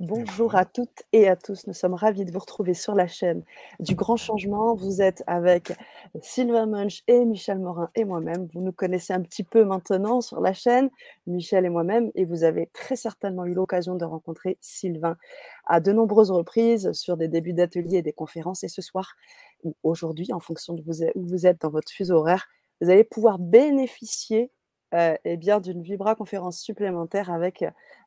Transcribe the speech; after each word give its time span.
Bonjour 0.00 0.54
à 0.54 0.64
toutes 0.64 1.02
et 1.12 1.26
à 1.26 1.34
tous. 1.34 1.66
Nous 1.66 1.72
sommes 1.72 1.94
ravis 1.94 2.24
de 2.24 2.30
vous 2.30 2.38
retrouver 2.38 2.72
sur 2.72 2.94
la 2.94 3.08
chaîne 3.08 3.42
du 3.80 3.96
Grand 3.96 4.16
Changement. 4.16 4.76
Vous 4.76 5.02
êtes 5.02 5.24
avec 5.26 5.72
Sylvain 6.22 6.66
Munch 6.66 7.02
et 7.08 7.24
Michel 7.24 7.58
Morin 7.58 7.90
et 7.96 8.04
moi-même. 8.04 8.46
Vous 8.54 8.60
nous 8.60 8.70
connaissez 8.70 9.12
un 9.12 9.20
petit 9.22 9.42
peu 9.42 9.64
maintenant 9.64 10.20
sur 10.20 10.40
la 10.40 10.52
chaîne, 10.52 10.88
Michel 11.26 11.64
et 11.64 11.68
moi-même, 11.68 12.12
et 12.14 12.24
vous 12.24 12.44
avez 12.44 12.68
très 12.72 12.94
certainement 12.94 13.44
eu 13.44 13.54
l'occasion 13.54 13.96
de 13.96 14.04
rencontrer 14.04 14.56
Sylvain 14.60 15.16
à 15.66 15.80
de 15.80 15.90
nombreuses 15.90 16.30
reprises 16.30 16.92
sur 16.92 17.16
des 17.16 17.26
débuts 17.26 17.52
d'ateliers 17.52 17.96
et 17.96 18.02
des 18.02 18.12
conférences. 18.12 18.62
Et 18.62 18.68
ce 18.68 18.82
soir, 18.82 19.16
ou 19.64 19.74
aujourd'hui, 19.82 20.32
en 20.32 20.38
fonction 20.38 20.74
de 20.74 20.82
où 21.16 21.26
vous 21.26 21.44
êtes 21.44 21.62
dans 21.62 21.70
votre 21.70 21.90
fuseau 21.90 22.18
horaire, 22.18 22.46
vous 22.80 22.88
allez 22.88 23.02
pouvoir 23.02 23.40
bénéficier 23.40 24.52
euh, 24.94 25.16
eh 25.24 25.36
bien, 25.36 25.60
d'une 25.60 25.82
Vibra 25.82 26.14
conférence 26.14 26.58
supplémentaire 26.60 27.30
avec 27.30 27.64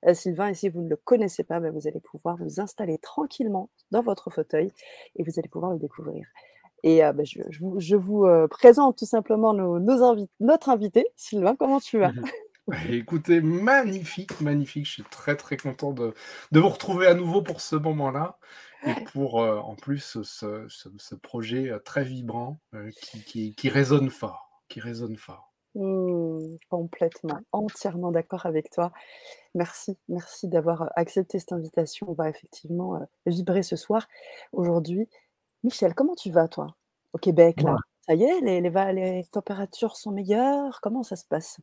euh, 0.08 0.14
Sylvain. 0.14 0.48
Et 0.48 0.56
si 0.56 0.70
vous 0.70 0.82
ne 0.82 0.90
le 0.90 0.96
connaissez 0.96 1.44
pas, 1.44 1.60
ben, 1.60 1.72
vous 1.72 1.88
allez 1.88 2.00
pouvoir 2.00 2.38
vous 2.38 2.60
installer 2.60 2.98
tranquillement 2.98 3.70
dans 3.92 4.02
votre 4.02 4.32
fauteuil 4.32 4.72
et 5.16 5.24
vous 5.24 5.38
allez 5.38 5.50
pouvoir 5.50 5.74
le 5.74 5.80
découvrir. 5.80 6.26
Et 6.84 7.06
euh, 7.06 7.14
ben, 7.14 7.24
je, 7.26 7.96
vous, 7.96 8.48
présente 8.50 8.98
tout 8.98 9.06
simplement 9.06 9.54
nos, 9.54 9.80
notre 10.40 10.70
invité. 10.70 11.06
Sylvain, 11.16 11.56
comment 11.56 11.80
tu 11.80 12.00
vas? 12.00 12.12
Écoutez, 12.90 13.42
magnifique, 13.42 14.40
magnifique. 14.42 14.86
Je 14.86 14.92
suis 14.92 15.04
très 15.04 15.36
très 15.36 15.58
content 15.58 15.92
de, 15.94 16.14
vous 16.52 16.70
retrouver 16.70 17.06
à 17.06 17.14
nouveau 17.14 17.44
pour 17.44 17.62
ce 17.62 17.76
moment-là 17.76 18.38
et 18.88 18.94
pour 19.12 19.36
en 19.36 19.76
plus 19.76 20.18
ce, 20.24 21.16
projet 21.16 21.72
très 21.84 22.04
vibrant 22.04 22.60
qui, 23.26 23.54
qui 23.56 23.70
résonne 23.70 24.10
fort, 24.10 24.50
qui 24.70 24.80
résonne 24.80 25.18
fort. 25.18 25.51
Mmh, 25.74 26.58
complètement, 26.70 27.40
entièrement 27.54 28.12
d'accord 28.12 28.46
avec 28.46 28.70
toi. 28.72 28.92
Merci, 29.56 29.98
merci 30.10 30.50
d'avoir 30.50 30.92
accepté 30.96 31.40
cette 31.40 31.54
invitation. 31.54 32.10
On 32.10 32.14
va 32.14 32.30
effectivement 32.30 33.00
vibrer 33.26 33.64
ce 33.64 33.78
soir. 33.78 34.08
Aujourd'hui, 34.52 35.08
Michel, 35.64 35.94
comment 35.96 36.16
tu 36.16 36.30
vas, 36.30 36.48
toi, 36.48 36.76
au 37.14 37.18
Québec, 37.18 37.62
là? 37.62 37.78
Ça 38.08 38.16
y 38.16 38.24
est, 38.24 38.42
les, 38.42 38.62
les 38.62 39.26
températures 39.32 39.96
sont 39.96 40.12
meilleures? 40.12 40.82
Comment 40.82 41.04
ça 41.04 41.16
se 41.16 41.26
passe? 41.26 41.62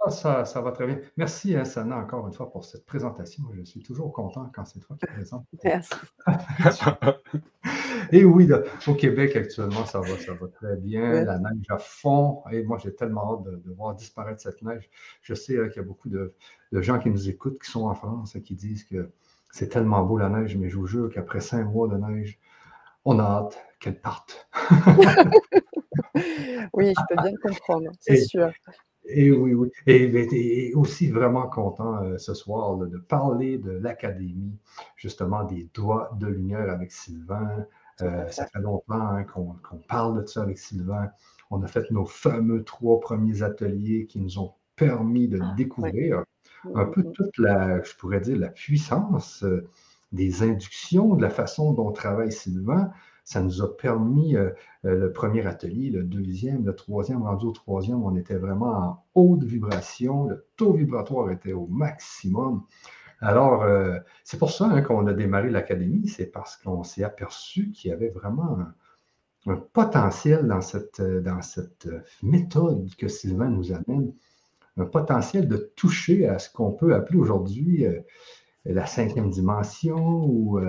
Ah, 0.00 0.10
ça, 0.10 0.44
ça 0.44 0.60
va 0.60 0.72
très 0.72 0.86
bien. 0.86 0.98
Merci, 1.16 1.54
hein, 1.54 1.64
Sana, 1.64 1.98
encore 1.98 2.26
une 2.26 2.32
fois 2.32 2.50
pour 2.50 2.64
cette 2.64 2.86
présentation. 2.86 3.42
Je 3.52 3.62
suis 3.64 3.82
toujours 3.82 4.12
content 4.12 4.50
quand 4.54 4.64
c'est 4.64 4.80
toi 4.80 4.96
qui 4.98 5.06
présentes. 5.06 5.44
Merci. 5.62 5.90
Et 8.12 8.24
oui, 8.24 8.48
au 8.86 8.94
Québec, 8.94 9.36
actuellement, 9.36 9.84
ça 9.84 10.00
va, 10.00 10.16
ça 10.18 10.34
va 10.34 10.48
très 10.48 10.76
bien. 10.76 11.24
La 11.24 11.38
neige 11.38 11.66
à 11.68 11.78
fond. 11.78 12.42
Et 12.50 12.62
moi, 12.62 12.78
j'ai 12.82 12.94
tellement 12.94 13.34
hâte 13.34 13.44
de, 13.44 13.72
voir 13.72 13.94
disparaître 13.94 14.40
cette 14.40 14.62
neige. 14.62 14.88
Je 15.22 15.34
sais 15.34 15.58
hein, 15.58 15.68
qu'il 15.68 15.82
y 15.82 15.84
a 15.84 15.86
beaucoup 15.86 16.08
de, 16.08 16.34
gens 16.72 16.98
qui 16.98 17.10
nous 17.10 17.28
écoutent, 17.28 17.60
qui 17.62 17.70
sont 17.70 17.84
en 17.84 17.94
France, 17.94 18.36
et 18.36 18.42
qui 18.42 18.54
disent 18.54 18.84
que 18.84 19.10
c'est 19.50 19.68
tellement 19.68 20.02
beau 20.04 20.18
la 20.18 20.28
neige, 20.28 20.56
mais 20.56 20.68
je 20.68 20.76
vous 20.76 20.86
jure 20.86 21.10
qu'après 21.12 21.40
cinq 21.40 21.64
mois 21.64 21.88
de 21.88 21.96
neige, 21.96 22.38
on 23.04 23.18
a 23.18 23.22
hâte 23.22 23.58
qu'elle 23.80 24.00
parte. 24.00 24.48
oui, 26.74 26.92
je 26.96 27.02
peux 27.08 27.22
bien 27.22 27.36
comprendre, 27.42 27.90
c'est 28.00 28.24
sûr. 28.24 28.50
Et 29.08 29.30
oui, 29.30 29.54
oui. 29.54 29.70
Et, 29.86 30.74
aussi 30.74 31.10
vraiment 31.10 31.48
content 31.48 32.02
euh, 32.04 32.18
ce 32.18 32.34
soir 32.34 32.76
de 32.76 32.98
parler 32.98 33.56
de 33.56 33.70
l'Académie, 33.70 34.58
justement 34.96 35.44
des 35.44 35.66
doigts 35.72 36.10
de 36.20 36.26
lumière 36.26 36.70
avec 36.70 36.92
Sylvain. 36.92 37.66
Euh, 38.02 38.28
ça 38.28 38.46
fait 38.46 38.60
longtemps 38.60 39.00
hein, 39.00 39.24
qu'on 39.24 39.56
parle 39.88 40.22
de 40.22 40.26
ça 40.26 40.42
avec 40.42 40.58
Sylvain. 40.58 41.10
On 41.50 41.62
a 41.62 41.66
fait 41.66 41.90
nos 41.90 42.04
fameux 42.04 42.62
trois 42.64 43.00
premiers 43.00 43.42
ateliers 43.42 44.06
qui 44.06 44.20
nous 44.20 44.38
ont 44.38 44.52
permis 44.76 45.28
de 45.28 45.40
ah, 45.42 45.54
découvrir 45.56 46.22
un 46.74 46.84
peu 46.84 47.02
toute 47.02 47.36
la, 47.38 47.82
je 47.82 47.94
pourrais 47.96 48.20
dire, 48.20 48.38
la 48.38 48.48
puissance 48.48 49.42
euh, 49.42 49.68
des 50.12 50.42
inductions, 50.42 51.14
de 51.14 51.22
la 51.22 51.30
façon 51.30 51.72
dont 51.72 51.92
travaille 51.92 52.32
Sylvain, 52.32 52.90
ça 53.24 53.42
nous 53.42 53.62
a 53.62 53.76
permis, 53.76 54.36
euh, 54.36 54.50
le 54.84 55.12
premier 55.12 55.46
atelier, 55.46 55.90
le 55.90 56.02
deuxième, 56.02 56.64
le 56.64 56.74
troisième, 56.74 57.22
rendu 57.22 57.46
au 57.46 57.52
troisième, 57.52 58.02
on 58.02 58.16
était 58.16 58.38
vraiment 58.38 58.72
en 58.72 59.04
haute 59.14 59.44
vibration, 59.44 60.28
le 60.28 60.46
taux 60.56 60.72
vibratoire 60.72 61.30
était 61.30 61.52
au 61.52 61.66
maximum. 61.66 62.62
Alors, 63.20 63.62
euh, 63.62 63.98
c'est 64.24 64.38
pour 64.38 64.50
ça 64.50 64.66
hein, 64.66 64.82
qu'on 64.82 65.06
a 65.06 65.12
démarré 65.12 65.50
l'académie, 65.50 66.08
c'est 66.08 66.26
parce 66.26 66.56
qu'on 66.56 66.84
s'est 66.84 67.02
aperçu 67.02 67.70
qu'il 67.72 67.90
y 67.90 67.94
avait 67.94 68.10
vraiment 68.10 68.58
un, 69.46 69.56
potentiel 69.72 70.46
dans 70.46 70.60
cette, 70.60 71.00
dans 71.00 71.40
cette 71.40 71.88
méthode 72.22 72.94
que 72.96 73.08
Sylvain 73.08 73.48
nous 73.48 73.72
amène, 73.72 74.12
un 74.76 74.84
potentiel 74.84 75.48
de 75.48 75.56
toucher 75.74 76.28
à 76.28 76.38
ce 76.38 76.50
qu'on 76.50 76.70
peut 76.70 76.94
appeler 76.94 77.18
aujourd'hui 77.18 77.86
la 78.66 78.84
cinquième 78.84 79.30
dimension 79.30 80.24
ou 80.26 80.60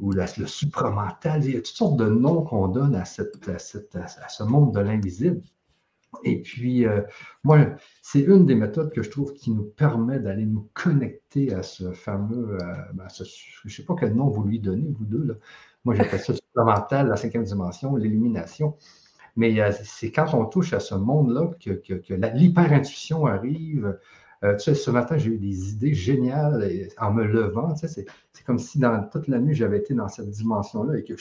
ou 0.00 0.12
le 0.12 0.46
supramental. 0.46 1.44
Il 1.44 1.54
y 1.54 1.56
a 1.56 1.60
toutes 1.60 1.66
sortes 1.66 1.96
de 1.96 2.08
noms 2.08 2.42
qu'on 2.42 2.68
donne 2.68 2.94
à, 2.94 3.02
à, 3.02 3.04
ce 3.04 4.42
monde 4.42 4.74
de 4.74 4.80
l'invisible. 4.80 5.42
Et 6.24 6.42
puis, 6.42 6.86
euh, 6.86 7.02
moi, 7.44 7.58
c'est 8.02 8.20
une 8.20 8.46
des 8.46 8.54
méthodes 8.54 8.92
que 8.92 9.02
je 9.02 9.10
trouve 9.10 9.32
qui 9.34 9.52
nous 9.52 9.62
permet 9.62 10.18
d'aller 10.18 10.44
nous 10.44 10.68
connecter 10.74 11.54
à 11.54 11.62
ce 11.62 11.92
fameux, 11.92 12.56
euh, 12.60 12.74
ben, 12.94 13.06
je 13.08 13.24
ne 13.64 13.70
sais 13.70 13.84
pas 13.84 13.94
quel 13.98 14.14
nom 14.14 14.28
vous 14.28 14.42
lui 14.42 14.58
donnez, 14.60 14.92
vous 14.98 15.04
deux. 15.04 15.24
Là. 15.24 15.34
Moi, 15.84 15.94
j'appelle 15.94 16.20
ça 16.20 16.34
supramental, 16.34 17.08
la 17.08 17.16
cinquième 17.16 17.44
dimension, 17.44 17.96
l'illumination. 17.96 18.76
Mais 19.36 19.56
c'est 19.84 20.10
quand 20.10 20.34
on 20.34 20.44
touche 20.46 20.72
à 20.72 20.80
ce 20.80 20.94
monde-là 20.96 21.50
que, 21.64 21.70
que, 21.70 22.14
l'hyper-intuition 22.14 23.26
arrive, 23.26 23.96
euh, 24.42 24.56
tu 24.56 24.64
sais, 24.64 24.74
ce 24.74 24.90
matin, 24.90 25.16
j'ai 25.18 25.30
eu 25.30 25.38
des 25.38 25.70
idées 25.70 25.94
géniales 25.94 26.88
en 26.98 27.12
me 27.12 27.24
levant. 27.24 27.74
C'est 27.76 28.06
comme 28.44 28.58
si 28.58 28.78
dans 28.78 29.02
toute 29.04 29.28
la 29.28 29.38
nuit, 29.38 29.54
j'avais 29.54 29.78
été 29.78 29.94
dans 29.94 30.08
cette 30.08 30.30
dimension-là 30.30 30.98
et 30.98 31.04
que 31.04 31.16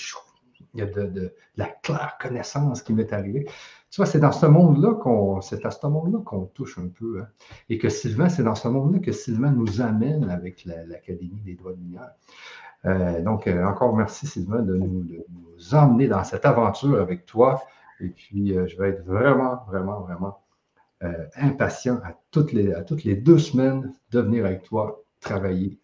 il 0.73 0.79
y 0.79 0.83
a 0.83 0.85
de, 0.85 1.33
la 1.57 1.65
claire 1.65 2.17
connaissance 2.21 2.81
qui 2.81 2.93
m'est 2.93 3.11
arrivée. 3.13 3.45
Tu 3.89 3.97
vois, 3.97 4.05
c'est 4.05 4.19
dans 4.19 4.31
ce 4.31 4.45
monde-là 4.45 4.93
qu'on, 4.95 5.41
c'est 5.41 5.65
à 5.65 5.71
ce 5.71 5.85
monde-là 5.87 6.19
qu'on 6.23 6.45
touche 6.45 6.77
un 6.77 6.87
peu. 6.87 7.21
Hein. 7.21 7.27
Et 7.69 7.77
que 7.77 7.89
Sylvain, 7.89 8.29
c'est 8.29 8.43
dans 8.43 8.55
ce 8.55 8.67
monde-là 8.67 8.99
que 8.99 9.11
Sylvain 9.11 9.51
nous 9.51 9.81
amène 9.81 10.29
avec 10.29 10.65
l'Académie 10.65 11.41
des 11.41 11.55
droits 11.55 11.73
de 11.73 11.77
lumière. 11.77 12.11
Euh, 12.85 13.21
donc, 13.21 13.47
euh, 13.47 13.65
encore 13.65 13.95
merci 13.95 14.27
Sylvain 14.27 14.61
de 14.61 14.75
nous, 14.75 15.05
emmener 15.73 16.07
dans 16.07 16.23
cette 16.23 16.45
aventure 16.45 16.99
avec 17.01 17.25
toi. 17.25 17.63
Et 17.99 18.09
puis, 18.09 18.53
je 18.53 18.77
vais 18.77 18.89
être 18.89 19.03
vraiment, 19.05 19.63
vraiment, 19.67 20.01
vraiment 20.01 20.39
euh, 21.03 21.25
impatient 21.35 21.97
à 22.03 22.13
toutes, 22.31 22.53
les, 22.53 22.73
à 22.73 22.83
toutes 22.83 23.03
les 23.03 23.15
deux 23.15 23.39
semaines 23.39 23.93
de 24.11 24.19
venir 24.21 24.45
avec 24.45 24.63
toi 24.63 25.03
travailler, 25.19 25.77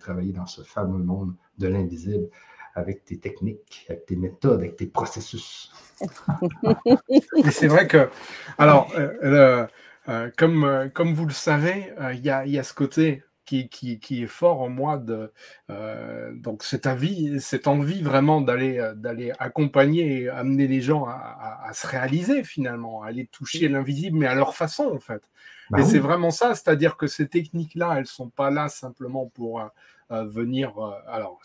travailler 0.00 0.32
dans 0.32 0.46
ce 0.46 0.62
fameux 0.62 1.02
monde 1.02 1.34
de 1.58 1.68
l'invisible 1.68 2.30
avec 2.78 3.04
tes 3.04 3.18
techniques, 3.18 3.86
avec 3.88 4.06
tes 4.06 4.16
méthodes, 4.16 4.60
avec 4.60 4.76
tes 4.76 4.86
processus. 4.86 5.72
c'est 7.50 7.66
vrai 7.66 7.86
que, 7.86 8.08
alors, 8.56 8.90
euh, 8.96 9.66
euh, 10.08 10.30
comme, 10.36 10.90
comme 10.94 11.14
vous 11.14 11.26
le 11.26 11.32
savez, 11.32 11.92
il 12.14 12.24
y, 12.24 12.30
a, 12.30 12.46
y, 12.46 12.58
a, 12.58 12.62
ce 12.62 12.72
côté 12.72 13.22
qui, 13.70 13.98
qui, 13.98 14.22
est 14.22 14.26
fort 14.26 14.60
en 14.60 14.68
moi 14.68 14.98
de 14.98 15.32
euh, 15.70 16.32
donc 16.34 16.62
cette 16.62 16.86
envie, 16.86 17.40
cette 17.40 17.66
envie 17.66 18.02
vraiment 18.02 18.40
d'aller 18.40 18.78
euh, 18.78 18.94
d'aller 18.94 19.32
accompagner 19.38 20.22
et 20.22 20.28
amener 20.28 20.66
les 20.66 20.82
gens 20.82 21.06
à, 21.06 21.70
se 21.72 21.86
réaliser 21.86 22.44
finalement, 22.44 23.02
à 23.02 23.08
aller 23.08 23.26
toucher 23.26 23.68
l'invisible, 23.68 24.18
mais 24.18 24.26
à 24.26 24.34
leur 24.34 24.54
façon 24.54 24.90
en 24.94 25.00
fait. 25.00 25.22
Bah 25.70 25.80
et 25.80 25.82
c'est 25.84 25.98
vraiment 25.98 26.30
ça, 26.30 26.54
c'est-à-dire 26.54 26.96
que 26.96 27.06
ces 27.06 27.28
techniques-là, 27.28 27.96
elles 27.98 28.06
sont 28.06 28.30
pas 28.30 28.50
là 28.50 28.68
simplement 28.68 29.26
pour 29.26 29.60
euh, 29.60 29.66
venir. 30.10 30.78
Euh, 30.78 30.92
alors, 31.06 31.40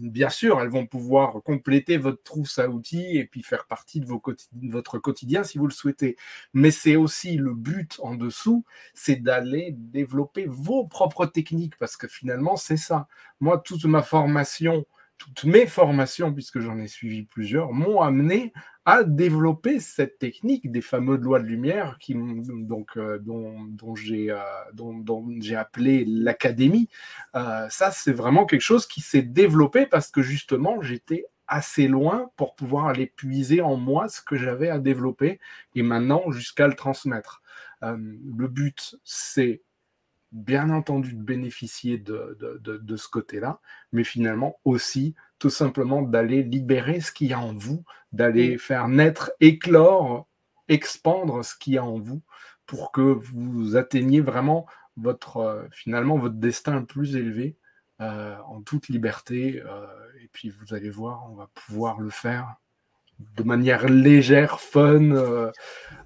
bien 0.00 0.30
sûr, 0.30 0.60
elles 0.60 0.68
vont 0.68 0.86
pouvoir 0.86 1.42
compléter 1.42 1.96
votre 1.96 2.22
trousse 2.22 2.58
à 2.58 2.68
outils 2.68 3.16
et 3.18 3.24
puis 3.24 3.42
faire 3.42 3.66
partie 3.66 4.00
de, 4.00 4.06
vos, 4.06 4.22
votre 4.62 4.98
quotidien 4.98 5.44
si 5.44 5.58
vous 5.58 5.66
le 5.66 5.72
souhaitez. 5.72 6.16
Mais 6.54 6.70
c'est 6.70 6.96
aussi 6.96 7.36
le 7.36 7.54
but 7.54 7.98
en 8.02 8.14
dessous, 8.14 8.64
c'est 8.94 9.16
d'aller 9.16 9.72
développer 9.72 10.46
vos 10.46 10.86
propres 10.86 11.26
techniques 11.26 11.76
parce 11.78 11.96
que 11.96 12.08
finalement, 12.08 12.56
c'est 12.56 12.76
ça. 12.76 13.08
Moi, 13.40 13.58
toute 13.58 13.84
ma 13.84 14.02
formation 14.02 14.86
toutes 15.18 15.44
mes 15.44 15.66
formations, 15.66 16.32
puisque 16.32 16.60
j'en 16.60 16.78
ai 16.78 16.86
suivi 16.86 17.24
plusieurs, 17.24 17.72
m'ont 17.72 18.00
amené 18.00 18.52
à 18.84 19.04
développer 19.04 19.80
cette 19.80 20.18
technique 20.18 20.72
des 20.72 20.80
fameux 20.80 21.16
lois 21.16 21.40
de 21.40 21.44
lumière 21.44 21.98
qui, 22.00 22.14
donc, 22.14 22.96
euh, 22.96 23.18
dont, 23.18 23.64
dont 23.64 23.94
j'ai 23.94 24.30
euh, 24.30 25.58
appelé 25.58 26.04
l'académie. 26.06 26.88
Euh, 27.34 27.66
ça, 27.68 27.90
c'est 27.90 28.12
vraiment 28.12 28.46
quelque 28.46 28.62
chose 28.62 28.86
qui 28.86 29.02
s'est 29.02 29.22
développé 29.22 29.84
parce 29.84 30.10
que 30.10 30.22
justement, 30.22 30.80
j'étais 30.80 31.26
assez 31.48 31.86
loin 31.86 32.30
pour 32.36 32.54
pouvoir 32.54 32.86
aller 32.86 33.06
puiser 33.06 33.60
en 33.60 33.76
moi 33.76 34.08
ce 34.08 34.22
que 34.22 34.36
j'avais 34.36 34.70
à 34.70 34.78
développer 34.78 35.38
et 35.74 35.82
maintenant 35.82 36.30
jusqu'à 36.30 36.66
le 36.66 36.74
transmettre. 36.74 37.42
le 37.82 38.48
but, 38.48 38.96
c'est 39.04 39.62
bien 40.32 40.70
entendu 40.70 41.14
de 41.14 41.22
bénéficier 41.22 41.98
de, 41.98 42.36
de, 42.60 42.96
ce 42.96 43.08
côté-là, 43.08 43.60
mais 43.92 44.04
finalement 44.04 44.60
aussi 44.64 45.14
tout 45.38 45.50
simplement 45.50 46.02
d'aller 46.02 46.42
libérer 46.42 47.00
ce 47.00 47.12
qu'il 47.12 47.28
y 47.28 47.32
a 47.32 47.40
en 47.40 47.54
vous, 47.54 47.84
d'aller 48.12 48.58
faire 48.58 48.88
naître, 48.88 49.32
éclore, 49.40 50.28
expandre 50.68 51.44
ce 51.44 51.54
qu'il 51.56 51.74
y 51.74 51.78
a 51.78 51.84
en 51.84 51.98
vous 51.98 52.22
pour 52.66 52.92
que 52.92 53.00
vous 53.00 53.76
atteigniez 53.76 54.20
vraiment 54.20 54.66
votre, 54.96 55.38
euh, 55.38 55.62
finalement, 55.70 56.18
votre 56.18 56.34
destin 56.34 56.80
le 56.80 56.86
plus 56.86 57.16
élevé 57.16 57.56
en 58.00 58.62
toute 58.62 58.88
liberté. 58.88 59.60
et 60.22 60.28
puis 60.30 60.50
vous 60.50 60.72
allez 60.72 60.88
voir, 60.88 61.28
on 61.32 61.34
va 61.34 61.50
pouvoir 61.52 62.00
le 62.00 62.10
faire 62.10 62.54
de 63.36 63.42
manière 63.42 63.88
légère, 63.88 64.60
fun. 64.60 65.50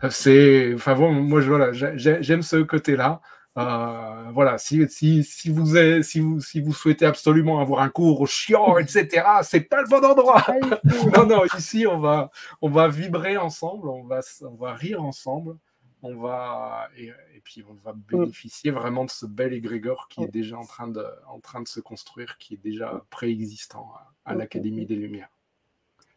c'est, 0.08 0.72
enfin 0.74 0.94
bon, 0.94 1.12
moi 1.12 1.42
voilà, 1.42 1.72
j'aime 1.72 2.40
ce 2.42 2.62
côté-là. 2.62 3.20
Euh, 3.58 4.30
voilà, 4.32 4.56
si, 4.56 4.88
si, 4.88 5.22
si, 5.24 5.50
vous 5.50 5.76
avez, 5.76 6.02
si, 6.02 6.20
vous, 6.20 6.40
si 6.40 6.60
vous 6.60 6.72
souhaitez 6.72 7.04
absolument 7.04 7.60
avoir 7.60 7.82
un 7.82 7.90
cours 7.90 8.26
chiant, 8.26 8.78
etc., 8.78 9.26
c'est 9.42 9.68
pas 9.68 9.82
le 9.82 9.88
bon 9.88 10.04
endroit. 10.04 10.44
non, 11.16 11.26
non, 11.26 11.42
ici, 11.56 11.86
on 11.86 11.98
va, 11.98 12.30
on 12.62 12.70
va 12.70 12.88
vibrer 12.88 13.36
ensemble, 13.36 13.88
on 13.88 14.04
va, 14.04 14.20
on 14.42 14.54
va 14.54 14.72
rire 14.72 15.02
ensemble, 15.02 15.56
on 16.02 16.16
va, 16.16 16.88
et, 16.96 17.12
puis 17.44 17.62
on 17.68 17.74
va 17.74 17.92
bénéficier 17.92 18.70
vraiment 18.70 19.04
de 19.04 19.10
ce 19.10 19.26
bel 19.26 19.52
égrégore 19.52 20.08
qui 20.08 20.22
est 20.22 20.32
déjà 20.32 20.56
en 20.56 20.64
train, 20.64 20.88
de, 20.88 21.04
en 21.28 21.38
train 21.38 21.60
de 21.60 21.68
se 21.68 21.80
construire, 21.80 22.38
qui 22.38 22.54
est 22.54 22.62
déjà 22.62 23.04
préexistant 23.10 23.92
à, 24.24 24.34
l'Académie 24.34 24.86
des 24.86 24.96
Lumières. 24.96 25.30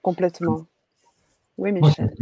Complètement. 0.01 0.65
Oui, 1.57 1.71
Michel. 1.71 2.13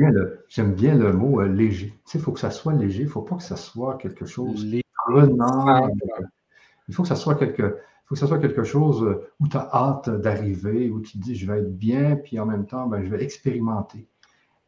J'aime 0.48 0.74
bien, 0.74 0.96
le 0.96 1.14
mot 1.14 1.42
euh, 1.42 1.48
léger. 1.48 1.94
Il 2.14 2.20
faut 2.20 2.32
que 2.32 2.40
ça 2.40 2.52
soit 2.52 2.74
léger, 2.74 3.02
il 3.02 3.06
ne 3.06 3.10
faut 3.10 3.24
pas 3.24 3.36
que 3.36 3.44
ça 3.44 3.58
soit 3.58 3.98
quelque 3.98 4.26
chose 4.26 4.64
il 5.10 6.94
faut 6.94 7.04
que 7.04 7.10
ça 7.10 7.16
soit 7.16 7.36
quelque, 7.36 7.80
faut 8.06 8.16
que 8.16 8.20
ça 8.20 8.28
soit 8.28 8.40
quelque 8.40 8.64
chose 8.64 9.04
euh, 9.04 9.28
où 9.40 9.48
tu 9.48 9.58
as 9.58 9.70
hâte 9.74 10.10
d'arriver, 10.10 10.90
où 10.90 11.00
tu 11.00 11.14
te 11.14 11.18
dis 11.24 11.36
je 11.36 11.52
vais 11.52 11.60
être 11.60 11.78
bien, 11.78 12.16
puis 12.16 12.40
en 12.40 12.46
même 12.46 12.66
temps, 12.66 12.88
ben, 12.88 13.04
je 13.04 13.10
vais 13.10 13.24
expérimenter. 13.24 14.08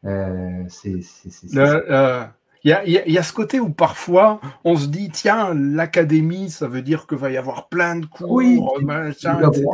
Euh, 0.04 0.64
c'est 0.68 1.00
il 2.64 2.72
y, 3.06 3.18
a, 3.18 3.22
ce 3.22 3.32
côté 3.32 3.60
où 3.60 3.70
parfois 3.70 4.40
on 4.64 4.76
se 4.76 4.88
dit 4.88 5.08
tiens 5.10 5.54
l'académie 5.54 6.50
ça 6.50 6.66
veut 6.66 6.82
dire 6.82 7.06
que 7.06 7.14
va 7.14 7.30
y 7.30 7.36
avoir 7.36 7.68
plein 7.68 7.94
de 7.94 8.06
cours 8.06 8.32
oui, 8.32 8.60
machin, 8.82 9.38
etc. 9.48 9.64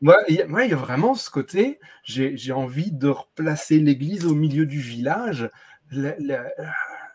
Moi 0.00 0.16
il 0.28 0.36
y, 0.36 0.42
a 0.42 0.76
vraiment 0.76 1.14
ce 1.14 1.28
côté 1.28 1.80
j'ai 2.04 2.52
envie 2.52 2.92
de 2.92 3.08
replacer 3.08 3.80
l'église 3.80 4.26
au 4.26 4.34
milieu 4.34 4.64
du 4.64 4.78
village. 4.78 5.50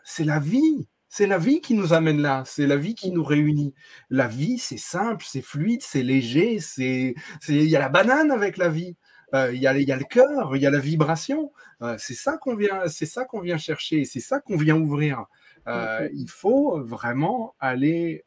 C'est 0.04 0.24
la 0.24 0.38
vie 0.38 0.86
c'est 1.16 1.26
la 1.26 1.38
vie 1.38 1.62
qui 1.62 1.72
nous 1.72 1.94
amène 1.94 2.20
là, 2.20 2.42
c'est 2.44 2.66
la 2.66 2.76
vie 2.76 2.94
qui 2.94 3.10
nous 3.10 3.24
réunit. 3.24 3.72
La 4.10 4.28
vie, 4.28 4.58
c'est 4.58 4.76
simple, 4.76 5.24
c'est 5.26 5.40
fluide, 5.40 5.80
c'est 5.80 6.02
léger, 6.02 6.58
c'est 6.60 7.14
il 7.48 7.62
y 7.62 7.74
a 7.74 7.78
la 7.78 7.88
banane 7.88 8.30
avec 8.30 8.58
la 8.58 8.68
vie. 8.68 8.96
Euh, 9.32 9.50
il 9.54 9.62
y, 9.62 9.66
a, 9.66 9.72
le 9.72 10.04
cœur, 10.04 10.54
il 10.54 10.60
y 10.60 10.66
a 10.66 10.70
la 10.70 10.78
vibration. 10.78 11.52
Euh, 11.80 11.96
c'est 11.98 12.14
ça 12.14 12.36
qu'on 12.36 12.54
vient, 12.54 12.86
c'est 12.88 13.06
ça 13.06 13.24
qu'on 13.24 13.40
vient 13.40 13.56
chercher, 13.56 14.04
c'est 14.04 14.20
ça 14.20 14.40
qu'on 14.40 14.58
vient 14.58 14.76
ouvrir. 14.76 15.24
Euh, 15.68 16.06
il 16.12 16.28
faut 16.28 16.84
vraiment 16.84 17.54
aller 17.60 18.26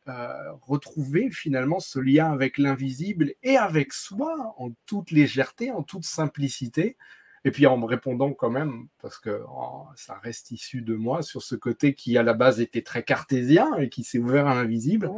retrouver 0.64 1.30
finalement 1.30 1.80
ce 1.80 2.00
lien 2.00 2.32
avec 2.32 2.58
l'invisible 2.58 3.34
et 3.44 3.56
avec 3.56 3.94
soi 3.94 4.56
en 4.58 4.72
toute 4.88 5.12
légèreté, 5.12 5.70
en 5.70 5.84
toute 5.84 6.06
simplicité, 6.06 6.98
et 7.46 7.52
puis 7.52 7.66
en 7.68 7.78
me 7.78 7.86
répondant 7.86 8.34
quand 8.34 8.50
même, 8.50 8.88
parce 9.02 9.18
que 9.18 9.42
oh, 9.50 9.86
ça 9.96 10.20
reste 10.24 10.52
issu 10.52 10.82
de 10.82 10.96
moi, 10.96 11.22
sur 11.22 11.42
ce 11.42 11.56
côté 11.56 11.94
qui 11.94 12.18
à 12.18 12.24
la 12.24 12.34
base 12.34 12.60
était 12.60 12.82
très 12.82 13.04
cartésien 13.04 13.76
et 13.78 13.90
qui 13.90 14.04
s'est 14.04 14.20
ouvert 14.20 14.48
à 14.48 14.56
l'invisible, 14.56 15.12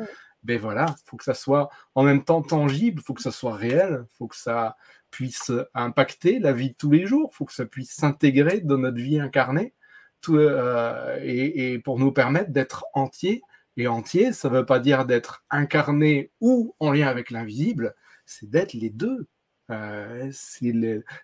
ben 0.43 0.59
voilà, 0.59 0.85
il 0.89 1.09
faut 1.09 1.17
que 1.17 1.23
ça 1.23 1.33
soit 1.33 1.69
en 1.95 2.03
même 2.03 2.23
temps 2.23 2.41
tangible, 2.41 3.01
il 3.01 3.03
faut 3.03 3.13
que 3.13 3.21
ça 3.21 3.31
soit 3.31 3.55
réel, 3.55 4.05
il 4.11 4.17
faut 4.17 4.27
que 4.27 4.35
ça 4.35 4.75
puisse 5.11 5.51
impacter 5.73 6.39
la 6.39 6.53
vie 6.53 6.69
de 6.69 6.75
tous 6.75 6.89
les 6.89 7.05
jours, 7.05 7.29
il 7.31 7.35
faut 7.35 7.45
que 7.45 7.53
ça 7.53 7.65
puisse 7.65 7.91
s'intégrer 7.91 8.61
dans 8.61 8.77
notre 8.77 8.97
vie 8.97 9.19
incarnée, 9.19 9.73
tout, 10.21 10.37
euh, 10.37 11.19
et, 11.21 11.73
et, 11.73 11.79
pour 11.79 11.99
nous 11.99 12.11
permettre 12.11 12.51
d'être 12.51 12.85
entiers. 12.93 13.41
Et 13.77 13.87
entier, 13.87 14.33
ça 14.33 14.49
ne 14.49 14.55
veut 14.55 14.65
pas 14.65 14.79
dire 14.79 15.05
d'être 15.05 15.43
incarné 15.49 16.31
ou 16.41 16.75
en 16.79 16.91
lien 16.91 17.07
avec 17.07 17.31
l'invisible, 17.31 17.95
c'est 18.25 18.49
d'être 18.49 18.73
les 18.73 18.89
deux. 18.89 19.27
Euh, 19.71 20.29
c'est 20.33 20.73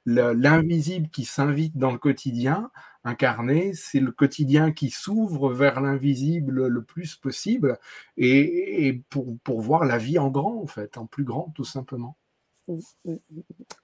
l'invisible 0.06 1.10
qui 1.10 1.26
s'invite 1.26 1.78
dans 1.78 1.92
le 1.92 1.98
quotidien 1.98 2.72
incarné, 3.04 3.74
c'est 3.74 4.00
le 4.00 4.12
quotidien 4.12 4.72
qui 4.72 4.90
s'ouvre 4.90 5.54
vers 5.54 5.82
l'invisible 5.82 6.68
le 6.68 6.84
plus 6.84 7.16
possible 7.16 7.80
et, 8.18 9.02
pour, 9.10 9.38
pour, 9.44 9.62
voir 9.62 9.86
la 9.86 9.98
vie 9.98 10.20
en 10.20 10.30
grand, 10.30 10.62
en 10.62 10.68
fait, 10.68 10.98
en 10.98 11.06
plus 11.06 11.24
grand, 11.24 11.52
tout 11.56 11.64
simplement. 11.64 12.18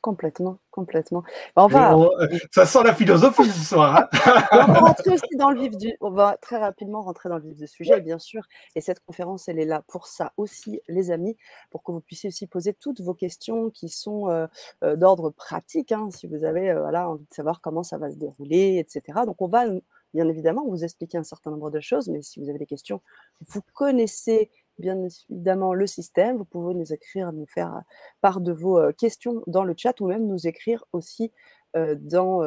Complètement, 0.01 0.59
complètement. 0.71 1.23
On 1.55 1.67
va... 1.67 1.95
Euh, 1.95 2.27
ça 2.51 2.65
sent 2.65 2.83
la 2.83 2.93
philosophie 2.93 3.45
ce 3.45 3.65
soir. 3.65 3.95
Hein. 3.95 4.09
on 4.51 4.73
va 4.73 4.79
rentrer 4.79 5.11
aussi 5.11 5.35
dans 5.37 5.51
le 5.51 5.61
vif 5.61 5.77
du. 5.77 5.95
On 6.01 6.11
va 6.11 6.37
très 6.41 6.57
rapidement 6.57 7.01
rentrer 7.01 7.29
dans 7.29 7.37
le 7.37 7.43
vif 7.43 7.55
du 7.55 7.67
sujet, 7.67 8.01
bien 8.01 8.19
sûr. 8.19 8.43
Et 8.75 8.81
cette 8.81 8.99
conférence, 8.99 9.47
elle 9.47 9.59
est 9.59 9.65
là 9.65 9.83
pour 9.87 10.07
ça 10.07 10.33
aussi, 10.35 10.81
les 10.89 11.11
amis, 11.11 11.37
pour 11.71 11.83
que 11.83 11.93
vous 11.93 12.01
puissiez 12.01 12.27
aussi 12.27 12.45
poser 12.45 12.73
toutes 12.73 12.99
vos 12.99 13.13
questions 13.13 13.69
qui 13.69 13.87
sont 13.87 14.29
euh, 14.29 14.47
euh, 14.83 14.97
d'ordre 14.97 15.29
pratique. 15.29 15.93
Hein, 15.93 16.09
si 16.11 16.27
vous 16.27 16.43
avez 16.43 16.73
voilà, 16.73 17.09
envie 17.09 17.25
de 17.25 17.33
savoir 17.33 17.61
comment 17.61 17.83
ça 17.83 17.97
va 17.97 18.11
se 18.11 18.17
dérouler, 18.17 18.79
etc. 18.79 19.21
Donc, 19.25 19.41
on 19.41 19.47
va 19.47 19.65
bien 20.13 20.27
évidemment 20.27 20.65
vous 20.67 20.83
expliquer 20.83 21.17
un 21.17 21.23
certain 21.23 21.51
nombre 21.51 21.71
de 21.71 21.79
choses, 21.79 22.07
mais 22.09 22.21
si 22.21 22.39
vous 22.39 22.49
avez 22.49 22.59
des 22.59 22.65
questions, 22.65 23.01
vous 23.47 23.61
connaissez 23.73 24.51
bien 24.79 24.97
évidemment 25.29 25.73
le 25.73 25.87
système. 25.87 26.37
Vous 26.37 26.45
pouvez 26.45 26.73
nous 26.73 26.93
écrire, 26.93 27.31
nous 27.31 27.45
faire 27.45 27.81
part 28.21 28.41
de 28.41 28.51
vos 28.51 28.91
questions 28.93 29.43
dans 29.47 29.63
le 29.63 29.73
chat 29.77 29.99
ou 30.01 30.07
même 30.07 30.27
nous 30.27 30.47
écrire 30.47 30.85
aussi 30.93 31.31
dans, 31.75 32.39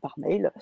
par 0.00 0.14
mail. 0.18 0.52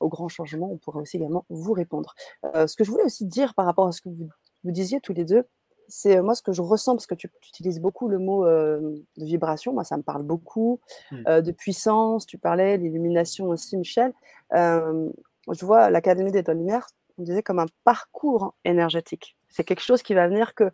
au 0.00 0.08
grand 0.08 0.28
changement, 0.28 0.70
on 0.72 0.76
pourrait 0.76 1.02
aussi 1.02 1.18
également 1.18 1.44
vous 1.50 1.72
répondre. 1.72 2.14
ce 2.54 2.74
que 2.74 2.84
je 2.84 2.90
voulais 2.90 3.04
aussi 3.04 3.26
dire 3.26 3.54
par 3.54 3.64
rapport 3.64 3.86
à 3.86 3.92
ce 3.92 4.00
que 4.00 4.08
vous, 4.08 4.28
vous 4.64 4.70
disiez 4.70 5.00
tous 5.00 5.12
les 5.12 5.24
deux, 5.24 5.44
c'est 5.88 6.20
moi 6.22 6.34
ce 6.34 6.42
que 6.42 6.52
je 6.52 6.62
ressens, 6.62 6.94
parce 6.94 7.06
que 7.06 7.14
tu, 7.14 7.30
utilises 7.48 7.80
beaucoup 7.80 8.08
le 8.08 8.18
mot 8.18 8.44
de 8.46 8.94
vibration, 9.16 9.72
moi 9.72 9.84
ça 9.84 9.96
me 9.96 10.02
parle 10.02 10.22
beaucoup, 10.22 10.80
mmh. 11.10 11.40
de 11.42 11.52
puissance, 11.52 12.26
tu 12.26 12.38
parlais, 12.38 12.76
l'illumination 12.76 13.48
aussi, 13.48 13.76
Michel. 13.76 14.12
je 14.52 15.64
vois 15.64 15.90
l'Académie 15.90 16.32
des 16.32 16.42
Lumière, 16.42 16.86
on 17.18 17.22
disait 17.22 17.42
comme 17.42 17.58
un 17.58 17.66
parcours 17.84 18.54
énergétique. 18.64 19.36
C'est 19.52 19.64
quelque 19.64 19.82
chose 19.82 20.02
qui 20.02 20.14
va 20.14 20.26
venir 20.28 20.54
que 20.54 20.70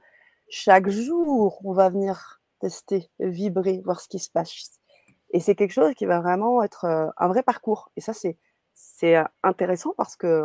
chaque 0.48 0.88
jour, 0.88 1.60
on 1.64 1.72
va 1.72 1.90
venir 1.90 2.40
tester, 2.60 3.10
vibrer, 3.18 3.82
voir 3.84 4.00
ce 4.00 4.08
qui 4.08 4.18
se 4.18 4.30
passe. 4.30 4.80
Et 5.30 5.40
c'est 5.40 5.54
quelque 5.54 5.72
chose 5.72 5.94
qui 5.94 6.06
va 6.06 6.20
vraiment 6.20 6.62
être 6.62 6.84
euh, 6.84 7.08
un 7.18 7.28
vrai 7.28 7.42
parcours. 7.42 7.90
Et 7.96 8.00
ça, 8.00 8.12
c'est, 8.14 8.36
euh, 9.16 9.24
intéressant 9.42 9.92
parce 9.96 10.16
que 10.16 10.44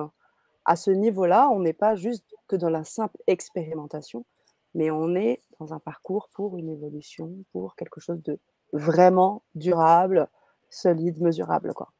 à 0.66 0.76
ce 0.76 0.92
niveau-là, 0.92 1.50
on 1.50 1.60
n'est 1.60 1.74
pas 1.74 1.96
juste 1.96 2.26
que 2.48 2.56
dans 2.56 2.70
la 2.70 2.84
simple 2.84 3.18
expérimentation, 3.28 4.26
mais 4.74 4.92
on 4.92 5.16
est 5.16 5.42
dans 5.60 5.74
un 5.74 5.80
parcours 5.80 6.30
pour 6.34 6.58
une 6.58 6.70
évolution, 6.70 7.32
pour 7.52 7.76
quelque 7.76 8.00
chose 8.02 8.22
de 8.24 8.40
vraiment 8.72 9.44
durable, 9.56 10.28
solide, 10.70 11.22
mesurable. 11.22 11.74
Quoi. 11.74 11.92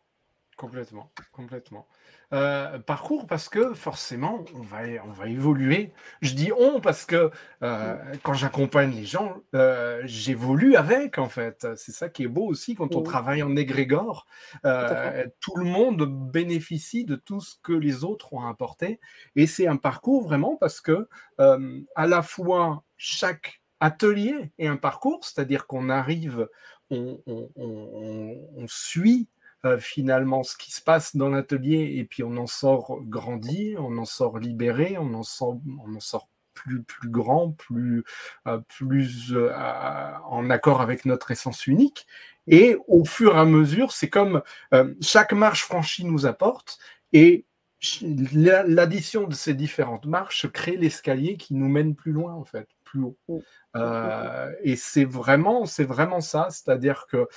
Complètement, 0.64 1.12
complètement. 1.34 1.88
Euh, 2.32 2.80
parcours 2.80 3.28
parce 3.28 3.50
que 3.50 3.74
forcément, 3.74 4.46
on 4.56 4.62
va, 4.62 4.84
on 5.06 5.12
va 5.12 5.28
évoluer. 5.28 5.92
Je 6.22 6.36
dis 6.36 6.54
on 6.58 6.80
parce 6.80 7.06
que 7.06 7.32
euh, 7.64 7.98
quand 8.24 8.34
j'accompagne 8.34 8.92
les 8.92 9.04
gens, 9.04 9.42
euh, 9.56 10.02
j'évolue 10.06 10.78
avec, 10.78 11.18
en 11.18 11.28
fait. 11.28 11.68
C'est 11.76 11.92
ça 11.92 12.08
qui 12.08 12.24
est 12.24 12.30
beau 12.30 12.46
aussi 12.46 12.76
quand 12.76 12.96
on 12.96 13.02
travaille 13.02 13.44
en 13.44 13.58
égrégore. 13.58 14.26
tout 14.62 15.58
le 15.58 15.66
monde 15.66 16.06
bénéficie 16.32 17.04
de 17.04 17.18
tout 17.18 17.42
ce 17.42 17.56
que 17.62 17.74
les 17.74 18.06
autres 18.06 18.32
ont 18.32 18.48
apporté. 18.48 19.02
Et 19.36 19.48
c'est 19.48 19.68
un 19.68 19.76
parcours 19.76 20.24
vraiment 20.24 20.56
parce 20.56 20.80
que 20.80 21.10
à 21.40 22.08
la 22.08 22.22
fois 22.22 22.86
chaque 22.96 23.62
atelier 23.82 24.54
est 24.60 24.68
un 24.68 24.78
parcours, 24.78 25.26
c'est-à-dire 25.26 25.68
qu'on 25.68 25.90
arrive, 25.90 26.48
on, 26.90 27.20
on 27.28 28.66
suit 28.70 29.28
euh, 29.66 29.80
finalement 29.80 30.44
ce 30.44 30.58
qui 30.58 30.74
se 30.74 30.82
passe 30.82 31.16
dans 31.16 31.30
l'atelier 31.30 31.94
et 31.96 32.04
puis 32.04 32.22
on 32.22 32.36
en 32.36 32.48
sort 32.48 33.00
grandi, 33.04 33.76
on 33.78 33.98
en 33.98 34.04
sort 34.04 34.38
libéré, 34.38 34.98
on 35.00 35.14
en 35.14 35.24
sort, 35.24 35.58
on 35.86 35.96
en 35.96 36.00
sort 36.02 36.28
plus, 36.54 36.84
plus 36.84 37.10
grand, 37.10 37.52
plus, 37.52 38.04
euh, 38.46 38.60
plus 38.68 39.32
euh, 39.32 39.54
en 40.26 40.50
accord 40.50 40.82
avec 40.82 41.06
notre 41.06 41.32
essence 41.32 41.66
unique. 41.66 42.06
Et 42.46 42.76
au 42.90 43.06
fur 43.06 43.38
et 43.38 43.40
à 43.40 43.46
mesure, 43.46 43.94
c'est 43.94 44.10
comme 44.10 44.42
chaque 45.00 45.32
marche 45.32 45.64
franchie 45.64 46.04
nous 46.04 46.26
apporte 46.26 46.78
et 47.14 47.46
l'addition 48.34 49.28
de 49.28 49.34
ces 49.34 49.54
différentes 49.54 50.06
marches 50.06 50.50
crée 50.52 50.76
l'escalier 50.76 51.38
qui 51.38 51.54
nous 51.54 51.70
mène 51.70 51.96
plus 51.96 52.12
loin 52.12 52.34
en 52.34 52.44
fait, 52.44 52.68
plus 52.84 53.04
haut. 53.04 53.18
et 54.62 54.76
c'est 54.76 55.06
vraiment, 55.06 55.66
c'est 55.66 55.86
vraiment 55.86 56.20
ça, 56.20 56.50
c'est-à-dire 56.50 57.08
que 57.08 57.28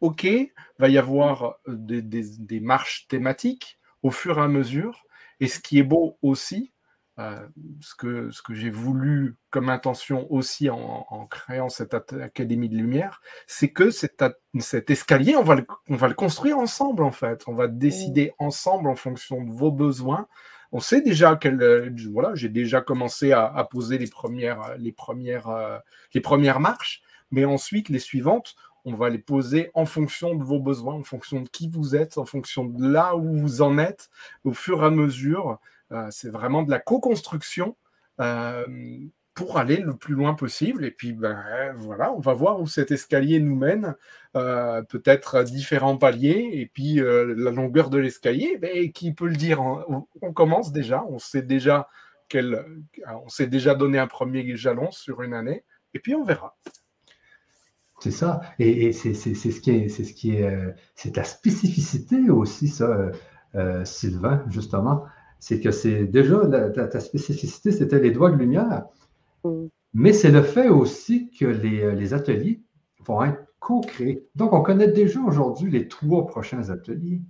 OK, 0.00 0.26
va 0.78 0.88
y 0.88 0.98
avoir 0.98 1.56
euh, 1.68 1.74
des, 1.76 2.60
marches 2.60 3.06
thématiques 3.08 3.78
au 4.02 4.10
fur 4.10 4.38
et 4.38 4.42
à 4.42 4.48
mesure. 4.48 5.04
Et 5.40 5.48
ce 5.48 5.60
qui 5.60 5.78
est 5.78 5.84
beau 5.84 6.18
aussi, 6.22 6.72
euh, 7.18 7.46
ce 7.80 7.94
que, 7.94 8.30
ce 8.30 8.42
que 8.42 8.54
j'ai 8.54 8.70
voulu 8.70 9.36
comme 9.50 9.68
intention 9.68 10.30
aussi 10.32 10.70
en, 10.70 11.26
créant 11.30 11.68
cette 11.68 11.94
Académie 11.94 12.68
de 12.68 12.76
Lumière, 12.76 13.20
c'est 13.46 13.70
que 13.70 13.90
cet, 13.90 14.24
cet 14.58 14.90
escalier, 14.90 15.36
on 15.36 15.42
va, 15.42 15.56
le, 15.56 15.66
on 15.88 15.96
va 15.96 16.08
le 16.08 16.14
construire 16.14 16.58
ensemble 16.58 17.02
en 17.02 17.12
fait. 17.12 17.42
On 17.46 17.54
va 17.54 17.68
décider 17.68 18.32
ensemble 18.38 18.88
en 18.88 18.96
fonction 18.96 19.42
de 19.42 19.50
vos 19.50 19.70
besoins, 19.70 20.28
on 20.72 20.80
sait 20.80 21.00
déjà 21.00 21.34
que 21.34 21.92
voilà, 22.10 22.34
j'ai 22.34 22.48
déjà 22.48 22.80
commencé 22.80 23.32
à, 23.32 23.66
poser 23.68 23.98
les 23.98 24.06
premières, 24.06 24.76
les, 24.78 24.92
premières, 24.92 25.82
les 26.14 26.20
premières 26.20 26.60
marches, 26.60 27.02
mais 27.30 27.44
ensuite 27.44 27.88
les 27.88 27.98
suivantes, 27.98 28.54
on 28.84 28.94
va 28.94 29.10
les 29.10 29.18
poser 29.18 29.70
en 29.74 29.86
fonction 29.86 30.34
de 30.34 30.44
vos 30.44 30.60
besoins, 30.60 30.94
en 30.94 31.02
fonction 31.02 31.40
de 31.40 31.48
qui 31.48 31.68
vous 31.68 31.96
êtes, 31.96 32.18
en 32.18 32.24
fonction 32.24 32.64
de 32.64 32.86
là 32.86 33.16
où 33.16 33.36
vous 33.36 33.62
en 33.62 33.78
êtes, 33.78 34.10
au 34.44 34.52
fur 34.52 34.82
et 34.82 34.86
à 34.86 34.90
mesure. 34.90 35.58
c'est 36.10 36.30
vraiment 36.30 36.62
de 36.62 36.70
la 36.70 36.78
co-construction 36.78 37.76
pour 39.34 39.58
aller 39.58 39.76
le 39.78 39.96
plus 39.96 40.14
loin 40.14 40.34
possible. 40.34 40.84
Et 40.84 40.90
puis, 40.90 41.12
ben, 41.12 41.72
voilà, 41.76 42.12
on 42.12 42.20
va 42.20 42.34
voir 42.34 42.60
où 42.60 42.66
cet 42.66 42.90
escalier 42.90 43.40
nous 43.40 43.56
mène. 43.56 43.96
Euh, 44.36 44.82
peut-être 44.82 45.44
différents 45.44 45.96
paliers. 45.96 46.50
Et 46.52 46.66
puis, 46.66 47.00
euh, 47.00 47.34
la 47.36 47.50
longueur 47.50 47.90
de 47.90 47.98
l'escalier, 47.98 48.58
ben, 48.58 48.92
qui 48.92 49.12
peut 49.12 49.28
le 49.28 49.36
dire? 49.36 49.62
On 49.62 50.32
commence 50.34 50.72
déjà. 50.72 51.04
On 51.08 51.18
sait 51.18 51.42
déjà, 51.42 51.88
on 52.34 53.28
s'est 53.28 53.46
déjà 53.46 53.74
donné 53.74 53.98
un 53.98 54.06
premier 54.06 54.56
jalon 54.56 54.90
sur 54.90 55.22
une 55.22 55.34
année. 55.34 55.64
Et 55.94 56.00
puis, 56.00 56.14
on 56.14 56.24
verra. 56.24 56.56
C'est 58.00 58.10
ça. 58.10 58.40
Et, 58.58 58.92
c'est 58.92 59.14
ce 59.14 59.60
qui 59.60 59.70
est, 59.70 59.88
c'est 59.88 60.04
ce 60.04 60.12
qui 60.12 60.34
est, 60.34 60.44
euh, 60.44 60.72
c'est 60.94 61.16
la 61.16 61.24
spécificité 61.24 62.30
aussi, 62.30 62.68
ça, 62.68 63.10
Sylvain, 63.84 64.44
justement. 64.48 65.04
C'est 65.38 65.60
que 65.60 65.70
c'est 65.70 66.04
déjà 66.04 66.46
ta 66.72 67.00
spécificité, 67.00 67.72
c'était 67.72 68.00
les 68.00 68.10
doigts 68.10 68.30
de 68.30 68.36
lumière. 68.36 68.84
Mm. 69.44 69.66
Mais 69.92 70.12
c'est 70.12 70.30
le 70.30 70.42
fait 70.42 70.68
aussi 70.68 71.30
que 71.30 71.46
euh, 71.46 71.94
les, 71.94 72.14
ateliers 72.14 72.62
vont 73.04 73.24
être 73.24 73.44
co-créés. 73.58 74.28
Donc, 74.36 74.52
on 74.52 74.62
connaît 74.62 74.92
déjà 74.92 75.20
aujourd'hui 75.20 75.70
les 75.70 75.88
trois 75.88 76.26
prochains 76.26 76.70
ateliers, 76.70 77.22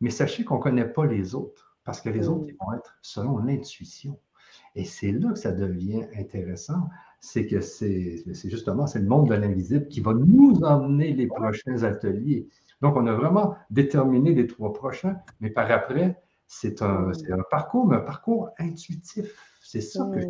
mais 0.00 0.10
sachez 0.10 0.44
qu'on 0.44 0.56
ne 0.56 0.62
connaît 0.62 0.88
pas 0.88 1.06
les 1.06 1.34
autres, 1.34 1.76
parce 1.84 2.00
que 2.00 2.10
les 2.10 2.28
autres 2.28 2.46
mm. 2.46 2.56
vont 2.60 2.74
être 2.74 2.98
selon 3.00 3.38
l'intuition. 3.38 4.18
Et 4.74 4.84
c'est 4.84 5.12
là 5.12 5.30
que 5.30 5.38
ça 5.38 5.52
devient 5.52 6.04
intéressant, 6.16 6.88
c'est 7.22 7.46
que 7.46 7.60
c'est 7.60 8.24
justement 8.44 8.86
c'est 8.86 8.98
le 8.98 9.06
monde 9.06 9.28
de 9.28 9.34
l'invisible 9.34 9.88
qui 9.88 10.00
va 10.00 10.12
nous 10.12 10.60
emmener 10.62 11.14
les 11.14 11.28
prochains 11.28 11.84
ateliers. 11.84 12.48
Donc, 12.82 12.96
on 12.96 13.06
a 13.06 13.14
vraiment 13.14 13.56
déterminé 13.70 14.34
les 14.34 14.48
trois 14.48 14.72
prochains, 14.72 15.16
mais 15.40 15.50
par 15.50 15.70
après, 15.70 16.20
c'est 16.48 16.82
un, 16.82 17.12
un, 17.30 17.42
parcours, 17.48 17.86
mais 17.86 17.96
un 17.96 18.00
parcours 18.00 18.50
intuitif. 18.58 19.32
C'est 19.62 19.80
ça 19.80 20.10
que 20.12 20.20
je 20.20 20.26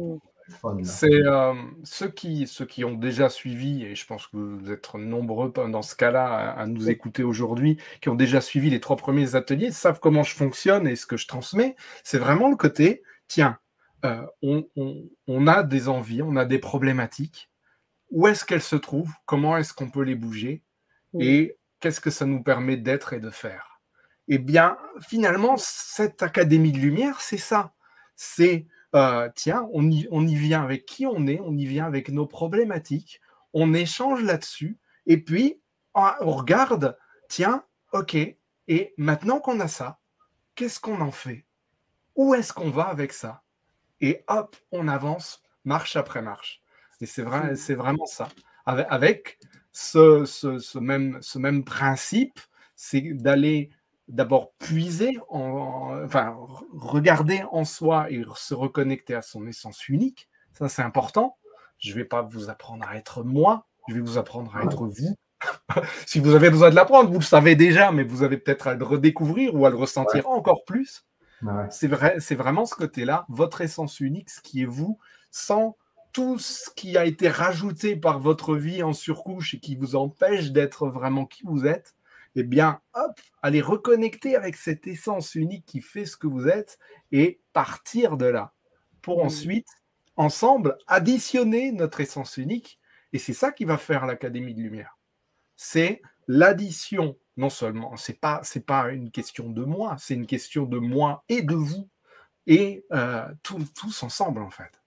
c'est 0.83 1.13
euh, 1.13 1.55
ceux, 1.85 2.09
qui, 2.09 2.47
ceux 2.47 2.67
qui 2.67 2.85
ont 2.85 2.95
déjà 2.95 3.29
suivi, 3.29 3.85
et 3.85 3.95
je 3.95 4.07
pense 4.07 4.27
que 4.27 4.37
vous 4.37 4.71
êtes 4.71 4.93
nombreux 4.95 5.53
dans 5.53 5.83
ce 5.83 5.95
cas-là 5.95 6.53
à, 6.53 6.67
nous 6.67 6.91
écouter 6.91 7.23
aujourd'hui, 7.23 7.79
qui 8.01 8.09
ont 8.09 8.15
déjà 8.15 8.41
suivi 8.41 8.69
les 8.69 8.81
trois 8.81 8.97
premiers 8.97 9.35
ateliers, 9.35 9.71
savent 9.71 10.01
comment 10.01 10.23
je 10.23 10.35
fonctionne 10.35 10.87
et 10.87 10.97
ce 10.97 11.07
que 11.07 11.17
je 11.17 11.27
transmets. 11.27 11.77
C'est 12.05 12.19
vraiment 12.19 12.51
le 12.51 12.57
côté, 12.57 13.03
tiens, 13.29 13.59
euh, 14.05 14.27
on, 15.27 15.47
a 15.47 15.63
des 15.63 15.89
envies, 15.89 16.23
on 16.23 16.37
a 16.37 16.45
des 16.45 16.59
problématiques. 16.59 17.51
Où 18.11 18.27
est-ce 18.27 18.45
qu'elles 18.45 18.63
se 18.63 18.77
trouvent? 18.77 19.15
Comment 19.27 19.57
est-ce 19.57 19.73
qu'on 19.73 19.91
peut 19.91 20.03
les 20.03 20.15
bouger? 20.15 20.63
Et 21.19 21.59
qu'est-ce 21.81 22.01
que 22.01 22.11
ça 22.11 22.25
nous 22.25 22.43
permet 22.43 22.77
d'être 22.77 23.13
et 23.13 23.21
de 23.21 23.31
faire? 23.31 23.81
Eh 24.29 24.39
bien, 24.39 24.79
finalement, 25.01 25.57
cette 25.57 26.23
Académie 26.23 26.73
de 26.73 26.79
Lumière, 26.79 27.21
c'est 27.21 27.39
ça. 27.39 27.75
C'est 28.17 28.67
euh, 28.95 29.31
tiens, 29.35 29.69
on 29.73 29.91
y, 29.91 30.07
on 30.11 30.27
y 30.27 30.35
vient 30.35 30.63
avec 30.63 30.85
qui 30.85 31.07
on 31.07 31.27
est, 31.27 31.41
on 31.41 31.57
y 31.57 31.65
vient 31.65 31.87
avec 31.87 32.11
nos 32.11 32.27
problématiques, 32.27 33.21
on 33.55 33.73
échange 33.73 34.23
là-dessus, 34.23 34.79
et 35.07 35.19
puis 35.19 35.61
on 35.95 36.31
regarde, 36.31 36.99
tiens, 37.29 37.65
ok, 37.93 38.15
et 38.15 38.95
maintenant 38.99 39.41
qu'on 39.41 39.61
a 39.61 39.69
ça, 39.69 39.99
qu'est-ce 40.55 40.79
qu'on 40.79 41.01
en 41.01 41.11
fait? 41.11 41.47
Où 42.17 42.35
est-ce 42.35 42.53
qu'on 42.53 42.71
va 42.71 42.85
avec 42.85 43.13
ça? 43.15 43.43
Et 44.03 44.25
hop, 44.27 44.57
on 44.73 44.89
avance 44.89 45.43
marche 45.65 45.97
après 45.97 46.23
marche. 46.23 46.61
Et 47.01 47.07
c'est 47.07 47.23
vrai, 47.23 47.55
c'est 47.57 47.75
vraiment 47.75 48.05
ça. 48.05 48.29
Avec, 48.67 49.39
ce, 49.73 50.25
ce, 50.25 50.79
même, 50.79 51.19
ce 51.23 51.39
même 51.39 51.65
principe, 51.65 52.39
c'est 52.75 53.01
d'aller 53.01 53.71
d'abord 54.09 54.53
puiser, 54.59 55.17
en, 55.31 55.97
enfin 56.05 56.37
regarder 56.73 57.45
en 57.53 57.65
soi 57.65 58.11
et 58.11 58.25
se 58.37 58.55
reconnecter 58.55 59.15
à 59.15 59.23
son 59.23 59.47
essence 59.47 59.89
unique. 59.89 60.29
Ça, 60.53 60.69
c'est 60.69 60.83
important. 60.83 61.39
Je 61.79 61.91
ne 61.93 61.97
vais 61.97 62.05
pas 62.05 62.23
vous 62.23 62.51
apprendre 62.51 62.87
à 62.87 62.97
être 62.97 63.23
moi, 63.23 63.67
je 63.89 63.95
vais 63.95 64.01
vous 64.01 64.19
apprendre 64.19 64.55
à 64.57 64.65
être 64.65 64.87
vous. 64.87 65.17
si 66.07 66.21
vous 66.21 66.35
avez 66.35 66.51
besoin 66.51 66.71
de 66.71 66.75
l'apprendre, 66.75 67.11
vous 67.11 67.19
le 67.19 67.25
savez 67.25 67.57
déjà, 67.57 67.91
mais 67.93 68.05
vous 68.05 68.23
avez 68.23 68.37
peut-être 68.37 68.67
à 68.67 68.75
le 68.75 68.85
redécouvrir 68.85 69.55
ou 69.55 69.65
à 69.65 69.71
le 69.71 69.77
ressentir 69.77 70.29
encore 70.29 70.65
plus. 70.65 71.05
C'est 71.71 71.89
vrai, 71.89 72.17
c'est 72.21 72.35
vraiment 72.35 72.67
ce 72.67 72.75
côté-là, 72.75 73.27
votre 73.29 73.61
essence 73.61 74.01
unique, 74.01 74.31
ce 74.31 74.41
qui 74.41 74.63
est 74.63 74.67
vous, 74.67 74.99
sans 75.31 75.77
tout 76.13 76.39
ce 76.39 76.71
qui 76.77 76.97
a 76.97 77.05
été 77.05 77.29
rajouté 77.29 77.97
par 77.97 78.21
votre 78.21 78.55
vie 78.55 78.83
en 78.83 78.93
surcouche 78.93 79.55
et 79.55 79.61
qui 79.61 79.77
vous 79.77 79.97
empêche 79.97 80.53
d'être 80.53 80.89
vraiment 80.89 81.27
qui 81.27 81.43
vous 81.45 81.67
êtes 81.67 81.95
eh 82.35 82.43
bien, 82.45 82.81
hop, 82.95 83.21
allez 83.43 83.61
reconnecter 83.61 84.37
avec 84.37 84.57
cette 84.57 84.87
essence 84.87 85.35
unique 85.35 85.67
qui 85.67 85.81
fait 85.81 86.07
ce 86.07 86.17
que 86.17 86.27
vous 86.27 86.49
êtes 86.49 86.79
et 87.11 87.41
partir 87.53 88.17
de 88.17 88.27
là 88.27 88.55
pour 89.03 89.23
mmh. 89.23 89.27
ensuite, 89.27 89.69
ensemble, 90.17 90.79
additionner 90.87 91.73
notre 91.73 92.01
essence 92.01 92.37
unique. 92.37 92.79
Et 93.13 93.19
c'est 93.19 93.35
ça 93.35 93.53
qui 93.53 93.65
va 93.65 93.77
faire 93.77 94.07
l'Académie 94.07 94.55
de 94.55 94.63
Lumière. 94.63 94.99
C'est 95.57 96.01
l'addition, 96.27 97.19
non 97.37 97.51
seulement, 97.51 97.97
c'est 97.97 98.21
pas, 98.21 98.41
c'est 98.43 98.67
pas 98.67 98.91
une 98.91 99.11
question 99.11 99.49
de 99.51 99.65
moi, 99.65 99.97
c'est 99.99 100.15
une 100.15 100.27
question 100.27 100.65
de 100.65 100.79
moi 100.79 101.25
et 101.29 101.43
de 101.43 101.55
vous 101.55 101.89
et 102.47 102.85
euh, 102.93 103.27
tous 103.75 104.03
ensemble 104.03 104.43
en 104.43 104.51
fait. 104.51 104.83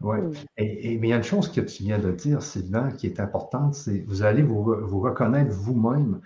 Oui. 0.00 0.18
Et, 0.56 0.98
mais 0.98 1.08
il 1.08 1.10
y 1.10 1.12
a 1.12 1.16
une 1.16 1.22
chose 1.22 1.50
que 1.50 1.60
tu 1.60 1.82
viens 1.84 1.98
de 1.98 2.12
dire, 2.12 2.42
Sylvain, 2.42 2.90
qui 2.90 3.06
est 3.06 3.20
importante, 3.20 3.74
c'est 3.74 4.00
vous 4.06 4.22
allez 4.22 4.42
vous, 4.42 4.62
reconnaître 5.00 5.52
vous-même. 5.52 6.20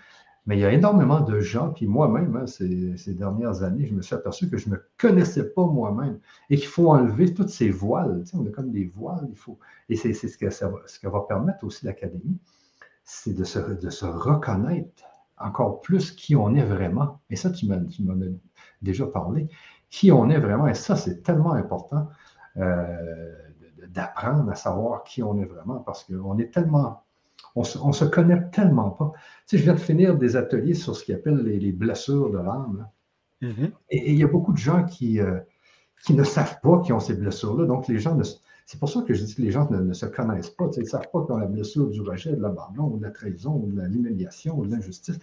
Mais 0.47 0.57
il 0.57 0.61
y 0.61 0.65
a 0.65 0.73
énormément 0.73 1.21
de 1.21 1.41
gens, 1.41 1.71
puis 1.71 1.87
moi-même, 1.87 2.35
hein, 2.37 2.47
ces, 2.47 3.15
dernières 3.15 3.63
années, 3.63 3.85
je 3.85 3.95
me 3.95 4.01
suis 4.01 4.15
aperçu 4.15 4.49
que 4.49 4.57
je 4.57 4.71
ne 4.71 4.75
me 4.75 4.85
connaissais 4.97 5.51
pas 5.51 5.67
moi-même 5.67 6.19
et 6.49 6.57
qu'il 6.57 6.69
faut 6.69 6.91
enlever 6.91 7.35
toutes 7.35 7.51
ces 7.51 7.69
voiles. 7.69 8.23
Tu 8.25 8.31
sais, 8.31 8.37
on 8.39 8.47
a 8.47 8.51
comme 8.51 8.71
des 8.71 8.87
voiles, 8.87 9.29
il 9.31 9.37
faut. 9.37 9.59
Et 9.91 9.97
c'est 9.97 10.15
ce 10.15 10.39
que 10.39 10.49
ça 10.49 10.69
va, 10.69 10.79
ce 10.87 10.99
que 10.99 11.07
va 11.07 11.21
permettre 11.29 11.65
aussi 11.65 11.85
l'Académie, 11.85 12.39
c'est 13.09 13.33
de 13.33 13.43
se, 13.43 13.59
de 13.59 13.89
se 13.89 14.05
reconnaître 14.05 15.03
encore 15.39 15.81
plus 15.81 16.13
qui 16.13 16.37
on 16.37 16.55
est 16.55 16.63
vraiment. 16.63 17.21
Et 17.31 17.37
ça, 17.37 17.51
tu 17.51 17.67
m'en 17.67 17.75
as 17.77 18.27
déjà 18.83 19.07
parlé. 19.07 19.49
Qui 19.89 20.13
on 20.13 20.29
est 20.29 20.39
vraiment. 20.39 20.69
Et 20.69 20.75
ça, 20.75 20.95
c'est 20.95 21.23
tellement 21.23 21.55
important. 21.55 22.09
Euh, 22.59 23.33
d'apprendre 23.89 24.51
à 24.51 24.55
savoir 24.55 25.05
qui 25.05 25.23
on 25.23 25.39
est 25.39 25.47
vraiment 25.47 25.77
parce 25.77 26.05
qu'on 26.05 26.37
est 26.39 26.53
tellement, 26.53 27.03
on 27.57 27.65
se, 27.65 27.79
se 27.79 28.05
connaît 28.05 28.51
tellement 28.51 28.91
pas. 28.91 29.13
Tu 29.47 29.57
sais, 29.57 29.59
je 29.59 29.63
viens 29.63 29.75
de 29.75 29.81
finir 29.81 30.19
des 30.19 30.37
ateliers 30.37 30.75
sur 30.75 30.95
ce 30.95 31.05
qu'ils 31.05 31.15
appellent 31.15 31.43
les, 31.43 31.73
blessures 31.73 32.31
de 32.31 32.39
l'âme. 32.39 32.89
Mm-hmm. 33.41 33.71
Et, 33.89 34.13
il 34.13 34.19
y 34.19 34.25
a 34.25 34.27
beaucoup 34.27 34.53
de 34.53 34.59
gens 34.59 34.85
qui, 34.85 35.19
euh, 35.19 35.41
qui 36.05 36.13
ne 36.13 36.25
savent 36.25 36.61
pas 36.61 36.81
qu'ils 36.81 36.93
ont 36.93 37.01
ces 37.01 37.15
blessures-là. 37.15 37.65
Donc, 37.65 37.89
les 37.89 37.99
gens 37.99 38.15
ne, 38.15 38.25
c'est 38.69 38.79
pour 38.79 38.91
ça 38.91 39.01
que 39.01 39.15
je 39.15 39.25
dis 39.25 39.35
que 39.35 39.41
les 39.41 39.51
gens 39.51 39.67
ne, 39.71 39.95
se 39.95 40.05
connaissent 40.05 40.51
pas. 40.51 40.69
ils 40.77 40.83
ne 40.83 40.85
savent 40.85 41.09
pas 41.11 41.25
qu'ils 41.25 41.35
ont 41.35 41.39
la 41.39 41.47
blessure 41.47 41.89
du 41.89 42.03
rejet, 42.03 42.37
de 42.37 42.43
l'abandon, 42.43 42.93
ou 42.93 42.99
de 42.99 43.03
la 43.03 43.11
trahison, 43.11 43.55
ou 43.55 43.73
de 43.73 43.81
l'humiliation, 43.81 44.59
ou 44.59 44.67
de 44.67 44.73
l'injustice. 44.73 45.19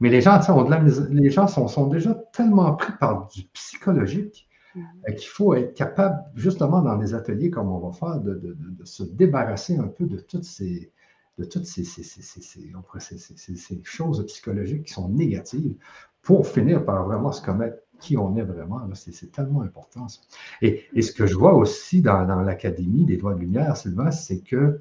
Mais 0.00 0.08
les 0.08 0.22
gens, 0.22 0.40
ont 0.48 0.64
de 0.64 0.70
la, 0.70 0.82
les 1.10 1.28
gens 1.28 1.48
sont, 1.48 1.68
sont, 1.68 1.86
déjà 1.88 2.14
tellement 2.32 2.74
pris 2.74 2.94
par 2.98 3.28
du 3.28 3.42
psychologique 3.52 4.48
euh, 4.74 5.12
qu'il 5.12 5.28
faut 5.28 5.52
être 5.52 5.74
capable, 5.74 6.18
justement, 6.34 6.80
dans 6.80 6.96
les 6.96 7.12
ateliers 7.12 7.50
comme 7.50 7.70
on 7.70 7.78
va 7.78 7.92
faire, 7.92 8.20
de, 8.20 8.56
se 8.84 9.02
débarrasser 9.02 9.76
un 9.76 9.88
peu 9.88 10.06
de 10.06 10.18
toutes 10.18 10.44
ces, 10.44 10.90
de 11.36 11.44
toutes 11.44 11.66
ces, 11.66 11.84
choses 13.84 14.24
psychologiques 14.24 14.84
qui 14.84 14.94
sont 14.94 15.10
négatives 15.10 15.74
pour 16.22 16.46
finir 16.46 16.86
par 16.86 17.06
vraiment 17.06 17.32
se 17.32 17.44
connaître 17.44 17.76
qui 18.00 18.16
on 18.16 18.36
est 18.36 18.42
vraiment. 18.42 18.80
C'est 18.94 19.32
tellement 19.32 19.62
important. 19.62 20.06
Et, 20.62 20.84
ce 21.00 21.12
que 21.12 21.26
je 21.26 21.34
vois 21.34 21.54
aussi 21.54 22.02
dans, 22.02 22.24
l'Académie 22.42 23.04
des 23.04 23.16
Doigts 23.16 23.34
de 23.34 23.40
Lumière, 23.40 23.76
Sylvain, 23.76 24.10
c'est 24.10 24.40
que 24.40 24.80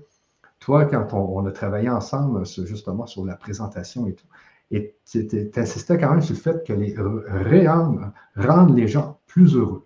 toi, 0.60 0.86
quand 0.86 1.13
on, 1.13 1.45
a 1.45 1.51
travaillé 1.51 1.89
ensemble 1.89 2.45
justement 2.45 3.05
sur 3.05 3.25
la 3.25 3.36
présentation 3.36 4.07
et 4.07 4.13
tout, 4.13 4.27
et 4.72 4.95
tu 5.05 5.51
insistais 5.55 5.98
quand 5.98 6.12
même 6.12 6.22
sur 6.22 6.34
le 6.34 6.39
fait 6.39 6.65
que 6.65 6.74
les 6.74 7.67
rendre 7.67 8.74
les 8.74 8.88
gens 8.88 9.19
plus 9.27 9.55
heureux. 9.55 9.86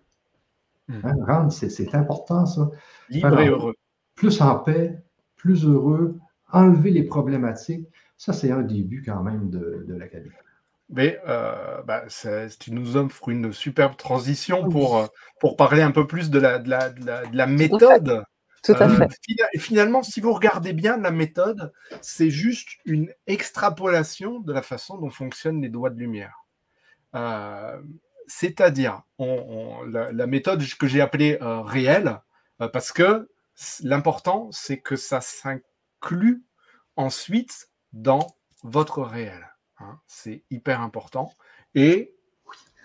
Hmm. 0.87 0.99
Hein, 1.03 1.15
rendre, 1.27 1.51
c'est 1.51 1.95
important, 1.95 2.45
ça. 2.45 2.69
Libre 3.09 3.39
et 3.39 3.49
heureux. 3.49 3.75
Plus 4.15 4.41
en 4.41 4.55
paix, 4.55 5.01
plus 5.35 5.65
heureux, 5.65 6.17
enlever 6.51 6.91
les 6.91 7.03
problématiques. 7.03 7.87
Ça, 8.17 8.33
c'est 8.33 8.51
un 8.51 8.61
début 8.61 9.03
quand 9.05 9.23
même 9.23 9.49
de, 9.49 9.85
de 9.87 9.93
l'académie. 9.93 10.33
Mais 10.89 11.19
euh, 11.27 11.81
bah, 11.83 12.05
tu 12.59 12.71
nous 12.71 12.97
offres 12.97 13.29
une 13.29 13.53
superbe 13.53 13.95
transition 13.95 14.67
pour, 14.69 14.97
euh, 14.97 15.07
pour 15.39 15.55
parler 15.55 15.81
un 15.81 15.91
peu 15.91 16.07
plus 16.07 16.29
de 16.31 16.39
la, 16.39 16.57
de 16.57 16.69
la, 16.69 16.89
de 16.89 17.37
la, 17.37 17.45
méthode. 17.45 18.23
Tout 18.63 18.73
à 18.73 18.89
fait. 18.89 19.07
Et 19.53 19.59
finalement, 19.59 20.03
si 20.03 20.19
vous 20.19 20.33
regardez 20.33 20.73
bien 20.73 20.97
la 20.97 21.11
méthode, 21.11 21.71
c'est 22.01 22.29
juste 22.29 22.69
une 22.85 23.13
extrapolation 23.27 24.39
de 24.39 24.51
la 24.51 24.61
façon 24.61 24.97
dont 24.97 25.09
fonctionnent 25.09 25.61
les 25.61 25.69
doigts 25.69 25.89
de 25.89 25.99
lumière. 25.99 26.45
Euh, 27.15 27.81
c'est-à-dire 28.27 29.01
la, 29.17 30.27
méthode 30.27 30.63
que 30.77 30.87
j'ai 30.87 31.01
appelée 31.01 31.37
euh, 31.41 31.61
réelle, 31.61 32.21
euh, 32.61 32.67
parce 32.67 32.91
que 32.91 33.29
l'important, 33.81 34.49
c'est 34.51 34.79
que 34.79 34.95
ça 34.95 35.19
s'inclut 35.21 36.43
ensuite 36.95 37.69
dans 37.91 38.35
votre 38.63 39.01
réel. 39.01 39.49
Hein. 39.79 39.99
c'est 40.07 40.43
hyper 40.49 40.81
important. 40.81 41.33
Et 41.75 42.13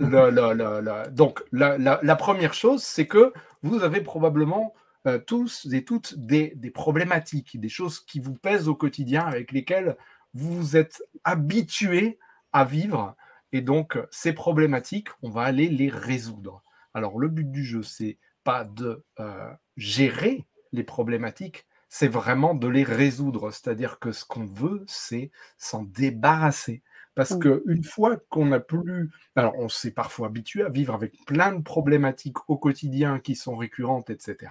donc, 0.00 1.42
la, 1.52 2.16
première 2.16 2.54
chose, 2.54 2.82
c'est 2.82 3.06
que 3.06 3.32
vous 3.62 3.82
avez 3.82 4.00
probablement 4.00 4.74
euh, 5.06 5.18
tous 5.18 5.66
et 5.72 5.84
toutes 5.84 6.18
des, 6.18 6.54
problématiques, 6.72 7.60
des 7.60 7.68
choses 7.68 8.00
qui 8.00 8.20
vous 8.20 8.34
pèsent 8.34 8.68
au 8.68 8.74
quotidien, 8.74 9.24
avec 9.24 9.52
lesquelles 9.52 9.96
vous 10.32 10.54
vous 10.54 10.76
êtes 10.76 11.02
habitué 11.22 12.18
à 12.52 12.64
vivre. 12.64 13.14
Et 13.52 13.60
donc, 13.60 13.98
ces 14.10 14.32
problématiques, 14.32 15.08
on 15.22 15.30
va 15.30 15.42
aller 15.42 15.68
les 15.68 15.88
résoudre. 15.88 16.62
Alors, 16.92 17.18
le 17.18 17.28
but 17.28 17.50
du 17.50 17.64
jeu, 17.64 17.82
c'est 17.82 18.18
pas 18.42 18.64
de 18.64 19.04
euh, 19.20 19.50
gérer 19.76 20.44
les 20.72 20.84
problématiques, 20.84 21.66
c'est 21.96 22.08
vraiment 22.08 22.54
de 22.54 22.66
les 22.66 22.82
résoudre. 22.82 23.52
C'est-à-dire 23.52 24.00
que 24.00 24.10
ce 24.10 24.24
qu'on 24.24 24.46
veut, 24.46 24.82
c'est 24.88 25.30
s'en 25.58 25.84
débarrasser. 25.84 26.82
Parce 27.14 27.30
mmh. 27.30 27.38
qu'une 27.38 27.84
fois 27.84 28.16
qu'on 28.30 28.46
n'a 28.46 28.58
plus. 28.58 29.12
Alors, 29.36 29.54
on 29.58 29.68
s'est 29.68 29.92
parfois 29.92 30.26
habitué 30.26 30.64
à 30.64 30.68
vivre 30.68 30.92
avec 30.92 31.24
plein 31.24 31.52
de 31.52 31.62
problématiques 31.62 32.38
au 32.48 32.56
quotidien 32.56 33.20
qui 33.20 33.36
sont 33.36 33.54
récurrentes, 33.54 34.10
etc. 34.10 34.50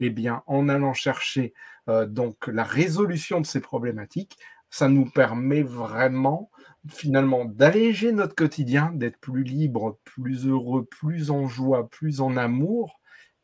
Eh 0.00 0.08
bien, 0.08 0.42
en 0.46 0.70
allant 0.70 0.94
chercher 0.94 1.52
euh, 1.90 2.06
donc 2.06 2.46
la 2.46 2.64
résolution 2.64 3.42
de 3.42 3.46
ces 3.46 3.60
problématiques, 3.60 4.38
ça 4.70 4.88
nous 4.88 5.10
permet 5.10 5.62
vraiment, 5.62 6.50
finalement, 6.88 7.44
d'alléger 7.44 8.12
notre 8.12 8.34
quotidien, 8.34 8.92
d'être 8.94 9.18
plus 9.18 9.42
libre, 9.42 9.98
plus 10.04 10.46
heureux, 10.46 10.86
plus 10.86 11.30
en 11.30 11.48
joie, 11.48 11.90
plus 11.90 12.22
en 12.22 12.38
amour. 12.38 12.98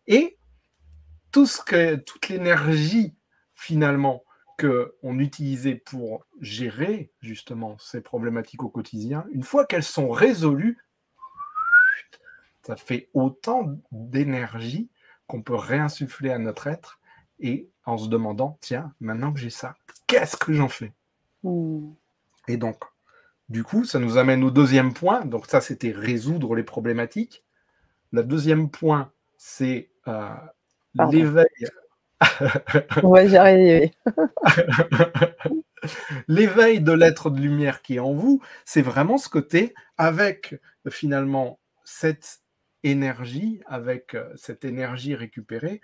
Et 0.06 0.38
tout 1.30 1.44
ce 1.44 1.60
que, 1.60 1.96
toute 1.96 2.30
l'énergie, 2.30 3.14
finalement, 3.64 4.24
qu'on 4.58 5.18
utilisait 5.18 5.74
pour 5.74 6.26
gérer 6.40 7.10
justement 7.20 7.76
ces 7.78 8.02
problématiques 8.02 8.62
au 8.62 8.68
quotidien, 8.68 9.24
une 9.32 9.42
fois 9.42 9.64
qu'elles 9.64 9.82
sont 9.82 10.10
résolues, 10.10 10.78
ça 12.62 12.76
fait 12.76 13.08
autant 13.14 13.76
d'énergie 13.90 14.90
qu'on 15.26 15.42
peut 15.42 15.54
réinsuffler 15.54 16.30
à 16.30 16.38
notre 16.38 16.66
être 16.66 17.00
et 17.40 17.70
en 17.86 17.96
se 17.96 18.08
demandant, 18.08 18.58
tiens, 18.60 18.92
maintenant 19.00 19.32
que 19.32 19.40
j'ai 19.40 19.50
ça, 19.50 19.76
qu'est-ce 20.06 20.36
que 20.36 20.52
j'en 20.52 20.68
fais? 20.68 20.92
Mmh. 21.42 21.92
Et 22.48 22.58
donc, 22.58 22.84
du 23.48 23.64
coup, 23.64 23.84
ça 23.84 23.98
nous 23.98 24.18
amène 24.18 24.44
au 24.44 24.50
deuxième 24.50 24.92
point. 24.92 25.24
Donc 25.24 25.46
ça, 25.46 25.60
c'était 25.62 25.90
résoudre 25.90 26.54
les 26.54 26.62
problématiques. 26.62 27.44
Le 28.12 28.22
deuxième 28.22 28.70
point, 28.70 29.10
c'est 29.38 29.90
euh, 30.06 30.34
l'éveil 31.10 31.46
Ouais, 33.02 33.28
j'y 33.28 33.36
arriver. 33.36 33.92
L'éveil 36.28 36.80
de 36.80 36.92
l'être 36.92 37.30
de 37.30 37.40
lumière 37.40 37.82
qui 37.82 37.96
est 37.96 38.00
en 38.00 38.12
vous, 38.12 38.40
c'est 38.64 38.82
vraiment 38.82 39.18
ce 39.18 39.28
côté 39.28 39.74
avec 39.98 40.54
finalement 40.88 41.58
cette 41.84 42.40
énergie, 42.82 43.60
avec 43.66 44.14
euh, 44.14 44.32
cette 44.36 44.64
énergie 44.64 45.14
récupérée, 45.14 45.80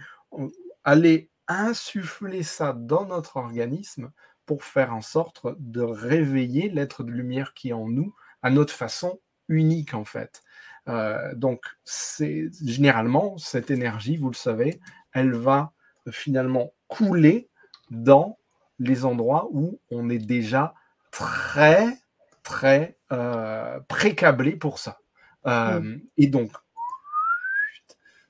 aller 0.84 1.30
insuffler 1.48 2.42
ça 2.42 2.72
dans 2.72 3.06
notre 3.06 3.36
organisme 3.36 4.10
pour 4.46 4.64
faire 4.64 4.94
en 4.94 5.00
sorte 5.00 5.46
de 5.58 5.82
réveiller 5.82 6.68
l'être 6.68 7.04
de 7.04 7.10
lumière 7.10 7.54
qui 7.54 7.70
est 7.70 7.74
en 7.74 7.88
nous 7.88 8.14
à 8.42 8.50
notre 8.50 8.72
façon 8.72 9.20
unique 9.48 9.94
en 9.94 10.04
fait. 10.04 10.42
Euh, 10.88 11.34
donc 11.34 11.64
c'est 11.84 12.48
généralement 12.64 13.36
cette 13.38 13.70
énergie, 13.70 14.16
vous 14.16 14.30
le 14.30 14.36
savez, 14.36 14.80
elle 15.12 15.34
va 15.34 15.72
finalement 16.10 16.72
couler 16.88 17.48
dans 17.90 18.38
les 18.78 19.04
endroits 19.04 19.48
où 19.52 19.80
on 19.90 20.08
est 20.08 20.18
déjà 20.18 20.74
très, 21.10 21.98
très 22.42 22.96
euh, 23.12 23.80
précablé 23.88 24.56
pour 24.56 24.78
ça. 24.78 25.00
Euh, 25.46 25.80
mm. 25.80 26.00
Et 26.16 26.26
donc, 26.28 26.52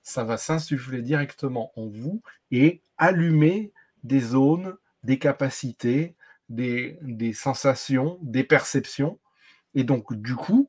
ça 0.02 0.24
va 0.24 0.36
s'insuffler 0.36 1.02
directement 1.02 1.72
en 1.76 1.86
vous 1.86 2.22
et 2.50 2.82
allumer 2.98 3.72
des 4.02 4.20
zones, 4.20 4.76
des 5.04 5.18
capacités, 5.18 6.16
des, 6.48 6.98
des 7.02 7.32
sensations, 7.32 8.18
des 8.22 8.44
perceptions. 8.44 9.18
Et 9.74 9.84
donc, 9.84 10.12
du 10.14 10.34
coup, 10.34 10.68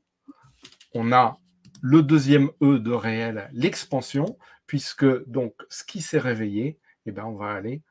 on 0.94 1.12
a 1.12 1.40
le 1.82 2.04
deuxième 2.04 2.52
E 2.62 2.78
de 2.78 2.92
réel, 2.92 3.50
l'expansion, 3.54 4.38
puisque 4.68 5.28
donc 5.28 5.56
ce 5.70 5.84
qui 5.84 6.02
s'est 6.02 6.20
réveillé, 6.20 6.78
eh 7.06 7.12
ben, 7.12 7.26
on 7.26 7.36
va 7.36 7.52
aller 7.52 7.82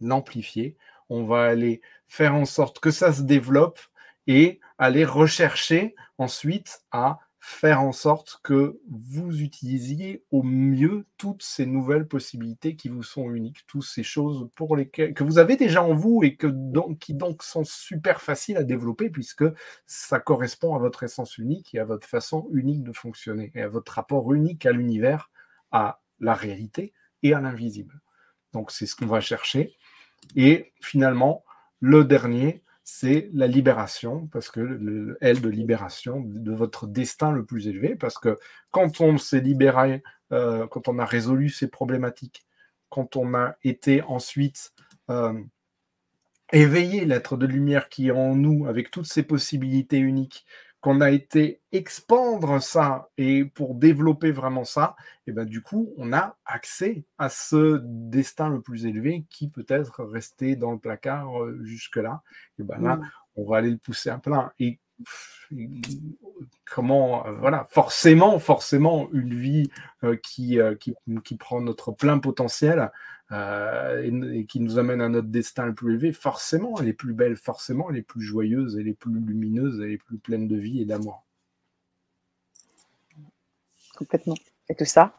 l'amplifier, 0.00 0.76
on 1.08 1.24
va 1.24 1.44
aller 1.44 1.80
faire 2.06 2.34
en 2.34 2.44
sorte 2.44 2.80
que 2.80 2.90
ça 2.90 3.12
se 3.12 3.22
développe 3.22 3.80
et 4.26 4.60
aller 4.78 5.04
rechercher 5.04 5.94
ensuite 6.18 6.80
à 6.90 7.18
faire 7.40 7.82
en 7.82 7.92
sorte 7.92 8.40
que 8.42 8.78
vous 8.90 9.40
utilisiez 9.40 10.24
au 10.32 10.42
mieux 10.42 11.06
toutes 11.16 11.42
ces 11.42 11.66
nouvelles 11.66 12.06
possibilités 12.06 12.76
qui 12.76 12.88
vous 12.88 13.04
sont 13.04 13.30
uniques, 13.30 13.64
toutes 13.66 13.84
ces 13.84 14.02
choses 14.02 14.50
pour 14.54 14.76
lesquelles 14.76 15.14
que 15.14 15.24
vous 15.24 15.38
avez 15.38 15.56
déjà 15.56 15.82
en 15.82 15.94
vous 15.94 16.22
et 16.24 16.36
qui 16.36 17.14
donc 17.14 17.42
sont 17.42 17.64
super 17.64 18.20
faciles 18.20 18.56
à 18.56 18.64
développer 18.64 19.08
puisque 19.08 19.44
ça 19.86 20.18
correspond 20.20 20.74
à 20.74 20.78
votre 20.78 21.04
essence 21.04 21.38
unique 21.38 21.74
et 21.74 21.78
à 21.78 21.84
votre 21.84 22.06
façon 22.06 22.48
unique 22.52 22.82
de 22.82 22.92
fonctionner 22.92 23.52
et 23.54 23.62
à 23.62 23.68
votre 23.68 23.92
rapport 23.92 24.32
unique 24.34 24.66
à 24.66 24.72
l'univers, 24.72 25.30
à 25.70 26.02
la 26.20 26.34
réalité 26.34 26.92
et 27.22 27.34
à 27.34 27.40
l'invisible. 27.40 28.00
Donc 28.52 28.70
c'est 28.70 28.86
ce 28.86 28.96
qu'on 28.96 29.06
va 29.06 29.20
chercher. 29.20 29.76
Et 30.36 30.72
finalement, 30.80 31.44
le 31.80 32.04
dernier, 32.04 32.62
c'est 32.84 33.28
la 33.34 33.46
libération, 33.46 34.28
parce 34.28 34.50
que 34.50 34.60
le 34.60 35.18
L 35.20 35.40
de 35.42 35.48
libération 35.48 36.22
de 36.24 36.52
votre 36.52 36.86
destin 36.86 37.32
le 37.32 37.44
plus 37.44 37.68
élevé, 37.68 37.94
parce 37.94 38.18
que 38.18 38.38
quand 38.70 39.00
on 39.00 39.18
s'est 39.18 39.40
libéré, 39.40 40.02
euh, 40.32 40.66
quand 40.66 40.88
on 40.88 40.98
a 40.98 41.04
résolu 41.04 41.50
ces 41.50 41.68
problématiques, 41.68 42.46
quand 42.88 43.16
on 43.16 43.34
a 43.34 43.56
été 43.62 44.02
ensuite 44.02 44.72
euh, 45.10 45.38
éveillé 46.50 47.04
l'être 47.04 47.36
de 47.36 47.46
lumière 47.46 47.90
qui 47.90 48.08
est 48.08 48.12
en 48.12 48.34
nous, 48.34 48.66
avec 48.66 48.90
toutes 48.90 49.06
ces 49.06 49.22
possibilités 49.22 49.98
uniques, 49.98 50.46
qu'on 50.80 51.00
a 51.00 51.10
été 51.10 51.60
expandre 51.72 52.62
ça 52.62 53.10
et 53.18 53.44
pour 53.44 53.74
développer 53.74 54.30
vraiment 54.30 54.64
ça, 54.64 54.94
et 55.26 55.32
ben 55.32 55.44
du 55.44 55.60
coup, 55.60 55.92
on 55.96 56.12
a 56.12 56.36
accès 56.44 57.04
à 57.18 57.28
ce 57.28 57.80
destin 57.82 58.48
le 58.48 58.60
plus 58.60 58.86
élevé 58.86 59.24
qui 59.28 59.48
peut 59.48 59.66
être 59.68 60.04
resté 60.04 60.56
dans 60.56 60.72
le 60.72 60.78
placard 60.78 61.42
euh, 61.42 61.58
jusque-là. 61.64 62.22
Et 62.58 62.62
ben 62.62 62.78
là, 62.80 62.96
mmh. 62.96 63.10
on 63.36 63.50
va 63.50 63.56
aller 63.58 63.70
le 63.70 63.78
pousser 63.78 64.10
à 64.10 64.18
plein. 64.18 64.52
Et 64.60 64.78
comment, 66.64 67.26
euh, 67.26 67.32
voilà, 67.32 67.66
forcément, 67.70 68.38
forcément, 68.38 69.08
une 69.12 69.34
vie 69.34 69.70
euh, 70.04 70.16
qui, 70.16 70.58
qui, 70.80 70.94
qui, 71.24 71.36
prend 71.36 71.60
notre 71.60 71.92
plein 71.92 72.18
potentiel, 72.18 72.90
euh, 73.30 74.02
et, 74.32 74.46
qui 74.46 74.60
nous 74.60 74.78
amène 74.78 75.00
à 75.00 75.08
notre 75.08 75.28
destin 75.28 75.66
le 75.66 75.74
plus 75.74 75.92
élevé, 75.92 76.12
forcément, 76.12 76.78
elle 76.80 76.88
est 76.88 76.94
plus 76.94 77.14
belle, 77.14 77.36
forcément, 77.36 77.90
elle 77.90 77.96
est 77.96 78.02
plus 78.02 78.22
joyeuse, 78.22 78.76
elle 78.78 78.88
est 78.88 78.98
plus 78.98 79.12
lumineuse, 79.12 79.80
elle 79.82 79.92
est 79.92 79.98
plus 79.98 80.18
pleine 80.18 80.48
de 80.48 80.56
vie 80.56 80.80
et 80.80 80.84
d'amour. 80.84 81.24
Complètement. 83.96 84.36
Et 84.68 84.74
tout 84.74 84.84
ça 84.84 85.14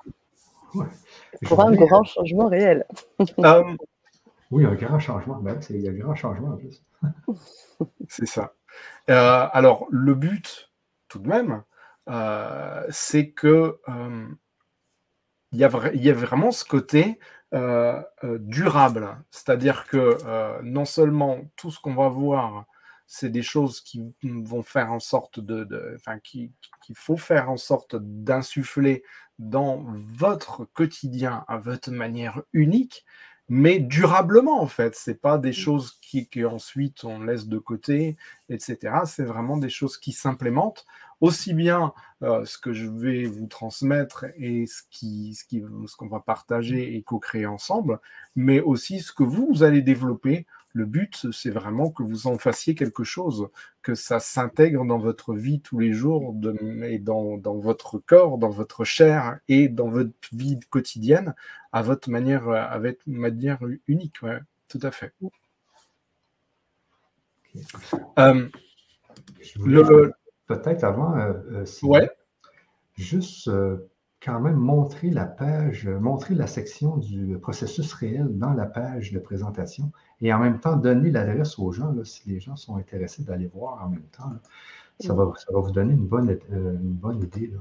pour 1.45 1.61
un 1.61 1.71
grand 1.71 2.03
changement 2.03 2.47
réel. 2.47 2.85
Euh, 3.39 3.63
oui, 4.51 4.65
un 4.65 4.75
grand 4.75 4.99
changement. 4.99 5.39
Ben, 5.39 5.59
il 5.69 5.81
y 5.81 5.87
a 5.87 5.91
un 5.91 5.95
grand 5.95 6.15
changement 6.15 6.49
en 6.49 6.57
plus. 6.57 6.83
c'est 8.07 8.25
ça. 8.25 8.53
Euh, 9.09 9.47
alors, 9.51 9.87
le 9.89 10.15
but, 10.15 10.71
tout 11.07 11.19
de 11.19 11.27
même, 11.27 11.63
c'est 12.89 13.31
que 13.31 13.79
il 15.51 15.57
y, 15.57 15.61
y 15.61 16.09
a 16.09 16.13
vraiment 16.13 16.51
ce 16.51 16.65
côté 16.65 17.19
euh, 17.55 17.99
euh, 18.23 18.37
durable. 18.39 19.17
C'est-à-dire 19.31 19.87
que 19.87 20.19
euh, 20.23 20.59
non 20.61 20.85
seulement 20.85 21.39
tout 21.55 21.71
ce 21.71 21.79
qu'on 21.79 21.95
va 21.95 22.07
voir, 22.07 22.65
c'est 23.07 23.31
des 23.31 23.41
choses 23.41 23.81
qui 23.81 24.13
vont 24.23 24.61
qu'il 24.61 26.95
faut 26.95 27.17
faire 27.17 27.49
en 27.49 27.57
sorte 27.57 27.95
d'insuffler 27.95 29.01
dans 29.39 29.83
votre 29.95 30.65
quotidien 30.65 31.43
à 31.47 31.57
votre 31.57 31.89
manière 31.89 32.43
unique, 32.53 33.03
mais 33.49 33.79
durablement 33.79 34.61
en 34.61 34.67
fait. 34.67 34.95
C'est 34.95 35.19
pas 35.19 35.37
des 35.37 35.49
mmh. 35.49 35.53
choses 35.53 35.99
qui, 36.01 36.27
qui, 36.27 36.45
ensuite 36.45 37.03
on 37.03 37.21
laisse 37.23 37.47
de 37.47 37.57
côté, 37.57 38.15
etc. 38.49 38.77
C'est 39.05 39.23
vraiment 39.23 39.57
des 39.57 39.69
choses 39.69 39.97
qui 39.97 40.11
s'implémentent 40.11 40.85
aussi 41.21 41.53
bien 41.53 41.93
euh, 42.23 42.45
ce 42.45 42.57
que 42.57 42.73
je 42.73 42.87
vais 42.87 43.25
vous 43.25 43.47
transmettre 43.47 44.25
et 44.37 44.65
ce 44.65 44.83
qui, 44.89 45.35
ce 45.35 45.95
qu'on 45.97 46.07
va 46.07 46.19
partager 46.19 46.95
et 46.95 47.01
co-créer 47.01 47.45
ensemble, 47.45 47.99
mais 48.35 48.61
aussi 48.61 48.99
ce 48.99 49.11
que 49.11 49.23
vous, 49.23 49.63
allez 49.63 49.81
développer 49.81 50.45
Le 50.73 50.85
but, 50.85 51.27
c'est 51.31 51.49
vraiment 51.49 51.89
que 51.89 52.03
vous 52.03 52.27
en 52.27 52.37
fassiez 52.37 52.75
quelque 52.75 53.03
chose, 53.03 53.49
que 53.81 53.95
ça 53.95 54.19
s'intègre 54.19 54.85
dans 54.85 54.99
votre 54.99 55.33
vie 55.33 55.61
tous 55.61 55.79
les 55.79 55.93
jours, 55.93 56.35
et 56.83 56.99
dans, 56.99 57.37
votre 57.37 57.97
corps, 57.97 58.37
dans 58.37 58.49
votre 58.49 58.83
chair 58.83 59.39
et 59.47 59.67
dans 59.67 59.89
votre 59.89 60.11
vie 60.31 60.59
quotidienne, 60.69 61.33
à 61.71 61.81
votre 61.81 62.09
manière, 62.09 62.43
votre 62.79 63.01
manière 63.07 63.59
unique. 63.87 64.21
Ouais, 64.21 64.39
tout 64.67 64.79
à 64.83 64.91
fait. 64.91 65.13
Euh, 68.19 68.47
peut-être 70.47 70.83
avant, 70.83 71.17
euh, 71.17 71.33
euh, 71.51 71.65
ouais. 71.83 72.09
juste 72.95 73.49
quand 74.23 74.39
même 74.39 74.55
montrer 74.55 75.09
la 75.09 75.25
page, 75.25 75.87
montrer 75.87 76.35
la 76.35 76.47
section 76.47 76.97
du 76.97 77.37
processus 77.41 77.93
réel 77.93 78.27
dans 78.37 78.53
la 78.53 78.65
page 78.65 79.13
de 79.13 79.19
présentation 79.19 79.91
et 80.21 80.33
en 80.33 80.39
même 80.39 80.59
temps 80.59 80.75
donner 80.75 81.09
l'adresse 81.09 81.57
aux 81.57 81.71
gens, 81.71 81.93
si 82.03 82.29
les 82.29 82.39
gens 82.39 82.55
sont 82.55 82.75
intéressés 82.75 83.23
d'aller 83.23 83.47
voir 83.47 83.83
en 83.83 83.89
même 83.89 84.07
temps. 84.17 84.31
ça, 84.99 85.13
va, 85.13 85.25
vous 85.25 85.71
donner 85.71 85.93
une 85.93 86.05
bonne, 86.05 86.37
une 86.51 86.77
bonne 86.77 87.21
idée. 87.23 87.51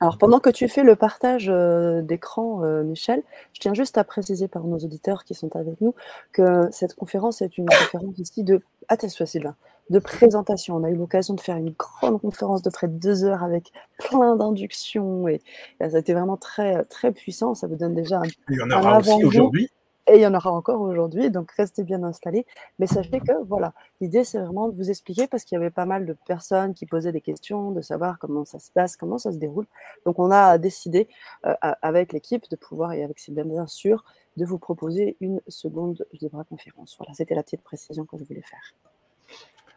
Alors, 0.00 0.18
pendant 0.18 0.40
que 0.40 0.50
tu 0.50 0.68
fais 0.68 0.82
le 0.82 0.96
partage 0.96 1.48
euh, 1.48 2.02
d'écran, 2.02 2.64
euh, 2.64 2.82
Michel, 2.82 3.22
je 3.52 3.60
tiens 3.60 3.74
juste 3.74 3.96
à 3.98 4.04
préciser 4.04 4.48
par 4.48 4.64
nos 4.64 4.78
auditeurs 4.78 5.24
qui 5.24 5.34
sont 5.34 5.54
avec 5.56 5.80
nous 5.80 5.94
que 6.32 6.68
cette 6.72 6.94
conférence 6.94 7.42
est 7.42 7.56
une 7.56 7.66
conférence 7.66 8.18
ici 8.18 8.44
de. 8.44 8.60
Attends-toi, 8.88 9.26
Sylvain 9.26 9.54
de 9.90 9.98
présentation. 9.98 10.76
On 10.76 10.84
a 10.84 10.90
eu 10.90 10.96
l'occasion 10.96 11.34
de 11.34 11.40
faire 11.40 11.56
une 11.56 11.70
grande 11.70 12.20
conférence 12.20 12.62
de 12.62 12.70
près 12.70 12.88
de 12.88 12.98
deux 12.98 13.24
heures 13.24 13.42
avec 13.42 13.72
plein 13.98 14.36
d'inductions 14.36 15.28
et, 15.28 15.42
ça 15.80 15.96
a 15.96 15.98
été 15.98 16.14
vraiment 16.14 16.36
très, 16.36 16.84
très 16.84 17.12
puissant. 17.12 17.54
Ça 17.54 17.66
vous 17.66 17.76
donne 17.76 17.94
déjà 17.94 18.20
un. 18.20 18.28
Il 18.48 18.58
y 18.58 18.62
en 18.62 18.70
aura 18.70 18.98
aussi 18.98 19.24
aujourd'hui. 19.24 19.68
Et 20.06 20.16
il 20.16 20.22
y 20.22 20.26
en 20.26 20.34
aura 20.34 20.50
encore 20.50 20.80
aujourd'hui, 20.80 21.30
donc 21.30 21.52
restez 21.52 21.84
bien 21.84 22.02
installés. 22.02 22.44
Mais 22.80 22.88
sachez 22.88 23.20
que 23.20 23.44
voilà, 23.44 23.74
l'idée 24.00 24.24
c'est 24.24 24.40
vraiment 24.40 24.68
de 24.68 24.74
vous 24.74 24.90
expliquer 24.90 25.28
parce 25.28 25.44
qu'il 25.44 25.54
y 25.54 25.60
avait 25.60 25.70
pas 25.70 25.84
mal 25.84 26.04
de 26.04 26.16
personnes 26.26 26.74
qui 26.74 26.84
posaient 26.84 27.12
des 27.12 27.20
questions, 27.20 27.70
de 27.70 27.80
savoir 27.80 28.18
comment 28.18 28.44
ça 28.44 28.58
se 28.58 28.72
passe, 28.72 28.96
comment 28.96 29.18
ça 29.18 29.30
se 29.30 29.36
déroule. 29.36 29.66
Donc 30.06 30.18
on 30.18 30.32
a 30.32 30.58
décidé 30.58 31.06
euh, 31.46 31.54
avec 31.82 32.12
l'équipe 32.12 32.48
de 32.50 32.56
pouvoir, 32.56 32.92
et 32.92 33.04
avec 33.04 33.20
Sylvain 33.20 33.44
bien 33.44 33.68
sûr, 33.68 34.04
de 34.36 34.44
vous 34.44 34.58
proposer 34.58 35.16
une 35.20 35.40
seconde 35.46 36.04
libre 36.20 36.42
conférence. 36.48 36.96
Voilà, 36.98 37.14
c'était 37.14 37.36
la 37.36 37.44
petite 37.44 37.62
précision 37.62 38.04
que 38.04 38.16
je 38.16 38.24
voulais 38.24 38.42
faire. 38.42 38.74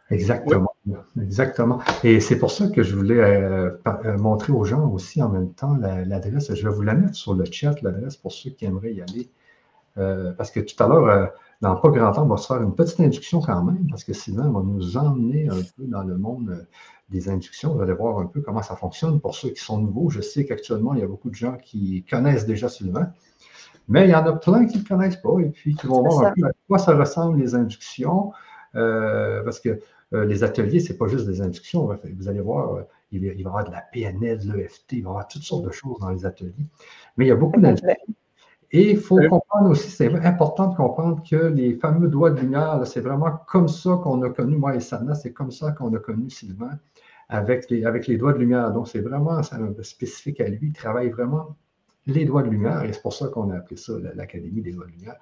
Exactement, 0.10 0.76
exactement. 1.20 1.80
Et 2.04 2.20
c'est 2.20 2.38
pour 2.38 2.52
ça 2.52 2.68
que 2.68 2.84
je 2.84 2.96
voulais 2.96 3.20
euh, 3.20 3.72
euh, 3.88 4.18
montrer 4.18 4.54
aux 4.54 4.66
gens 4.66 4.90
aussi 4.90 5.24
en 5.24 5.30
même 5.30 5.54
temps 5.54 5.76
l'adresse. 5.76 6.54
je 6.54 6.68
vais 6.68 6.74
vous 6.74 6.82
la 6.82 6.94
mettre 6.94 7.16
sur 7.16 7.34
le 7.34 7.46
chat, 7.46 7.82
l'adresse 7.82 8.18
pour 8.18 8.32
ceux 8.32 8.52
qui 8.52 8.66
aimeraient 8.66 8.94
y 8.94 9.02
aller. 9.02 9.30
Euh, 9.98 10.32
parce 10.34 10.50
que 10.52 10.60
tout 10.60 10.82
à 10.84 10.88
l'heure, 10.88 11.08
euh, 11.08 11.26
dans 11.62 11.76
pas 11.76 11.90
grand 11.90 12.12
temps, 12.12 12.24
on 12.24 12.28
va 12.28 12.38
se 12.38 12.48
faire 12.48 12.62
une 12.62 12.74
petite 12.74 13.00
induction 13.00 13.42
quand 13.42 13.64
même, 13.64 13.88
parce 13.90 14.04
que 14.04 14.14
Sylvain 14.14 14.52
va 14.52 14.62
nous 14.62 14.98
emmener 14.98 15.50
un 15.50 15.62
peu 15.78 15.86
dans 15.86 16.04
le 16.04 16.18
monde 16.18 16.66
des 17.10 17.30
inductions. 17.30 17.76
Vous 17.76 17.82
allez 17.82 17.94
voir 17.94 18.20
un 18.20 18.26
peu 18.26 18.42
comment 18.42 18.64
ça 18.64 18.76
fonctionne 18.76 19.20
pour 19.20 19.36
ceux 19.36 19.50
qui 19.50 19.62
sont 19.64 19.78
nouveaux. 19.78 20.10
Je 20.10 20.22
sais 20.22 20.46
qu'actuellement, 20.46 20.94
il 20.94 21.02
y 21.02 21.04
a 21.04 21.08
beaucoup 21.08 21.30
de 21.30 21.36
gens 21.36 21.58
qui 21.58 22.06
connaissent 22.10 22.46
déjà 22.46 22.70
Sylvain, 22.70 23.12
mais 23.88 24.06
il 24.08 24.12
y 24.12 24.16
en 24.16 24.26
a 24.26 24.34
plein 24.34 24.66
qui 24.66 24.78
ne 24.78 24.84
le 24.84 24.88
connaissent 24.88 25.18
pas 25.18 25.40
et 25.40 25.50
puis 25.50 25.76
qui 25.76 25.88
vont 25.88 26.02
voir 26.02 26.26
un 26.26 26.34
peu 26.36 26.48
à 26.48 26.52
quoi 26.68 26.80
ça 26.80 26.96
ressemble 26.96 27.40
les 27.40 27.54
inductions, 27.54 28.32
parce 28.74 29.60
que 29.60 29.80
les 30.12 30.44
ateliers, 30.44 30.80
ce 30.80 30.92
n'est 30.92 30.98
pas 30.98 31.08
juste 31.08 31.26
des 31.26 31.42
inductions. 31.42 31.90
Vous 32.18 32.28
allez 32.28 32.42
voir, 32.42 32.84
il 33.12 33.28
va 33.28 33.34
y 33.34 33.46
avoir 33.46 33.64
de 33.66 33.72
la 33.72 33.82
PNL, 33.82 34.40
de 34.40 34.54
l'EFT, 34.54 34.94
il 34.94 35.04
va 35.04 35.10
y 35.10 35.12
avoir 35.12 35.28
toutes 35.28 35.44
sortes 35.44 35.66
de 35.66 35.72
choses 35.72 36.00
dans 36.00 36.10
les 36.10 36.26
ateliers. 36.26 36.54
Mais 37.18 37.26
il 37.26 37.28
y 37.30 37.32
a 37.32 37.36
beaucoup 37.36 37.60
d'inductions. 37.60 37.96
Et 38.76 38.90
il 38.90 38.98
faut 38.98 39.20
comprendre 39.30 39.70
aussi, 39.70 39.92
c'est 39.92 40.12
important 40.26 40.68
de 40.68 40.76
comprendre 40.76 41.22
que 41.30 41.36
les 41.36 41.76
fameux 41.76 42.08
doigts 42.08 42.32
de 42.32 42.42
lumière, 42.42 42.82
c'est 42.88 43.02
vraiment 43.02 43.30
comme 43.48 43.68
ça 43.68 44.00
qu'on 44.04 44.20
a 44.24 44.32
connu, 44.32 44.58
moi 44.58 44.76
et 44.76 44.80
Sana, 44.80 45.14
c'est 45.14 45.32
comme 45.32 45.52
ça 45.52 45.74
qu'on 45.74 45.94
a 45.94 46.00
connu 46.00 46.32
Sylvain 46.32 46.80
avec 47.30 47.70
les, 47.70 47.86
avec 47.86 48.08
les 48.08 48.18
doigts 48.18 48.34
de 48.34 48.40
lumière. 48.40 48.72
Donc, 48.72 48.88
c'est 48.88 49.02
vraiment 49.02 49.42
spécifique 49.84 50.42
à 50.42 50.50
lui. 50.50 50.70
Il 50.70 50.74
travaille 50.74 51.10
vraiment 51.10 51.56
les 52.08 52.26
doigts 52.26 52.42
de 52.42 52.50
lumière 52.50 52.84
et 52.84 52.92
c'est 52.94 53.02
pour 53.04 53.14
ça 53.14 53.28
qu'on 53.28 53.52
a 53.52 53.58
appelé 53.58 53.78
ça 53.78 53.94
l'Académie 54.16 54.64
des 54.64 54.72
doigts 54.72 54.88
de 54.88 54.92
lumière. 54.92 55.18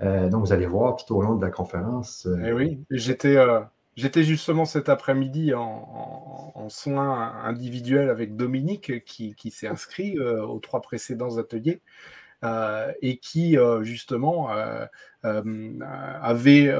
Euh, 0.00 0.28
donc, 0.28 0.46
vous 0.46 0.52
allez 0.52 0.66
voir 0.66 0.96
tout 0.96 1.14
au 1.14 1.22
long 1.22 1.34
de 1.34 1.44
la 1.44 1.50
conférence. 1.50 2.26
Euh, 2.26 2.44
eh 2.46 2.52
oui, 2.52 2.80
j'étais. 2.90 3.36
Euh, 3.36 3.60
j'étais 3.96 4.22
justement 4.22 4.64
cet 4.64 4.88
après-midi 4.88 5.54
en, 5.54 6.68
soins 6.68 7.32
individuels 7.44 8.10
avec 8.10 8.36
Dominique 8.36 9.02
qui, 9.04 9.34
qui 9.34 9.50
s'est 9.50 9.68
inscrit 9.68 10.18
aux 10.20 10.58
trois 10.58 10.82
précédents 10.82 11.38
ateliers. 11.38 11.80
Et 13.00 13.16
qui 13.16 13.56
justement 13.82 14.50
avait 15.22 16.74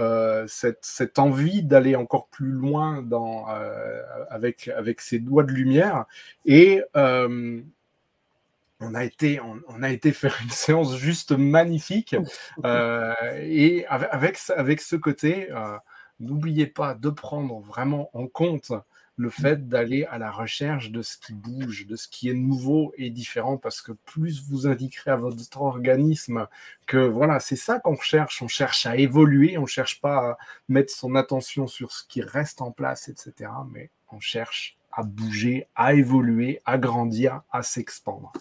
cette, 0.46 1.18
envie 1.18 1.62
d'aller 1.62 1.96
encore 1.96 2.28
plus 2.28 2.52
loin 2.52 3.02
dans, 3.02 3.46
avec, 4.30 4.68
avec 4.68 5.00
ses 5.00 5.18
doigts 5.18 5.42
de 5.42 5.52
lumière. 5.52 6.04
Et 6.44 6.82
on 8.80 8.94
a 8.94 9.04
été, 9.04 9.40
on, 9.40 9.82
a 9.82 9.90
été 9.90 10.12
faire 10.12 10.38
une 10.42 10.50
séance 10.50 10.96
juste 10.96 11.32
magnifique. 11.32 12.16
et 12.64 13.86
avec, 13.86 14.38
avec 14.56 14.80
ce 14.80 14.96
côté, 14.96 15.48
n'oubliez 16.20 16.66
pas 16.66 16.94
de 16.94 17.10
prendre 17.10 17.60
vraiment 17.60 18.10
en 18.12 18.26
compte 18.26 18.72
le 19.18 19.30
fait 19.30 19.68
d'aller 19.68 20.04
à 20.04 20.18
la 20.18 20.30
recherche 20.30 20.92
de 20.92 21.02
ce 21.02 21.18
qui 21.18 21.34
bouge, 21.34 21.86
de 21.86 21.96
ce 21.96 22.06
qui 22.06 22.30
est 22.30 22.34
nouveau 22.34 22.94
et 22.96 23.10
différent, 23.10 23.56
parce 23.56 23.82
que 23.82 23.90
plus 23.90 24.44
vous 24.48 24.68
indiquerez 24.68 25.10
à 25.10 25.16
votre 25.16 25.60
organisme 25.60 26.46
que 26.86 26.98
voilà, 26.98 27.40
c'est 27.40 27.56
ça 27.56 27.80
qu'on 27.80 27.96
cherche, 27.96 28.40
on 28.42 28.48
cherche 28.48 28.86
à 28.86 28.96
évoluer, 28.96 29.58
on 29.58 29.62
ne 29.62 29.66
cherche 29.66 30.00
pas 30.00 30.18
à 30.18 30.38
mettre 30.68 30.92
son 30.92 31.16
attention 31.16 31.66
sur 31.66 31.90
ce 31.90 32.04
qui 32.06 32.22
reste 32.22 32.62
en 32.62 32.70
place, 32.70 33.08
etc., 33.08 33.50
mais 33.72 33.90
on 34.12 34.20
cherche 34.20 34.76
à 34.92 35.02
bouger, 35.02 35.66
à 35.74 35.94
évoluer, 35.94 36.60
à 36.64 36.78
grandir, 36.78 37.42
à 37.50 37.64
s'expandre. 37.64 38.32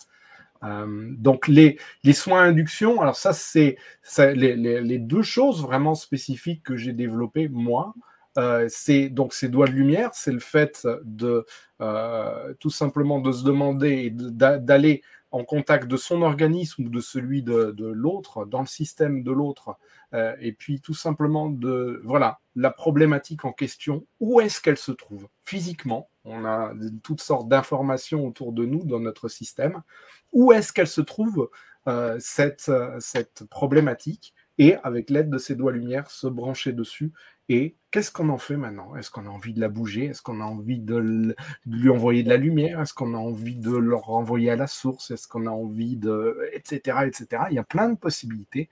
Euh, 0.63 1.12
donc 1.17 1.48
les, 1.48 1.78
soins 2.13 2.43
induction, 2.43 3.02
alors 3.02 3.15
ça 3.15 3.34
c'est 3.34 3.78
les, 4.17 4.98
deux 5.00 5.22
choses 5.22 5.62
vraiment 5.62 5.96
spécifiques 5.96 6.63
que 6.63 6.76
j'ai 6.76 6.93
développées 6.93 7.48
moi. 7.48 7.93
Euh, 8.38 8.67
c'est 8.70 9.10
donc 9.10 9.34
ces 9.34 9.50
doigts 9.50 9.67
de 9.67 9.72
lumière, 9.72 10.12
c'est 10.13 10.32
le 10.32 10.39
fait 10.39 10.88
de 11.04 11.46
euh, 11.82 12.54
tout 12.60 12.70
simplement 12.70 13.20
de 13.20 13.32
se 13.32 13.43
demander 13.43 14.12
d'aller 14.12 15.02
en 15.38 15.43
contact 15.43 15.88
de 15.88 15.97
son 15.97 16.21
organisme 16.21 16.86
ou 16.86 16.89
de 16.89 17.00
celui 17.00 17.43
de, 17.43 17.73
l'autre, 17.80 18.45
dans 18.45 18.62
le 18.62 18.67
système 18.67 19.23
de 19.23 19.32
l'autre, 19.32 19.78
euh, 20.13 20.36
et 20.39 20.52
puis 20.52 20.82
tout 20.82 20.93
simplement 20.93 21.50
de 21.50 22.02
voilà 22.04 22.39
la 22.56 22.71
problématique 22.71 23.45
en 23.45 23.52
question, 23.52 24.06
où 24.19 24.41
est-ce 24.41 24.62
qu'elle 24.62 24.78
se 24.78 24.91
trouve? 24.91 25.28
Physiquement 25.43 26.10
On 26.23 26.45
a 26.45 26.73
toutes 27.04 27.21
sortes 27.21 27.47
d'informations 27.47 28.26
autour 28.26 28.52
de 28.52 28.65
nous 28.65 28.84
dans 28.84 29.00
notre 29.00 29.28
système. 29.28 29.84
Où 30.34 30.52
est-ce 30.52 30.73
qu'elle 30.73 30.88
se 30.88 31.02
trouve 31.02 31.50
cette, 32.19 32.71
cette 33.00 33.45
problématique? 33.45 34.34
Et 34.58 34.76
avec 34.84 35.10
l'aide 35.12 35.30
de 35.30 35.38
ces 35.38 35.56
doigts 35.56 35.71
lumière 35.71 36.10
se 36.10 36.28
brancher 36.28 36.73
dessus 36.73 37.13
et 37.49 37.75
qu'est-ce 37.91 38.12
qu'on 38.12 38.29
en 38.29 38.38
fait 38.38 38.57
maintenant? 38.57 38.95
Est-ce 38.95 39.10
qu'on 39.10 39.25
a 39.25 39.29
envie 39.29 39.53
de 39.53 39.62
la 39.62 39.69
bouger? 39.69 40.05
Est-ce 40.05 40.21
qu'on 40.21 40.41
a 40.41 40.43
envie 40.43 40.79
de, 40.79 41.36
lui 41.65 41.89
envoyer 41.89 42.23
de 42.23 42.29
la 42.29 42.38
lumière? 42.38 42.81
Est-ce 42.81 42.93
qu'on 42.93 43.13
a 43.13 43.17
envie 43.17 43.55
de 43.55 43.75
le 43.75 43.95
renvoyer 43.95 44.51
à 44.51 44.55
la 44.55 44.67
source? 44.67 45.12
Est-ce 45.12 45.27
qu'on 45.27 45.45
a 45.45 45.51
envie 45.51 45.95
de... 45.95 46.38
etc., 46.53 46.99
etc. 47.05 47.43
Il 47.49 47.55
y 47.55 47.60
a 47.60 47.63
plein 47.63 47.89
de 47.89 47.97
possibilités. 47.97 48.69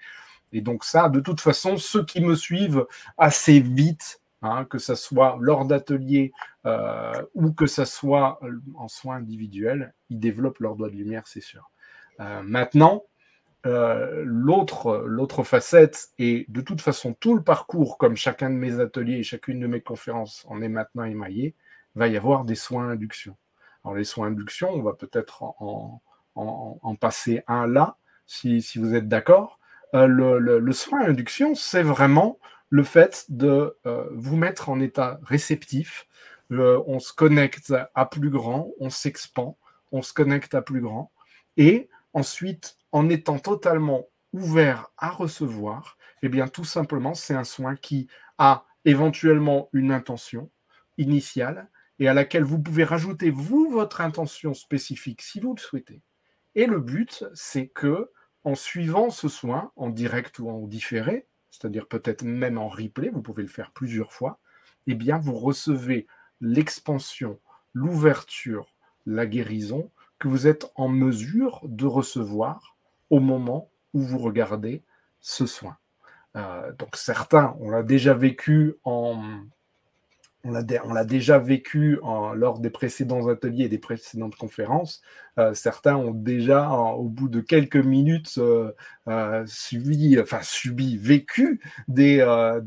Et 0.51 0.61
donc 0.61 0.83
ça, 0.83 1.09
de 1.09 1.19
toute 1.19 1.41
façon, 1.41 1.77
ceux 1.77 2.03
qui 2.05 2.21
me 2.21 2.35
suivent 2.35 2.85
assez 3.17 3.59
vite, 3.59 4.21
hein, 4.41 4.65
que 4.65 4.77
ce 4.77 4.95
soit 4.95 5.37
lors 5.39 5.65
d'ateliers 5.65 6.33
euh, 6.65 7.13
ou 7.33 7.51
que 7.51 7.67
ce 7.67 7.85
soit 7.85 8.39
euh, 8.43 8.59
en 8.75 8.87
soins 8.87 9.17
individuels, 9.17 9.93
ils 10.09 10.19
développent 10.19 10.59
leur 10.59 10.75
doigt 10.75 10.89
de 10.89 10.95
lumière, 10.95 11.27
c'est 11.27 11.41
sûr. 11.41 11.71
Euh, 12.19 12.41
maintenant, 12.43 13.03
euh, 13.65 14.21
l'autre, 14.25 15.43
facette, 15.43 16.09
et 16.19 16.45
de 16.49 16.61
toute 16.61 16.81
façon, 16.81 17.13
tout 17.19 17.35
le 17.35 17.41
parcours, 17.43 17.97
comme 17.97 18.15
chacun 18.15 18.51
de 18.51 18.55
mes 18.55 18.79
ateliers 18.79 19.17
et 19.17 19.23
chacune 19.23 19.59
de 19.59 19.65
mes 19.65 19.81
conférences 19.81 20.45
en 20.47 20.61
est 20.61 20.69
maintenant 20.69 21.03
émaillé, 21.03 21.55
va 21.95 22.07
y 22.07 22.15
avoir 22.15 22.45
des 22.45 22.55
soins 22.55 22.89
induction. 22.89 23.35
Alors, 23.83 23.95
les 23.95 24.03
soins 24.03 24.27
induction, 24.27 24.69
on 24.69 24.83
va 24.83 24.93
peut-être 24.93 25.41
en, 25.43 26.01
passer 26.99 27.43
un 27.47 27.65
là, 27.65 27.97
si, 28.27 28.61
vous 28.75 28.93
êtes 28.93 29.07
d'accord. 29.07 29.59
Euh, 29.95 30.05
le, 30.07 30.71
soin 30.71 31.01
induction, 31.01 31.55
c'est 31.55 31.83
vraiment 31.83 32.37
le 32.69 32.83
fait 32.83 33.25
de 33.29 33.77
euh, 33.87 34.05
vous 34.11 34.35
mettre 34.35 34.69
en 34.69 34.79
état 34.79 35.19
réceptif. 35.23 36.07
on 36.51 36.99
se 36.99 37.13
connecte 37.13 37.73
à 37.95 38.05
plus 38.05 38.29
grand, 38.29 38.69
on 38.79 38.91
s'expand, 38.91 39.57
on 39.91 40.03
se 40.03 40.13
connecte 40.13 40.53
à 40.53 40.61
plus 40.61 40.81
grand. 40.81 41.11
Et 41.57 41.89
ensuite, 42.13 42.77
en 42.95 43.09
étant 43.09 43.39
totalement 43.39 44.07
ouvert 44.31 44.87
à 44.97 45.09
recevoir, 45.09 45.97
eh 46.21 46.29
bien 46.29 46.47
tout 46.47 46.63
simplement, 46.63 47.13
c'est 47.13 47.33
un 47.33 47.43
soin 47.43 47.75
qui 47.75 48.07
a 48.37 48.65
éventuellement 48.85 49.67
une 49.73 49.91
intention 49.91 50.49
initiale 50.97 51.69
et 51.99 52.07
à 52.07 52.13
laquelle 52.13 52.45
vous 52.45 52.57
pouvez 52.57 52.85
rajouter 52.85 53.31
vous 53.31 53.69
votre 53.69 53.99
intention 53.99 54.53
spécifique 54.53 55.21
si 55.21 55.41
vous 55.41 55.53
le 55.53 55.59
souhaitez. 55.59 56.03
Et 56.55 56.67
le 56.67 56.79
but, 56.79 57.25
c'est 57.33 57.67
que 57.67 58.11
en 58.45 58.55
suivant 58.55 59.09
ce 59.09 59.27
soin, 59.27 59.73
en 59.75 59.89
direct 59.89 60.39
ou 60.39 60.49
en 60.49 60.65
différé, 60.65 61.27
c'est-à-dire 61.51 61.89
peut-être 61.89 62.23
même 62.23 62.57
en 62.57 62.69
replay, 62.69 63.09
vous 63.09 63.21
pouvez 63.21 63.43
le 63.43 63.49
faire 63.49 63.71
plusieurs 63.71 64.13
fois, 64.13 64.39
eh 64.87 64.95
bien, 64.95 65.17
vous 65.17 65.35
recevez 65.37 66.07
l'expansion, 66.39 67.41
l'ouverture, 67.73 68.73
la 69.05 69.25
guérison 69.25 69.91
que 70.17 70.29
vous 70.29 70.47
êtes 70.47 70.71
en 70.75 70.87
mesure 70.87 71.59
de 71.65 71.85
recevoir 71.85 72.74
au 73.09 73.19
moment 73.19 73.69
où 73.93 74.01
vous 74.01 74.19
regardez 74.19 74.83
ce 75.21 75.45
soin. 75.45 75.77
Euh, 76.35 76.71
donc 76.77 76.95
certains, 76.95 77.55
on 77.59 77.69
l'a 77.69 77.83
déjà 77.83 78.13
vécu 78.13 78.75
en, 78.83 79.23
on 80.43 80.51
l'a 80.51 81.05
déjà 81.05 81.39
vécu 81.39 81.97
lors 82.35 82.59
des 82.59 82.69
précédents 82.69 83.27
ateliers 83.27 83.65
et 83.65 83.69
des 83.69 83.79
précédentes 83.79 84.35
conférences. 84.35 85.01
Euh, 85.39 85.55
certains 85.55 85.95
ont 85.95 86.11
déjà, 86.11 86.69
au 86.69 87.09
bout 87.09 87.29
de 87.29 87.41
quelques 87.41 87.77
minutes, 87.77 88.37
euh, 88.37 89.43
subi, 89.47 90.19
enfin 90.19 90.41
subi, 90.43 90.97
vécu 90.97 91.61
des, 91.87 92.17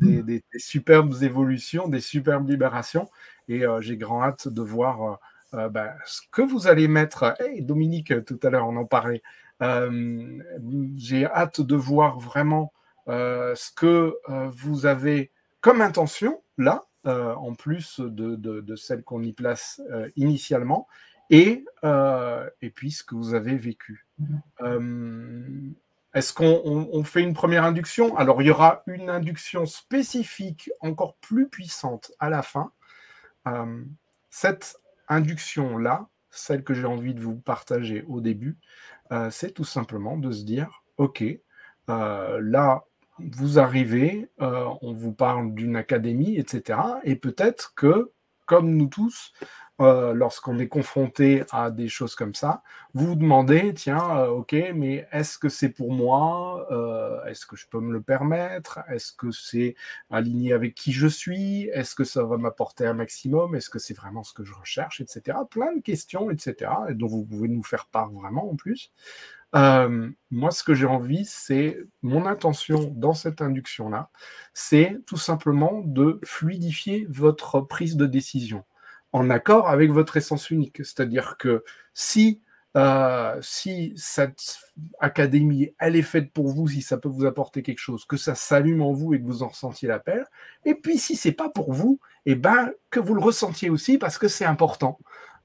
des, 0.01 0.43
superbes 0.57 1.23
évolutions, 1.23 1.89
des 1.89 2.01
superbes 2.01 2.49
libérations. 2.49 3.09
Et 3.49 3.63
j'ai 3.81 3.97
grand 3.97 4.25
hâte 4.25 4.49
de 4.49 4.61
voir 4.61 5.21
ben, 5.53 5.93
ce 6.05 6.21
que 6.33 6.43
vous 6.43 6.67
allez 6.67 6.89
mettre. 6.89 7.37
Hey, 7.39 7.63
Dominique, 7.63 8.25
tout 8.25 8.41
à 8.43 8.51
l'heure, 8.51 8.67
on 8.67 8.77
en 8.77 8.87
parlait. 8.87 9.23
J'ai 9.61 11.27
hâte 11.27 11.61
de 11.61 11.77
voir 11.77 12.19
vraiment 12.19 12.73
euh, 13.09 13.55
ce 13.55 13.71
que 13.71 14.19
euh, 14.29 14.51
vous 14.51 14.85
avez 14.85 15.33
comme 15.61 15.81
intention 15.81 16.43
là, 16.59 16.85
euh, 17.07 17.35
en 17.35 17.55
plus 17.55 18.01
de, 18.01 18.77
celle 18.77 19.03
qu'on 19.03 19.23
y 19.23 19.33
place 19.33 19.81
initialement, 20.17 20.87
et, 21.31 21.65
et 21.83 22.71
puis 22.71 22.91
ce 22.91 23.05
que 23.05 23.15
vous 23.15 23.35
avez 23.35 23.57
vécu. 23.57 24.07
Est-ce 26.15 26.33
qu'on 26.33 27.05
fait 27.05 27.23
une 27.23 27.35
première 27.35 27.65
induction? 27.65 28.17
Alors, 28.17 28.41
il 28.43 28.47
y 28.47 28.51
aura 28.51 28.83
une 28.87 29.11
induction 29.11 29.67
spécifique 29.67 30.71
encore 30.81 31.17
plus 31.17 31.49
puissante 31.49 32.13
à 32.19 32.31
la 32.31 32.43
fin. 32.43 32.73
cette 34.31 34.81
induction-là, 35.09 36.09
celle 36.31 36.65
que 36.65 36.75
j'ai 36.75 36.87
envie 36.87 37.15
de 37.15 37.21
vous 37.21 37.37
partager 37.37 38.05
au 38.09 38.21
début, 38.21 38.59
c'est 39.31 39.53
tout 39.53 39.65
simplement 39.65 40.17
de 40.17 40.31
se 40.31 40.45
dire, 40.45 40.83
OK, 40.99 41.25
là, 41.89 42.85
vous 43.19 43.59
arrivez, 43.59 44.29
euh, 44.41 44.67
on 44.83 44.93
vous 44.93 45.13
parle 45.13 45.55
d'une 45.55 45.77
académie, 45.77 46.37
etc. 46.37 46.79
Et 47.05 47.17
peut-être 47.17 47.75
que, 47.75 48.13
comme 48.49 48.75
nous 48.77 48.89
tous, 48.89 49.33
euh, 49.81 50.13
lorsqu'on 50.13 50.59
est 50.59 50.67
confronté 50.67 51.45
à 51.53 51.71
des 51.71 51.89
choses 51.89 52.17
comme 52.17 52.35
ça, 52.35 52.63
vous 52.95 53.09
vous 53.09 53.15
demandez, 53.15 53.73
tiens, 53.75 54.19
euh, 54.19 54.27
ok, 54.29 54.57
mais 54.75 55.07
est-ce 55.13 55.39
que 55.39 55.49
c'est 55.49 55.69
pour 55.69 55.93
moi 55.93 56.67
Est-ce 57.29 57.47
que 57.47 57.55
je 57.57 57.69
peux 57.69 57.79
me 57.79 57.93
le 57.93 58.03
permettre 58.03 58.81
Est-ce 58.91 59.13
que 59.13 59.31
c'est 59.31 59.77
aligné 60.11 60.53
avec 60.53 60.75
qui 60.75 60.93
je 60.93 61.07
suis 61.07 61.65
Est-ce 61.69 61.95
que 61.95 62.05
ça 62.05 62.25
va 62.25 62.39
m'apporter 62.39 62.87
un 62.87 62.95
maximum 62.95 63.55
Est-ce 63.55 63.71
que 63.71 63.79
c'est 63.79 63.95
vraiment 63.95 64.25
ce 64.25 64.33
que 64.33 64.45
je 64.45 64.55
recherche, 64.55 65.01
etc. 65.01 65.39
Plein 65.49 65.77
de 65.77 65.83
questions, 65.83 66.31
etc. 66.31 66.73
Et 66.89 66.95
dont 66.95 67.07
vous 67.07 67.25
pouvez 67.25 67.49
nous 67.49 67.63
faire 67.63 67.87
part 67.87 68.11
vraiment 68.11 68.51
en 68.51 68.57
plus. 68.57 68.91
Euh, 69.55 70.11
moi, 70.31 70.51
ce 70.51 70.63
que 70.63 70.75
j'ai 70.75 70.87
envie, 70.87 71.25
c'est 71.25 71.79
mon 72.03 72.27
intention 72.27 72.93
dans 72.97 73.15
cette 73.15 73.41
induction-là, 73.41 74.11
c'est 74.53 74.99
tout 75.07 75.17
simplement 75.17 75.83
de 75.85 76.21
fluidifier 76.25 77.07
votre 77.09 77.61
prise 77.63 77.97
de 77.97 78.07
décision 78.07 78.65
en 79.13 79.31
accord 79.31 79.69
avec 79.69 79.91
votre 79.91 80.17
essence 80.19 80.51
unique. 80.51 80.85
C'est-à-dire 80.85 81.37
que 81.39 81.65
si 81.95 82.43
euh, 82.77 83.41
cette 83.41 84.59
académie, 85.01 85.75
elle 85.79 85.97
est 85.97 86.03
faite 86.03 86.33
pour 86.33 86.49
vous, 86.49 86.69
si 86.69 86.83
ça 86.83 86.99
peut 86.99 87.09
vous 87.09 87.25
apporter 87.25 87.63
quelque 87.63 87.79
chose, 87.79 88.05
que 88.05 88.17
ça 88.17 88.35
s'allume 88.35 88.83
en 88.83 88.93
vous 88.93 89.15
et 89.15 89.21
que 89.21 89.25
vous 89.25 89.43
en 89.43 89.49
ressentiez 89.49 89.89
l'appel. 89.89 90.27
Et 90.65 90.75
puis, 90.75 90.99
si 90.99 91.17
c'est 91.17 91.33
pas 91.33 91.49
pour 91.49 91.73
vous, 91.73 91.99
eh 92.27 92.35
ben, 92.35 92.71
que 92.91 93.01
vous 93.01 93.15
le 93.15 93.23
ressentiez 93.23 93.71
aussi 93.71 93.97
parce 93.97 94.19
que 94.19 94.29
c'est 94.29 94.45
important. 94.45 94.99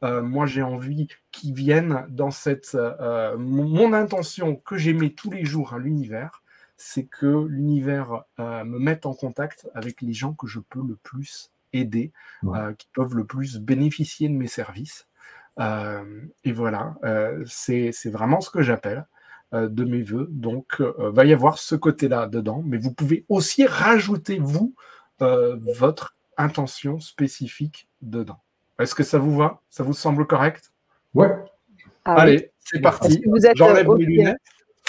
Euh, 0.04 0.22
moi, 0.22 0.46
j'ai 0.46 0.62
envie 0.62 1.08
qu'ils 1.32 1.54
viennent 1.54 2.06
dans 2.10 2.32
cette... 2.32 2.76
Euh, 2.76 3.38
mon, 3.38 3.94
intention 3.94 4.56
que 4.58 4.76
j'aimais 4.76 5.12
tous 5.12 5.32
les 5.32 5.46
jours 5.46 5.74
à 5.74 5.80
l'univers, 5.80 6.44
c'est 6.78 7.06
que 7.06 7.46
l'univers 7.48 8.24
euh, 8.40 8.64
me 8.66 8.80
mette 8.80 9.06
en 9.06 9.14
contact 9.14 9.70
avec 9.74 10.02
les 10.02 10.14
gens 10.14 10.34
que 10.34 10.48
je 10.48 10.60
peux 10.60 10.82
le 10.86 10.96
plus 10.96 11.52
aider, 11.72 12.12
qui 12.78 12.88
peuvent 12.94 13.16
le 13.16 13.26
plus 13.26 13.58
bénéficier 13.58 14.30
de 14.30 14.36
mes 14.36 14.48
services. 14.48 15.08
et 15.60 16.52
voilà, 16.52 16.96
c'est 17.48 18.12
vraiment 18.12 18.42
ce 18.42 18.52
que 18.52 18.62
j'appelle 18.62 19.08
de 19.52 19.84
mes 19.84 20.04
voeux. 20.04 20.28
Donc, 20.30 20.82
va 20.82 21.26
y 21.26 21.34
avoir 21.34 21.58
ce 21.58 21.74
côté-là 21.74 22.28
dedans, 22.28 22.62
mais 22.64 22.78
vous 22.78 22.94
pouvez 22.94 23.26
aussi 23.28 23.66
rajouter, 23.66 24.38
vous, 24.38 24.76
votre 25.20 26.16
intention 26.38 27.00
spécifique 27.00 27.88
dedans. 28.04 28.44
Est-ce 28.84 28.96
que 28.96 29.04
ça 29.04 29.18
vous 29.18 29.36
va? 29.36 29.62
Ça 29.70 29.84
vous 29.84 29.94
semble 29.94 30.28
correct? 30.28 30.72
Ouais. 31.14 31.32
Ah 32.06 32.16
Allez, 32.16 32.52
c'est 32.60 32.82
parti. 32.82 33.24
J'enlève 33.56 33.88
mes 33.90 34.06
lunettes. 34.06 34.38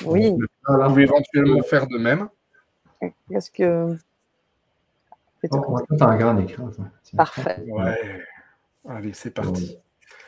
Oui. 0.05 0.31
Vous 0.31 0.85
pouvez 0.89 1.05
éventuellement 1.05 1.63
faire 1.63 1.87
de 1.87 1.99
même. 1.99 2.29
Est-ce 3.31 3.51
que. 3.51 3.97
Oh, 5.51 5.81
on 5.91 5.97
va 5.97 6.07
un 6.07 6.17
grand 6.17 6.39
écran. 6.39 6.71
Parfait. 7.17 7.63
Ouais. 7.69 8.23
Allez, 8.89 9.13
c'est 9.13 9.31
parti. 9.31 9.79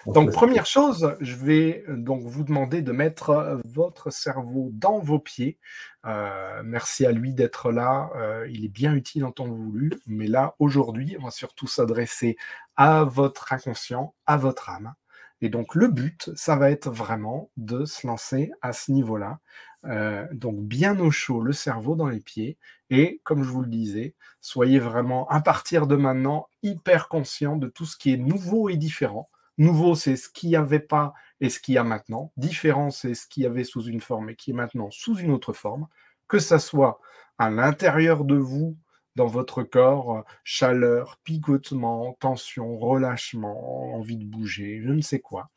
Donc, 0.07 0.31
première 0.31 0.67
chose, 0.67 1.17
je 1.21 1.35
vais 1.35 1.85
donc 1.89 2.23
vous 2.23 2.45
demander 2.45 2.81
de 2.81 2.93
mettre 2.93 3.61
votre 3.65 4.11
cerveau 4.11 4.71
dans 4.73 5.01
vos 5.01 5.19
pieds. 5.19 5.59
Euh, 6.05 6.63
merci 6.65 7.05
à 7.05 7.13
lui 7.13 7.33
d'être 7.33 7.73
là. 7.73 8.11
Euh, 8.15 8.47
il 8.49 8.65
est 8.65 8.69
bien 8.69 8.95
utile 8.95 9.25
en 9.25 9.33
temps 9.33 9.49
voulu. 9.49 9.93
Mais 10.07 10.29
là, 10.29 10.55
aujourd'hui, 10.61 11.17
on 11.21 11.25
va 11.25 11.31
surtout 11.33 11.67
s'adresser 11.67 12.37
à 12.77 13.05
votre 13.05 13.53
inconscient, 13.53 14.15
à 14.27 14.37
votre 14.37 14.71
âme. 14.71 14.95
Et 15.43 15.49
donc, 15.49 15.75
le 15.75 15.89
but, 15.89 16.31
ça 16.35 16.57
va 16.57 16.71
être 16.71 16.91
vraiment 16.91 17.51
de 17.57 17.85
se 17.85 18.07
lancer 18.07 18.51
à 18.63 18.73
ce 18.73 18.91
niveau-là. 18.93 19.39
Euh, 19.85 20.27
donc, 20.33 20.61
bien 20.61 20.99
au 20.99 21.11
chaud, 21.11 21.41
le 21.43 21.53
cerveau 21.53 21.95
dans 21.95 22.09
les 22.09 22.21
pieds. 22.21 22.57
Et 22.91 23.21
comme 23.23 23.43
je 23.43 23.51
vous 23.51 23.63
le 23.63 23.69
disais, 23.69 24.15
soyez 24.41 24.79
vraiment, 24.79 25.29
à 25.29 25.41
partir 25.41 25.87
de 25.87 25.97
maintenant, 25.97 26.49
hyper 26.63 27.09
conscient 27.09 27.57
de 27.57 27.69
tout 27.69 27.85
ce 27.85 27.97
qui 27.97 28.13
est 28.13 28.17
nouveau 28.17 28.69
et 28.69 28.77
différent 28.77 29.29
Nouveau, 29.59 29.95
c'est 29.95 30.17
ce 30.17 30.29
qu'il 30.29 30.51
n'y 30.51 30.57
avait 30.57 30.81
pas 30.81 31.15
et 31.41 31.49
ce 31.49 31.61
qu'il 31.61 31.75
y 31.75 31.79
a 31.79 31.85
maintenant. 31.85 32.31
Différent, 32.37 32.91
c'est 32.91 33.15
ce 33.15 33.27
qu'il 33.27 33.43
y 33.45 33.47
avait 33.47 33.65
sous 33.65 33.83
une 33.83 34.03
forme 34.03 34.31
et 34.31 34.37
qui 34.37 34.51
est 34.51 34.55
maintenant 34.55 34.91
sous 34.91 35.17
une 35.17 35.31
autre 35.31 35.55
forme. 35.55 35.87
Que 36.29 36.39
ça 36.39 36.59
soit 36.59 37.01
à 37.39 37.49
l'intérieur 37.49 38.25
de 38.25 38.37
vous, 38.37 38.77
dans 39.17 39.27
votre 39.27 39.63
corps, 39.63 40.25
chaleur, 40.45 41.19
picotement, 41.25 42.17
tension, 42.21 42.79
relâchement, 42.79 43.95
envie 43.95 44.19
de 44.19 44.25
bouger, 44.25 44.81
je 44.85 44.91
ne 44.91 45.01
sais 45.01 45.21
quoi. 45.21 45.51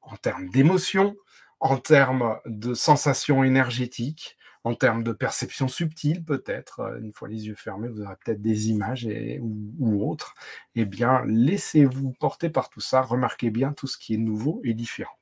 En 0.00 0.16
termes 0.16 0.48
d'émotion, 0.48 1.14
en 1.60 1.78
termes 1.78 2.38
de 2.46 2.74
sensations 2.74 3.44
énergétiques, 3.44 4.36
en 4.64 4.74
termes 4.74 5.04
de 5.04 5.12
perception 5.12 5.68
subtile, 5.68 6.24
peut-être, 6.24 6.80
euh, 6.80 6.98
une 7.00 7.12
fois 7.12 7.28
les 7.28 7.46
yeux 7.46 7.54
fermés, 7.54 7.88
vous 7.88 8.00
aurez 8.00 8.16
peut-être 8.24 8.40
des 8.40 8.70
images 8.70 9.06
ou, 9.40 10.10
autres. 10.10 10.34
Eh 10.74 10.86
bien, 10.86 11.22
laissez-vous 11.26 12.12
porter 12.18 12.48
par 12.48 12.70
tout 12.70 12.80
ça, 12.80 13.02
remarquez 13.02 13.50
bien 13.50 13.72
tout 13.72 13.86
ce 13.86 13.98
qui 13.98 14.14
est 14.14 14.18
nouveau 14.18 14.62
et 14.64 14.72
différent. 14.72 15.18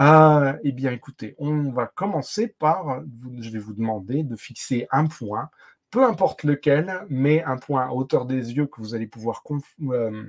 Euh, 0.00 0.54
eh 0.64 0.72
bien, 0.72 0.92
écoutez, 0.92 1.34
on 1.38 1.70
va 1.72 1.86
commencer 1.86 2.48
par, 2.48 3.02
je 3.38 3.50
vais 3.50 3.58
vous 3.58 3.74
demander 3.74 4.22
de 4.22 4.36
fixer 4.36 4.86
un 4.90 5.06
point, 5.06 5.50
peu 5.90 6.04
importe 6.04 6.44
lequel, 6.44 7.04
mais 7.08 7.42
un 7.42 7.56
point 7.56 7.86
à 7.86 7.90
hauteur 7.90 8.26
des 8.26 8.52
yeux 8.52 8.66
que 8.66 8.80
vous 8.80 8.94
allez 8.94 9.06
pouvoir, 9.06 9.42
euh, 9.82 10.24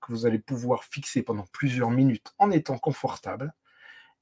que 0.00 0.12
vous 0.12 0.26
allez 0.26 0.38
pouvoir 0.38 0.84
fixer 0.84 1.22
pendant 1.22 1.46
plusieurs 1.52 1.90
minutes 1.90 2.32
en 2.38 2.50
étant 2.50 2.78
confortable. 2.78 3.54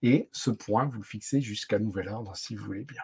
Et 0.03 0.29
ce 0.33 0.51
point, 0.51 0.85
vous 0.85 0.99
le 0.99 1.05
fixez 1.05 1.41
jusqu'à 1.41 1.79
nouvel 1.79 2.09
ordre 2.09 2.37
si 2.37 2.55
vous 2.55 2.65
voulez 2.65 2.85
bien. 2.85 3.03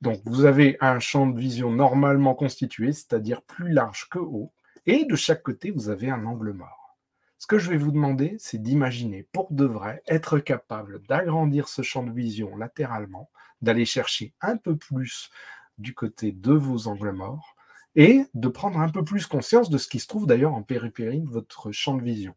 Donc, 0.00 0.20
vous 0.24 0.44
avez 0.44 0.76
un 0.80 0.98
champ 0.98 1.26
de 1.26 1.38
vision 1.38 1.70
normalement 1.70 2.34
constitué, 2.34 2.92
c'est-à-dire 2.92 3.42
plus 3.42 3.72
large 3.72 4.08
que 4.10 4.18
haut, 4.18 4.52
et 4.86 5.04
de 5.04 5.16
chaque 5.16 5.42
côté, 5.42 5.70
vous 5.70 5.88
avez 5.88 6.10
un 6.10 6.26
angle 6.26 6.52
mort. 6.52 6.98
Ce 7.38 7.46
que 7.46 7.58
je 7.58 7.70
vais 7.70 7.76
vous 7.76 7.92
demander, 7.92 8.36
c'est 8.38 8.60
d'imaginer 8.60 9.28
pour 9.32 9.52
de 9.52 9.64
vrai 9.64 10.02
être 10.06 10.38
capable 10.38 11.02
d'agrandir 11.06 11.68
ce 11.68 11.82
champ 11.82 12.02
de 12.02 12.10
vision 12.10 12.56
latéralement, 12.56 13.30
d'aller 13.62 13.84
chercher 13.84 14.34
un 14.40 14.56
peu 14.56 14.76
plus 14.76 15.30
du 15.78 15.94
côté 15.94 16.32
de 16.32 16.52
vos 16.52 16.88
angles 16.88 17.12
morts, 17.12 17.54
et 17.96 18.24
de 18.34 18.48
prendre 18.48 18.80
un 18.80 18.88
peu 18.88 19.04
plus 19.04 19.26
conscience 19.26 19.70
de 19.70 19.78
ce 19.78 19.88
qui 19.88 20.00
se 20.00 20.08
trouve 20.08 20.26
d'ailleurs 20.26 20.54
en 20.54 20.62
périphérie 20.62 21.20
de 21.20 21.30
votre 21.30 21.70
champ 21.72 21.94
de 21.94 22.02
vision. 22.02 22.34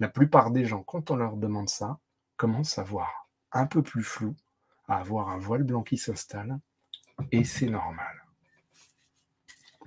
La 0.00 0.08
plupart 0.08 0.50
des 0.50 0.64
gens, 0.64 0.82
quand 0.82 1.10
on 1.10 1.16
leur 1.16 1.36
demande 1.36 1.68
ça, 1.68 1.98
commencent 2.36 2.78
à 2.78 2.84
voir 2.84 3.28
un 3.52 3.66
peu 3.66 3.82
plus 3.82 4.02
flou, 4.02 4.34
à 4.86 4.98
avoir 4.98 5.28
un 5.28 5.38
voile 5.38 5.64
blanc 5.64 5.82
qui 5.82 5.98
s'installe, 5.98 6.58
et 7.32 7.44
c'est 7.44 7.68
normal. 7.68 8.24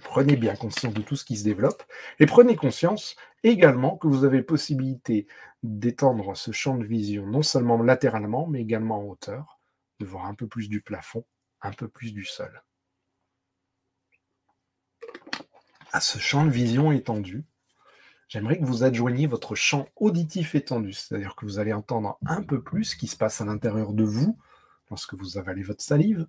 Prenez 0.03 0.35
bien 0.35 0.55
conscience 0.55 0.93
de 0.93 1.01
tout 1.01 1.15
ce 1.15 1.23
qui 1.23 1.37
se 1.37 1.43
développe 1.43 1.83
et 2.19 2.25
prenez 2.25 2.55
conscience 2.55 3.15
également 3.43 3.97
que 3.97 4.07
vous 4.07 4.23
avez 4.23 4.41
possibilité 4.41 5.27
d'étendre 5.63 6.35
ce 6.35 6.51
champ 6.51 6.75
de 6.75 6.83
vision 6.83 7.25
non 7.27 7.43
seulement 7.43 7.81
latéralement 7.81 8.47
mais 8.47 8.61
également 8.61 8.99
en 8.99 9.11
hauteur, 9.11 9.59
de 9.99 10.05
voir 10.05 10.25
un 10.25 10.33
peu 10.33 10.47
plus 10.47 10.69
du 10.69 10.81
plafond, 10.81 11.23
un 11.61 11.71
peu 11.71 11.87
plus 11.87 12.13
du 12.13 12.25
sol. 12.25 12.63
À 15.91 15.99
ce 15.99 16.19
champ 16.19 16.45
de 16.45 16.49
vision 16.49 16.91
étendu, 16.91 17.43
j'aimerais 18.27 18.57
que 18.57 18.65
vous 18.65 18.83
adjoigniez 18.83 19.27
votre 19.27 19.55
champ 19.55 19.87
auditif 19.97 20.55
étendu, 20.55 20.93
c'est-à-dire 20.93 21.35
que 21.35 21.45
vous 21.45 21.59
allez 21.59 21.73
entendre 21.73 22.17
un 22.25 22.41
peu 22.41 22.61
plus 22.61 22.85
ce 22.85 22.95
qui 22.95 23.07
se 23.07 23.17
passe 23.17 23.41
à 23.41 23.45
l'intérieur 23.45 23.93
de 23.93 24.03
vous 24.03 24.37
lorsque 24.89 25.13
vous 25.13 25.37
avalez 25.37 25.63
votre 25.63 25.83
salive, 25.83 26.27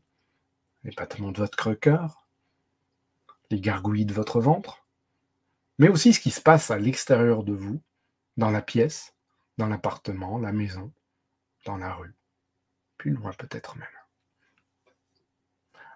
les 0.85 0.93
battements 0.93 1.33
de 1.33 1.39
votre 1.39 1.75
cœur, 1.75 2.27
les 3.51 3.61
gargouillis 3.61 4.07
de 4.07 4.15
votre 4.15 4.41
ventre, 4.41 4.85
mais 5.79 5.89
aussi 5.89 6.13
ce 6.13 6.21
qui 6.21 6.31
se 6.31 6.41
passe 6.41 6.71
à 6.71 6.79
l'extérieur 6.79 7.45
de 7.45 7.53
vous, 7.53 7.81
dans 8.37 8.51
la 8.51 8.63
pièce, 8.63 9.15
dans 9.59 9.69
l'appartement, 9.69 10.39
la 10.39 10.53
maison, 10.53 10.93
dans 11.67 11.77
la 11.77 11.93
rue, 11.95 12.15
plus 12.97 13.13
loin 13.13 13.33
peut-être 13.33 13.77
même. 13.77 14.02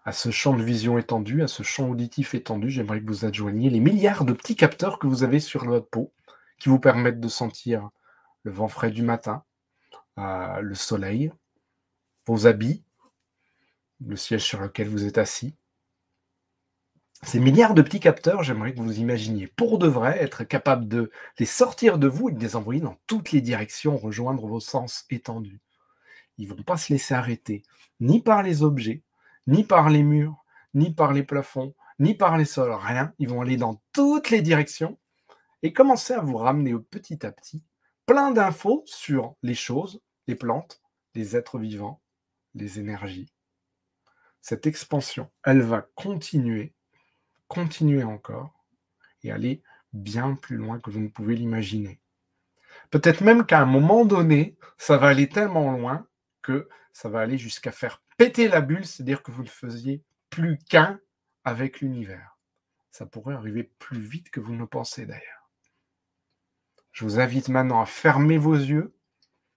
À 0.06 0.12
ce 0.12 0.30
champ 0.30 0.56
de 0.56 0.62
vision 0.62 0.98
étendu, 0.98 1.42
à 1.42 1.48
ce 1.48 1.64
champ 1.64 1.88
auditif 1.88 2.36
étendu, 2.36 2.70
j'aimerais 2.70 3.00
que 3.00 3.08
vous 3.08 3.24
adjoigniez 3.24 3.70
les 3.70 3.80
milliards 3.80 4.24
de 4.24 4.32
petits 4.32 4.54
capteurs 4.54 5.00
que 5.00 5.08
vous 5.08 5.24
avez 5.24 5.40
sur 5.40 5.64
votre 5.64 5.88
peau, 5.88 6.12
qui 6.60 6.68
vous 6.68 6.78
permettent 6.78 7.18
de 7.18 7.26
sentir 7.26 7.90
le 8.44 8.52
vent 8.52 8.68
frais 8.68 8.92
du 8.92 9.02
matin, 9.02 9.42
euh, 10.18 10.60
le 10.60 10.76
soleil, 10.76 11.32
vos 12.24 12.46
habits, 12.46 12.84
le 14.06 14.14
siège 14.14 14.44
sur 14.44 14.60
lequel 14.60 14.88
vous 14.88 15.06
êtes 15.06 15.18
assis. 15.18 15.56
Ces 17.24 17.40
milliards 17.40 17.74
de 17.74 17.82
petits 17.82 17.98
capteurs, 17.98 18.44
j'aimerais 18.44 18.74
que 18.74 18.80
vous 18.80 19.00
imaginiez 19.00 19.48
pour 19.48 19.76
de 19.76 19.88
vrai 19.88 20.22
être 20.22 20.44
capable 20.44 20.86
de 20.86 21.10
les 21.40 21.46
sortir 21.46 21.98
de 21.98 22.06
vous 22.06 22.28
et 22.28 22.32
de 22.32 22.38
les 22.38 22.54
envoyer 22.54 22.80
dans 22.80 22.96
toutes 23.08 23.32
les 23.32 23.40
directions, 23.40 23.96
rejoindre 23.96 24.46
vos 24.46 24.60
sens 24.60 25.04
étendus. 25.10 25.58
Ils 26.38 26.48
ne 26.48 26.54
vont 26.54 26.62
pas 26.62 26.76
se 26.76 26.92
laisser 26.92 27.14
arrêter, 27.14 27.64
ni 27.98 28.22
par 28.22 28.44
les 28.44 28.62
objets, 28.62 29.02
ni 29.46 29.64
par 29.64 29.90
les 29.90 30.02
murs, 30.02 30.44
ni 30.74 30.92
par 30.92 31.12
les 31.12 31.22
plafonds, 31.22 31.74
ni 31.98 32.14
par 32.14 32.36
les 32.36 32.44
sols, 32.44 32.72
rien. 32.72 33.12
Ils 33.18 33.28
vont 33.28 33.40
aller 33.40 33.56
dans 33.56 33.80
toutes 33.92 34.30
les 34.30 34.42
directions 34.42 34.98
et 35.62 35.72
commencer 35.72 36.12
à 36.12 36.20
vous 36.20 36.36
ramener 36.36 36.74
petit 36.78 37.24
à 37.24 37.32
petit 37.32 37.64
plein 38.06 38.30
d'infos 38.30 38.84
sur 38.86 39.34
les 39.42 39.54
choses, 39.54 40.00
les 40.28 40.36
plantes, 40.36 40.80
les 41.14 41.36
êtres 41.36 41.58
vivants, 41.58 42.00
les 42.54 42.78
énergies. 42.78 43.32
Cette 44.40 44.66
expansion, 44.66 45.28
elle 45.42 45.62
va 45.62 45.82
continuer, 45.96 46.72
continuer 47.48 48.04
encore 48.04 48.64
et 49.24 49.32
aller 49.32 49.62
bien 49.92 50.36
plus 50.36 50.56
loin 50.56 50.78
que 50.78 50.90
vous 50.90 51.00
ne 51.00 51.08
pouvez 51.08 51.34
l'imaginer. 51.34 52.00
Peut-être 52.90 53.22
même 53.22 53.44
qu'à 53.44 53.60
un 53.60 53.66
moment 53.66 54.04
donné, 54.04 54.56
ça 54.78 54.98
va 54.98 55.08
aller 55.08 55.28
tellement 55.28 55.72
loin 55.72 56.06
que 56.46 56.68
ça 56.92 57.08
va 57.08 57.20
aller 57.20 57.38
jusqu'à 57.38 57.72
faire 57.72 58.02
péter 58.16 58.46
la 58.46 58.60
bulle, 58.60 58.86
c'est-à-dire 58.86 59.24
que 59.24 59.32
vous 59.32 59.42
ne 59.42 59.48
faisiez 59.48 60.04
plus 60.30 60.58
qu'un 60.58 61.00
avec 61.42 61.80
l'univers. 61.80 62.38
Ça 62.92 63.04
pourrait 63.04 63.34
arriver 63.34 63.64
plus 63.64 63.98
vite 63.98 64.30
que 64.30 64.38
vous 64.38 64.54
ne 64.54 64.64
pensez 64.64 65.06
d'ailleurs. 65.06 65.50
Je 66.92 67.04
vous 67.04 67.18
invite 67.18 67.48
maintenant 67.48 67.80
à 67.80 67.86
fermer 67.86 68.38
vos 68.38 68.54
yeux, 68.54 68.96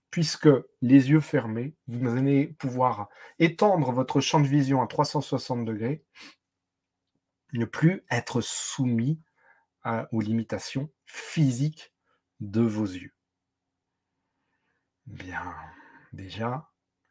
puisque 0.09 0.49
les 0.81 1.11
yeux 1.11 1.19
fermés, 1.19 1.75
vous 1.87 2.17
allez 2.17 2.47
pouvoir 2.47 3.07
étendre 3.37 3.91
votre 3.91 4.19
champ 4.19 4.39
de 4.39 4.47
vision 4.47 4.81
à 4.81 4.87
360 4.87 5.63
degrés, 5.63 6.03
ne 7.53 7.65
plus 7.65 8.03
être 8.09 8.41
soumis 8.41 9.21
aux 10.11 10.21
limitations 10.21 10.89
physiques 11.05 11.93
de 12.39 12.61
vos 12.61 12.85
yeux. 12.85 13.13
Bien, 15.05 15.55
déjà, 16.13 16.69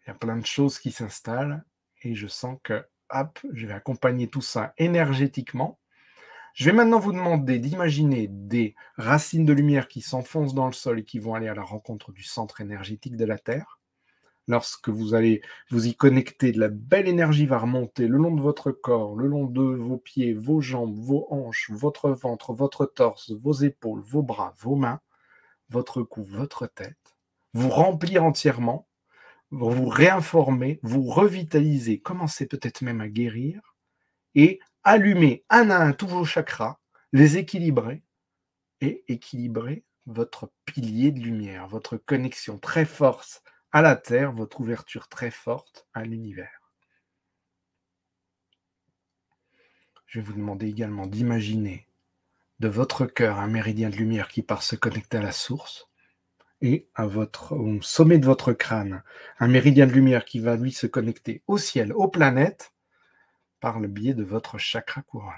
il 0.08 0.12
y 0.12 0.14
a 0.14 0.18
plein 0.18 0.38
de 0.38 0.46
choses 0.46 0.78
qui 0.78 0.90
s'installent 0.90 1.62
et 2.00 2.14
je 2.14 2.28
sens 2.28 2.56
que, 2.62 2.82
hop, 3.10 3.38
je 3.52 3.66
vais 3.66 3.74
accompagner 3.74 4.26
tout 4.26 4.40
ça 4.40 4.72
énergétiquement. 4.78 5.78
Je 6.54 6.64
vais 6.64 6.72
maintenant 6.72 6.98
vous 6.98 7.12
demander 7.12 7.58
d'imaginer 7.58 8.26
des 8.30 8.74
racines 8.96 9.44
de 9.44 9.52
lumière 9.52 9.86
qui 9.86 10.00
s'enfoncent 10.00 10.54
dans 10.54 10.66
le 10.66 10.72
sol 10.72 11.00
et 11.00 11.04
qui 11.04 11.18
vont 11.18 11.34
aller 11.34 11.48
à 11.48 11.54
la 11.54 11.62
rencontre 11.62 12.10
du 12.10 12.22
centre 12.22 12.62
énergétique 12.62 13.18
de 13.18 13.26
la 13.26 13.36
Terre. 13.36 13.80
Lorsque 14.46 14.88
vous 14.88 15.12
allez 15.12 15.42
vous 15.68 15.86
y 15.88 15.94
connecter, 15.94 16.52
de 16.52 16.60
la 16.60 16.68
belle 16.68 17.06
énergie 17.06 17.44
va 17.44 17.58
remonter 17.58 18.08
le 18.08 18.16
long 18.16 18.34
de 18.34 18.40
votre 18.40 18.70
corps, 18.70 19.14
le 19.14 19.26
long 19.26 19.44
de 19.44 19.60
vos 19.60 19.98
pieds, 19.98 20.32
vos 20.32 20.62
jambes, 20.62 20.96
vos 20.96 21.26
hanches, 21.28 21.70
votre 21.70 22.08
ventre, 22.12 22.54
votre 22.54 22.86
torse, 22.86 23.30
vos 23.32 23.52
épaules, 23.52 24.00
vos 24.00 24.22
bras, 24.22 24.54
vos 24.56 24.74
mains, 24.74 25.00
votre 25.68 26.02
cou, 26.02 26.24
votre 26.24 26.66
tête, 26.66 26.96
vous 27.52 27.68
remplir 27.68 28.24
entièrement 28.24 28.87
vous 29.50 29.88
réinformer, 29.88 30.78
vous 30.82 31.04
revitaliser, 31.04 32.00
commencez 32.00 32.46
peut-être 32.46 32.82
même 32.82 33.00
à 33.00 33.08
guérir 33.08 33.74
et 34.34 34.60
allumer 34.84 35.44
un 35.48 35.70
à 35.70 35.78
un 35.78 35.92
tous 35.92 36.06
vos 36.06 36.24
chakras, 36.24 36.78
les 37.12 37.38
équilibrer 37.38 38.02
et 38.80 39.04
équilibrer 39.08 39.84
votre 40.06 40.52
pilier 40.64 41.12
de 41.12 41.20
lumière, 41.20 41.66
votre 41.66 41.96
connexion 41.96 42.58
très 42.58 42.84
forte 42.84 43.42
à 43.72 43.82
la 43.82 43.96
Terre, 43.96 44.32
votre 44.32 44.60
ouverture 44.60 45.08
très 45.08 45.30
forte 45.30 45.86
à 45.92 46.04
l'univers. 46.04 46.72
Je 50.06 50.20
vais 50.20 50.26
vous 50.26 50.32
demander 50.32 50.66
également 50.66 51.06
d'imaginer 51.06 51.86
de 52.60 52.68
votre 52.68 53.06
cœur 53.06 53.38
un 53.38 53.46
méridien 53.46 53.90
de 53.90 53.96
lumière 53.96 54.28
qui 54.28 54.42
part 54.42 54.62
se 54.62 54.74
connecter 54.74 55.18
à 55.18 55.22
la 55.22 55.32
source 55.32 55.87
et 56.60 56.88
à 56.94 57.06
votre, 57.06 57.54
au 57.54 57.80
sommet 57.82 58.18
de 58.18 58.26
votre 58.26 58.52
crâne 58.52 59.02
un 59.38 59.48
méridien 59.48 59.86
de 59.86 59.92
lumière 59.92 60.24
qui 60.24 60.40
va 60.40 60.56
lui 60.56 60.72
se 60.72 60.86
connecter 60.86 61.42
au 61.46 61.58
ciel, 61.58 61.92
aux 61.92 62.08
planètes, 62.08 62.72
par 63.60 63.80
le 63.80 63.88
biais 63.88 64.14
de 64.14 64.24
votre 64.24 64.58
chakra 64.58 65.02
couronne. 65.02 65.32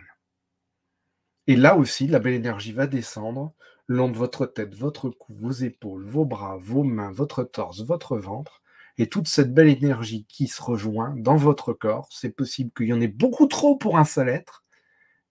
Et 1.46 1.56
là 1.56 1.76
aussi, 1.76 2.06
la 2.06 2.18
belle 2.18 2.34
énergie 2.34 2.72
va 2.72 2.86
descendre 2.86 3.54
le 3.86 3.96
long 3.96 4.08
de 4.08 4.16
votre 4.16 4.46
tête, 4.46 4.74
votre 4.74 5.10
cou, 5.10 5.34
vos 5.34 5.50
épaules, 5.50 6.04
vos 6.04 6.24
bras, 6.24 6.58
vos 6.60 6.84
mains, 6.84 7.12
votre 7.12 7.44
torse, 7.44 7.82
votre 7.82 8.16
ventre, 8.18 8.62
et 8.98 9.08
toute 9.08 9.28
cette 9.28 9.54
belle 9.54 9.68
énergie 9.68 10.26
qui 10.28 10.46
se 10.46 10.62
rejoint 10.62 11.14
dans 11.16 11.36
votre 11.36 11.72
corps. 11.72 12.08
C'est 12.12 12.36
possible 12.36 12.70
qu'il 12.76 12.88
y 12.88 12.92
en 12.92 13.00
ait 13.00 13.08
beaucoup 13.08 13.46
trop 13.46 13.76
pour 13.76 13.98
un 13.98 14.04
seul 14.04 14.28
être, 14.28 14.64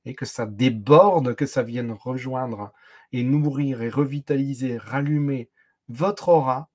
et 0.05 0.15
que 0.15 0.25
ça 0.25 0.45
déborde, 0.45 1.35
que 1.35 1.45
ça 1.45 1.63
vienne 1.63 1.91
rejoindre 1.91 2.73
et 3.11 3.23
nourrir 3.23 3.81
et 3.81 3.89
revitaliser, 3.89 4.77
rallumer 4.77 5.49
votre 5.89 6.29
aura 6.29 6.69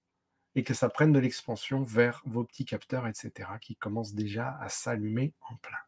et 0.54 0.62
que 0.62 0.74
ça 0.74 0.88
prenne 0.88 1.12
de 1.12 1.18
l'expansion 1.18 1.82
vers 1.82 2.22
vos 2.26 2.44
petits 2.44 2.64
capteurs, 2.64 3.06
etc., 3.06 3.48
qui 3.60 3.76
commencent 3.76 4.14
déjà 4.14 4.56
à 4.60 4.68
s'allumer 4.68 5.34
en 5.48 5.56
plein. 5.56 5.78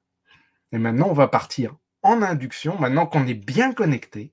Et 0.72 0.78
maintenant, 0.78 1.08
on 1.08 1.14
va 1.14 1.28
partir 1.28 1.76
en 2.02 2.22
induction. 2.22 2.78
Maintenant 2.78 3.06
qu'on 3.06 3.26
est 3.26 3.34
bien 3.34 3.72
connecté, 3.72 4.32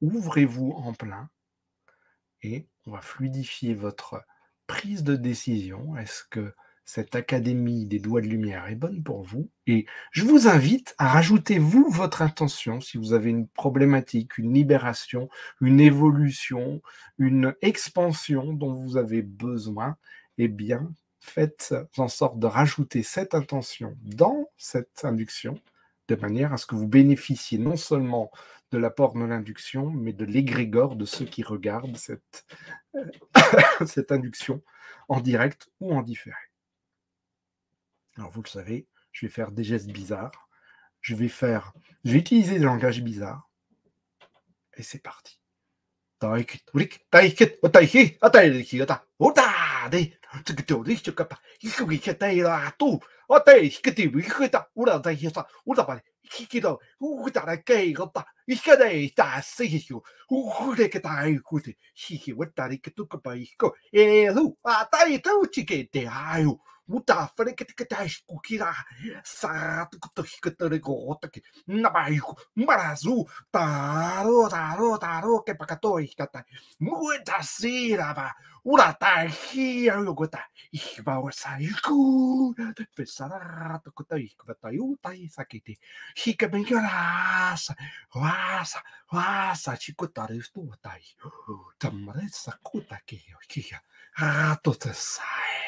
ouvrez-vous 0.00 0.72
en 0.72 0.92
plein 0.92 1.30
et 2.42 2.68
on 2.86 2.92
va 2.92 3.00
fluidifier 3.00 3.74
votre 3.74 4.24
prise 4.66 5.04
de 5.04 5.16
décision. 5.16 5.96
Est-ce 5.96 6.24
que 6.24 6.54
cette 6.88 7.14
académie 7.14 7.84
des 7.84 7.98
doigts 7.98 8.22
de 8.22 8.28
lumière 8.28 8.66
est 8.66 8.74
bonne 8.74 9.02
pour 9.02 9.22
vous. 9.22 9.50
Et 9.66 9.84
je 10.10 10.24
vous 10.24 10.48
invite 10.48 10.94
à 10.96 11.06
rajouter, 11.08 11.58
vous, 11.58 11.86
votre 11.90 12.22
intention, 12.22 12.80
si 12.80 12.96
vous 12.96 13.12
avez 13.12 13.28
une 13.28 13.46
problématique, 13.46 14.38
une 14.38 14.54
libération, 14.54 15.28
une 15.60 15.80
évolution, 15.80 16.80
une 17.18 17.54
expansion 17.60 18.54
dont 18.54 18.72
vous 18.72 18.96
avez 18.96 19.20
besoin, 19.20 19.98
eh 20.38 20.48
bien, 20.48 20.90
faites 21.20 21.74
en 21.98 22.08
sorte 22.08 22.38
de 22.38 22.46
rajouter 22.46 23.02
cette 23.02 23.34
intention 23.34 23.94
dans 24.00 24.48
cette 24.56 25.04
induction, 25.04 25.60
de 26.08 26.14
manière 26.14 26.54
à 26.54 26.56
ce 26.56 26.64
que 26.64 26.74
vous 26.74 26.88
bénéficiez 26.88 27.58
non 27.58 27.76
seulement 27.76 28.30
de 28.70 28.78
l'apport 28.78 29.12
de 29.12 29.24
l'induction, 29.24 29.90
mais 29.90 30.14
de 30.14 30.24
l'égrégore 30.24 30.96
de 30.96 31.04
ceux 31.04 31.26
qui 31.26 31.42
regardent 31.42 31.98
cette, 31.98 32.46
cette 33.86 34.10
induction 34.10 34.62
en 35.10 35.20
direct 35.20 35.68
ou 35.80 35.94
en 35.94 36.00
différé. 36.00 36.47
Alors 38.18 38.32
vous 38.32 38.42
le 38.42 38.48
savez, 38.48 38.88
je 39.12 39.26
vais 39.26 39.32
faire 39.32 39.52
des 39.52 39.62
gestes 39.62 39.86
bizarres. 39.86 40.48
Je 41.00 41.14
vais 41.14 41.28
faire, 41.28 41.72
je 42.04 42.12
vais 42.12 42.18
utiliser 42.18 42.58
des 42.58 42.64
langages 42.64 43.00
bizarres. 43.00 43.48
Et 44.76 44.82
c'est 44.82 44.98
parti. 44.98 45.38
mutafrequetecatexco, 66.88 68.40
quirá, 68.40 68.74
sarato, 69.22 69.98
cutoxicatoricotaque, 70.00 71.42
nabaico, 71.66 72.36
marazu, 72.54 73.26
taro, 73.50 74.48
taro, 74.48 74.98
taro, 74.98 75.42
que 75.42 75.54
pacatoicata, 75.54 76.44
muita 76.80 77.42
siraba, 77.42 78.34
uratargia, 78.64 79.94
yogota, 80.00 80.44
ibaosa, 80.72 81.60
iku, 81.60 82.54
pesarato, 82.94 83.92
cutoico, 83.92 84.46
bataiuta, 84.46 85.14
isaquete, 85.14 85.78
chica 86.14 86.48
bem 86.48 86.64
graça, 86.64 87.76
raça, 88.14 88.82
raça, 89.12 89.76
chicotar, 89.76 90.32
estou, 90.32 90.74
tai, 90.80 91.02
tamaresa, 91.78 92.58
cuta, 92.62 93.00
que, 93.06 93.22
que, 93.46 93.76
rato, 94.14 94.74
te 94.74 94.92
sai. 94.94 95.67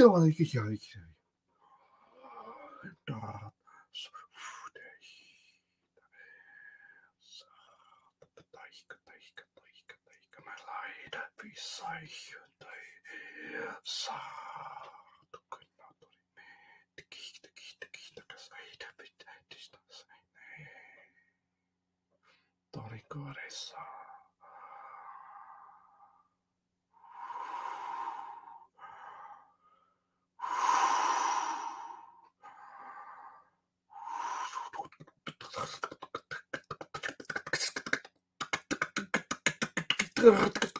Toricores. 22.71 23.73
tıkır 40.19 40.49
tıkır 40.53 40.78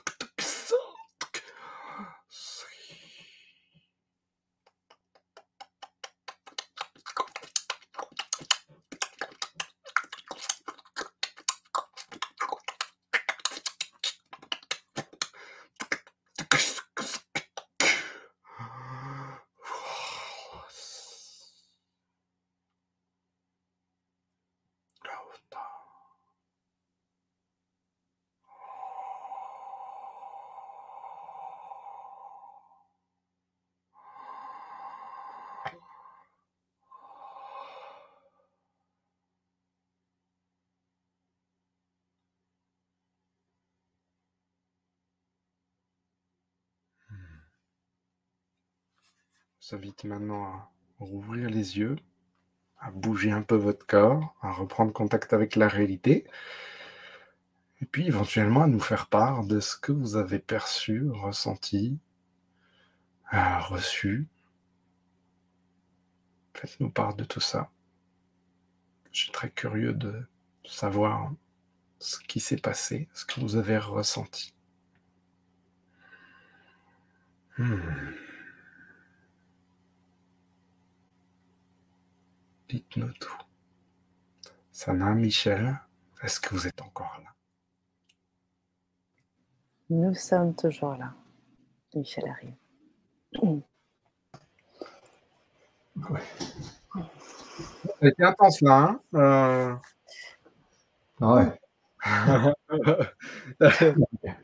vous 49.70 49.76
invite 49.76 50.03
maintenant 50.03 50.45
à 50.45 50.72
rouvrir 50.99 51.49
les 51.49 51.78
yeux, 51.78 51.95
à 52.80 52.91
bouger 52.91 53.32
un 53.32 53.41
peu 53.41 53.55
votre 53.55 53.86
corps, 53.86 54.36
à 54.41 54.51
reprendre 54.51 54.93
contact 54.93 55.34
avec 55.34 55.55
la 55.55 55.67
réalité, 55.67 56.26
et 57.82 57.86
puis 57.86 58.07
éventuellement 58.07 58.63
à 58.63 58.67
nous 58.67 58.80
faire 58.80 59.07
part 59.07 59.45
de 59.45 59.59
ce 59.59 59.78
que 59.78 59.91
vous 59.91 60.15
avez 60.15 60.39
perçu, 60.39 61.09
ressenti, 61.09 61.99
reçu. 63.32 64.28
Faites-nous 66.53 66.89
part 66.89 67.15
de 67.15 67.24
tout 67.24 67.39
ça. 67.39 67.70
Je 69.11 69.22
suis 69.22 69.32
très 69.32 69.49
curieux 69.49 69.93
de 69.93 70.28
savoir 70.65 71.32
ce 71.99 72.20
qui 72.20 72.39
s'est 72.39 72.57
passé, 72.57 73.07
ce 73.13 73.26
que 73.26 73.39
vous 73.39 73.55
avez 73.55 73.78
ressenti. 73.78 74.53
Hmm. 77.57 77.80
Dites-nous 82.70 83.11
tout. 83.13 83.38
Sana, 84.72 85.15
Michel, 85.15 85.80
est-ce 86.22 86.39
que 86.39 86.53
vous 86.53 86.67
êtes 86.67 86.82
encore 86.82 87.20
là? 87.24 87.30
Nous 89.89 90.13
sommes 90.13 90.55
toujours 90.55 90.95
là. 90.95 91.15
Michel 91.95 92.30
arrive. 92.30 92.53
C'était 98.01 98.24
intense 98.24 98.61
là, 98.61 98.78
hein 98.78 99.01
euh... 99.15 99.76
Ouais. 101.22 101.59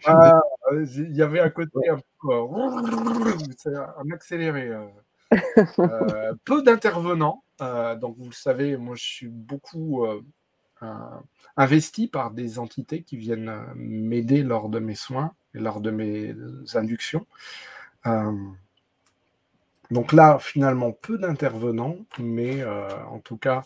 ah, 0.06 0.42
il 0.72 1.16
y 1.16 1.22
avait 1.22 1.40
un 1.40 1.50
côté 1.52 1.90
un 1.90 1.98
peu 2.22 2.34
euh, 2.34 3.88
un 3.98 4.12
accéléré. 4.12 4.70
Euh. 4.70 4.90
Euh, 5.80 6.34
peu 6.46 6.62
d'intervenants. 6.62 7.44
Euh, 7.62 7.96
donc, 7.96 8.16
vous 8.18 8.30
le 8.30 8.36
savez, 8.36 8.78
moi, 8.78 8.96
je 8.96 9.04
suis 9.04 9.28
beaucoup 9.28 10.06
euh, 10.06 10.22
investi 11.58 12.08
par 12.08 12.32
des 12.32 12.60
entités 12.60 13.04
qui 13.04 13.18
viennent 13.18 13.54
m'aider 13.76 14.44
lors 14.44 14.70
de 14.70 14.80
mes 14.80 14.96
soins 14.96 15.34
et 15.54 15.60
lors 15.60 15.82
de 15.82 15.92
mes 15.92 16.36
inductions. 16.74 17.26
donc 19.92 20.14
là, 20.14 20.38
finalement, 20.40 20.92
peu 20.92 21.18
d'intervenants, 21.18 21.98
mais 22.20 22.64
en 22.66 23.20
tout 23.20 23.38
cas, 23.38 23.64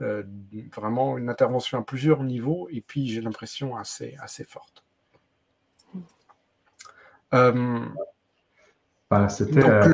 vraiment 0.00 1.18
une 1.18 1.28
intervention 1.28 1.78
à 1.78 1.82
plusieurs 1.82 2.22
niveaux, 2.24 2.68
et 2.70 2.80
puis 2.80 3.08
j'ai 3.08 3.20
l'impression 3.20 3.76
assez, 3.76 4.16
assez 4.20 4.44
forte. 4.44 4.84
Bah, 9.12 9.28
c'était 9.28 9.62
euh, 9.62 9.90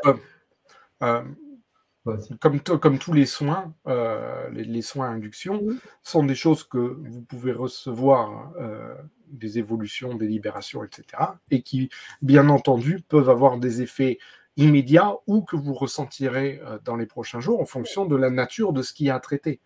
comme, 2.41 2.61
comme, 2.61 2.99
tous 2.99 3.13
les 3.13 3.27
soins, 3.27 3.75
euh, 3.87 4.49
les, 4.51 4.83
soins 4.83 5.09
à 5.09 5.11
induction 5.11 5.63
sont 6.03 6.25
des 6.25 6.35
choses 6.35 6.65
que 6.65 6.79
vous 6.79 7.23
pouvez 7.23 7.53
recevoir 7.53 8.53
euh, 8.59 8.95
des 9.27 9.59
évolutions, 9.59 10.15
des 10.15 10.27
libérations, 10.27 10.85
etc. 10.85 11.05
Et 11.51 11.63
qui, 11.63 11.91
bien 12.23 12.49
entendu, 12.49 13.01
peuvent 13.09 13.31
avoir 13.31 13.59
des 13.59 13.83
effets 13.83 14.19
immédiats 14.57 15.15
ou 15.27 15.43
que 15.43 15.57
vous 15.57 15.75
ressentirez 15.75 16.61
dans 16.85 16.97
les 16.97 17.07
prochains 17.07 17.41
jours 17.41 17.61
en 17.61 17.67
fonction 17.67 18.07
de 18.07 18.17
la 18.17 18.31
nature 18.31 18.73
de 18.73 18.83
ce 18.83 18.93
qui 18.93 19.09
a 19.11 19.21
traité. 19.21 19.61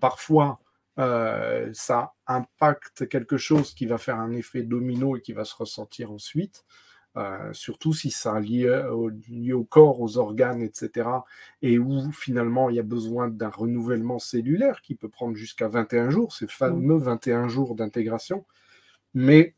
parfois, 0.00 0.60
ça 0.96 2.12
impacte 2.26 3.08
quelque 3.08 3.38
chose 3.38 3.72
qui 3.72 3.86
va 3.86 3.96
faire 3.96 4.16
un 4.16 4.32
effet 4.32 4.62
domino 4.62 5.16
et 5.16 5.22
qui 5.22 5.32
va 5.32 5.44
se 5.44 5.54
ressentir 5.56 6.12
ensuite. 6.12 6.64
Euh, 7.16 7.52
surtout 7.52 7.92
si 7.92 8.10
ça 8.10 8.38
lié 8.38 8.68
au, 8.90 9.08
lié 9.08 9.52
au 9.52 9.64
corps, 9.64 10.00
aux 10.00 10.16
organes, 10.16 10.62
etc., 10.62 11.08
et 11.60 11.78
où 11.78 12.12
finalement 12.12 12.70
il 12.70 12.76
y 12.76 12.78
a 12.78 12.84
besoin 12.84 13.28
d'un 13.28 13.50
renouvellement 13.50 14.20
cellulaire 14.20 14.80
qui 14.80 14.94
peut 14.94 15.08
prendre 15.08 15.34
jusqu'à 15.36 15.68
21 15.68 16.10
jours, 16.10 16.32
ces 16.32 16.46
fameux 16.46 16.98
21 16.98 17.48
jours 17.48 17.74
d'intégration. 17.74 18.44
Mais 19.14 19.54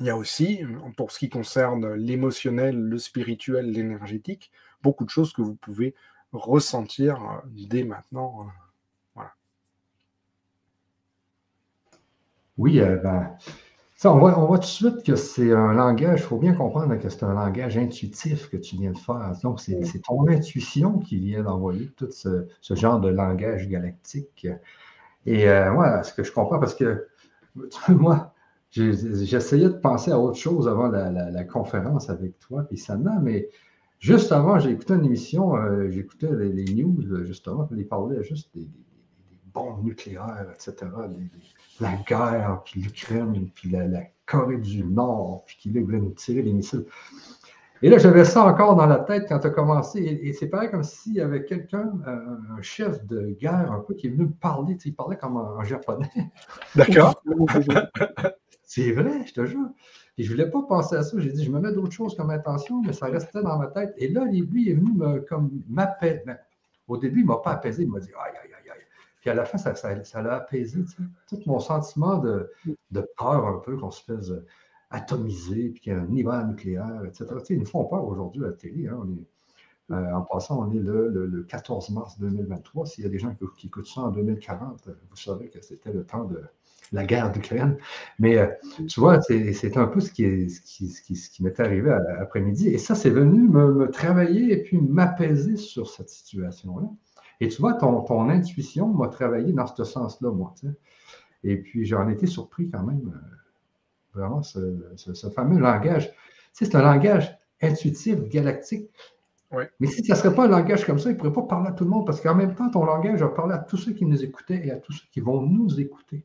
Il 0.00 0.06
y 0.06 0.10
a 0.10 0.16
aussi, 0.16 0.62
pour 0.96 1.10
ce 1.12 1.18
qui 1.18 1.28
concerne 1.28 1.92
l'émotionnel, 1.92 2.74
le 2.76 2.98
spirituel, 2.98 3.70
l'énergétique, 3.70 4.50
beaucoup 4.82 5.04
de 5.04 5.10
choses 5.10 5.32
que 5.34 5.42
vous 5.42 5.56
pouvez 5.56 5.94
ressentir 6.32 7.22
euh, 7.22 7.48
dès 7.68 7.84
maintenant. 7.84 8.42
Euh, 8.42 8.50
voilà. 9.14 9.34
Oui, 12.56 12.80
euh, 12.80 12.96
ben, 12.96 13.36
ça, 14.00 14.10
on, 14.14 14.18
voit, 14.18 14.38
on, 14.38 14.46
voit, 14.46 14.56
tout 14.56 14.62
de 14.62 14.66
suite 14.66 15.02
que 15.02 15.14
c'est 15.14 15.52
un 15.52 15.74
langage, 15.74 16.20
il 16.20 16.22
faut 16.22 16.38
bien 16.38 16.54
comprendre 16.54 16.96
que 16.98 17.10
c'est 17.10 17.22
un 17.22 17.34
langage 17.34 17.76
intuitif 17.76 18.48
que 18.48 18.56
tu 18.56 18.76
viens 18.76 18.92
de 18.92 18.98
faire. 18.98 19.32
Donc, 19.42 19.60
c'est 19.60 19.78
ton 20.02 20.26
intuition 20.26 21.00
qui 21.00 21.18
vient 21.18 21.42
d'envoyer 21.42 21.90
tout 21.98 22.08
ce, 22.10 22.46
genre 22.70 22.98
de 22.98 23.10
langage 23.10 23.68
galactique. 23.68 24.48
Et 25.26 25.44
moi, 25.44 26.02
ce 26.02 26.14
que 26.14 26.24
je 26.24 26.32
comprends, 26.32 26.58
parce 26.58 26.74
que 26.74 27.08
moi, 27.90 28.32
j'essayais 28.70 29.68
de 29.68 29.74
penser 29.74 30.10
à 30.12 30.18
autre 30.18 30.38
chose 30.38 30.66
avant 30.66 30.88
la, 30.88 31.44
conférence 31.44 32.08
avec 32.08 32.38
toi, 32.38 32.62
puis 32.62 32.78
Sana, 32.78 33.18
mais 33.20 33.50
Juste 33.98 34.32
avant, 34.32 34.58
j'ai 34.58 34.70
écouté 34.70 34.94
une 34.94 35.04
émission, 35.04 35.54
euh, 35.56 35.90
j'écoutais 35.90 36.34
les, 36.34 36.64
news, 36.72 37.04
justement, 37.26 37.66
puis 37.66 37.80
ils 37.80 37.86
parlaient 37.86 38.22
juste 38.22 38.48
des, 38.54 38.66
bombes 39.52 39.84
nucléaires, 39.84 40.46
etc., 40.52 40.90
la 41.80 41.92
guerre, 42.06 42.62
puis 42.64 42.80
l'Ukraine, 42.80 43.48
puis 43.54 43.70
la, 43.70 44.02
Corée 44.26 44.58
du 44.58 44.84
Nord, 44.84 45.42
puis 45.44 45.56
qu'ils 45.56 45.82
voulaient 45.82 45.98
nous 45.98 46.12
tirer 46.12 46.42
des 46.42 46.52
missiles. 46.52 46.84
Et 47.82 47.88
là, 47.88 47.98
j'avais 47.98 48.24
ça 48.24 48.44
encore 48.44 48.76
dans 48.76 48.86
la 48.86 48.98
tête 48.98 49.26
quand 49.28 49.38
tu 49.40 49.46
as 49.46 49.50
commencé. 49.50 50.00
Et, 50.00 50.32
c'est 50.34 50.48
pareil 50.48 50.70
comme 50.70 50.84
s'il 50.84 51.14
y 51.14 51.20
avait 51.20 51.44
quelqu'un, 51.44 51.92
euh, 52.06 52.36
un 52.56 52.62
chef 52.62 53.04
de 53.06 53.36
guerre 53.40 53.72
un 53.72 53.80
peu, 53.80 53.94
qui 53.94 54.06
est 54.06 54.10
venu 54.10 54.26
me 54.26 54.32
parler. 54.32 54.76
Tu 54.76 54.82
sais, 54.82 54.88
il 54.90 54.94
parlait 54.94 55.16
comme 55.16 55.36
en 55.36 55.64
japonais. 55.64 56.10
D'accord. 56.76 57.22
c'est 58.62 58.92
vrai, 58.92 59.26
je 59.26 59.32
te 59.32 59.46
jure. 59.46 59.70
Et 60.18 60.22
je 60.22 60.30
ne 60.30 60.36
voulais 60.36 60.50
pas 60.50 60.62
penser 60.62 60.96
à 60.96 61.02
ça. 61.02 61.18
J'ai 61.18 61.32
dit, 61.32 61.42
je 61.42 61.50
me 61.50 61.58
mets 61.58 61.72
d'autres 61.72 61.92
choses 61.92 62.14
comme 62.14 62.30
intention, 62.30 62.82
mais 62.82 62.92
ça 62.92 63.06
restait 63.06 63.42
dans 63.42 63.58
ma 63.58 63.68
tête. 63.68 63.94
Et 63.96 64.08
là, 64.08 64.26
lui 64.26 64.70
est 64.70 64.74
venu 64.74 64.92
me, 64.92 65.20
comme 65.20 65.50
m'apaiser. 65.68 66.22
Au 66.86 66.98
début, 66.98 67.20
il 67.20 67.22
ne 67.22 67.28
m'a 67.28 67.38
pas 67.38 67.52
apaisé. 67.52 67.84
Il 67.84 67.90
m'a 67.90 68.00
dit, 68.00 68.10
aïe, 68.10 68.32
aïe, 68.44 68.50
aïe. 68.52 68.59
Puis 69.20 69.30
à 69.30 69.34
la 69.34 69.44
fin, 69.44 69.58
ça, 69.58 69.74
ça, 69.74 70.22
l'a 70.22 70.34
apaisé. 70.34 70.84
Tout 71.28 71.38
mon 71.46 71.60
sentiment 71.60 72.18
de, 72.18 72.50
peur 73.16 73.46
un 73.46 73.58
peu 73.58 73.76
qu'on 73.76 73.90
se 73.90 74.02
fasse 74.02 74.32
atomiser, 74.90 75.68
puis 75.68 75.80
qu'il 75.80 75.92
y 75.92 75.96
a 75.96 76.00
un 76.00 76.10
hiver 76.12 76.46
nucléaire, 76.46 77.02
etc. 77.06 77.26
Tu 77.28 77.44
sais, 77.44 77.54
ils 77.54 77.60
nous 77.60 77.66
font 77.66 77.84
peur 77.84 78.04
aujourd'hui 78.04 78.44
à 78.44 78.48
la 78.48 78.52
télé. 78.52 78.88
Hein. 78.88 79.06
Euh, 79.92 80.12
en 80.12 80.22
passant, 80.22 80.66
on 80.66 80.72
est 80.72 80.78
le, 80.78 81.44
14 81.48 81.90
mars 81.90 82.18
2023. 82.18 82.86
S'il 82.86 83.04
y 83.04 83.06
a 83.06 83.10
des 83.10 83.18
gens 83.18 83.34
qui, 83.56 83.66
écoutent 83.66 83.86
ça 83.86 84.02
en 84.02 84.10
2040, 84.10 84.88
vous 84.88 85.16
savez 85.16 85.48
que 85.48 85.60
c'était 85.60 85.92
le 85.92 86.04
temps 86.04 86.24
de, 86.24 86.42
la 86.92 87.04
guerre 87.04 87.30
d'Ukraine. 87.30 87.76
Mais 88.18 88.38
euh, 88.38 88.46
tu 88.88 89.00
vois, 89.00 89.20
c'est 89.20 89.76
un 89.76 89.86
peu 89.86 90.00
ce 90.00 90.10
qui, 90.12 90.48
arrivé 91.58 91.90
après-midi. 92.20 92.68
Et 92.68 92.78
ça, 92.78 92.94
c'est 92.94 93.10
venu 93.10 93.48
me, 93.48 93.90
travailler 93.90 94.52
et 94.52 94.62
puis 94.62 94.78
m'apaiser 94.78 95.56
sur 95.56 95.88
cette 95.90 96.08
situation-là. 96.08 96.88
Et 97.40 97.48
tu 97.48 97.60
vois, 97.60 97.74
ton, 97.74 98.02
ton 98.02 98.28
intuition 98.28 98.88
m'a 98.88 99.08
travaillé 99.08 99.52
dans 99.52 99.66
ce 99.66 99.84
sens-là, 99.84 100.30
moi. 100.30 100.54
Et 101.42 101.56
puis, 101.56 101.86
j'en 101.86 102.08
étais 102.08 102.26
surpris 102.26 102.68
quand 102.68 102.82
même. 102.82 103.12
Euh, 103.14 104.18
vraiment, 104.18 104.42
ce, 104.42 105.30
fameux 105.34 105.58
langage. 105.58 106.10
Tu 106.10 106.16
sais, 106.52 106.64
c'est 106.66 106.76
un 106.76 106.82
langage 106.82 107.36
intuitif, 107.62 108.28
galactique. 108.28 108.90
Mais 109.80 109.88
si 109.88 110.04
ça 110.04 110.14
ne 110.14 110.18
serait 110.18 110.34
pas 110.34 110.44
un 110.44 110.48
langage 110.48 110.84
comme 110.84 110.98
ça, 110.98 111.10
il 111.10 111.14
ne 111.14 111.18
pourrait 111.18 111.32
pas 111.32 111.42
parler 111.42 111.70
à 111.70 111.72
tout 111.72 111.84
le 111.84 111.90
monde 111.90 112.06
parce 112.06 112.20
qu'en 112.20 112.36
même 112.36 112.54
temps, 112.54 112.70
ton 112.70 112.84
langage 112.84 113.20
a 113.20 113.28
parlé 113.28 113.54
à 113.54 113.58
tous 113.58 113.78
ceux 113.78 113.92
qui 113.92 114.04
nous 114.04 114.22
écoutaient 114.22 114.64
et 114.64 114.70
à 114.70 114.76
tous 114.76 114.92
ceux 114.92 115.06
qui 115.10 115.20
vont 115.20 115.42
nous 115.42 115.80
écouter. 115.80 116.24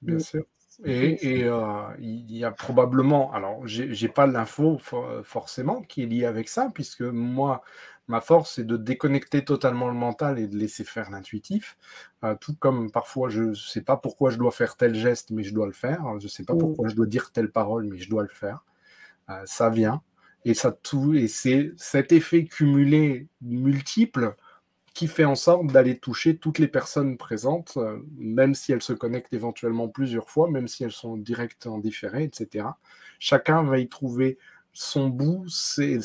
Bien 0.00 0.18
sûr. 0.18 0.44
Et, 0.84 1.44
euh, 1.44 1.82
il 1.98 2.34
y 2.34 2.44
a 2.44 2.50
probablement, 2.50 3.30
alors 3.32 3.66
j'ai 3.66 4.08
pas 4.08 4.26
l'info 4.26 4.78
forcément 5.22 5.82
qui 5.82 6.02
est 6.02 6.06
liée 6.06 6.24
avec 6.24 6.48
ça, 6.48 6.70
puisque 6.72 7.02
moi, 7.02 7.62
ma 8.08 8.20
force, 8.20 8.54
c'est 8.56 8.66
de 8.66 8.76
déconnecter 8.76 9.44
totalement 9.44 9.88
le 9.88 9.94
mental 9.94 10.38
et 10.38 10.46
de 10.46 10.56
laisser 10.56 10.84
faire 10.84 11.10
l'intuitif. 11.10 11.76
Euh, 12.24 12.34
tout 12.40 12.54
comme 12.56 12.90
parfois, 12.90 13.28
je 13.28 13.42
ne 13.42 13.54
sais 13.54 13.82
pas 13.82 13.96
pourquoi 13.96 14.30
je 14.30 14.38
dois 14.38 14.50
faire 14.50 14.76
tel 14.76 14.94
geste, 14.94 15.30
mais 15.30 15.42
je 15.42 15.54
dois 15.54 15.66
le 15.66 15.72
faire. 15.72 16.04
Je 16.18 16.24
ne 16.24 16.28
sais 16.28 16.44
pas 16.44 16.54
pourquoi 16.54 16.88
je 16.88 16.94
dois 16.94 17.06
dire 17.06 17.32
telle 17.32 17.50
parole, 17.50 17.84
mais 17.84 17.98
je 17.98 18.10
dois 18.10 18.22
le 18.22 18.28
faire. 18.28 18.64
Euh, 19.30 19.42
ça 19.46 19.70
vient. 19.70 20.02
Et 20.44 20.54
ça 20.54 20.72
tout, 20.72 21.14
et 21.14 21.28
c'est 21.28 21.72
cet 21.76 22.10
effet 22.10 22.44
cumulé 22.46 23.28
multiple 23.42 24.34
qui 24.94 25.06
fait 25.06 25.24
en 25.24 25.36
sorte 25.36 25.68
d'aller 25.68 25.98
toucher 25.98 26.36
toutes 26.36 26.58
les 26.58 26.68
personnes 26.68 27.16
présentes, 27.16 27.74
euh, 27.76 27.98
même 28.16 28.54
si 28.54 28.72
elles 28.72 28.82
se 28.82 28.92
connectent 28.92 29.32
éventuellement 29.32 29.88
plusieurs 29.88 30.28
fois, 30.28 30.50
même 30.50 30.68
si 30.68 30.84
elles 30.84 30.92
sont 30.92 31.16
directes 31.16 31.66
en 31.66 31.78
différé, 31.78 32.24
etc. 32.24 32.66
Chacun 33.18 33.62
va 33.62 33.78
y 33.78 33.88
trouver 33.88 34.38
son 34.72 35.08
bout, 35.08 35.44
c'est, 35.48 35.98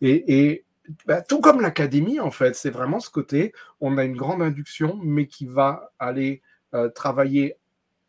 et, 0.00 0.50
et 0.50 0.64
bah, 1.06 1.22
tout 1.22 1.40
comme 1.40 1.60
l'académie, 1.60 2.20
en 2.20 2.30
fait, 2.30 2.54
c'est 2.54 2.70
vraiment 2.70 3.00
ce 3.00 3.10
côté, 3.10 3.52
on 3.80 3.98
a 3.98 4.04
une 4.04 4.16
grande 4.16 4.42
induction, 4.42 4.98
mais 5.02 5.26
qui 5.26 5.46
va 5.46 5.92
aller 5.98 6.42
euh, 6.74 6.88
travailler 6.88 7.56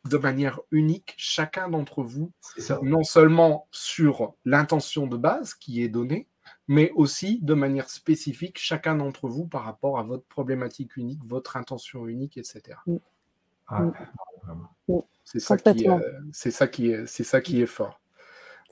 de 0.05 0.17
manière 0.17 0.61
unique, 0.71 1.13
chacun 1.17 1.69
d'entre 1.69 2.01
vous, 2.01 2.31
non 2.81 3.03
seulement 3.03 3.67
sur 3.71 4.35
l'intention 4.45 5.05
de 5.05 5.17
base 5.17 5.53
qui 5.53 5.83
est 5.83 5.89
donnée, 5.89 6.27
mais 6.67 6.91
aussi 6.95 7.39
de 7.41 7.53
manière 7.53 7.89
spécifique, 7.89 8.57
chacun 8.57 8.95
d'entre 8.95 9.27
vous 9.27 9.45
par 9.45 9.63
rapport 9.63 9.99
à 9.99 10.03
votre 10.03 10.23
problématique 10.25 10.95
unique, 10.95 11.23
votre 11.25 11.57
intention 11.57 12.07
unique, 12.07 12.37
etc. 12.37 12.77
Mm. 12.85 12.97
Ah, 13.67 13.81
mm. 14.87 14.99
C'est 15.25 15.39
ça, 15.39 15.57
qui, 15.57 15.87
ça, 16.31 16.67
qui 16.67 16.91
est, 16.91 17.05
ça 17.05 17.41
qui 17.41 17.61
est 17.61 17.65
fort. 17.65 17.99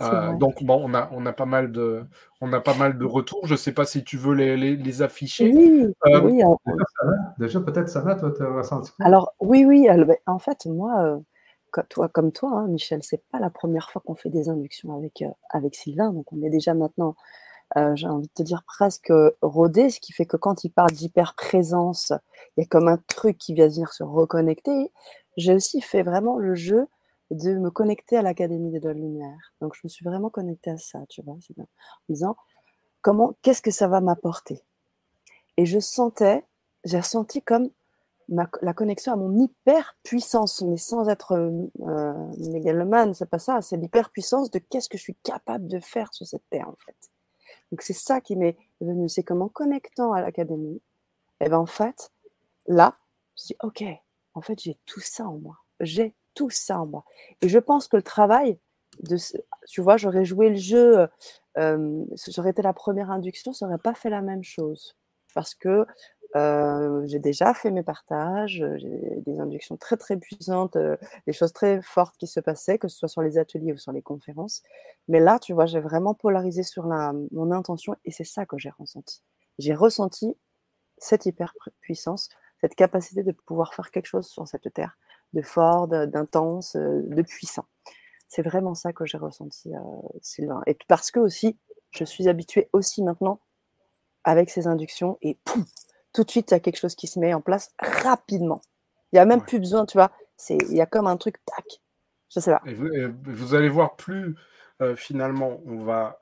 Euh, 0.01 0.33
donc 0.33 0.63
bon, 0.63 0.81
on 0.83 0.93
a, 0.93 1.09
on 1.11 1.25
a 1.25 1.33
pas 1.33 1.45
mal 1.45 1.71
de, 1.71 2.03
on 2.41 2.51
a 2.53 2.59
pas 2.59 2.73
mal 2.73 2.97
de 2.97 3.05
retours. 3.05 3.45
Je 3.45 3.53
ne 3.53 3.57
sais 3.57 3.71
pas 3.71 3.85
si 3.85 4.03
tu 4.03 4.17
veux 4.17 4.33
les, 4.33 4.57
les, 4.75 5.01
afficher. 5.01 5.51
Oui, 5.53 5.93
euh, 6.07 6.21
oui 6.21 6.41
Déjà 7.39 7.59
peut-être 7.61 7.89
ça 7.89 8.01
va, 8.01 8.15
toi, 8.15 8.31
tu 8.35 8.43
as 8.43 8.49
ressenti 8.49 8.91
Alors 8.99 9.33
oui, 9.39 9.65
oui. 9.65 9.87
Ben, 9.87 10.17
en 10.25 10.39
fait, 10.39 10.65
moi, 10.65 11.01
euh, 11.01 11.81
toi 11.89 12.09
comme 12.09 12.31
toi, 12.31 12.51
hein, 12.51 12.67
Michel, 12.67 13.01
c'est 13.03 13.23
pas 13.31 13.39
la 13.39 13.49
première 13.49 13.89
fois 13.89 14.01
qu'on 14.05 14.15
fait 14.15 14.29
des 14.29 14.49
inductions 14.49 14.95
avec 14.97 15.23
avec 15.49 15.75
Sylvain. 15.75 16.11
Donc 16.11 16.31
on 16.33 16.41
est 16.41 16.49
déjà 16.49 16.73
maintenant 16.73 17.15
euh, 17.77 17.95
j'ai 17.95 18.07
envie 18.07 18.27
de 18.27 18.33
te 18.33 18.43
dire 18.43 18.63
presque 18.65 19.11
rodé, 19.41 19.89
ce 19.89 19.99
qui 19.99 20.13
fait 20.13 20.25
que 20.25 20.37
quand 20.37 20.63
il 20.63 20.69
parle 20.69 20.91
d'hyper-présence, 20.91 22.13
il 22.55 22.61
y 22.61 22.63
a 22.63 22.67
comme 22.67 22.87
un 22.87 22.99
truc 23.07 23.37
qui 23.37 23.53
vient 23.53 23.67
venir 23.67 23.91
se 23.91 24.03
reconnecter. 24.03 24.91
J'ai 25.35 25.53
aussi 25.53 25.81
fait 25.81 26.03
vraiment 26.03 26.37
le 26.37 26.55
jeu 26.55 26.87
de 27.31 27.57
me 27.57 27.71
connecter 27.71 28.17
à 28.17 28.21
l'Académie 28.21 28.71
des 28.71 28.79
Doigts 28.79 28.93
de 28.93 28.99
Lumière. 28.99 29.53
Donc 29.61 29.73
je 29.75 29.81
me 29.83 29.89
suis 29.89 30.05
vraiment 30.05 30.29
connectée 30.29 30.71
à 30.71 30.77
ça, 30.77 30.99
tu 31.09 31.21
vois, 31.21 31.33
en 31.33 31.65
disant 32.09 32.37
comment, 33.01 33.35
qu'est-ce 33.41 33.61
que 33.61 33.71
ça 33.71 33.87
va 33.87 34.01
m'apporter? 34.01 34.61
Et 35.57 35.65
je 35.65 35.79
sentais, 35.79 36.45
j'ai 36.83 36.99
ressenti 36.99 37.41
comme 37.41 37.69
la 38.27 38.73
connexion 38.73 39.13
à 39.13 39.15
mon 39.15 39.37
hyper 39.37 39.95
puissance, 40.03 40.61
mais 40.63 40.77
sans 40.77 41.07
être 41.09 41.33
euh, 41.33 42.49
mégalomane, 42.49 43.13
c'est 43.13 43.29
pas 43.29 43.39
ça, 43.39 43.61
c'est 43.61 43.77
l'hyper 43.77 44.09
puissance 44.09 44.49
de 44.49 44.59
qu'est-ce 44.59 44.89
que 44.89 44.97
je 44.97 45.03
suis 45.03 45.15
capable 45.15 45.67
de 45.67 45.79
faire 45.79 46.13
sur 46.13 46.25
cette 46.25 46.47
terre 46.49 46.67
en 46.67 46.75
fait. 46.85 46.95
Donc 47.71 47.81
c'est 47.81 47.93
ça 47.93 48.21
qui 48.21 48.35
m'est 48.35 48.57
venu, 48.81 49.09
c'est 49.09 49.23
qu'en 49.23 49.47
connectant 49.47 50.13
à 50.13 50.21
l'académie, 50.21 50.81
et 51.39 51.45
eh 51.45 51.49
ben 51.49 51.57
en 51.57 51.65
fait, 51.65 52.11
là, 52.67 52.95
je 53.37 53.47
dis 53.47 53.55
ok, 53.61 53.83
en 54.33 54.41
fait 54.41 54.59
j'ai 54.59 54.79
tout 54.85 55.01
ça 55.01 55.27
en 55.27 55.37
moi, 55.37 55.57
j'ai 55.79 56.15
tout 56.35 56.49
ça 56.51 56.79
en 56.79 56.85
moi. 56.85 57.03
Et 57.41 57.49
je 57.49 57.59
pense 57.59 57.87
que 57.87 57.97
le 57.97 58.03
travail 58.03 58.59
tu 59.67 59.81
vois, 59.81 59.97
j'aurais 59.97 60.23
joué 60.23 60.49
le 60.49 60.55
jeu, 60.55 61.05
euh, 61.57 62.05
j'aurais 62.29 62.51
été 62.51 62.61
la 62.61 62.71
première 62.71 63.11
induction, 63.11 63.51
ça 63.51 63.65
n'aurait 63.65 63.77
pas 63.77 63.93
fait 63.93 64.09
la 64.09 64.21
même 64.21 64.41
chose 64.41 64.95
parce 65.33 65.53
que 65.53 65.85
euh, 66.35 67.05
j'ai 67.05 67.19
déjà 67.19 67.53
fait 67.53 67.71
mes 67.71 67.83
partages, 67.83 68.61
euh, 68.61 68.77
j'ai 68.77 69.21
des 69.25 69.39
inductions 69.39 69.77
très 69.77 69.95
très 69.95 70.17
puissantes, 70.17 70.75
euh, 70.75 70.97
des 71.27 71.33
choses 71.33 71.53
très 71.53 71.81
fortes 71.81 72.17
qui 72.17 72.27
se 72.27 72.41
passaient, 72.41 72.77
que 72.77 72.89
ce 72.89 72.97
soit 72.97 73.07
sur 73.07 73.21
les 73.21 73.37
ateliers 73.37 73.71
ou 73.71 73.77
sur 73.77 73.93
les 73.93 74.01
conférences. 74.01 74.61
Mais 75.07 75.19
là, 75.19 75.39
tu 75.39 75.53
vois, 75.53 75.65
j'ai 75.65 75.79
vraiment 75.79 76.13
polarisé 76.13 76.63
sur 76.63 76.87
la, 76.87 77.13
mon 77.31 77.51
intention 77.51 77.95
et 78.03 78.11
c'est 78.11 78.25
ça 78.25 78.45
que 78.45 78.57
j'ai 78.57 78.71
ressenti. 78.71 79.21
J'ai 79.59 79.73
ressenti 79.73 80.35
cette 80.97 81.25
hyper 81.25 81.53
puissance, 81.79 82.29
cette 82.59 82.75
capacité 82.75 83.23
de 83.23 83.31
pouvoir 83.31 83.73
faire 83.73 83.91
quelque 83.91 84.07
chose 84.07 84.27
sur 84.27 84.45
cette 84.47 84.73
terre, 84.73 84.97
de 85.35 85.41
fort, 85.41 85.87
d'intense, 85.87 86.75
de 86.75 87.21
puissant. 87.21 87.65
C'est 88.27 88.41
vraiment 88.41 88.73
ça 88.73 88.91
que 88.91 89.05
j'ai 89.05 89.17
ressenti, 89.17 89.71
Sylvain. 90.21 90.63
Et 90.65 90.75
parce 90.87 91.11
que 91.11 91.19
aussi, 91.19 91.57
je 91.91 92.03
suis 92.03 92.27
habituée 92.27 92.69
aussi 92.73 93.03
maintenant 93.03 93.39
avec 94.23 94.49
ces 94.49 94.65
inductions 94.65 95.17
et 95.21 95.37
poum, 95.45 95.63
tout 96.15 96.23
de 96.23 96.31
suite, 96.31 96.51
il 96.51 96.53
y 96.53 96.57
a 96.57 96.59
quelque 96.59 96.79
chose 96.79 96.95
qui 96.95 97.07
se 97.07 97.19
met 97.19 97.33
en 97.33 97.41
place 97.41 97.73
rapidement. 97.77 98.61
Il 99.11 99.17
n'y 99.17 99.19
a 99.19 99.25
même 99.25 99.41
plus 99.41 99.59
besoin, 99.59 99.85
tu 99.85 99.97
vois. 99.97 100.11
Il 100.49 100.73
y 100.75 100.81
a 100.81 100.85
comme 100.85 101.07
un 101.07 101.17
truc, 101.17 101.35
tac, 101.45 101.65
Je 102.33 102.39
sais 102.39 102.51
pas. 102.51 102.61
vous, 102.65 103.53
allez 103.53 103.69
voir 103.69 103.95
plus 103.95 104.35
euh, 104.81 104.95
finalement, 104.95 105.61
on 105.65 105.77
va 105.77 106.19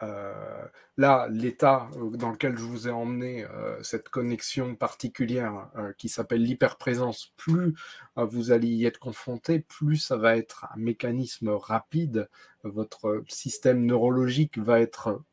là 0.98 1.28
l'état 1.30 1.90
dans 2.14 2.32
lequel 2.32 2.56
je 2.58 2.64
vous 2.64 2.88
ai 2.88 2.92
emmené 2.92 3.46
cette 3.82 4.10
connexion 4.10 4.76
particulière 4.76 5.70
qui 5.98 6.08
s'appelle 6.10 6.44
l'hyperprésence. 6.44 7.34
Plus 7.38 7.74
vous 8.16 8.52
allez 8.52 8.68
y 8.68 8.86
être 8.86 9.00
confronté, 9.00 9.60
plus 9.60 9.98
ça 9.98 10.18
va 10.18 10.38
être 10.38 10.68
un 10.74 10.78
mécanisme 10.78 11.50
rapide. 11.50 12.30
Votre 12.64 13.24
système 13.28 13.86
neurologique 13.86 14.58
va 14.58 14.80
être 14.80 15.24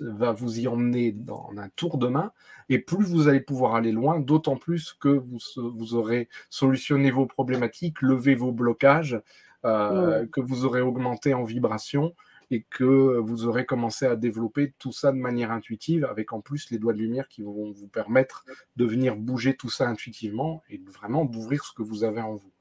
va 0.00 0.32
vous 0.32 0.60
y 0.60 0.68
emmener 0.68 1.12
dans 1.12 1.50
un 1.56 1.68
tour 1.70 1.98
de 1.98 2.08
main, 2.08 2.32
et 2.68 2.78
plus 2.78 3.04
vous 3.04 3.28
allez 3.28 3.40
pouvoir 3.40 3.74
aller 3.74 3.92
loin, 3.92 4.20
d'autant 4.20 4.56
plus 4.56 4.92
que 4.92 5.08
vous, 5.08 5.38
vous, 5.56 5.94
aurez 5.94 6.28
solutionné 6.50 7.10
vos 7.10 7.26
problématiques, 7.26 8.02
levé 8.02 8.34
vos 8.34 8.52
blocages, 8.52 9.20
euh, 9.64 10.26
que 10.26 10.40
vous 10.40 10.64
aurez 10.64 10.80
augmenté 10.80 11.34
en 11.34 11.44
vibration, 11.44 12.14
et 12.50 12.62
que 12.62 13.18
vous 13.18 13.46
aurez 13.46 13.66
commencé 13.66 14.06
à 14.06 14.16
développer 14.16 14.74
tout 14.78 14.92
ça 14.92 15.12
de 15.12 15.18
manière 15.18 15.50
intuitive, 15.50 16.04
avec 16.04 16.32
en 16.32 16.40
plus 16.40 16.70
les 16.70 16.78
doigts 16.78 16.92
de 16.92 16.98
lumière 16.98 17.28
qui 17.28 17.42
vont 17.42 17.72
vous 17.72 17.88
permettre 17.88 18.44
de 18.76 18.84
venir 18.84 19.16
bouger 19.16 19.56
tout 19.56 19.70
ça 19.70 19.88
intuitivement 19.88 20.62
et 20.68 20.80
vraiment 20.86 21.24
d'ouvrir 21.24 21.64
ce 21.64 21.72
que 21.72 21.82
vous 21.82 22.04
avez 22.04 22.20
en 22.20 22.34
vous. 22.34 22.52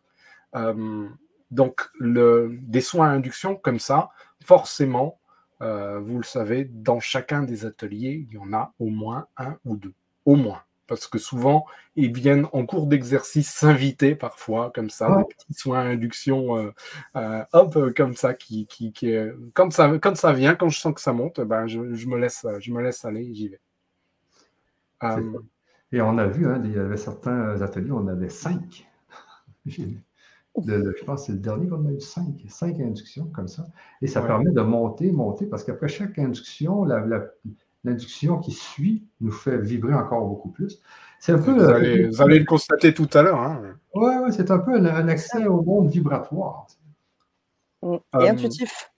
Euh, 0.56 1.08
donc, 1.52 1.90
des 2.00 2.82
soins 2.82 3.10
à 3.10 3.12
induction 3.12 3.56
comme 3.56 3.80
ça, 3.80 4.10
forcément, 4.44 5.20
euh, 5.62 6.00
vous 6.00 6.18
le 6.18 6.24
savez, 6.24 6.66
dans 6.66 7.00
chacun 7.00 7.44
des 7.44 7.66
ateliers, 7.66 8.28
il 8.28 8.34
y 8.34 8.38
en 8.38 8.52
a 8.54 8.74
au 8.80 8.88
moins 8.88 9.28
un 9.38 9.58
ou 9.66 9.78
deux. 9.78 9.94
Au 10.26 10.36
moins. 10.36 10.64
Parce 10.88 11.08
que 11.08 11.18
souvent, 11.18 11.66
ils 11.96 12.14
viennent 12.14 12.48
en 12.52 12.66
cours 12.66 12.88
d'exercice 12.88 13.52
s'inviter 13.52 14.16
parfois, 14.16 14.72
comme 14.74 14.90
ça, 14.90 15.18
des 15.18 15.34
petits 15.34 15.54
soins 15.54 15.80
induction, 15.80 16.58
euh, 16.58 16.72
euh, 17.16 17.44
hop, 17.54 17.94
comme 17.96 18.16
ça, 18.16 18.34
qui, 18.34 18.68
qui, 18.68 18.94
quand, 19.54 19.72
ça, 19.72 19.98
quand 20.00 20.16
ça 20.16 20.34
vient, 20.34 20.56
quand 20.56 20.70
je 20.70 20.80
sens 20.80 20.94
que 20.94 21.02
ça 21.02 21.14
monte, 21.14 21.42
ben, 21.42 21.66
je, 21.68 21.80
me, 21.80 22.18
laisse, 22.18 22.46
je 22.60 22.72
me 22.72 22.82
laisse 22.82 23.04
aller, 23.06 23.34
j'y 23.34 23.50
vais. 23.50 23.60
Et 25.92 26.02
on 26.02 26.18
a 26.18 26.28
vu, 26.28 26.48
hein, 26.48 26.62
il 26.64 26.74
y 26.74 26.80
avait 26.80 26.98
certains 26.98 27.62
ateliers, 27.62 27.92
on 27.92 28.08
avait 28.08 28.30
cinq. 28.30 28.88
je 29.66 31.04
pense 31.06 31.22
que 31.22 31.26
c'est 31.28 31.32
le 31.34 31.40
dernier 31.40 31.68
qu'on 31.68 31.86
a 31.86 31.92
eu 31.92 32.00
cinq, 32.00 32.44
cinq 32.48 32.80
inductions 32.80 33.28
comme 33.28 33.48
ça. 33.48 33.66
Et 34.02 34.08
ça 34.08 34.22
permet 34.22 34.52
de 34.52 34.62
monter, 34.62 35.12
monter, 35.12 35.46
parce 35.46 35.64
qu'après 35.64 35.88
chaque 35.88 36.18
induction, 36.20 36.86
l'induction 37.86 38.40
qui 38.40 38.52
suit 38.52 39.08
nous 39.22 39.32
fait 39.32 39.58
vibrer 39.58 39.94
encore 39.94 40.26
beaucoup 40.28 40.50
plus. 40.50 40.82
C'est 41.20 41.32
un 41.32 41.40
peu. 41.40 41.54
Vous 41.54 42.22
allez, 42.22 42.40
le 42.40 42.46
constater 42.46 42.94
tout 42.94 43.10
à 43.14 43.22
l'heure. 43.22 43.40
Hein. 43.40 43.62
Oui, 43.94 44.14
ouais, 44.16 44.32
c'est 44.32 44.52
un 44.52 44.60
peu 44.60 44.76
un, 44.76 45.08
accès 45.08 45.46
au 45.46 45.62
monde 45.62 45.90
vibratoire. 45.90 46.68
Mm. 47.82 47.94
Et 47.94 48.00
euh, 48.16 48.32
intuitif. 48.32 48.92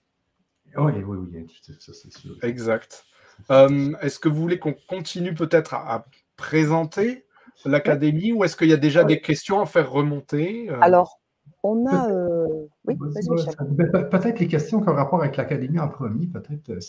Oui, 0.76 0.92
oui, 0.96 1.16
oui, 1.18 1.40
intuitif, 1.40 1.76
ça 1.78 1.92
c'est 1.92 2.12
sûr. 2.12 2.36
Exact. 2.42 3.04
Euh, 3.50 3.92
est-ce 4.02 4.18
que 4.18 4.28
vous 4.28 4.40
voulez 4.40 4.58
qu'on 4.58 4.74
continue 4.88 5.34
peut-être 5.34 5.74
à, 5.74 6.06
présenter 6.36 7.24
l'académie 7.64 8.32
ou 8.32 8.44
est-ce 8.44 8.56
qu'il 8.56 8.68
y 8.68 8.72
a 8.72 8.76
déjà 8.76 9.02
des 9.02 9.20
questions 9.20 9.60
à 9.60 9.66
faire 9.66 9.90
remonter 9.90 10.70
euh? 10.70 10.78
Alors, 10.80 11.20
on 11.62 11.86
a. 11.86 12.10
Euh, 12.10 12.66
oui, 12.86 12.96
Peut-être 12.96 14.38
les 14.38 14.48
questions 14.48 14.80
qui 14.80 14.88
ont 14.88 14.94
rapport 14.94 15.20
avec 15.20 15.36
l'académie 15.36 15.80
en 15.80 15.88
premier, 15.88 16.26
peut-être, 16.26 16.70
euh, 16.70 16.80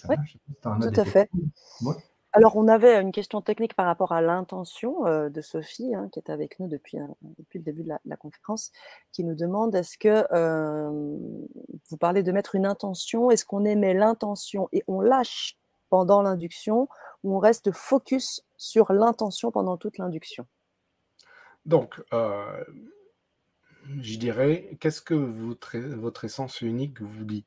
Tout 0.61 0.99
à 0.99 1.05
fait. 1.05 1.29
Alors, 2.31 2.57
on 2.57 2.67
avait 2.67 3.01
une 3.01 3.11
question 3.11 3.41
technique 3.41 3.73
par 3.73 3.87
rapport 3.87 4.11
à 4.11 4.21
l'intention 4.21 5.07
euh, 5.07 5.29
de 5.29 5.41
Sophie, 5.41 5.95
hein, 5.95 6.09
qui 6.11 6.19
est 6.19 6.29
avec 6.29 6.59
nous 6.59 6.67
depuis, 6.67 6.99
depuis 7.39 7.57
le 7.57 7.63
début 7.63 7.83
de 7.83 7.89
la, 8.05 8.17
conférence, 8.17 8.71
qui 9.11 9.23
nous 9.23 9.33
demande 9.33 9.73
est-ce 9.73 9.97
que 9.97 10.27
vous 11.89 11.97
parlez 11.97 12.21
de 12.21 12.31
mettre 12.31 12.53
une 12.53 12.67
intention, 12.67 13.31
est-ce 13.31 13.45
qu'on 13.45 13.65
émet 13.65 13.95
l'intention 13.95 14.69
et 14.71 14.83
on 14.87 15.01
lâche 15.01 15.57
pendant 15.89 16.21
l'induction 16.21 16.87
ou 17.23 17.35
on 17.35 17.39
reste 17.39 17.71
focus 17.71 18.45
sur 18.57 18.93
l'intention 18.93 19.49
pendant 19.51 19.77
toute 19.77 19.97
l'induction? 19.97 20.45
Donc, 21.65 21.99
je 24.01 24.17
dirais, 24.17 24.77
qu'est-ce 24.79 25.01
que 25.01 25.13
votre, 25.13 26.25
essence 26.25 26.61
unique 26.61 27.01
vous 27.01 27.25
dit? 27.25 27.45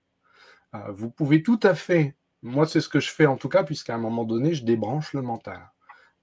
Euh, 0.74 0.90
Vous 0.93 1.11
pouvez 1.11 1.43
tout 1.43 1.61
à 1.62 1.74
fait, 1.74 2.16
moi 2.43 2.66
c'est 2.66 2.80
ce 2.80 2.88
que 2.88 3.01
je 3.01 3.11
fais 3.11 3.26
en 3.26 3.36
tout 3.36 3.49
cas, 3.49 3.64
puisqu'à 3.64 3.95
un 3.95 3.99
moment 3.99 4.24
donné, 4.24 4.55
je 4.55 4.64
débranche 4.64 5.12
le 5.12 5.22
mental. 5.22 5.70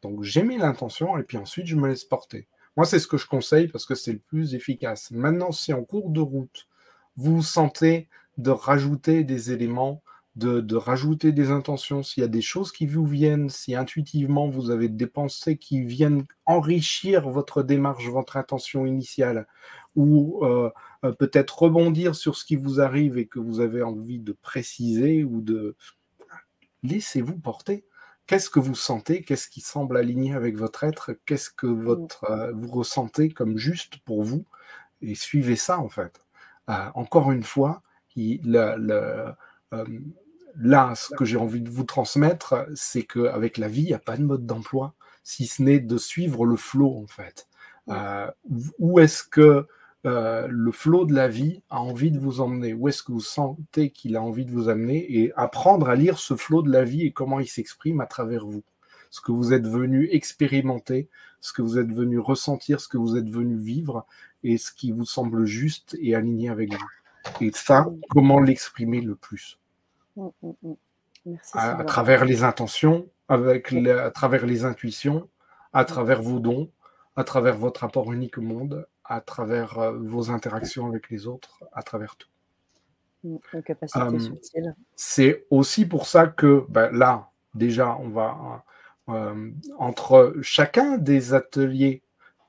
Donc 0.02 0.24
j'ai 0.24 0.44
mis 0.44 0.58
l'intention 0.58 1.18
et 1.18 1.24
puis 1.24 1.38
ensuite 1.38 1.68
je 1.68 1.76
me 1.76 1.88
laisse 1.88 2.06
porter. 2.06 2.48
Moi 2.76 2.86
c'est 2.86 3.00
ce 3.00 3.08
que 3.08 3.18
je 3.18 3.28
conseille 3.28 3.68
parce 3.68 3.86
que 3.86 3.96
c'est 3.96 4.14
le 4.14 4.20
plus 4.20 4.56
efficace. 4.56 5.12
Maintenant, 5.12 5.52
si 5.52 5.74
en 5.74 5.84
cours 5.84 6.10
de 6.10 6.22
route, 6.22 6.68
vous 7.16 7.44
sentez 7.44 8.08
de 8.38 8.52
rajouter 8.52 9.24
des 9.24 9.52
éléments 9.52 10.02
de, 10.40 10.76
rajouter 10.76 11.32
des 11.32 11.52
intentions, 11.52 12.02
s'il 12.02 12.22
y 12.22 12.24
a 12.24 12.30
des 12.30 12.42
choses 12.42 12.72
qui 12.72 12.88
vous 12.88 13.06
viennent, 13.06 13.50
si 13.50 13.76
intuitivement 13.76 14.48
vous 14.48 14.72
avez 14.72 14.88
des 14.90 15.08
pensées 15.08 15.58
qui 15.58 15.82
viennent 15.84 16.26
enrichir 16.46 17.30
votre 17.30 17.62
démarche, 17.62 18.08
votre 18.08 18.38
intention 18.38 18.86
initiale, 18.86 19.48
ou 19.96 20.44
euh, 20.44 20.72
euh, 21.04 21.12
peut-être 21.12 21.64
rebondir 21.64 22.16
sur 22.16 22.36
ce 22.36 22.46
qui 22.46 22.56
vous 22.56 22.80
arrive 22.80 23.18
et 23.18 23.28
que 23.28 23.40
vous 23.40 23.60
avez 23.60 23.84
envie 23.84 24.20
de 24.20 24.32
préciser 24.32 25.24
ou 25.24 25.42
de... 25.42 25.76
Laissez-vous 26.84 27.38
porter. 27.38 27.86
Qu'est-ce 28.26 28.50
que 28.50 28.60
vous 28.60 28.76
sentez? 28.76 29.24
Qu'est-ce 29.24 29.50
qui 29.50 29.60
semble 29.60 29.98
aligné 29.98 30.34
avec 30.34 30.56
votre 30.56 30.84
être? 30.84 31.12
Qu'est-ce 31.26 31.50
que 31.50 31.68
votre, 31.68 32.24
euh, 32.26 32.52
vous 32.54 32.72
ressentez 32.72 33.30
comme 33.30 33.58
juste 33.58 33.98
pour 34.06 34.24
vous? 34.24 34.46
Et 35.02 35.16
suivez 35.16 35.56
ça 35.56 35.80
en 35.80 35.90
fait. 35.90 36.22
encore 36.68 37.32
une 37.32 37.44
fois, 37.44 37.82
il, 38.16 38.42
le, 38.52 39.34
là, 40.60 40.94
ce 40.96 41.14
que 41.16 41.26
j'ai 41.26 41.38
envie 41.38 41.62
de 41.62 41.70
vous 41.70 41.86
transmettre, 41.86 42.68
c'est 42.76 43.04
qu'avec 43.04 43.58
la 43.58 43.68
vie, 43.68 43.84
il 43.84 43.88
n'y 43.88 43.94
a 43.94 44.00
pas 44.00 44.18
de 44.18 44.24
mode 44.24 44.46
d'emploi, 44.46 44.94
si 45.24 45.48
ce 45.48 45.62
n'est 45.64 45.80
de 45.80 45.98
suivre 45.98 46.46
le 46.46 46.56
flot, 46.56 46.98
en 46.98 47.08
fait. 47.08 47.48
Euh, 47.90 48.30
où 48.78 49.00
est-ce 49.00 49.24
que 49.24 49.68
euh, 50.06 50.48
le 50.50 50.72
flot 50.72 51.06
de 51.06 51.14
la 51.14 51.28
vie 51.28 51.64
a 51.70 51.82
envie 51.82 52.12
de 52.12 52.20
vous 52.20 52.42
emmener? 52.42 52.74
Où 52.74 52.88
est-ce 52.88 53.04
que 53.04 53.12
vous 53.12 53.20
sentez 53.20 53.90
qu'il 53.92 54.16
a 54.16 54.22
envie 54.22 54.46
de 54.46 54.52
vous 54.52 54.70
amener 54.70 55.20
Et 55.20 55.34
apprendre 55.36 55.90
à 55.90 55.96
lire 55.96 56.20
ce 56.20 56.36
flot 56.36 56.62
de 56.62 56.72
la 56.72 56.84
vie 56.84 57.04
et 57.06 57.12
comment 57.12 57.40
il 57.40 57.48
s'exprime 57.48 58.02
à 58.02 58.06
travers 58.06 58.46
vous? 58.46 58.64
Ce 59.10 59.22
que 59.22 59.32
vous 59.32 59.54
êtes 59.54 59.68
venu 59.68 60.08
expérimenter, 60.12 61.10
ce 61.42 61.54
que 61.54 61.62
vous 61.62 61.80
êtes 61.80 61.92
venu 61.92 62.20
ressentir, 62.20 62.80
ce 62.80 62.88
que 62.88 62.98
vous 62.98 63.18
êtes 63.18 63.30
venu 63.30 63.58
vivre 63.58 64.06
et 64.44 64.58
ce 64.58 64.72
qui 64.72 64.92
vous 64.92 65.06
semble 65.06 65.46
juste 65.46 65.98
et 66.00 66.16
aligné 66.16 66.50
avec 66.50 66.72
vous. 66.72 66.90
Et 67.42 67.52
ça, 67.54 67.88
comment 68.10 68.40
l'exprimer 68.40 69.02
le 69.02 69.16
plus? 69.16 69.59
Mm, 70.20 70.32
mm, 70.64 70.76
mm. 71.26 71.36
à, 71.54 71.84
travers 71.86 72.26
les 72.26 72.44
intentions, 72.44 73.08
avec 73.28 73.74
à 73.74 74.12
travers 74.12 74.46
les 74.46 74.66
intuitions, 74.66 75.30
à 75.74 75.86
travers 75.86 76.22
vos 76.22 76.40
dons, 76.40 76.70
à 77.16 77.24
travers 77.24 77.58
votre 77.58 77.82
rapport 77.82 78.12
unique 78.12 78.38
au 78.38 78.42
monde, 78.42 78.88
à 79.06 79.22
travers 79.22 79.80
euh, 79.80 79.98
vos 79.98 80.30
interactions 80.30 80.88
avec 80.88 81.10
les 81.10 81.28
autres, 81.28 81.64
à 81.74 81.84
travers 81.84 82.16
tout. 82.16 82.28
Euh, 83.26 84.20
c'est 84.96 85.46
aussi 85.50 85.86
pour 85.86 86.06
ça 86.06 86.28
que 86.28 86.66
ben, 86.70 86.90
là, 86.92 87.30
déjà, 87.54 87.98
on 87.98 88.10
va 88.10 88.64
euh, 89.10 89.52
entre 89.78 90.36
chacun 90.42 90.98
des 90.98 91.34
ateliers, 91.34 92.02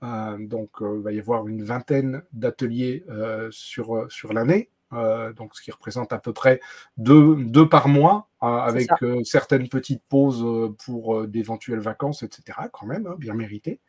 donc 0.03 0.71
il 0.81 1.03
va 1.03 1.13
y 1.13 1.19
avoir 1.19 1.49
une 1.49 1.65
vingtaine 1.65 2.23
d'ateliers 2.33 3.05
sur, 3.51 4.07
sur 4.11 4.33
l'année. 4.33 4.71
Euh, 4.93 5.33
donc 5.33 5.55
ce 5.55 5.63
qui 5.63 5.71
représente 5.71 6.13
à 6.13 6.19
peu 6.19 6.33
près 6.33 6.61
deux, 6.97 7.69
par 7.69 7.89
mois, 7.89 8.29
euh, 8.43 8.47
avec 8.47 8.91
euh, 9.03 9.23
certaines 9.23 9.69
petites 9.69 10.03
pauses 10.09 10.45
pour 10.85 11.27
d'éventuelles 11.29 11.81
vacances, 11.81 12.23
etc. 12.23 12.59
Quand 12.73 12.87
même, 12.87 13.07
hein, 13.07 13.15
bien 13.19 13.35
mérité. 13.35 13.81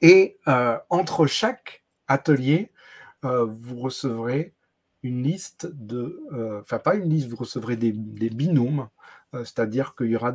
et 0.00 0.38
entre 0.88 1.26
chaque 1.26 1.84
atelier, 2.06 2.72
vous 3.22 3.76
recevrez 3.76 4.54
une 5.02 5.22
liste 5.22 5.68
de, 5.72 6.22
enfin 6.62 6.78
pas 6.78 6.94
une 6.94 7.10
liste, 7.10 7.28
vous 7.28 7.36
recevrez 7.36 7.76
des, 7.76 7.92
binômes, 7.92 8.88
c'est-à-dire 9.32 9.94
qu'il 9.94 10.06
y 10.06 10.16
aura, 10.16 10.34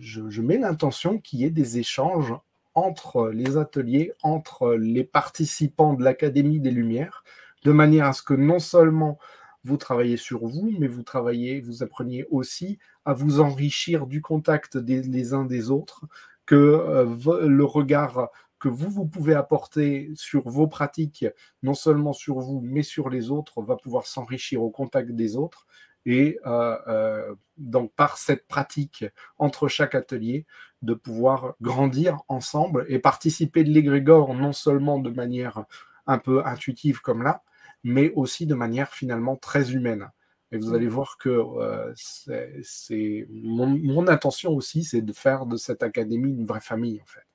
je, 0.00 0.28
je 0.28 0.42
mets 0.42 0.58
l'intention 0.58 1.18
qu'il 1.18 1.40
y 1.40 1.44
ait 1.44 1.50
des 1.50 1.78
échanges 1.78 2.34
entre 2.74 3.30
les 3.30 3.56
ateliers, 3.56 4.12
entre 4.22 4.74
les 4.74 5.02
participants 5.04 5.94
de 5.94 6.04
l'Académie 6.04 6.60
des 6.60 6.70
Lumières, 6.70 7.24
de 7.66 7.72
manière 7.72 8.06
à 8.06 8.12
ce 8.12 8.22
que 8.22 8.32
non 8.32 8.60
seulement 8.60 9.18
vous 9.64 9.76
travaillez 9.76 10.16
sur 10.16 10.46
vous, 10.46 10.72
mais 10.78 10.86
vous 10.86 11.02
travaillez, 11.02 11.60
vous 11.60 11.82
appreniez 11.82 12.24
aussi 12.30 12.78
à 13.04 13.12
vous 13.12 13.40
enrichir 13.40 14.06
du 14.06 14.22
contact 14.22 14.76
des, 14.76 15.34
uns 15.34 15.44
des 15.44 15.72
autres, 15.72 16.04
que 16.46 16.54
euh, 16.54 17.48
le 17.48 17.64
regard 17.64 18.28
que 18.60 18.68
vous, 18.68 18.88
vous 18.88 19.04
pouvez 19.04 19.34
apporter 19.34 20.12
sur 20.14 20.48
vos 20.48 20.68
pratiques, 20.68 21.26
non 21.64 21.74
seulement 21.74 22.12
sur 22.12 22.38
vous, 22.38 22.60
mais 22.62 22.84
sur 22.84 23.10
les 23.10 23.32
autres, 23.32 23.60
va 23.62 23.74
pouvoir 23.76 24.06
s'enrichir 24.06 24.62
au 24.62 24.70
contact 24.70 25.10
des 25.10 25.36
autres. 25.36 25.66
Et 26.06 26.38
euh, 26.46 26.78
euh, 26.86 27.34
donc, 27.56 27.92
par 27.96 28.16
cette 28.16 28.46
pratique 28.46 29.04
entre 29.38 29.66
chaque 29.66 29.96
atelier, 29.96 30.46
de 30.82 30.94
pouvoir 30.94 31.54
grandir 31.60 32.18
ensemble 32.28 32.86
et 32.88 33.00
participer 33.00 33.64
de 33.64 33.70
l'égrégore, 33.70 34.34
non 34.34 34.52
seulement 34.52 35.00
de 35.00 35.10
manière 35.10 35.64
un 36.06 36.18
peu 36.18 36.46
intuitive 36.46 37.00
comme 37.00 37.24
là, 37.24 37.42
mais 37.86 38.12
aussi 38.16 38.46
de 38.46 38.54
manière 38.56 38.92
finalement 38.92 39.36
très 39.36 39.72
humaine. 39.72 40.10
Et 40.50 40.58
vous 40.58 40.74
allez 40.74 40.88
voir 40.88 41.18
que 41.18 41.28
euh, 41.28 41.92
c'est 41.94 43.28
mon, 43.30 44.08
intention 44.08 44.52
aussi, 44.52 44.82
c'est 44.82 45.02
de 45.02 45.12
faire 45.12 45.46
de 45.46 45.56
cette 45.56 45.84
académie 45.84 46.32
une 46.32 46.46
vraie 46.46 46.60
famille, 46.60 47.00
en 47.00 47.06
fait. 47.06 47.26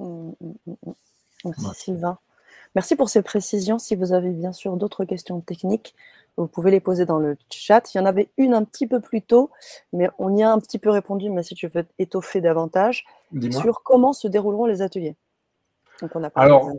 Mmh, 0.00 0.32
mmh, 0.40 0.72
mmh, 0.86 0.92
Merci 1.44 1.84
Sylvain. 1.84 2.18
Merci 2.74 2.96
pour 2.96 3.08
ces 3.08 3.22
précisions. 3.22 3.78
Si 3.78 3.94
vous 3.94 4.12
avez 4.12 4.30
bien 4.30 4.52
sûr 4.52 4.76
d'autres 4.76 5.04
questions 5.04 5.40
techniques, 5.40 5.94
vous 6.36 6.48
pouvez 6.48 6.72
les 6.72 6.80
poser 6.80 7.06
dans 7.06 7.20
le 7.20 7.36
chat. 7.48 7.94
Il 7.94 7.98
y 7.98 8.00
en 8.00 8.06
avait 8.06 8.30
une 8.36 8.54
un 8.54 8.64
petit 8.64 8.88
peu 8.88 8.98
plus 9.00 9.22
tôt, 9.22 9.50
mais 9.92 10.08
on 10.18 10.36
y 10.36 10.42
a 10.42 10.50
un 10.50 10.58
petit 10.58 10.80
peu 10.80 10.90
répondu, 10.90 11.30
mais 11.30 11.44
si 11.44 11.54
tu 11.54 11.68
veux 11.68 11.86
étoffer 12.00 12.40
davantage, 12.40 13.04
sur 13.52 13.84
comment 13.84 14.12
se 14.12 14.26
dérouleront 14.26 14.66
les 14.66 14.82
ateliers. 14.82 15.14
Donc 16.02 16.10
on 16.16 16.24
a 16.24 16.30
Alors, 16.34 16.72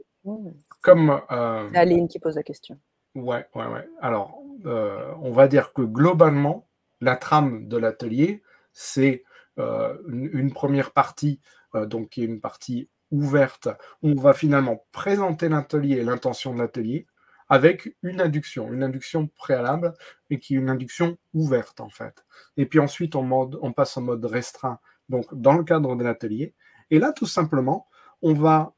comme... 0.81 1.21
Euh... 1.31 1.69
Aline 1.73 2.09
qui 2.09 2.19
pose 2.19 2.35
la 2.35 2.43
question. 2.43 2.77
Ouais, 3.15 3.45
ouais, 3.55 3.65
ouais. 3.67 3.87
Alors, 3.99 4.41
euh, 4.65 5.13
on 5.21 5.31
va 5.31 5.47
dire 5.47 5.73
que 5.73 5.81
globalement, 5.81 6.67
la 7.01 7.15
trame 7.17 7.67
de 7.67 7.77
l'atelier, 7.77 8.41
c'est 8.73 9.23
euh, 9.59 9.97
une, 10.07 10.53
première 10.53 10.91
partie, 10.91 11.41
euh, 11.75 11.85
donc 11.85 12.09
qui 12.09 12.21
est 12.23 12.25
une 12.25 12.39
partie 12.39 12.89
ouverte, 13.11 13.67
où 14.01 14.11
on 14.11 14.21
va 14.21 14.33
finalement 14.33 14.85
présenter 14.93 15.49
l'atelier 15.49 15.97
et 15.97 16.03
l'intention 16.03 16.53
de 16.53 16.59
l'atelier 16.59 17.07
avec 17.49 17.93
une 18.01 18.21
induction, 18.21 18.71
une 18.71 18.81
induction 18.81 19.27
préalable 19.35 19.93
et 20.29 20.39
qui 20.39 20.55
est 20.55 20.57
une 20.57 20.69
induction 20.69 21.17
ouverte 21.33 21.81
en 21.81 21.89
fait. 21.89 22.23
Et 22.55 22.65
puis 22.65 22.79
ensuite, 22.79 23.13
on, 23.15 23.23
mode, 23.23 23.59
on 23.61 23.73
passe 23.73 23.97
en 23.97 24.03
mode 24.03 24.23
restreint, 24.23 24.79
donc 25.09 25.25
dans 25.33 25.57
le 25.57 25.65
cadre 25.65 25.97
de 25.97 26.03
l'atelier. 26.05 26.55
Et 26.91 26.99
là, 26.99 27.11
tout 27.11 27.25
simplement, 27.25 27.87
on 28.21 28.33
va 28.33 28.73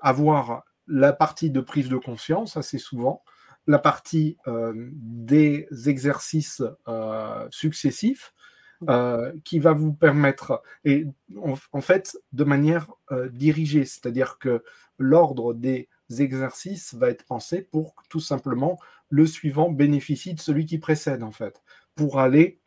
avoir 0.00 0.64
la 0.86 1.12
partie 1.12 1.50
de 1.50 1.60
prise 1.60 1.90
de 1.90 1.96
conscience 1.96 2.56
assez 2.56 2.78
souvent, 2.78 3.22
la 3.66 3.78
partie 3.78 4.36
euh, 4.46 4.72
des 4.92 5.68
exercices 5.86 6.62
euh, 6.88 7.46
successifs 7.50 8.34
euh, 8.88 9.32
qui 9.44 9.58
va 9.58 9.72
vous 9.72 9.92
permettre, 9.92 10.62
et 10.84 11.06
en, 11.42 11.80
fait 11.80 12.16
de 12.32 12.44
manière 12.44 12.88
dirigée, 13.32 13.84
c'est-à-dire 13.84 14.38
que 14.38 14.64
l'ordre 14.98 15.52
des 15.52 15.88
exercices 16.18 16.94
va 16.94 17.10
être 17.10 17.24
pensé 17.24 17.62
pour 17.62 17.94
que 17.94 18.02
tout 18.08 18.20
simplement 18.20 18.78
le 19.10 19.26
suivant 19.26 19.70
bénéficie 19.70 20.34
de 20.34 20.40
celui 20.40 20.64
qui 20.64 20.78
précède 20.78 21.22
en 21.22 21.32
fait, 21.32 21.62
pour 21.94 22.20
aller 22.20 22.58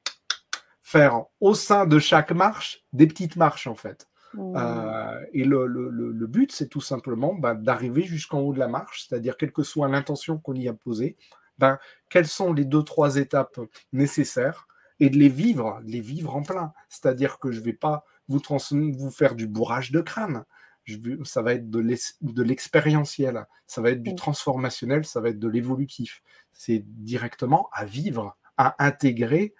faire 0.82 1.24
au 1.40 1.56
sein 1.56 1.88
de 1.88 1.98
chaque 1.98 2.32
marche 2.32 2.84
des 2.94 3.08
petites 3.08 3.36
marches 3.36 3.68
en 3.68 3.76
fait. 3.76 4.08
Mmh. 4.34 4.54
Euh, 4.56 5.26
et 5.34 5.44
le, 5.44 6.28
but, 6.28 6.52
c'est 6.52 6.68
tout 6.68 6.82
simplement 6.82 7.34
bah, 7.36 7.54
d'arriver 7.54 8.04
jusqu'en 8.04 8.40
haut 8.40 8.54
de 8.54 8.60
la 8.60 8.68
marche, 8.68 9.08
c'est-à-dire 9.08 9.38
quelle 9.38 9.52
que 9.52 9.64
soit 9.64 9.88
l'intention 9.88 10.38
qu'on 10.38 10.56
y 10.56 10.68
a 10.68 10.74
posée, 10.74 11.18
ben, 11.58 11.78
quelles 12.10 12.28
sont 12.28 12.54
les 12.54 12.66
deux, 12.66 12.84
trois 12.84 13.18
étapes 13.18 13.60
nécessaires 13.92 14.68
et 15.00 15.10
de 15.10 15.18
les 15.18 15.30
vivre, 15.30 15.82
de 15.84 15.92
les 15.92 16.02
vivre 16.02 16.36
en 16.36 16.44
plein. 16.44 16.74
C'est-à-dire 16.90 17.40
que 17.40 17.52
je 17.52 17.60
ne 17.60 17.66
vais 17.66 17.74
pas 17.74 18.06
vous, 18.28 18.42
vous 18.70 19.12
faire 19.12 19.36
du 19.36 19.48
bourrage 19.48 19.92
de 19.92 20.02
crâne. 20.02 20.46
Je, 20.86 20.98
ça 21.24 21.42
va 21.42 21.54
être 21.54 21.70
de 21.70 22.44
l'expérientiel, 22.44 23.46
ça 23.68 23.82
va 23.82 23.92
être 23.92 24.04
du 24.04 24.12
mmh. 24.12 24.16
transformationnel, 24.16 25.06
ça 25.06 25.22
va 25.22 25.30
être 25.30 25.40
de 25.40 25.48
l'évolutif. 25.48 26.22
C'est 26.52 26.84
directement 26.86 27.70
à 27.72 27.86
vivre, 27.86 28.38
à 28.58 28.84
intégrer 28.84 29.54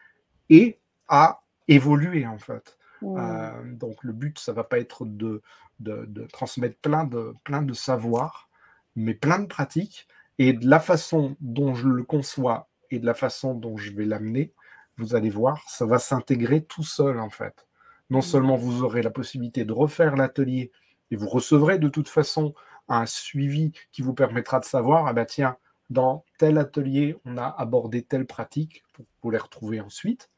et 0.50 0.80
à 1.08 1.44
évoluer 1.68 2.28
en 2.28 2.38
fait. 2.38 2.78
Euh, 3.04 3.74
donc 3.74 4.04
le 4.04 4.14
but, 4.14 4.40
ça 4.40 4.54
va 4.54 4.64
pas 4.64 4.80
être 4.80 5.06
de, 5.06 5.42
de, 5.80 6.28
transmettre 6.32 6.78
plein 6.80 7.04
de, 7.04 7.34
plein 7.44 7.62
de 7.62 7.74
savoirs, 7.74 8.50
mais 8.96 9.14
plein 9.14 9.40
de 9.40 9.48
pratiques. 9.48 10.08
Et 10.40 10.54
de 10.54 10.68
la 10.68 10.80
façon 10.80 11.36
dont 11.42 11.76
je 11.76 11.88
le 11.88 12.04
conçois 12.04 12.70
et 12.90 13.00
de 13.00 13.06
la 13.06 13.14
façon 13.14 13.54
dont 13.54 13.78
je 13.78 13.92
vais 13.92 14.06
l'amener, 14.06 14.54
vous 14.98 15.16
allez 15.16 15.30
voir, 15.30 15.64
ça 15.68 15.86
va 15.86 16.00
s'intégrer 16.00 16.64
tout 16.64 16.84
seul 16.84 17.20
en 17.20 17.30
fait. 17.30 17.68
Non 18.10 18.22
seulement 18.22 18.56
vous 18.56 18.84
aurez 18.84 19.02
la 19.02 19.10
possibilité 19.10 19.66
de 19.66 19.74
refaire 19.74 20.16
l'atelier 20.16 20.72
et 21.12 21.16
vous 21.16 21.30
recevrez 21.30 21.80
de 21.80 21.88
toute 21.88 22.10
façon 22.10 22.54
un 22.88 23.06
suivi 23.06 23.72
qui 23.92 24.02
vous 24.02 24.14
permettra 24.14 24.60
de 24.60 24.66
savoir, 24.66 25.08
ah 25.08 25.14
ben 25.14 25.26
tiens, 25.26 25.58
dans 25.90 26.26
tel 26.38 26.58
atelier, 26.58 27.18
on 27.26 27.38
a 27.38 27.48
abordé 27.48 28.04
telle 28.04 28.26
pratique 28.26 28.84
pour 28.94 29.06
vous 29.22 29.32
les 29.32 29.38
retrouver 29.38 29.80
ensuite. 29.82 30.30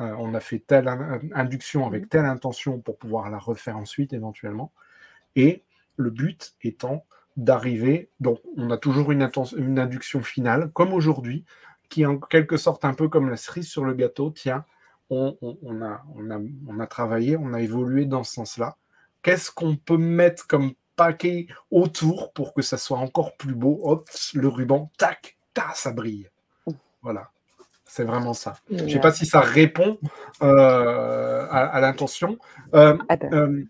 Euh, 0.00 0.14
on 0.18 0.34
a 0.34 0.40
fait 0.40 0.58
telle 0.58 0.88
induction 1.34 1.86
avec 1.86 2.08
telle 2.08 2.24
intention 2.24 2.80
pour 2.80 2.98
pouvoir 2.98 3.30
la 3.30 3.38
refaire 3.38 3.76
ensuite 3.76 4.12
éventuellement. 4.12 4.72
Et 5.36 5.62
le 5.96 6.10
but 6.10 6.54
étant 6.62 7.04
d'arriver, 7.36 8.10
donc 8.18 8.40
on 8.56 8.70
a 8.70 8.78
toujours 8.78 9.12
une, 9.12 9.28
une 9.56 9.78
induction 9.78 10.22
finale, 10.22 10.70
comme 10.72 10.92
aujourd'hui, 10.92 11.44
qui 11.88 12.02
est 12.02 12.06
en 12.06 12.18
quelque 12.18 12.56
sorte 12.56 12.84
un 12.84 12.94
peu 12.94 13.08
comme 13.08 13.28
la 13.28 13.36
cerise 13.36 13.68
sur 13.68 13.84
le 13.84 13.94
gâteau. 13.94 14.30
Tiens, 14.30 14.64
on, 15.10 15.36
a, 15.82 16.02
on, 16.14 16.80
a, 16.80 16.86
travaillé, 16.86 17.36
on 17.36 17.52
a 17.52 17.60
évolué 17.60 18.06
dans 18.06 18.22
ce 18.24 18.34
sens-là. 18.34 18.76
Qu'est-ce 19.22 19.50
qu'on 19.50 19.76
peut 19.76 19.96
mettre 19.96 20.46
comme 20.46 20.72
paquet 20.96 21.48
autour 21.70 22.32
pour 22.32 22.54
que 22.54 22.62
ça 22.62 22.78
soit 22.78 22.98
encore 22.98 23.36
plus 23.36 23.54
beau? 23.54 23.80
Hop, 23.82 24.08
le 24.34 24.48
ruban, 24.48 24.90
tac, 24.98 25.36
tac, 25.52 25.76
ça 25.76 25.92
brille. 25.92 26.30
Voilà. 27.02 27.30
C'est 27.90 28.04
vraiment 28.04 28.34
ça. 28.34 28.54
Je 28.70 28.84
ne 28.84 28.88
sais 28.88 29.00
pas 29.00 29.10
si 29.10 29.26
ça 29.26 29.40
répond 29.40 29.98
euh, 30.42 31.46
à, 31.50 31.80
l'intention. 31.80 32.38
Euh, 32.72 32.96
ah 33.08 33.16
ben. 33.16 33.34
euh, 33.34 33.66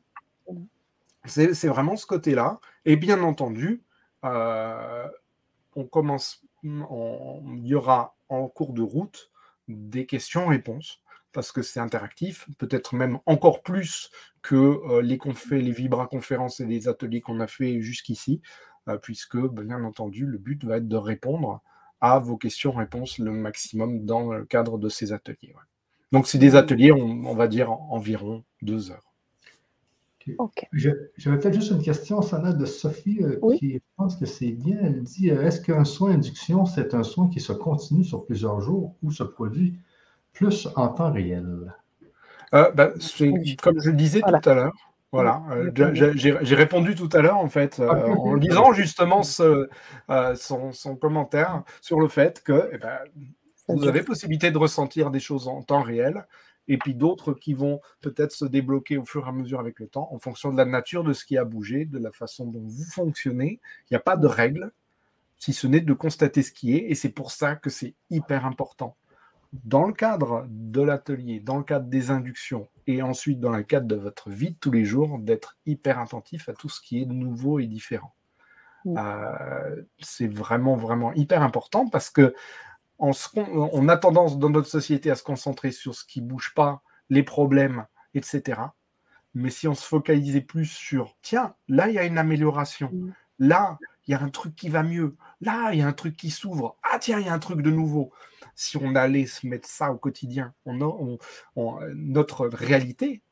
c'est 1.24 1.68
vraiment 1.68 1.96
ce 1.96 2.04
côté-là. 2.04 2.60
Et 2.84 2.96
bien 2.96 3.22
entendu, 3.22 3.82
on 4.22 5.84
commence, 5.90 6.42
il 6.62 7.66
y 7.66 7.74
aura 7.74 8.14
en 8.28 8.46
cours 8.48 8.74
de 8.74 8.82
route 8.82 9.30
des 9.68 10.04
questions-réponses 10.04 11.00
parce 11.32 11.50
que 11.50 11.62
c'est 11.62 11.80
interactif, 11.80 12.46
peut-être 12.58 12.94
même 12.94 13.20
encore 13.24 13.62
plus 13.62 14.10
que 14.42 15.00
les 15.00 15.16
qu'on 15.16 15.32
fait, 15.32 15.62
les 15.62 15.72
vibra-conférences 15.72 16.60
et 16.60 16.66
les 16.66 16.88
ateliers 16.88 17.22
qu'on 17.22 17.40
a 17.40 17.46
fait 17.46 17.80
jusqu'ici, 17.80 18.42
puisque 19.00 19.38
bien 19.38 19.82
entendu, 19.82 20.26
le 20.26 20.36
but 20.36 20.62
va 20.62 20.76
être 20.76 20.88
de 20.88 20.96
répondre 20.96 21.62
à 22.00 22.18
vos 22.18 22.36
questions-réponses 22.36 23.18
le 23.18 23.30
maximum 23.30 24.04
dans 24.04 24.32
le 24.32 24.44
cadre 24.44 24.78
de 24.78 24.88
ces 24.88 25.12
ateliers. 25.12 25.54
Donc, 26.12 26.26
c'est 26.26 26.38
des 26.38 26.56
ateliers, 26.56 26.92
on, 26.92 27.34
va 27.34 27.46
dire, 27.46 27.70
environ 27.70 28.44
deux 28.62 28.90
heures. 28.90 29.04
J'avais 30.72 31.38
peut-être 31.38 31.54
juste 31.54 31.70
une 31.70 31.82
question, 31.82 32.22
Sana, 32.22 32.52
de 32.52 32.64
Sophie, 32.64 33.18
euh, 33.22 33.38
qui 33.56 33.74
je 33.74 33.78
pense 33.96 34.16
que 34.16 34.26
c'est 34.26 34.50
bien. 34.50 34.78
Elle 34.82 35.02
dit 35.02 35.30
euh, 35.30 35.46
est-ce 35.46 35.60
qu'un 35.60 35.84
soin 35.84 36.12
induction, 36.12 36.66
c'est 36.66 36.94
un 36.94 37.02
soin 37.02 37.28
qui 37.28 37.40
se 37.40 37.52
continue 37.52 38.04
sur 38.04 38.26
plusieurs 38.26 38.60
jours 38.60 38.94
ou 39.02 39.10
se 39.10 39.24
produit 39.24 39.78
plus 40.32 40.68
en 40.76 40.88
temps 40.88 41.12
réel? 41.12 41.74
Euh, 42.54 42.70
ben, 42.72 42.92
Comme 43.62 43.80
je 43.80 43.90
le 43.90 43.96
disais 43.96 44.20
tout 44.20 44.48
à 44.48 44.54
l'heure, 44.54 44.89
voilà, 45.12 45.42
euh, 45.50 45.72
j'ai 46.14 46.54
répondu 46.54 46.94
tout 46.94 47.08
à 47.12 47.20
l'heure 47.20 47.38
en 47.38 47.48
fait 47.48 47.80
euh, 47.80 47.88
en 47.88 48.34
lisant 48.34 48.72
justement 48.72 49.24
ce, 49.24 49.68
euh, 50.08 50.34
son, 50.36 50.96
commentaire 50.96 51.64
sur 51.80 51.98
le 51.98 52.06
fait 52.06 52.42
que 52.44 52.70
eh 52.72 52.78
ben, 52.78 52.98
vous 53.66 53.88
avez 53.88 54.02
possibilité 54.02 54.52
de 54.52 54.58
ressentir 54.58 55.10
des 55.10 55.18
choses 55.18 55.48
en 55.48 55.62
temps 55.62 55.82
réel 55.82 56.26
et 56.68 56.78
puis 56.78 56.94
d'autres 56.94 57.32
qui 57.32 57.54
vont 57.54 57.80
peut-être 58.00 58.30
se 58.30 58.44
débloquer 58.44 58.98
au 58.98 59.04
fur 59.04 59.26
et 59.26 59.28
à 59.28 59.32
mesure 59.32 59.58
avec 59.58 59.80
le 59.80 59.88
temps 59.88 60.08
en 60.12 60.20
fonction 60.20 60.52
de 60.52 60.56
la 60.56 60.64
nature 60.64 61.02
de 61.02 61.12
ce 61.12 61.24
qui 61.24 61.36
a 61.36 61.44
bougé, 61.44 61.86
de 61.86 61.98
la 61.98 62.12
façon 62.12 62.46
dont 62.46 62.62
vous 62.62 62.84
fonctionnez. 62.84 63.58
Il 63.90 63.94
n'y 63.94 63.96
a 63.96 64.00
pas 64.00 64.16
de 64.16 64.28
règle, 64.28 64.70
si 65.38 65.52
ce 65.52 65.66
n'est 65.66 65.80
de 65.80 65.92
constater 65.92 66.42
ce 66.44 66.52
qui 66.52 66.76
est 66.76 66.88
et 66.88 66.94
c'est 66.94 67.08
pour 67.08 67.32
ça 67.32 67.56
que 67.56 67.68
c'est 67.68 67.94
hyper 68.10 68.46
important 68.46 68.94
dans 69.52 69.86
le 69.86 69.92
cadre 69.92 70.46
de 70.48 70.80
l'atelier, 70.80 71.40
dans 71.40 71.58
le 71.58 71.64
cadre 71.64 71.86
des 71.86 72.10
inductions 72.10 72.68
et 72.86 73.02
ensuite 73.02 73.40
dans 73.40 73.50
le 73.50 73.62
cadre 73.62 73.86
de 73.86 73.96
votre 73.96 74.30
vie 74.30 74.52
de 74.52 74.56
tous 74.56 74.70
les 74.70 74.84
jours, 74.84 75.18
d'être 75.18 75.56
hyper 75.66 75.98
attentif 75.98 76.48
à 76.48 76.52
tout 76.52 76.68
ce 76.68 76.80
qui 76.80 77.02
est 77.02 77.06
nouveau 77.06 77.58
et 77.58 77.66
différent. 77.66 78.14
Euh, 78.86 79.82
c'est 79.98 80.26
vraiment, 80.26 80.76
vraiment 80.76 81.12
hyper 81.12 81.42
important 81.42 81.88
parce 81.88 82.10
que 82.10 82.34
on, 82.98 83.88
a 83.88 83.96
tendance 83.96 84.38
dans 84.38 84.50
notre 84.50 84.68
société 84.68 85.10
à 85.10 85.14
se 85.14 85.22
concentrer 85.22 85.70
sur 85.70 85.94
ce 85.94 86.04
qui 86.04 86.20
bouge 86.20 86.52
pas, 86.54 86.82
les 87.08 87.22
problèmes, 87.22 87.86
etc. 88.14 88.60
Mais 89.32 89.48
si 89.48 89.66
on 89.68 89.74
se 89.74 89.86
focalisait 89.86 90.42
plus 90.42 90.66
sur, 90.66 91.16
tiens, 91.22 91.54
là, 91.68 91.88
il 91.88 91.94
y 91.94 91.98
a 91.98 92.04
une 92.04 92.18
amélioration, 92.18 92.92
là, 93.38 93.78
il 94.10 94.14
y 94.14 94.16
a 94.16 94.22
un 94.22 94.28
truc 94.28 94.56
qui 94.56 94.68
va 94.68 94.82
mieux, 94.82 95.14
là, 95.40 95.72
il 95.72 95.78
y 95.78 95.82
a 95.82 95.86
un 95.86 95.92
truc 95.92 96.16
qui 96.16 96.30
s'ouvre, 96.30 96.76
ah, 96.82 96.98
tiens, 96.98 97.20
il 97.20 97.26
y 97.26 97.28
a 97.28 97.32
un 97.32 97.38
truc 97.38 97.62
de 97.62 97.70
nouveau 97.70 98.10
si 98.56 98.76
on 98.76 98.96
allait 98.96 99.26
se 99.26 99.46
mettre 99.46 99.68
ça 99.68 99.92
au 99.92 99.98
quotidien, 99.98 100.52
on, 100.66 101.18
notre 101.94 102.48
réalité, 102.48 103.22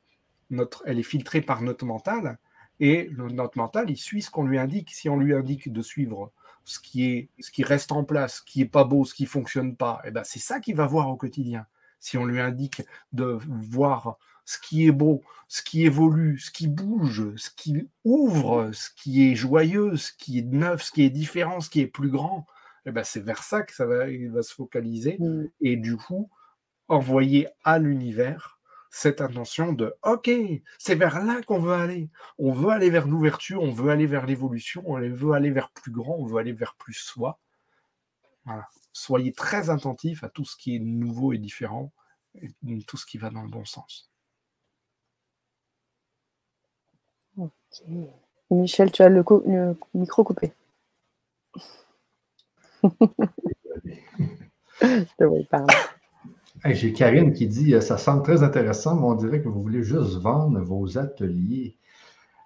notre, 0.51 0.85
elle 0.87 1.01
est 1.01 1.03
filtrée 1.03 1.41
par 1.41 1.63
notre 1.63 1.85
mental, 1.85 2.39
et 2.79 3.11
notre 3.17 3.59
mental, 3.59 3.91
il 3.91 3.97
suit 3.97 4.23
ce 4.23 4.31
qu'on 4.31 4.45
lui 4.45 4.57
indique. 4.57 4.91
Si 4.93 5.09
on 5.09 5.19
lui 5.19 5.35
indique 5.35 5.73
de 5.73 5.83
suivre 5.83 6.31
ce 6.65 6.79
qui, 6.79 7.07
est, 7.07 7.29
ce 7.41 7.51
qui 7.51 7.65
reste 7.65 7.91
en 7.91 8.05
place, 8.05 8.37
ce 8.37 8.43
qui 8.43 8.61
est 8.61 8.67
pas 8.67 8.85
beau, 8.85 9.05
ce 9.05 9.15
qui 9.15 9.27
fonctionne 9.27 9.75
pas, 9.75 10.01
eh 10.05 10.13
ben 10.13 10.23
c'est 10.23 10.39
ça 10.39 10.61
qu'il 10.61 10.77
va 10.77 10.87
voir 10.87 11.09
au 11.09 11.17
quotidien. 11.17 11.67
Si 11.99 12.17
on 12.17 12.25
lui 12.25 12.39
indique 12.39 12.83
de 13.13 13.37
voir 13.49 14.17
ce 14.49 14.57
qui 14.59 14.87
est 14.87 14.93
beau, 14.93 15.23
ce 15.47 15.61
qui 15.61 15.85
évolue, 15.85 16.39
ce 16.39 16.51
qui 16.51 16.69
bouge, 16.69 17.37
ce 17.37 17.51
qui 17.51 17.87
ouvre, 18.03 18.71
ce 18.73 18.89
qui 18.97 19.31
est 19.31 19.35
joyeux, 19.35 19.99
ce 19.99 20.11
qui 20.11 20.39
est 20.39 20.43
neuf, 20.51 20.85
ce 20.85 20.91
qui 20.91 21.03
est 21.03 21.11
différent, 21.11 21.61
ce 21.61 21.69
qui 21.69 21.81
est 21.81 21.87
plus 21.87 22.09
grand, 22.09 22.47
eh 22.87 22.91
ben, 22.91 23.05
c'est 23.05 23.21
vers 23.21 23.43
ça 23.43 23.63
que 23.63 23.75
ça 23.75 23.85
va, 23.85 24.09
il 24.09 24.31
va 24.31 24.43
se 24.43 24.55
focaliser. 24.55 25.19
Mmh. 25.19 25.49
Et 25.61 25.77
du 25.77 25.99
coup, 25.99 26.31
envoyer 26.89 27.49
à 27.63 27.79
l'univers 27.79 28.59
cette 28.91 29.21
intention 29.21 29.75
de 29.75 29.95
OK, 30.03 30.31
c'est 30.79 30.95
vers 30.95 31.23
là 31.23 31.43
qu'on 31.43 31.61
veut 31.61 31.75
aller. 31.75 32.09
On 32.39 32.51
veut 32.51 32.71
aller 32.71 32.89
vers 32.89 33.07
l'ouverture, 33.07 33.63
on 33.63 33.71
veut 33.71 33.91
aller 33.91 34.07
vers 34.07 34.25
l'évolution, 34.25 34.83
on 34.87 34.99
veut 34.99 35.33
aller 35.33 35.51
vers 35.51 35.69
plus 35.73 35.93
grand, 35.93 36.17
on 36.17 36.25
veut 36.25 36.39
aller 36.39 36.55
vers 36.55 36.75
plus 36.77 36.95
soi. 36.95 37.39
Soyez 38.95 39.35
très 39.35 39.69
attentifs 39.69 40.25
à 40.25 40.31
tout 40.31 40.47
ce 40.47 40.57
qui 40.57 40.75
est 40.75 40.79
nouveau 40.79 41.35
et 41.35 41.39
différent, 41.39 41.93
et 42.35 42.49
tout 42.87 42.97
ce 42.97 43.05
qui 43.05 43.19
va 43.19 43.29
dans 43.29 43.43
le 43.43 43.51
bon 43.51 43.67
sens. 43.67 44.08
Michel, 48.51 48.91
tu 48.91 49.03
as 49.03 49.09
le, 49.09 49.25
micro 49.95 50.25
coupé. 50.25 50.53
Je 54.81 55.43
parler. 55.49 55.75
J'ai 56.65 56.93
Karine 56.93 57.33
qui 57.33 57.47
dit 57.47 57.75
euh, 57.75 57.81
Ça 57.81 57.99
semble 57.99 58.23
très 58.23 58.43
intéressant, 58.43 58.97
mais 58.97 59.07
on 59.07 59.15
dirait 59.15 59.41
que 59.43 59.49
vous 59.49 59.63
voulez 59.63 59.83
juste 59.83 60.17
vendre 60.17 60.61
vos 60.61 60.99
ateliers. 60.99 61.78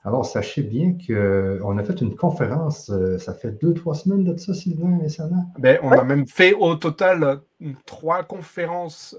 Alors, 0.04 0.26
sachez 0.26 0.62
bien 0.62 0.94
qu'on 0.94 1.14
euh, 1.14 1.76
a 1.78 1.84
fait 1.84 2.00
une 2.00 2.16
conférence, 2.16 2.90
euh, 2.90 3.18
ça 3.18 3.34
fait 3.34 3.52
deux, 3.52 3.72
trois 3.72 3.94
semaines 3.94 4.24
de 4.24 4.36
ça, 4.36 4.52
Sylvain 4.52 4.98
et 5.04 5.08
Sana. 5.08 5.36
Ben, 5.58 5.78
on 5.82 5.92
a 5.92 6.02
même 6.02 6.26
fait 6.26 6.54
au 6.54 6.74
total 6.74 7.40
trois 7.86 8.24
conférences 8.24 9.16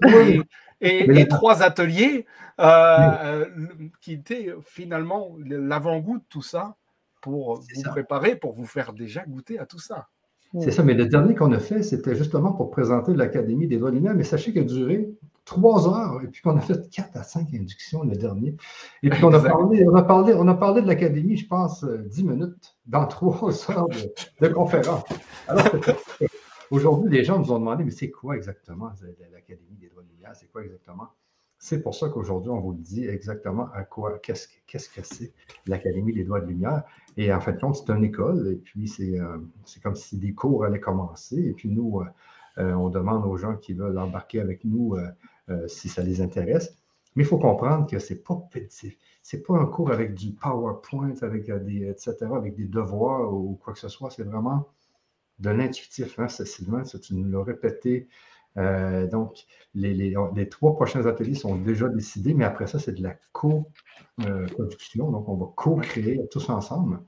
et, 0.82 1.26
trois 1.28 1.62
ateliers 1.62 2.26
qui 4.02 4.12
étaient 4.12 4.54
finalement 4.62 5.34
l'avant-goût 5.46 6.18
de 6.18 6.24
tout 6.28 6.42
ça 6.42 6.76
pour 7.22 7.60
vous 7.60 7.82
préparer, 7.90 8.36
pour 8.36 8.52
vous 8.52 8.66
faire 8.66 8.92
déjà 8.92 9.24
goûter 9.26 9.58
à 9.58 9.64
tout 9.64 9.78
ça. 9.78 10.08
C'est 10.60 10.70
ça, 10.70 10.84
mais 10.84 10.94
le 10.94 11.06
dernier 11.06 11.34
qu'on 11.34 11.50
a 11.52 11.58
fait, 11.58 11.82
c'était 11.82 12.14
justement 12.14 12.52
pour 12.52 12.70
présenter 12.70 13.12
l'Académie 13.14 13.66
des 13.66 13.78
droits 13.78 13.90
lumière, 13.90 14.14
mais 14.14 14.22
sachez 14.22 14.52
qu'il 14.52 14.62
a 14.62 14.64
duré 14.64 15.10
trois 15.44 15.88
heures 15.88 16.22
et 16.22 16.28
puis 16.28 16.42
qu'on 16.42 16.56
a 16.56 16.60
fait 16.60 16.88
quatre 16.90 17.16
à 17.16 17.22
cinq 17.22 17.52
inductions 17.54 18.02
le 18.02 18.16
dernier. 18.16 18.56
Et 19.02 19.10
puis 19.10 19.24
on 19.24 19.32
a 19.32 19.40
parlé, 19.40 19.86
on 19.86 19.94
a 19.94 20.02
parlé, 20.02 20.34
on 20.34 20.48
a 20.48 20.54
parlé 20.54 20.82
de 20.82 20.86
l'Académie, 20.86 21.36
je 21.36 21.46
pense, 21.46 21.84
euh, 21.84 21.98
dix 22.08 22.24
minutes 22.24 22.76
dans 22.86 23.06
trois 23.06 23.50
heures 23.70 23.88
de, 24.40 24.48
conférence. 24.48 25.04
Alors, 25.48 25.66
aujourd'hui, 26.70 27.10
les 27.10 27.24
gens 27.24 27.38
nous 27.38 27.52
ont 27.52 27.58
demandé, 27.58 27.84
mais 27.84 27.90
c'est 27.90 28.10
quoi 28.10 28.36
exactement 28.36 28.90
l'Académie 29.32 29.76
des 29.80 29.88
droits 29.88 30.02
lumière? 30.02 30.32
C'est 30.34 30.50
quoi 30.50 30.62
exactement? 30.62 31.08
C'est 31.58 31.82
pour 31.82 31.94
ça 31.94 32.08
qu'aujourd'hui, 32.10 32.50
on 32.50 32.60
vous 32.60 32.72
le 32.72 32.78
dit 32.78 33.06
exactement 33.06 33.70
à 33.72 33.84
quoi, 33.84 34.18
qu'est-ce, 34.18 34.48
qu'est-ce 34.66 34.90
que 34.90 35.02
c'est 35.02 35.32
l'Académie 35.66 36.12
des 36.12 36.24
droits 36.24 36.40
de 36.40 36.46
lumière. 36.46 36.82
Et 37.16 37.32
en 37.32 37.40
fait, 37.40 37.58
c'est 37.72 37.90
une 37.90 38.04
école, 38.04 38.48
et 38.52 38.56
puis 38.56 38.86
c'est, 38.86 39.18
euh, 39.18 39.38
c'est 39.64 39.82
comme 39.82 39.94
si 39.94 40.18
des 40.18 40.34
cours 40.34 40.64
allaient 40.64 40.80
commencer. 40.80 41.38
Et 41.38 41.52
puis 41.52 41.70
nous, 41.70 42.00
euh, 42.00 42.04
euh, 42.58 42.74
on 42.74 42.90
demande 42.90 43.24
aux 43.24 43.36
gens 43.36 43.56
qui 43.56 43.72
veulent 43.72 43.98
embarquer 43.98 44.40
avec 44.40 44.64
nous 44.64 44.96
si 45.66 45.88
ça 45.88 46.02
les 46.02 46.20
intéresse. 46.20 46.76
Mais 47.16 47.22
il 47.22 47.26
faut 47.26 47.38
comprendre 47.38 47.88
que 47.88 47.98
ce 47.98 48.12
n'est 48.12 48.20
pas, 48.20 48.48
c'est, 49.22 49.42
pas 49.46 49.54
un 49.54 49.66
cours 49.66 49.92
avec 49.92 50.14
du 50.14 50.32
PowerPoint, 50.32 51.14
avec 51.22 51.50
des, 51.64 51.88
etc., 51.88 52.16
avec 52.34 52.56
des 52.56 52.66
devoirs 52.66 53.32
ou 53.32 53.54
quoi 53.62 53.72
que 53.72 53.78
ce 53.78 53.88
soit. 53.88 54.10
C'est 54.10 54.24
vraiment 54.24 54.68
de 55.38 55.50
l'intuitif. 55.50 56.18
Hein, 56.18 56.28
Sylvain, 56.28 56.82
tu 56.82 57.14
nous 57.14 57.28
l'as 57.30 57.44
répété 57.44 58.08
euh, 58.56 59.06
donc, 59.06 59.46
les, 59.74 60.14
trois 60.48 60.74
prochains 60.74 61.06
ateliers 61.06 61.34
sont 61.34 61.56
déjà 61.56 61.88
décidés, 61.88 62.34
mais 62.34 62.44
après 62.44 62.66
ça, 62.66 62.78
c'est 62.78 62.92
de 62.92 63.02
la 63.02 63.16
co-production. 63.32 65.10
donc, 65.10 65.28
on 65.28 65.36
va 65.36 65.46
co-créer 65.56 66.20
tous 66.30 66.48
ensemble. 66.50 67.00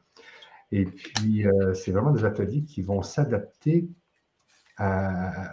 Et 0.73 0.85
puis, 0.85 1.47
euh, 1.47 1.75
c'est 1.75 1.93
vraiment 1.93 2.11
des 2.11 2.25
ateliers 2.25 2.65
qui 2.65 2.83
vont 2.83 3.03
s'adapter 3.03 3.89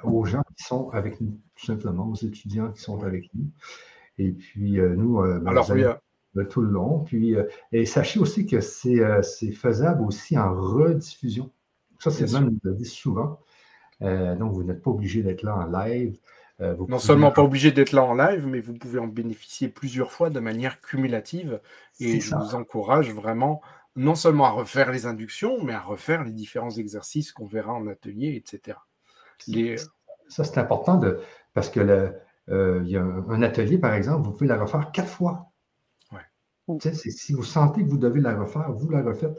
aux 0.04 0.26
gens 0.26 0.44
qui 0.58 0.64
sont 0.64 0.90
avec 0.92 1.22
nous, 1.22 1.40
tout 1.56 1.66
simplement, 1.66 2.08
aux 2.08 2.16
étudiants 2.16 2.72
qui 2.72 2.82
sont 2.82 3.04
avec 3.04 3.30
nous. 3.34 3.48
Et 4.20 4.32
puis, 4.32 4.80
euh, 4.80 4.96
nous, 4.96 5.22
ben, 5.22 5.48
Alors, 5.48 5.68
tout 6.50 6.62
le 6.62 6.70
long. 6.70 7.00
Puis, 7.00 7.36
et 7.72 7.86
sachez 7.86 8.20
aussi 8.20 8.46
que 8.46 8.60
c'est 8.60 9.52
faisable 9.52 10.04
aussi 10.04 10.38
en 10.38 10.54
rediffusion. 10.54 11.52
Ça, 12.00 12.12
c'est 12.12 12.32
même, 12.34 12.50
nous 12.50 12.60
le 12.64 12.74
dit 12.74 12.86
souvent. 12.86 13.40
Euh, 14.02 14.36
donc, 14.36 14.54
vous 14.54 14.64
n'êtes 14.64 14.82
pas 14.82 14.92
obligé 14.92 15.24
d'être 15.24 15.44
là 15.44 15.56
en 15.56 15.66
live. 15.66 16.18
Euh, 16.62 16.76
non 16.88 17.00
seulement 17.00 17.32
pas 17.32 17.44
obligé 17.44 17.72
d'être 17.72 17.94
là 17.94 18.04
en 18.04 18.14
live, 18.14 18.46
mais 18.46 18.60
vous 18.60 18.74
pouvez 18.74 19.00
en 19.00 19.08
bénéficier 19.08 19.70
plusieurs 19.70 20.12
fois 20.12 20.30
de 20.30 20.40
manière 20.40 20.82
cumulative. 20.82 21.62
Et 22.00 22.20
je 22.20 22.36
vous 22.36 22.56
encourage 22.56 23.12
vraiment 23.12 23.62
non 23.96 24.16
seulement 24.16 24.46
à 24.46 24.52
refaire 24.52 24.92
les 24.92 25.06
inductions, 25.06 25.64
mais 25.64 25.74
à 25.74 25.80
refaire 25.80 26.24
les 26.24 26.32
différents 26.32 26.72
exercices 26.72 27.32
qu'on 27.32 27.46
verra 27.46 27.74
en 27.74 27.88
atelier, 27.88 28.36
etc. 28.36 28.78
Ça, 30.30 30.44
c'est 30.44 30.58
important 30.58 30.98
de, 30.98 31.20
parce 31.54 31.70
que 31.70 31.80
le, 31.80 32.14
euh, 32.50 32.82
il 32.84 32.92
y 32.92 32.98
a 32.98 33.04
un, 33.04 33.42
atelier, 33.42 33.78
par 33.78 33.94
exemple, 33.94 34.26
vous 34.26 34.34
pouvez 34.34 34.48
la 34.48 34.58
refaire 34.58 34.92
quatre 34.92 35.10
fois. 35.10 35.52
Ouais. 36.12 36.82
Si 36.82 37.34
vous 37.34 37.44
sentez 37.44 37.84
que 37.84 37.90
vous 37.90 37.98
devez 37.98 38.22
la 38.22 38.36
refaire, 38.36 38.72
vous 38.72 38.90
la 38.90 39.02
refaites. 39.02 39.38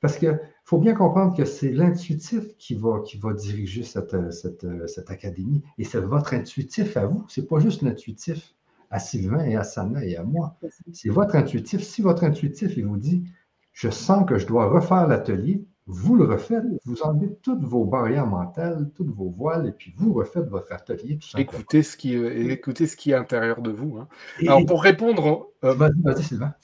Parce 0.00 0.18
qu'il 0.18 0.38
faut 0.64 0.78
bien 0.78 0.94
comprendre 0.94 1.34
que 1.34 1.44
c'est 1.46 1.72
l'intuitif 1.72 2.56
qui 2.58 2.74
va, 2.74 3.00
qui 3.00 3.16
va 3.16 3.32
diriger 3.32 3.82
cette, 3.84 4.30
cette, 4.32 5.10
académie. 5.10 5.62
Et 5.78 5.84
c'est 5.84 6.00
votre 6.00 6.34
intuitif 6.34 6.96
à 6.96 7.06
vous. 7.06 7.24
Ce 7.28 7.40
n'est 7.40 7.46
pas 7.46 7.58
juste 7.58 7.82
l'intuitif 7.82 8.54
à 8.90 8.98
Sylvain 8.98 9.44
et 9.44 9.56
à 9.56 9.64
Sana 9.64 10.04
et 10.04 10.16
à 10.16 10.22
moi. 10.22 10.58
C'est 10.92 11.08
votre 11.08 11.36
intuitif. 11.36 11.82
Si 11.82 12.02
votre 12.02 12.22
intuitif, 12.22 12.76
il 12.76 12.86
vous 12.86 12.98
dit, 12.98 13.24
je 13.72 13.88
sens 13.88 14.26
que 14.28 14.38
je 14.38 14.46
dois 14.46 14.68
refaire 14.68 15.06
l'atelier, 15.08 15.64
vous 15.86 16.16
le 16.16 16.24
refaites, 16.24 16.64
vous 16.84 17.02
enlevez 17.02 17.36
toutes 17.42 17.62
vos 17.62 17.84
barrières 17.84 18.26
mentales, 18.26 18.90
toutes 18.94 19.14
vos 19.14 19.28
voiles, 19.28 19.66
et 19.66 19.72
puis 19.72 19.92
vous 19.96 20.12
refaites 20.14 20.48
votre 20.48 20.72
atelier. 20.72 21.18
écoutez, 21.36 21.82
ce 21.82 21.96
qui, 21.96 22.14
écoutez 22.14 22.86
ce 22.86 22.96
qui 22.96 23.10
est 23.10 23.14
à 23.14 23.18
l'intérieur 23.18 23.60
de 23.60 23.70
vous. 23.70 23.98
Hein. 23.98 24.08
Alors, 24.40 24.64
pour 24.64 24.82
répondre. 24.82 25.50
Euh, 25.62 25.74
vas-y, 25.74 26.00
vas-y, 26.02 26.22
Sylvain. 26.22 26.54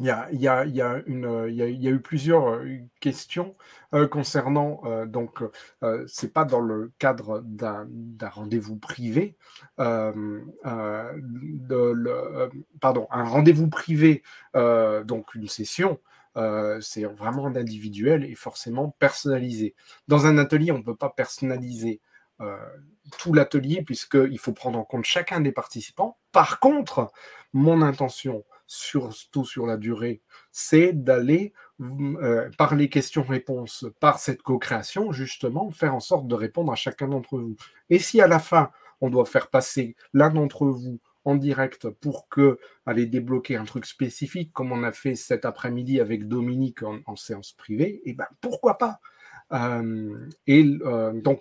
Il 0.00 0.06
y 0.06 0.10
a, 0.10 0.28
il 0.32 0.40
y 0.40 0.48
a, 0.48 0.64
il 0.64 0.74
y 0.74 0.80
a 0.80 1.02
une, 1.06 1.46
il 1.48 1.54
y 1.54 1.62
a, 1.62 1.68
il 1.68 1.82
y 1.82 1.88
a 1.88 1.90
eu 1.90 2.00
plusieurs 2.00 2.48
euh, 2.48 2.78
questions 3.00 3.54
euh, 3.94 4.08
concernant, 4.08 4.80
euh, 4.84 5.06
donc, 5.06 5.42
euh, 5.82 6.04
c'est 6.06 6.32
pas 6.32 6.44
dans 6.44 6.60
le 6.60 6.92
cadre 6.98 7.40
d'un 7.44 7.86
rendez-vous 8.28 8.76
privé, 8.76 9.36
de 9.78 10.42
le, 11.92 12.50
pardon, 12.80 13.06
un 13.10 13.24
rendez-vous 13.24 13.68
privé, 13.68 14.22
donc 14.54 15.34
une 15.34 15.48
session, 15.48 15.98
c'est 16.80 17.04
vraiment 17.04 17.46
individuel 17.46 18.24
et 18.24 18.34
forcément 18.34 18.94
personnalisé. 18.98 19.74
Dans 20.08 20.26
un 20.26 20.38
atelier, 20.38 20.72
on 20.72 20.78
ne 20.78 20.82
peut 20.82 20.96
pas 20.96 21.10
personnaliser 21.10 22.00
tout 23.18 23.32
l'atelier 23.32 23.82
puisqu'il 23.82 24.38
faut 24.38 24.52
prendre 24.52 24.78
en 24.78 24.84
compte 24.84 25.04
chacun 25.04 25.40
des 25.40 25.52
participants. 25.52 26.18
Par 26.32 26.60
contre, 26.60 27.10
mon 27.52 27.80
intention, 27.80 28.44
surtout 28.66 29.44
sur 29.44 29.66
la 29.66 29.76
durée, 29.76 30.20
c'est 30.52 30.92
d'aller 30.92 31.52
euh, 31.80 32.50
par 32.58 32.74
les 32.74 32.88
questions-réponses, 32.88 33.86
par 34.00 34.18
cette 34.18 34.42
co-création, 34.42 35.12
justement, 35.12 35.70
faire 35.70 35.94
en 35.94 36.00
sorte 36.00 36.26
de 36.26 36.34
répondre 36.34 36.72
à 36.72 36.76
chacun 36.76 37.08
d'entre 37.08 37.38
vous. 37.38 37.56
Et 37.90 37.98
si 37.98 38.20
à 38.20 38.26
la 38.26 38.38
fin, 38.38 38.70
on 39.00 39.10
doit 39.10 39.26
faire 39.26 39.48
passer 39.48 39.96
l'un 40.12 40.30
d'entre 40.30 40.66
vous 40.66 41.00
en 41.26 41.34
direct 41.34 41.90
pour 41.90 42.28
que 42.28 42.58
aller 42.86 43.04
débloquer 43.04 43.56
un 43.56 43.64
truc 43.64 43.84
spécifique, 43.84 44.52
comme 44.52 44.72
on 44.72 44.84
a 44.84 44.92
fait 44.92 45.16
cet 45.16 45.44
après-midi 45.44 46.00
avec 46.00 46.28
Dominique 46.28 46.82
en, 46.82 47.16
séance 47.16 47.52
privée, 47.52 48.00
et 48.04 48.10
eh 48.10 48.14
ben 48.14 48.28
pourquoi 48.40 48.78
pas? 48.78 49.00
Euh, 49.52 50.28
Et 50.46 50.64
euh, 50.82 51.12
donc, 51.20 51.40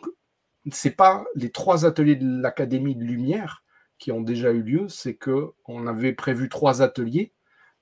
c'est 0.71 0.95
pas 0.95 1.25
les 1.35 1.51
trois 1.51 1.85
ateliers 1.85 2.15
de 2.15 2.41
l'Académie 2.41 2.95
de 2.95 3.03
Lumière 3.03 3.63
qui 3.99 4.11
ont 4.11 4.21
déjà 4.21 4.51
eu 4.51 4.63
lieu, 4.63 4.89
c'est 4.89 5.15
que 5.15 5.51
on 5.65 5.87
avait 5.87 6.13
prévu 6.13 6.49
trois 6.49 6.81
ateliers 6.81 7.31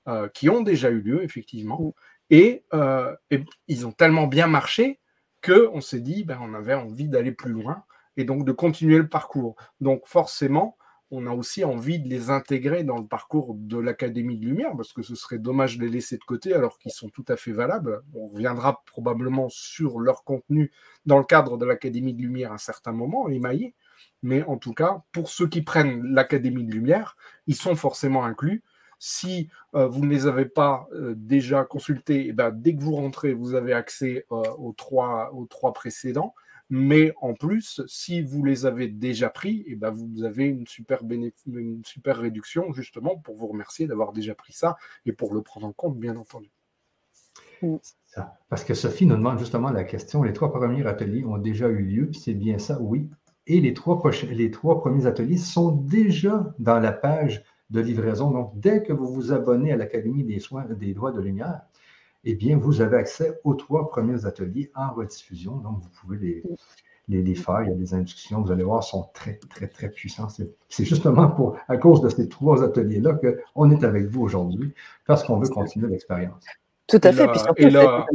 euh, 0.06 0.28
qui 0.28 0.50
ont 0.50 0.60
déjà 0.60 0.90
eu 0.90 1.00
lieu, 1.00 1.24
effectivement, 1.24 1.94
mm. 2.30 2.36
euh, 2.74 3.16
et, 3.30 3.44
ils 3.68 3.86
ont 3.86 3.92
tellement 3.92 4.26
bien 4.26 4.46
marché 4.46 5.00
qu'on 5.42 5.80
s'est 5.80 6.00
dit, 6.00 6.24
ben, 6.24 6.38
on 6.42 6.52
avait 6.52 6.74
envie 6.74 7.08
d'aller 7.08 7.32
plus 7.32 7.52
loin 7.52 7.84
et 8.18 8.24
donc 8.24 8.44
de 8.44 8.52
continuer 8.52 8.98
le 8.98 9.08
parcours. 9.08 9.56
Donc 9.80 10.06
forcément, 10.06 10.76
on 11.10 11.26
a 11.26 11.32
aussi 11.32 11.64
envie 11.64 11.98
de 11.98 12.08
les 12.08 12.30
intégrer 12.30 12.82
dans 12.82 12.98
le 12.98 13.06
parcours 13.06 13.54
de 13.54 13.78
l'Académie 13.78 14.38
de 14.38 14.46
Lumière, 14.46 14.72
parce 14.76 14.92
que 14.92 15.02
ce 15.02 15.14
serait 15.14 15.38
dommage 15.38 15.78
de 15.78 15.84
les 15.84 15.90
laisser 15.90 16.16
de 16.16 16.24
côté 16.24 16.54
alors 16.54 16.78
qu'ils 16.78 16.92
sont 16.92 17.08
tout 17.08 17.24
à 17.28 17.36
fait 17.36 17.52
valables. 17.52 18.02
On 18.14 18.28
reviendra 18.28 18.82
probablement 18.86 19.48
sur 19.48 20.00
leur 20.00 20.24
contenu 20.24 20.72
dans 21.06 21.18
le 21.18 21.24
cadre 21.24 21.56
de 21.56 21.64
l'Académie 21.64 22.14
de 22.14 22.22
Lumière 22.22 22.52
à 22.52 22.54
un 22.54 22.58
certain 22.58 22.92
moment, 22.92 23.28
émaillé. 23.28 23.74
Mais 24.22 24.42
en 24.44 24.56
tout 24.56 24.72
cas, 24.72 25.02
pour 25.12 25.28
ceux 25.28 25.46
qui 25.46 25.62
prennent 25.62 26.02
l'Académie 26.02 26.64
de 26.64 26.72
Lumière, 26.72 27.16
ils 27.46 27.54
sont 27.54 27.76
forcément 27.76 28.24
inclus. 28.24 28.62
Si 28.98 29.48
euh, 29.74 29.86
vous 29.86 30.04
ne 30.04 30.10
les 30.10 30.26
avez 30.26 30.46
pas 30.46 30.88
euh, 30.94 31.14
déjà 31.16 31.64
consultés, 31.64 32.28
eh 32.28 32.32
ben, 32.32 32.50
dès 32.50 32.74
que 32.74 32.80
vous 32.80 32.94
rentrez, 32.94 33.34
vous 33.34 33.54
avez 33.54 33.74
accès 33.74 34.24
euh, 34.32 34.42
aux, 34.58 34.72
trois, 34.72 35.30
aux 35.34 35.44
trois 35.44 35.74
précédents. 35.74 36.34
Mais 36.70 37.12
en 37.20 37.34
plus, 37.34 37.82
si 37.86 38.22
vous 38.22 38.44
les 38.44 38.66
avez 38.66 38.88
déjà 38.88 39.28
pris, 39.28 39.64
eh 39.66 39.76
ben, 39.76 39.90
vous 39.90 40.24
avez 40.24 40.46
une 40.46 40.66
super, 40.66 41.02
une 41.08 41.84
super 41.84 42.18
réduction 42.18 42.72
justement 42.72 43.16
pour 43.16 43.36
vous 43.36 43.46
remercier 43.46 43.86
d'avoir 43.86 44.12
déjà 44.12 44.34
pris 44.34 44.52
ça 44.52 44.76
et 45.04 45.12
pour 45.12 45.34
le 45.34 45.42
prendre 45.42 45.66
en 45.66 45.72
compte, 45.72 45.98
bien 45.98 46.16
entendu. 46.16 46.50
Parce 48.48 48.64
que 48.64 48.74
Sophie 48.74 49.06
nous 49.06 49.16
demande 49.16 49.38
justement 49.38 49.70
la 49.70 49.84
question, 49.84 50.22
les 50.22 50.32
trois 50.32 50.52
premiers 50.52 50.86
ateliers 50.86 51.24
ont 51.24 51.38
déjà 51.38 51.68
eu 51.68 51.82
lieu, 51.82 52.10
c'est 52.12 52.34
bien 52.34 52.58
ça, 52.58 52.80
oui. 52.80 53.08
Et 53.46 53.60
les 53.60 53.74
trois, 53.74 54.00
les 54.30 54.50
trois 54.50 54.80
premiers 54.80 55.06
ateliers 55.06 55.36
sont 55.36 55.72
déjà 55.72 56.54
dans 56.58 56.78
la 56.78 56.92
page 56.92 57.44
de 57.70 57.80
livraison. 57.80 58.30
Donc, 58.30 58.52
dès 58.58 58.82
que 58.82 58.92
vous 58.92 59.12
vous 59.12 59.32
abonnez 59.32 59.72
à 59.72 59.76
l'Académie 59.76 60.24
des 60.24 60.38
soins 60.38 60.64
des 60.64 60.94
droits 60.94 61.12
de 61.12 61.20
lumière, 61.20 61.62
eh 62.24 62.34
bien, 62.34 62.56
vous 62.56 62.80
avez 62.80 62.96
accès 62.96 63.40
aux 63.44 63.54
trois 63.54 63.88
premiers 63.88 64.26
ateliers 64.26 64.70
en 64.74 64.92
rediffusion. 64.92 65.56
Donc, 65.56 65.80
vous 65.82 65.88
pouvez 66.00 66.18
les, 66.18 66.42
les, 67.08 67.22
les 67.22 67.34
faire. 67.34 67.62
Il 67.62 67.68
y 67.68 67.72
a 67.72 67.76
des 67.76 67.94
inductions, 67.94 68.42
vous 68.42 68.52
allez 68.52 68.64
voir, 68.64 68.82
sont 68.82 69.08
très, 69.14 69.38
très, 69.50 69.68
très 69.68 69.88
puissants. 69.88 70.28
C'est 70.28 70.84
justement 70.84 71.28
pour, 71.28 71.56
à 71.68 71.76
cause 71.76 72.00
de 72.00 72.08
ces 72.08 72.28
trois 72.28 72.62
ateliers-là 72.62 73.18
qu'on 73.54 73.70
est 73.70 73.84
avec 73.84 74.06
vous 74.06 74.22
aujourd'hui, 74.22 74.74
parce 75.06 75.22
qu'on 75.22 75.38
veut 75.38 75.48
continuer 75.48 75.88
l'expérience. 75.88 76.44
Tout 76.86 77.00
à 77.02 77.12
fait. 77.12 77.28
Puis 77.28 77.40
surtout, 77.40 77.68
là... 77.68 78.06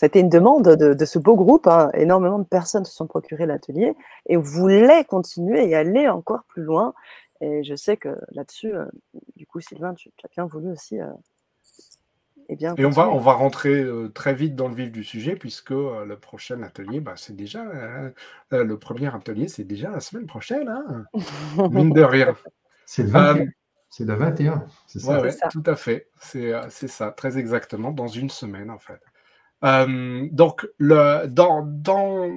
C'était 0.00 0.20
une 0.20 0.30
demande 0.30 0.62
de, 0.64 1.04
ce 1.04 1.18
beau 1.18 1.36
groupe. 1.36 1.66
Hein. 1.66 1.90
Énormément 1.92 2.38
de 2.38 2.44
personnes 2.44 2.86
se 2.86 2.92
sont 2.94 3.06
procurées 3.06 3.44
l'atelier 3.44 3.94
et 4.24 4.36
voulaient 4.38 5.04
continuer 5.04 5.68
et 5.68 5.74
aller 5.74 6.08
encore 6.08 6.44
plus 6.44 6.62
loin. 6.62 6.94
Et 7.42 7.62
je 7.64 7.74
sais 7.74 7.98
que 7.98 8.16
là-dessus, 8.30 8.74
euh, 8.74 8.86
du 9.36 9.46
coup, 9.46 9.60
Sylvain, 9.60 9.92
tu, 9.92 10.10
as 10.24 10.28
bien 10.28 10.46
voulu 10.46 10.70
aussi. 10.70 10.98
Euh, 10.98 11.06
eh 12.52 12.56
bien, 12.56 12.74
et 12.76 12.84
on 12.84 12.90
va, 12.90 13.08
on 13.08 13.18
va 13.18 13.32
rentrer 13.32 13.80
euh, 13.80 14.08
très 14.08 14.34
vite 14.34 14.56
dans 14.56 14.68
le 14.68 14.74
vif 14.74 14.90
du 14.90 15.04
sujet, 15.04 15.36
puisque 15.36 15.70
le 15.70 16.14
prochain 16.16 16.62
atelier, 16.62 17.00
bah, 17.00 17.14
c'est 17.16 17.36
déjà. 17.36 17.64
le 18.50 18.74
premier 18.76 19.14
atelier, 19.14 19.48
c'est 19.48 19.64
déjà 19.64 19.90
la 19.90 20.00
semaine 20.00 20.26
prochaine. 20.26 20.68
Hein 20.68 21.04
Mine 21.70 21.92
de 21.92 22.02
rire. 22.02 22.34
C'est 22.86 23.04
le, 23.04 23.46
c'est 23.88 24.04
le 24.04 24.14
21, 24.14 24.64
c'est 24.86 25.00
ça, 25.00 25.20
ouais, 25.20 25.30
Tout 25.50 25.62
à 25.66 25.76
fait. 25.76 26.08
C'est 26.20 26.88
ça, 26.88 27.10
très 27.12 27.38
exactement, 27.38 27.92
dans 27.92 28.08
une 28.08 28.30
semaine, 28.30 28.70
en 28.70 28.78
fait. 28.78 29.00
Euh, 29.62 30.28
donc, 30.32 30.66
le, 30.78 31.26
dans, 31.26 31.62
dans, 31.66 32.30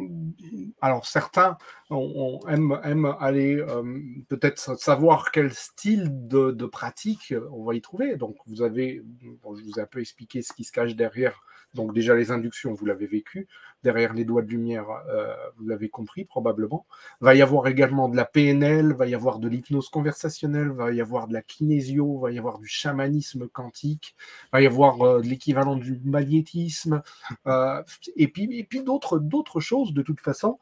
alors 0.81 1.05
certains 1.05 1.57
on, 1.89 2.39
aiment, 2.49 3.15
aller 3.19 3.57
euh, 3.57 3.99
peut-être 4.27 4.77
savoir 4.79 5.31
quel 5.31 5.53
style 5.53 6.27
de, 6.27 6.51
de, 6.51 6.65
pratique 6.65 7.33
on 7.51 7.63
va 7.63 7.75
y 7.75 7.81
trouver. 7.81 8.17
Donc, 8.17 8.35
vous 8.47 8.61
avez, 8.61 9.03
je 9.21 9.29
vous 9.41 9.79
ai 9.79 9.81
un 9.81 9.85
peu 9.85 9.99
expliqué 9.99 10.41
ce 10.41 10.53
qui 10.53 10.63
se 10.63 10.71
cache 10.71 10.95
derrière 10.95 11.41
donc 11.73 11.93
déjà 11.93 12.15
les 12.15 12.31
inductions, 12.31 12.73
vous 12.73 12.85
l'avez 12.85 13.07
vécu. 13.07 13.47
Derrière 13.83 14.13
les 14.13 14.25
doigts 14.25 14.43
de 14.43 14.47
lumière, 14.47 14.89
euh, 15.09 15.35
vous 15.57 15.67
l'avez 15.67 15.89
compris 15.89 16.23
probablement. 16.23 16.85
Va 17.19 17.35
y 17.35 17.41
avoir 17.41 17.67
également 17.67 18.09
de 18.09 18.15
la 18.15 18.25
PNL, 18.25 18.93
va 18.93 19.07
y 19.07 19.15
avoir 19.15 19.39
de 19.39 19.47
l'hypnose 19.47 19.89
conversationnelle, 19.89 20.69
va 20.69 20.91
y 20.91 21.01
avoir 21.01 21.27
de 21.27 21.33
la 21.33 21.41
kinésio, 21.41 22.19
va 22.19 22.31
y 22.31 22.37
avoir 22.37 22.59
du 22.59 22.67
chamanisme 22.67 23.47
quantique, 23.47 24.15
va 24.51 24.61
y 24.61 24.67
avoir 24.67 25.01
euh, 25.01 25.21
l'équivalent 25.21 25.75
du 25.75 25.99
magnétisme, 26.05 27.01
euh, 27.47 27.81
et 28.15 28.27
puis, 28.27 28.57
et 28.57 28.63
puis 28.63 28.83
d'autres, 28.83 29.19
d'autres 29.19 29.59
choses 29.59 29.93
de 29.93 30.01
toute 30.01 30.21
façon. 30.21 30.59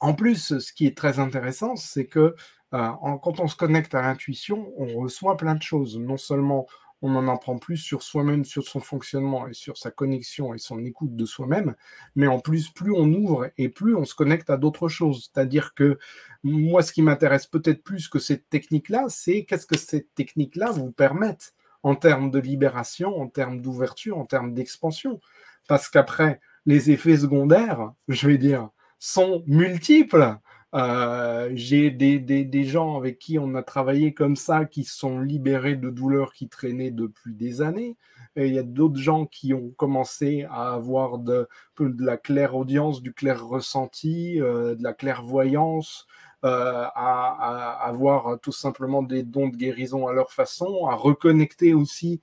en 0.00 0.14
plus, 0.14 0.58
ce 0.58 0.72
qui 0.72 0.86
est 0.86 0.96
très 0.96 1.18
intéressant, 1.18 1.76
c'est 1.76 2.06
que 2.06 2.34
quand 2.70 3.40
on 3.40 3.48
se 3.48 3.56
connecte 3.56 3.94
à 3.94 4.02
l'intuition, 4.02 4.72
on 4.76 5.00
reçoit 5.00 5.36
plein 5.36 5.54
de 5.54 5.62
choses. 5.62 5.98
Non 5.98 6.16
seulement 6.16 6.66
on 7.02 7.14
en 7.14 7.28
apprend 7.28 7.58
plus 7.58 7.76
sur 7.76 8.02
soi-même, 8.02 8.44
sur 8.44 8.66
son 8.66 8.80
fonctionnement 8.80 9.46
et 9.46 9.54
sur 9.54 9.78
sa 9.78 9.90
connexion 9.90 10.54
et 10.54 10.58
son 10.58 10.84
écoute 10.84 11.14
de 11.14 11.24
soi-même. 11.24 11.74
Mais 12.16 12.26
en 12.26 12.40
plus, 12.40 12.70
plus 12.70 12.92
on 12.92 13.12
ouvre 13.12 13.50
et 13.56 13.68
plus 13.68 13.94
on 13.94 14.04
se 14.04 14.14
connecte 14.14 14.50
à 14.50 14.56
d'autres 14.56 14.88
choses. 14.88 15.30
C'est-à-dire 15.32 15.74
que 15.74 15.98
moi, 16.42 16.82
ce 16.82 16.92
qui 16.92 17.02
m'intéresse 17.02 17.46
peut-être 17.46 17.82
plus 17.82 18.08
que 18.08 18.18
cette 18.18 18.48
technique-là, 18.48 19.06
c'est 19.08 19.44
qu'est-ce 19.44 19.66
que 19.66 19.78
cette 19.78 20.14
technique-là 20.14 20.72
vous 20.72 20.90
permette 20.90 21.54
en 21.82 21.94
termes 21.94 22.30
de 22.30 22.40
libération, 22.40 23.16
en 23.20 23.28
termes 23.28 23.60
d'ouverture, 23.60 24.18
en 24.18 24.26
termes 24.26 24.52
d'expansion. 24.54 25.20
Parce 25.68 25.88
qu'après, 25.88 26.40
les 26.66 26.90
effets 26.90 27.18
secondaires, 27.18 27.92
je 28.08 28.26
vais 28.26 28.38
dire, 28.38 28.70
sont 28.98 29.44
multiples. 29.46 30.36
Euh, 30.74 31.50
j'ai 31.54 31.90
des, 31.90 32.64
gens 32.64 32.98
avec 32.98 33.18
qui 33.18 33.38
on 33.38 33.54
a 33.54 33.62
travaillé 33.62 34.12
comme 34.12 34.36
ça 34.36 34.66
qui 34.66 34.84
sont 34.84 35.20
libérés 35.20 35.76
de 35.76 35.88
douleurs 35.88 36.32
qui 36.34 36.48
traînaient 36.48 36.90
depuis 36.90 37.34
des 37.34 37.62
années. 37.62 37.96
Et 38.36 38.48
il 38.48 38.54
y 38.54 38.58
a 38.58 38.62
d'autres 38.62 38.98
gens 38.98 39.26
qui 39.26 39.54
ont 39.54 39.70
commencé 39.70 40.46
à 40.50 40.74
avoir 40.74 41.18
de, 41.18 41.48
la 41.78 42.16
claire-audience, 42.18 43.02
du 43.02 43.12
clair 43.14 43.44
ressenti, 43.46 44.40
euh, 44.40 44.74
de 44.74 44.82
la 44.82 44.92
clairvoyance, 44.92 46.06
euh, 46.44 46.84
à, 46.94 47.80
avoir 47.82 48.38
tout 48.40 48.52
simplement 48.52 49.02
des 49.02 49.22
dons 49.22 49.48
de 49.48 49.56
guérison 49.56 50.06
à 50.06 50.12
leur 50.12 50.32
façon, 50.32 50.86
à 50.86 50.94
reconnecter 50.94 51.74
aussi 51.74 52.20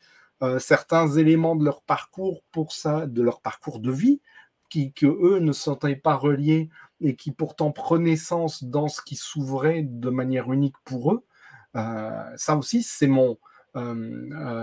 certains 0.60 1.08
éléments 1.08 1.56
de 1.56 1.66
leur 1.66 1.82
parcours 1.82 2.44
pour 2.52 2.74
ça, 2.74 3.08
de 3.08 3.22
leur 3.24 3.42
parcours 3.42 3.80
de 3.80 3.90
vie, 3.90 4.22
qui 4.70 4.92
que 4.92 5.06
eux 5.06 5.40
ne 5.40 5.54
sentaient 5.54 5.96
pas 5.96 6.16
reliés 6.16 6.70
et 7.02 7.16
qui 7.16 7.32
pourtant 7.32 7.72
prenaient 7.72 8.16
sens 8.16 8.64
dans 8.64 8.88
ce 8.88 9.02
qui 9.02 9.16
s'ouvrait 9.16 9.84
de 9.84 10.10
manière 10.10 10.52
unique 10.52 10.76
pour 10.84 11.14
eux. 11.14 11.26
Euh, 11.76 12.24
ça 12.38 12.56
aussi, 12.56 12.84
c'est 12.84 13.08
mon, 13.08 13.38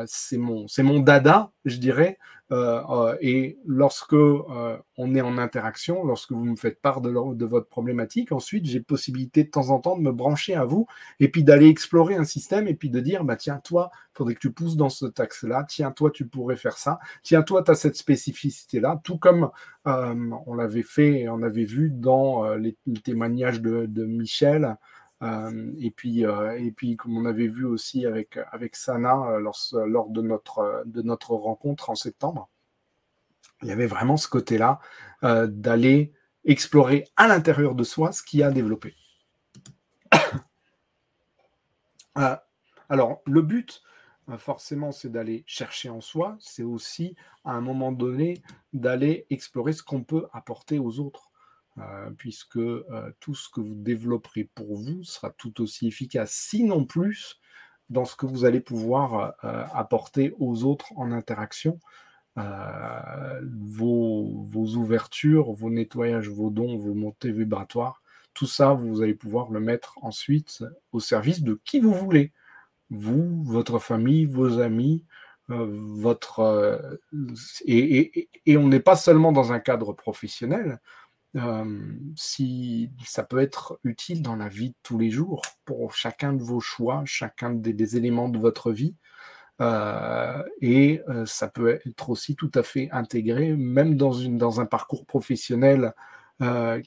c'est 0.07 0.39
mon, 0.39 0.69
c'est 0.69 0.83
mon 0.83 1.01
dada, 1.01 1.53
je 1.65 1.77
dirais. 1.77 2.19
Euh, 2.53 3.17
et 3.23 3.59
lorsque 3.65 4.13
on 4.13 5.15
est 5.15 5.21
en 5.23 5.39
interaction, 5.39 6.05
lorsque 6.05 6.33
vous 6.33 6.45
me 6.45 6.57
faites 6.57 6.83
part 6.83 7.01
de, 7.01 7.35
de 7.35 7.45
votre 7.47 7.69
problématique, 7.69 8.31
ensuite 8.31 8.67
j'ai 8.67 8.81
possibilité 8.81 9.45
de 9.45 9.49
temps 9.49 9.71
en 9.71 9.81
temps 9.81 9.97
de 9.97 10.03
me 10.03 10.13
brancher 10.13 10.55
à 10.55 10.67
vous 10.67 10.87
et 11.19 11.31
puis 11.31 11.45
d'aller 11.45 11.69
explorer 11.69 12.15
un 12.15 12.25
système 12.25 12.69
et 12.69 12.75
puis 12.75 12.91
de 12.91 13.01
dire 13.01 13.25
bah 13.25 13.37
tiens 13.37 13.59
toi, 13.65 13.91
faudrait 14.13 14.35
que 14.35 14.41
tu 14.41 14.53
pousses 14.53 14.77
dans 14.77 14.91
ce 14.91 15.07
axe-là. 15.19 15.65
Tiens 15.67 15.93
toi, 15.93 16.11
tu 16.11 16.27
pourrais 16.27 16.57
faire 16.57 16.77
ça. 16.77 16.99
Tiens 17.23 17.43
toi, 17.43 17.63
tu 17.63 17.71
as 17.71 17.75
cette 17.75 17.97
spécificité-là. 17.97 19.01
Tout 19.03 19.17
comme 19.17 19.51
on 19.87 20.55
l'avait 20.55 20.83
fait 20.83 21.21
et 21.21 21.29
on 21.31 21.43
avait 21.43 21.65
vu 21.65 21.91
dans 21.91 22.55
les, 22.57 22.77
témoignages 23.03 23.63
de, 23.63 23.87
de 23.87 24.05
Michel. 24.05 24.77
Euh, 25.23 25.73
et, 25.79 25.91
puis, 25.91 26.25
euh, 26.27 26.59
et 26.59 26.73
puis, 26.73 26.97
comme 26.97 27.17
on 27.17 27.25
avait 27.25 27.47
vu 27.47 27.65
aussi 27.65 28.07
avec, 28.07 28.37
Sana 28.75 29.31
euh, 29.31 29.39
lors, 29.39 30.11
de 30.11 31.03
notre 31.03 31.35
rencontre 31.35 31.91
en 31.91 31.95
septembre, 31.95 32.49
il 33.63 33.69
y 33.69 33.73
avait 33.73 33.87
vraiment 33.87 34.17
ce 34.17 34.29
côté-là 34.29 34.81
d'aller 35.23 36.13
explorer 36.45 37.05
à 37.17 37.29
l'intérieur 37.29 37.77
de 37.77 37.85
soi 37.85 38.11
ce 38.11 38.25
qui 38.25 38.43
a 38.43 38.51
développé. 38.51 38.97
alors, 42.89 43.23
le 43.25 43.43
but, 43.43 43.85
forcément, 44.39 44.91
c'est 44.91 45.13
d'aller 45.13 45.45
chercher 45.47 45.91
en 45.91 46.01
soi, 46.01 46.37
c'est 46.41 46.65
aussi, 46.65 47.15
à 47.45 47.53
un 47.53 47.61
moment 47.61 47.93
donné, 47.93 48.43
d'aller 48.73 49.27
explorer 49.31 49.73
ce 49.73 49.85
qu'on 49.85 50.03
peut 50.03 50.27
apporter 50.33 50.81
aux 50.81 50.99
autres. 50.99 51.32
Euh, 51.79 52.11
puisque 52.19 52.59
euh, 52.59 53.11
tout 53.19 53.35
ce 53.35 53.49
que 53.49 53.63
vous 53.63 53.75
développerez 53.75 54.45
pour 54.55 54.77
vous 54.77 55.05
sera 55.05 55.31
tout 55.31 55.63
aussi 55.63 55.87
efficace, 55.87 56.31
sinon 56.31 56.85
plus, 56.85 57.41
dans 57.89 58.05
ce 58.05 58.15
que 58.15 58.27
vous 58.27 58.45
allez 58.45 58.61
pouvoir 58.61 59.33
euh, 59.43 59.65
apporter 59.73 60.35
aux 60.39 60.65
autres 60.65 60.93
en 60.97 61.13
interaction. 61.13 61.81
Vos, 63.45 64.47
ouvertures, 64.55 65.53
vos 65.53 65.71
nettoyages, 65.71 66.31
vos 66.31 66.49
dons, 66.49 66.79
vos 66.79 66.95
montées 66.95 67.31
vibratoires, 67.31 68.03
tout 68.33 68.47
ça, 68.47 68.73
vous 68.73 69.03
allez 69.03 69.15
pouvoir 69.15 69.51
le 69.51 69.61
mettre 69.61 69.99
ensuite 70.03 70.65
au 70.93 71.01
service 71.01 71.43
de 71.43 71.61
qui 71.65 71.79
vous 71.79 71.93
voulez. 71.93 72.33
Vous, 72.89 73.43
votre 73.45 73.79
famille, 73.79 74.25
vos 74.25 74.61
amis, 74.61 75.05
votre... 75.49 76.99
et, 77.67 78.29
on 78.57 78.69
n'est 78.69 78.81
pas 78.81 78.97
seulement 78.97 79.33
dans 79.33 79.53
un 79.53 79.61
cadre 79.61 79.93
professionnel, 79.93 80.81
si 82.17 82.91
ça 83.05 83.23
peut 83.23 83.39
être 83.39 83.79
utile 83.85 84.23
dans 84.23 84.37
la 84.37 84.49
vie 84.49 84.71
de 84.71 84.77
tous 84.83 84.99
les 84.99 85.11
jours 85.11 85.43
pour 85.65 85.95
chacun 85.95 86.33
de 86.33 86.43
vos 86.43 86.61
choix, 86.61 87.03
chacun 87.07 87.51
des, 87.51 87.97
éléments 87.97 88.29
de 88.29 88.39
votre 88.39 88.73
vie. 88.73 88.95
Et 90.61 91.01
ça 91.25 91.49
peut 91.49 91.81
être 91.87 92.11
aussi 92.11 92.37
tout 92.37 92.51
à 92.55 92.63
fait 92.63 92.89
intégré, 92.93 93.55
même 93.57 93.97
dans, 93.97 94.13
une, 94.13 94.37
dans 94.37 94.61
un 94.61 94.67
parcours 94.67 95.07
professionnel 95.07 95.95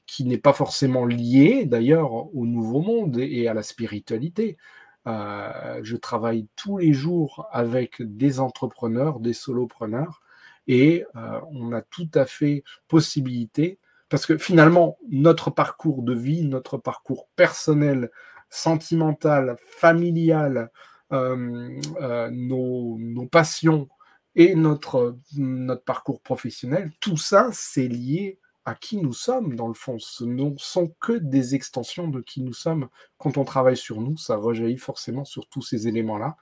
qui 0.06 0.26
n'est 0.26 0.38
pas 0.38 0.54
forcément 0.54 1.06
lié 1.06 1.66
d'ailleurs 1.66 2.36
au 2.36 2.46
nouveau 2.46 2.82
monde 2.82 3.18
et 3.18 3.48
à 3.48 3.54
la 3.54 3.64
spiritualité. 3.64 4.58
je 5.06 5.96
travaille 5.96 6.48
tous 6.56 6.78
les 6.78 6.93
jours 6.93 7.48
avec 7.52 7.96
des 8.00 8.39
entrepreneurs, 8.39 9.20
des 9.20 9.34
solopreneurs, 9.34 10.22
et 10.68 11.04
on 11.52 11.72
a 11.72 11.82
tout 11.82 12.10
à 12.14 12.26
fait 12.26 12.64
possibilité 12.88 13.80
parce 14.10 14.26
que 14.26 14.38
finalement, 14.38 14.97
notre 15.10 15.49
parcours 15.49 16.03
de 16.03 16.14
vie, 16.14 16.43
notre 16.43 16.78
parcours 16.78 17.28
personnel, 17.36 18.12
sentimental, 18.49 19.58
familial, 19.60 20.72
euh, 21.12 21.80
euh, 22.01 22.30
nos, 22.32 23.28
passions 23.32 23.88
et 24.36 24.56
notre, 24.56 25.18
notre 25.38 25.84
parcours 25.84 26.22
professionnel, 26.22 26.91
tout 26.99 27.18
ça, 27.18 27.49
c'est 27.51 27.88
lié 27.88 28.39
à 28.66 28.74
qui 28.74 28.97
nous 28.97 29.14
sommes, 29.14 29.56
dans 29.56 29.68
le 29.68 29.74
fond. 29.74 29.97
Ce 29.99 30.24
ne 30.24 30.51
sont 30.58 30.93
que 30.99 31.14
des 31.14 31.53
extensions 31.53 32.08
de 32.08 32.22
qui 32.22 32.41
nous 32.41 32.53
sommes. 32.53 32.88
Quand 33.18 33.38
on 33.38 33.43
travaille 33.43 33.78
sur 33.78 34.01
nous, 34.01 34.18
ça 34.18 34.36
rejaillit 34.36 34.78
forcément 34.78 35.24
sur 35.24 35.47
tous 35.47 35.62
ces 35.62 35.88
éléments-là. 35.88 36.36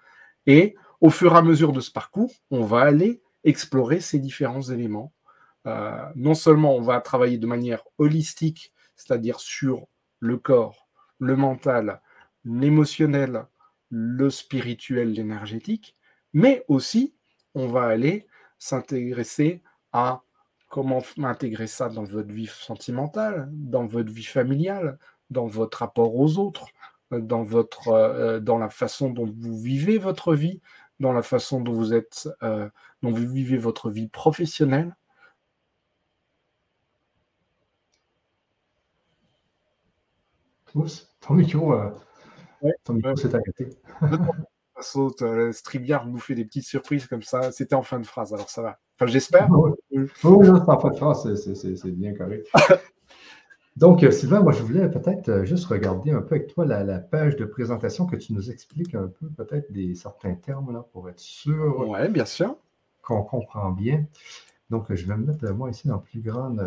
Et 0.45 0.75
au 1.01 1.09
fur 1.09 1.33
et 1.33 1.37
à 1.37 1.41
mesure 1.41 1.73
de 1.73 1.81
ce 1.81 1.91
parcours, 1.91 2.31
on 2.49 2.63
va 2.63 2.81
aller 2.81 3.21
explorer 3.43 3.99
ces 3.99 4.19
différents 4.19 4.61
éléments. 4.61 5.11
Euh, 5.65 6.05
non 6.15 6.33
seulement 6.33 6.75
on 6.75 6.81
va 6.81 6.99
travailler 7.01 7.37
de 7.37 7.47
manière 7.47 7.83
holistique, 7.97 8.73
c'est-à-dire 8.95 9.39
sur 9.39 9.87
le 10.19 10.37
corps, 10.37 10.87
le 11.19 11.35
mental, 11.35 12.01
l'émotionnel, 12.43 13.45
le 13.89 14.29
spirituel, 14.29 15.13
l'énergétique, 15.13 15.95
mais 16.33 16.65
aussi 16.67 17.15
on 17.55 17.67
va 17.67 17.83
aller 17.83 18.27
s'intéresser 18.57 19.61
à 19.91 20.23
comment 20.69 21.03
intégrer 21.19 21.67
ça 21.67 21.89
dans 21.89 22.03
votre 22.03 22.31
vie 22.31 22.47
sentimentale, 22.47 23.47
dans 23.51 23.85
votre 23.85 24.11
vie 24.11 24.23
familiale, 24.23 24.97
dans 25.29 25.45
votre 25.45 25.79
rapport 25.79 26.15
aux 26.15 26.39
autres, 26.39 26.67
dans, 27.11 27.43
votre, 27.43 27.89
euh, 27.89 28.39
dans 28.39 28.57
la 28.57 28.69
façon 28.69 29.11
dont 29.11 29.31
vous 29.37 29.59
vivez 29.59 29.97
votre 29.97 30.33
vie, 30.33 30.61
dans 30.99 31.13
la 31.13 31.21
façon 31.21 31.61
dont 31.61 31.73
vous 31.73 31.93
êtes, 31.93 32.27
euh, 32.41 32.69
dont 33.01 33.11
vous 33.11 33.29
vivez 33.29 33.57
votre 33.57 33.89
vie 33.89 34.07
professionnelle. 34.07 34.95
Ton 41.21 41.33
micro, 41.33 41.73
euh, 41.73 41.89
ton 42.83 42.93
micro 42.93 43.15
s'est 43.15 43.33
arrêté. 43.33 43.69
euh, 45.21 45.51
StreamYard 45.51 46.07
nous 46.07 46.19
fait 46.19 46.35
des 46.35 46.45
petites 46.45 46.65
surprises 46.65 47.07
comme 47.07 47.21
ça. 47.21 47.51
C'était 47.51 47.75
en 47.75 47.83
fin 47.83 47.99
de 47.99 48.05
phrase, 48.05 48.33
alors 48.33 48.49
ça 48.49 48.61
va. 48.61 48.79
Enfin, 48.97 49.11
j'espère. 49.11 49.49
Oui, 49.51 49.71
oui, 49.91 50.07
non, 50.23 50.55
c'est 50.65 50.71
en 50.71 50.79
fin 50.79 50.89
de 50.89 50.95
phrase, 50.95 51.53
c'est 51.55 51.91
bien 51.91 52.13
correct. 52.13 52.47
Donc, 53.75 54.03
euh, 54.03 54.11
Sylvain, 54.11 54.41
moi, 54.41 54.51
je 54.51 54.61
voulais 54.61 54.87
peut-être 54.89 55.29
euh, 55.29 55.45
juste 55.45 55.65
regarder 55.65 56.11
un 56.11 56.21
peu 56.21 56.35
avec 56.35 56.53
toi 56.53 56.63
la, 56.63 56.99
page 56.99 57.35
de 57.37 57.45
présentation 57.45 58.05
que 58.05 58.15
tu 58.15 58.33
nous 58.33 58.51
expliques 58.51 58.93
un 58.93 59.07
peu, 59.07 59.27
peut-être 59.29 59.71
des 59.71 59.95
certains 59.95 60.35
termes 60.35 60.71
là, 60.71 60.85
pour 60.93 61.09
être 61.09 61.19
sûr. 61.19 61.83
Oui, 61.87 62.07
bien 62.09 62.25
sûr. 62.25 62.55
Qu'on 63.01 63.23
comprend 63.23 63.71
bien. 63.71 64.05
Donc, 64.69 64.93
je 64.93 65.05
vais 65.07 65.17
me 65.17 65.25
mettre 65.25 65.51
moi 65.53 65.71
ici 65.71 65.87
dans 65.87 65.97
plus 65.97 66.21
grande. 66.21 66.63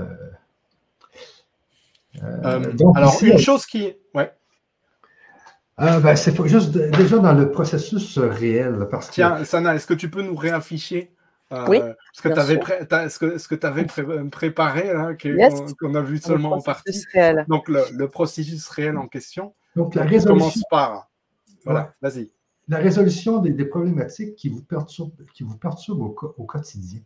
Alors, 2.22 3.22
une 3.22 3.38
chose 3.38 3.66
qui. 3.66 3.94
Ouais. 4.14 4.32
Ah, 5.76 6.00
ben, 6.00 6.16
c'est 6.16 6.34
juste 6.46 6.70
déjà 6.72 7.18
dans 7.18 7.34
le 7.34 7.50
processus 7.50 8.18
réel. 8.18 8.86
Parce 8.90 9.10
Tiens, 9.10 9.44
Sana, 9.44 9.74
est-ce 9.74 9.86
que 9.86 9.94
tu 9.94 10.10
peux 10.10 10.22
nous 10.22 10.36
réafficher 10.36 11.12
euh, 11.52 11.64
oui, 11.68 11.80
ce 12.12 12.22
que 12.22 12.28
tu 12.28 12.40
avais, 12.40 12.58
ce 13.08 13.18
que, 13.20 13.38
ce 13.38 13.46
que 13.46 13.66
avais 13.66 13.84
préparé, 13.84 14.90
qu'on 15.78 15.94
a 15.94 16.00
vu 16.00 16.18
seulement 16.18 16.54
en 16.54 16.60
partie? 16.60 17.04
Donc, 17.48 17.68
le, 17.68 18.06
processus 18.06 18.66
réel 18.68 18.96
en 18.96 19.06
question. 19.06 19.54
Donc, 19.76 19.94
la 19.94 20.02
résolution. 20.02 20.34
commence 20.34 20.62
par. 20.70 21.10
Voilà, 21.64 21.94
vas-y. 22.00 22.30
La 22.68 22.78
résolution 22.78 23.38
des, 23.38 23.64
problématiques 23.64 24.34
qui 24.34 24.48
vous 24.48 24.62
perturbent, 24.62 25.12
qui 25.34 25.44
vous 25.44 25.56
perturbent 25.56 26.02
au 26.02 26.44
quotidien. 26.44 27.00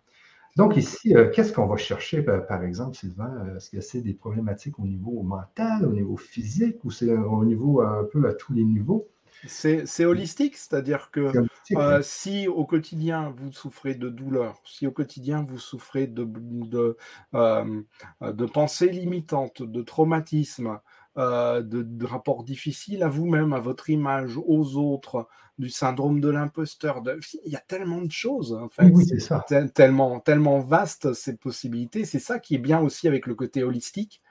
Donc 0.57 0.77
ici, 0.77 1.17
euh, 1.17 1.31
qu'est-ce 1.31 1.53
qu'on 1.53 1.67
va 1.67 1.77
chercher, 1.77 2.23
par, 2.23 2.63
exemple, 2.63 2.97
Sylvain? 2.97 3.33
Euh, 3.47 3.57
est-ce 3.57 3.71
que 3.71 3.81
c'est 3.81 4.01
des 4.01 4.15
problématiques 4.15 4.79
au 4.79 4.87
niveau 4.87 5.23
mental, 5.23 5.87
au 5.87 5.93
niveau 5.93 6.17
physique, 6.17 6.85
ou 6.85 6.91
c'est 6.91 7.13
au 7.13 7.45
niveau 7.45 7.81
un 7.83 8.05
peu 8.05 8.29
à 8.29 8.35
tous 8.35 8.53
les 8.53 8.65
niveaux? 8.65 9.09
C'est 9.47 10.05
holistique, 10.05 10.55
c'est-à-dire 10.57 11.11
que 11.11 11.33
euh, 11.73 12.01
si 12.03 12.47
au 12.47 12.67
quotidien 12.67 13.33
vous 13.35 13.51
souffrez 13.53 13.95
de 13.95 14.11
douleur, 14.11 14.61
si 14.67 14.87
au 14.87 14.91
quotidien 14.91 15.43
vous 15.49 15.57
souffrez 15.57 16.07
de, 16.07 16.27
de, 16.27 16.97
de 17.33 18.45
pensées 18.45 18.91
limitantes, 18.91 19.63
de 19.63 19.81
traumatisme, 19.81 20.79
euh, 21.21 21.61
de, 21.63 22.07
rapports 22.07 22.45
difficiles 22.45 23.03
à 23.03 23.09
vous-même, 23.09 23.53
à 23.53 23.61
votre 23.61 23.91
image, 23.91 24.39
aux 24.39 24.77
autres, 24.77 25.29
du 25.59 25.69
syndrome 25.69 26.19
de 26.19 26.31
l'imposteur. 26.31 27.03
Il 27.45 27.53
y 27.53 27.57
a 27.57 27.61
tellement 27.61 28.01
de 28.01 28.11
choses, 28.11 28.55
en 28.55 28.71
fait. 28.71 28.85
Oui, 28.85 29.05
c'est 29.05 29.21
ça. 29.21 29.45
Tellement, 29.75 30.21
tellement 30.21 30.61
vaste 30.61 31.13
ces 31.13 31.37
possibilités. 31.37 32.07
C'est 32.07 32.21
ça 32.21 32.39
qui 32.39 32.55
est 32.55 32.59
bien 32.59 32.81
aussi 32.81 33.07
avec 33.07 33.27
le 33.27 33.35
côté 33.35 33.63
holistique 33.63 34.23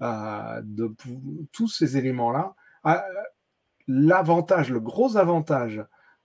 euh, 0.00 0.62
de 0.64 0.94
tous 1.52 1.68
ces 1.68 1.98
éléments-là. 1.98 2.54
Ah, 2.84 3.04
l'avantage, 3.86 4.70
le 4.70 4.80
gros 4.80 5.18
avantage, 5.18 5.84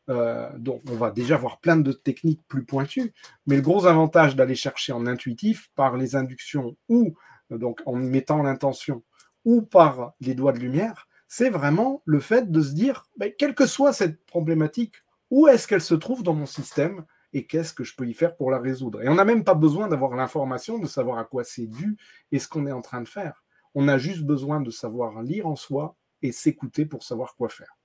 euh, 0.09 0.49
donc 0.57 0.82
on 0.89 0.95
va 0.95 1.11
déjà 1.11 1.36
voir 1.36 1.59
plein 1.59 1.76
de 1.76 1.91
techniques 1.91 2.43
plus 2.47 2.63
pointues, 2.63 3.13
mais 3.47 3.57
le 3.57 3.61
gros 3.61 3.86
avantage 3.86 4.38
d'aller 4.38 4.55
chercher 4.55 4.93
en 4.93 5.07
intuitif 5.07 5.70
par 5.76 5.97
les 5.97 6.16
inductions 6.16 6.78
ou 6.88 7.16
donc 7.49 7.82
en 7.86 7.95
mettant 7.95 8.41
l'intention 8.41 9.03
ou 9.45 9.61
par 9.61 10.13
les 10.19 10.33
doigts 10.33 10.51
de 10.51 10.59
lumière, 10.59 11.07
c'est 11.27 11.49
vraiment 11.49 12.01
le 12.05 12.19
fait 12.19 12.51
de 12.51 12.61
se 12.61 12.73
dire, 12.73 13.05
ben, 13.17 13.31
quelle 13.37 13.55
que 13.55 13.65
soit 13.65 13.93
cette 13.93 14.25
problématique, 14.25 14.95
où 15.31 15.47
est-ce 15.47 15.67
qu'elle 15.67 15.81
se 15.81 15.95
trouve 15.95 16.23
dans 16.23 16.33
mon 16.33 16.45
système 16.45 17.05
et 17.33 17.45
qu'est-ce 17.45 17.73
que 17.73 17.83
je 17.83 17.95
peux 17.95 18.07
y 18.07 18.13
faire 18.13 18.35
pour 18.35 18.51
la 18.51 18.59
résoudre? 18.59 19.01
Et 19.01 19.09
on 19.09 19.15
n'a 19.15 19.25
même 19.25 19.43
pas 19.43 19.55
besoin 19.55 19.87
d'avoir 19.87 20.15
l'information, 20.15 20.79
de 20.79 20.85
savoir 20.85 21.17
à 21.17 21.25
quoi 21.25 21.43
c'est 21.43 21.67
dû 21.67 21.97
et 22.31 22.39
ce 22.39 22.47
qu'on 22.47 22.67
est 22.67 22.71
en 22.71 22.81
train 22.81 23.01
de 23.01 23.07
faire. 23.07 23.43
On 23.73 23.87
a 23.87 23.97
juste 23.97 24.23
besoin 24.23 24.61
de 24.61 24.71
savoir 24.71 25.21
lire 25.21 25.47
en 25.47 25.55
soi 25.55 25.95
et 26.21 26.31
s'écouter 26.31 26.85
pour 26.85 27.03
savoir 27.03 27.35
quoi 27.35 27.49
faire. 27.49 27.75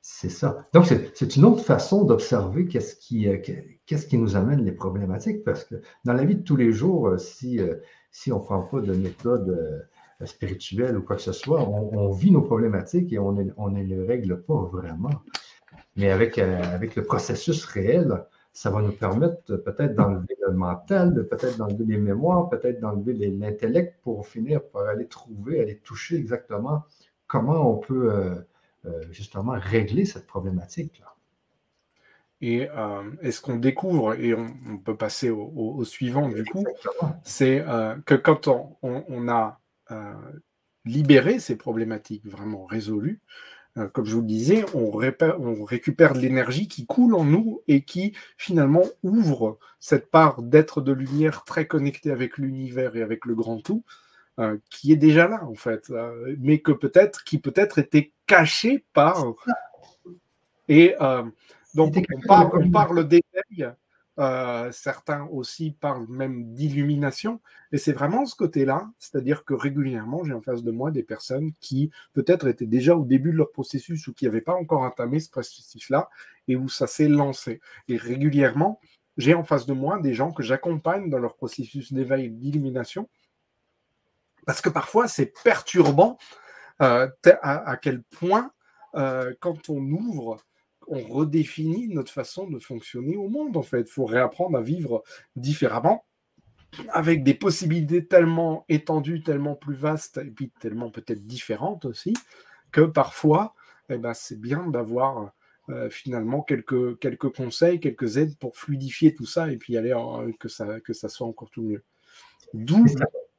C'est 0.00 0.28
ça. 0.28 0.68
Donc, 0.72 0.86
c'est 0.86 1.36
une 1.36 1.44
autre 1.44 1.64
façon 1.64 2.04
d'observer 2.04 2.68
qu'est-ce 2.68 2.94
qui, 2.94 3.28
euh, 3.28 3.38
qui 3.38 4.18
nous 4.18 4.36
amène 4.36 4.64
les 4.64 4.70
problématiques, 4.70 5.42
parce 5.42 5.64
que 5.64 5.74
dans 6.04 6.12
la 6.12 6.24
vie 6.24 6.36
de 6.36 6.42
tous 6.42 6.54
les 6.54 6.70
jours, 6.70 7.08
euh, 7.08 7.18
si, 7.18 7.58
euh, 7.58 7.74
si 8.12 8.30
on 8.30 8.38
ne 8.38 8.44
prend 8.44 8.62
pas 8.62 8.80
de 8.80 8.94
méthode 8.94 9.88
spirituel 10.24 10.96
ou 10.96 11.02
quoi 11.02 11.16
que 11.16 11.22
ce 11.22 11.32
soit, 11.32 11.60
on, 11.60 12.10
vit 12.10 12.30
nos 12.30 12.42
problématiques 12.42 13.12
et 13.12 13.18
on 13.18 13.32
ne 13.32 13.44
on 13.56 13.68
les 13.68 14.02
règle 14.02 14.40
pas 14.42 14.68
vraiment. 14.72 15.22
Mais 15.96 16.10
avec, 16.10 16.38
euh, 16.38 16.62
avec 16.62 16.96
le 16.96 17.04
processus 17.04 17.64
réel, 17.64 18.24
ça 18.52 18.70
va 18.70 18.80
nous 18.80 18.92
permettre 18.92 19.56
peut-être 19.56 19.94
d'enlever 19.94 20.36
le 20.46 20.54
mental, 20.54 21.26
peut-être 21.28 21.58
d'enlever 21.58 21.84
les 21.84 21.98
mémoires, 21.98 22.48
peut-être 22.48 22.80
d'enlever 22.80 23.12
l'intellect 23.12 23.96
pour 24.02 24.26
finir 24.26 24.62
par 24.62 24.86
aller 24.86 25.06
trouver, 25.06 25.60
aller 25.60 25.76
toucher 25.76 26.16
exactement 26.16 26.84
comment 27.26 27.70
on 27.70 27.76
peut 27.76 28.10
euh, 28.12 28.34
euh, 28.86 29.02
justement 29.10 29.54
régler 29.58 30.06
cette 30.06 30.26
problématique-là. 30.26 31.12
Et 32.42 32.68
est-ce 33.22 33.40
qu'on 33.40 33.56
découvre, 33.56 34.12
et 34.12 34.34
on, 34.34 34.76
peut 34.76 34.94
passer 34.94 35.30
au, 35.30 35.82
suivant 35.84 36.28
du 36.28 36.44
coup, 36.44 36.66
c'est 37.24 37.64
que 38.04 38.14
quand 38.14 38.48
on, 38.48 38.76
on 38.82 39.28
a 39.30 39.58
libérer 40.84 41.38
ces 41.38 41.56
problématiques 41.56 42.26
vraiment 42.26 42.64
résolues, 42.64 43.20
euh, 43.78 43.88
comme 43.88 44.06
je 44.06 44.14
vous 44.14 44.22
le 44.22 44.26
disais, 44.26 44.64
on, 44.74 44.90
on 45.38 45.64
récupère 45.64 46.14
de 46.14 46.20
l'énergie 46.20 46.66
qui 46.68 46.86
coule 46.86 47.14
en 47.14 47.24
nous 47.24 47.62
et 47.68 47.82
qui 47.82 48.14
finalement 48.38 48.84
ouvre 49.02 49.58
cette 49.80 50.10
part 50.10 50.42
d'être 50.42 50.80
de 50.80 50.92
lumière 50.92 51.44
très 51.44 51.66
connectée 51.66 52.10
avec 52.10 52.38
l'univers 52.38 52.96
et 52.96 53.02
avec 53.02 53.26
le 53.26 53.34
grand 53.34 53.58
tout, 53.58 53.84
euh, 54.38 54.56
qui 54.70 54.92
est 54.92 54.96
déjà 54.96 55.28
là 55.28 55.44
en 55.44 55.54
fait, 55.54 55.90
euh, 55.90 56.36
mais 56.38 56.60
que 56.60 56.72
peut-être, 56.72 57.24
qui 57.24 57.38
peut-être 57.38 57.78
était 57.78 58.12
caché 58.26 58.84
par. 58.94 59.34
Et 60.68 60.94
donc 61.74 61.94
on, 62.12 62.20
parle, 62.26 62.50
on 62.54 62.70
parle 62.70 63.06
d'éveil 63.06 63.70
euh, 64.18 64.72
certains 64.72 65.26
aussi 65.26 65.72
parlent 65.72 66.06
même 66.08 66.54
d'illumination. 66.54 67.40
Et 67.72 67.78
c'est 67.78 67.92
vraiment 67.92 68.24
ce 68.24 68.34
côté-là, 68.34 68.88
c'est-à-dire 68.98 69.44
que 69.44 69.52
régulièrement, 69.52 70.24
j'ai 70.24 70.32
en 70.32 70.40
face 70.40 70.62
de 70.62 70.70
moi 70.70 70.90
des 70.90 71.02
personnes 71.02 71.52
qui 71.60 71.90
peut-être 72.14 72.46
étaient 72.46 72.66
déjà 72.66 72.96
au 72.96 73.04
début 73.04 73.32
de 73.32 73.36
leur 73.36 73.52
processus 73.52 74.06
ou 74.08 74.14
qui 74.14 74.24
n'avaient 74.24 74.40
pas 74.40 74.54
encore 74.54 74.82
entamé 74.82 75.20
ce 75.20 75.30
processus-là 75.30 76.08
et 76.48 76.56
où 76.56 76.68
ça 76.68 76.86
s'est 76.86 77.08
lancé. 77.08 77.60
Et 77.88 77.96
régulièrement, 77.96 78.80
j'ai 79.16 79.34
en 79.34 79.44
face 79.44 79.66
de 79.66 79.72
moi 79.72 79.98
des 80.00 80.14
gens 80.14 80.32
que 80.32 80.42
j'accompagne 80.42 81.10
dans 81.10 81.18
leur 81.18 81.36
processus 81.36 81.92
d'éveil 81.92 82.30
d'illumination. 82.30 83.08
Parce 84.46 84.60
que 84.60 84.68
parfois, 84.68 85.08
c'est 85.08 85.32
perturbant 85.42 86.18
euh, 86.82 87.08
à, 87.42 87.76
quel 87.76 88.02
point, 88.02 88.52
euh, 88.94 89.34
quand 89.40 89.68
on 89.68 89.82
ouvre 89.90 90.38
on 90.88 91.00
redéfinit 91.00 91.88
notre 91.88 92.12
façon 92.12 92.48
de 92.48 92.58
fonctionner 92.58 93.16
au 93.16 93.28
monde, 93.28 93.56
en 93.56 93.62
fait. 93.62 93.82
Il 93.82 93.90
faut 93.90 94.04
réapprendre 94.04 94.56
à 94.56 94.62
vivre 94.62 95.02
différemment, 95.34 96.04
avec 96.90 97.22
des 97.22 97.34
possibilités 97.34 98.06
tellement 98.06 98.64
étendues, 98.68 99.22
tellement 99.22 99.54
plus 99.54 99.74
vastes, 99.74 100.18
et 100.18 100.30
puis 100.30 100.50
tellement 100.60 100.90
peut-être 100.90 101.26
différentes 101.26 101.84
aussi, 101.84 102.14
que 102.72 102.82
parfois, 102.82 103.54
eh 103.88 103.98
ben, 103.98 104.14
c'est 104.14 104.40
bien 104.40 104.66
d'avoir 104.68 105.32
euh, 105.68 105.90
finalement 105.90 106.42
quelques, 106.42 107.34
conseils, 107.34 107.80
quelques 107.80 108.16
aides 108.18 108.36
pour 108.38 108.56
fluidifier 108.56 109.14
tout 109.14 109.26
ça, 109.26 109.50
et 109.50 109.56
puis 109.56 109.76
aller 109.76 109.94
que, 110.38 110.48
ça, 110.48 110.80
que 110.80 110.92
ça 110.92 111.08
soit 111.08 111.26
encore 111.26 111.50
tout 111.50 111.62
mieux. 111.62 111.84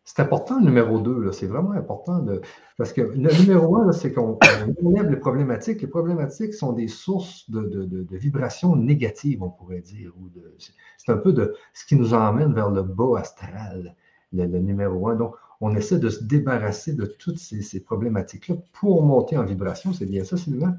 C'est 0.07 0.21
important 0.21 0.57
le 0.57 0.65
numéro 0.65 0.99
2, 0.99 1.33
c'est 1.33 1.47
vraiment 1.47 1.71
important. 1.71 2.19
De, 2.19 2.39
parce 2.77 2.93
que 2.93 3.01
le 3.01 3.41
numéro 3.41 3.75
1, 3.75 3.91
c'est 3.91 4.13
qu'on 4.13 4.39
enlève 4.85 5.09
les 5.09 5.17
problématiques. 5.17 5.81
Les 5.81 5.89
problématiques 5.89 6.53
sont 6.53 6.71
des 6.71 6.87
sources 6.87 7.49
de, 7.49 8.07
vibrations 8.11 8.77
négatives, 8.77 9.43
on 9.43 9.49
pourrait 9.49 9.81
dire. 9.81 10.13
c'est 10.97 11.11
un 11.11 11.17
peu 11.17 11.33
de 11.33 11.53
ce 11.73 11.85
qui 11.85 11.97
nous 11.97 12.13
emmène 12.13 12.53
vers 12.53 12.69
le 12.69 12.83
bas 12.83 13.19
astral, 13.19 13.97
le, 14.31 14.45
numéro 14.45 15.09
1. 15.09 15.17
Donc, 15.17 15.35
on 15.59 15.75
essaie 15.75 15.99
de 15.99 16.07
se 16.07 16.23
débarrasser 16.23 16.93
de 16.93 17.05
toutes 17.05 17.37
ces, 17.37 17.79
problématiques-là 17.81 18.55
pour 18.79 19.03
monter 19.03 19.37
en 19.37 19.43
vibration, 19.43 19.91
c'est 19.91 20.05
bien 20.05 20.23
ça, 20.23 20.37
Sylvain. 20.37 20.77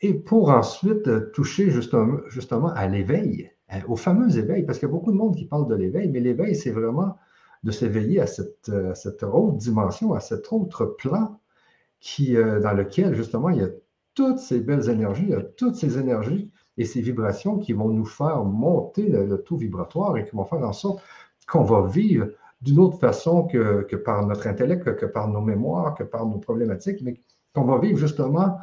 Et 0.00 0.14
pour 0.14 0.50
ensuite 0.50 1.30
toucher 1.30 1.70
justement, 1.70 2.18
justement 2.28 2.70
à 2.70 2.88
l'éveil, 2.88 3.52
au 3.86 3.94
fameux 3.94 4.36
éveil, 4.36 4.64
parce 4.64 4.80
qu'il 4.80 4.88
y 4.88 4.90
a 4.90 4.92
beaucoup 4.92 5.12
de 5.12 5.16
monde 5.16 5.36
qui 5.36 5.44
parle 5.44 5.68
de 5.68 5.76
l'éveil, 5.76 6.08
mais 6.08 6.18
l'éveil, 6.18 6.56
c'est 6.56 6.72
vraiment 6.72 7.14
de 7.62 7.70
s'éveiller 7.70 8.20
à 8.20 8.26
cette, 8.26 8.70
cette, 8.94 9.22
autre 9.22 9.56
dimension, 9.56 10.14
à 10.14 10.20
cet 10.20 10.52
autre 10.52 10.86
plan 10.86 11.38
qui, 12.00 12.34
dans 12.34 12.72
lequel, 12.72 13.14
justement, 13.14 13.50
il 13.50 13.58
y 13.58 13.62
a 13.62 13.68
toutes 14.14 14.38
ces 14.38 14.60
belles 14.60 14.88
énergies, 14.88 15.24
il 15.24 15.30
y 15.30 15.34
a 15.34 15.42
toutes 15.42 15.76
ces 15.76 15.98
énergies 15.98 16.50
et 16.76 16.84
ces 16.84 17.00
vibrations 17.00 17.58
qui 17.58 17.72
vont 17.72 17.88
nous 17.88 18.04
faire 18.04 18.44
monter 18.44 19.08
le, 19.08 19.36
taux 19.42 19.56
vibratoire 19.56 20.16
et 20.16 20.24
qui 20.24 20.34
vont 20.34 20.44
faire 20.44 20.62
en 20.62 20.72
sorte 20.72 21.02
qu'on 21.46 21.62
va 21.62 21.86
vivre 21.86 22.28
d'une 22.62 22.78
autre 22.78 22.98
façon 22.98 23.44
que, 23.44 23.82
que, 23.82 23.96
par 23.96 24.26
notre 24.26 24.46
intellect, 24.46 24.96
que, 24.96 25.06
par 25.06 25.28
nos 25.28 25.40
mémoires, 25.40 25.94
que 25.94 26.04
par 26.04 26.26
nos 26.26 26.38
problématiques, 26.38 27.00
mais 27.02 27.20
qu'on 27.54 27.64
va 27.64 27.78
vivre 27.78 27.98
justement 27.98 28.58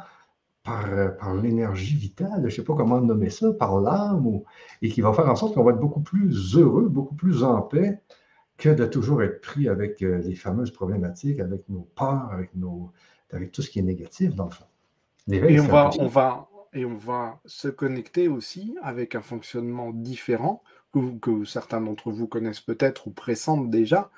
par, 0.64 0.86
par 1.18 1.34
l'énergie 1.34 1.96
vitale, 1.96 2.40
je 2.40 2.44
ne 2.46 2.50
sais 2.50 2.64
pas 2.64 2.74
comment 2.74 3.00
nommer 3.00 3.30
ça, 3.30 3.52
par 3.52 3.80
l'âme, 3.80 4.40
et 4.82 4.88
qui 4.88 5.00
va 5.00 5.12
faire 5.12 5.28
en 5.28 5.36
sorte 5.36 5.54
qu'on 5.54 5.64
va 5.64 5.72
être 5.72 5.80
beaucoup 5.80 6.00
plus 6.00 6.56
heureux, 6.56 6.88
beaucoup 6.88 7.14
plus 7.14 7.42
en 7.42 7.62
paix 7.62 8.02
que 8.58 8.68
de 8.68 8.84
toujours 8.84 9.22
être 9.22 9.40
pris 9.40 9.68
avec 9.68 10.02
euh, 10.02 10.18
les 10.18 10.34
fameuses 10.34 10.72
problématiques, 10.72 11.40
avec 11.40 11.68
nos 11.68 11.88
peurs, 11.94 12.30
avec, 12.32 12.54
nos, 12.54 12.92
avec 13.32 13.52
tout 13.52 13.62
ce 13.62 13.70
qui 13.70 13.78
est 13.78 13.82
négatif, 13.82 14.34
dans 14.34 14.46
le 14.46 14.50
fond. 14.50 14.64
Et 15.30 15.60
on 15.60 15.66
va, 15.66 15.90
on 15.98 16.06
va, 16.06 16.48
et 16.72 16.84
on 16.84 16.96
va 16.96 17.40
se 17.46 17.68
connecter 17.68 18.28
aussi 18.28 18.76
avec 18.82 19.14
un 19.14 19.22
fonctionnement 19.22 19.90
différent 19.92 20.62
que, 21.20 21.44
certains 21.44 21.80
d'entre 21.80 22.10
vous 22.10 22.26
connaissent 22.26 22.60
peut-être 22.60 23.06
ou 23.06 23.10
pressentent 23.10 23.70
déjà 23.70 24.10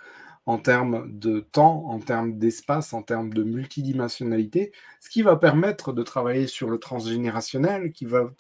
en 0.47 0.59
termes 0.59 1.07
de 1.19 1.41
temps, 1.41 1.85
en 1.87 2.01
termes 2.01 2.39
d'espace, 2.39 2.93
en 2.93 3.03
termes 3.03 3.33
de 3.33 3.43
multidimensionnalité, 3.43 4.73
ce 5.01 5.11
qui 5.11 5.23
va 5.23 5.37
permettre 5.37 5.93
de 5.93 6.03
travailler 6.03 6.47
sur 6.47 6.71
le 6.71 6.79
transgénérationnel, 6.79 7.93
qui 7.93 8.07
va, 8.07 8.31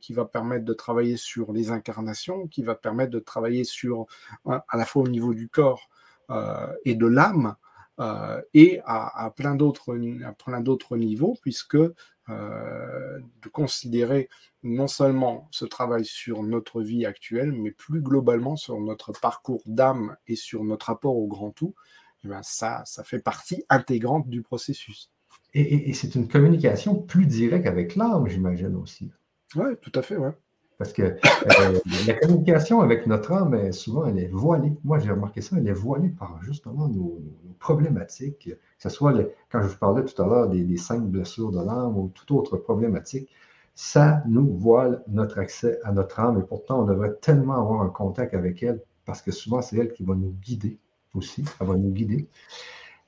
qui 0.00 0.12
va 0.12 0.24
permettre 0.26 0.64
de 0.64 0.74
travailler 0.74 1.16
sur 1.16 1.52
les 1.52 1.70
incarnations, 1.70 2.46
qui 2.46 2.62
va 2.62 2.74
permettre 2.74 3.10
de 3.10 3.18
travailler 3.18 3.64
sur, 3.64 4.06
à 4.46 4.76
la 4.76 4.84
fois 4.84 5.02
au 5.02 5.08
niveau 5.08 5.34
du 5.34 5.48
corps 5.48 5.88
euh, 6.30 6.72
et 6.84 6.94
de 6.94 7.06
l'âme, 7.06 7.56
euh, 7.98 8.40
et 8.52 8.80
à, 8.84 9.24
à 9.24 9.30
plein 9.30 9.54
d'autres 9.54 10.96
niveaux, 10.96 11.36
puisque 11.40 11.76
euh, 11.76 11.94
de 12.28 13.48
considérer 13.52 14.28
non 14.62 14.88
seulement 14.88 15.48
ce 15.52 15.64
travail 15.64 16.04
sur 16.04 16.42
notre 16.42 16.82
vie 16.82 17.06
actuelle, 17.06 17.52
mais 17.52 17.70
plus 17.70 18.00
globalement 18.00 18.56
sur 18.56 18.80
notre 18.80 19.12
parcours 19.12 19.62
d'âme 19.66 20.16
et 20.26 20.36
sur 20.36 20.64
notre 20.64 20.86
rapport 20.86 21.16
au 21.16 21.26
grand 21.26 21.52
tout, 21.52 21.74
et 22.18 22.20
eh 22.24 22.28
bien 22.28 22.42
ça, 22.42 22.82
ça 22.84 23.04
fait 23.04 23.20
partie 23.20 23.64
intégrante 23.68 24.28
du 24.28 24.42
processus. 24.42 25.10
Et, 25.54 25.94
c'est 25.94 26.14
une 26.14 26.28
communication 26.28 26.94
plus 26.94 27.26
directe 27.26 27.66
avec 27.66 27.96
l'âme, 27.96 28.28
j'imagine 28.28 28.74
aussi. 28.74 29.10
Oui, 29.54 29.70
tout 29.80 29.92
à 29.94 30.02
fait, 30.02 30.16
ouais. 30.16 30.32
Parce 30.78 30.92
que 30.92 31.02
euh, 31.02 31.78
la 32.06 32.14
communication 32.14 32.80
avec 32.80 33.06
notre 33.06 33.32
âme, 33.32 33.72
souvent, 33.72 34.06
elle 34.06 34.18
est 34.18 34.30
voilée. 34.30 34.74
Moi, 34.84 34.98
j'ai 34.98 35.10
remarqué 35.10 35.40
ça, 35.40 35.56
elle 35.58 35.66
est 35.66 35.72
voilée 35.72 36.10
par 36.10 36.38
justement 36.42 36.88
nos, 36.88 37.18
problématiques, 37.58 38.50
que 38.50 38.58
ce 38.78 38.90
soit, 38.90 39.14
quand 39.50 39.62
je 39.62 39.68
vous 39.68 39.78
parlais 39.78 40.04
tout 40.04 40.20
à 40.22 40.26
l'heure 40.26 40.48
des, 40.48 40.76
cinq 40.76 41.02
blessures 41.02 41.50
de 41.50 41.64
l'âme 41.64 41.96
ou 41.96 42.12
toute 42.14 42.30
autre 42.30 42.58
problématique, 42.58 43.30
ça 43.74 44.22
nous 44.28 44.46
voile 44.56 45.02
notre 45.08 45.38
accès 45.38 45.78
à 45.84 45.92
notre 45.92 46.20
âme 46.20 46.38
et 46.38 46.42
pourtant, 46.42 46.82
on 46.82 46.84
devrait 46.84 47.14
tellement 47.20 47.54
avoir 47.54 47.82
un 47.82 47.88
contact 47.88 48.34
avec 48.34 48.62
elle 48.62 48.80
parce 49.06 49.22
que 49.22 49.32
souvent, 49.32 49.62
c'est 49.62 49.76
elle 49.76 49.92
qui 49.92 50.04
va 50.04 50.14
nous 50.14 50.34
guider 50.42 50.78
aussi, 51.14 51.44
elle 51.60 51.66
va 51.66 51.74
nous 51.76 51.90
guider. 51.90 52.28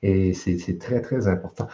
Et 0.01 0.33
c'est 0.33 0.77
très, 0.79 1.01
très 1.01 1.27
important. 1.27 1.67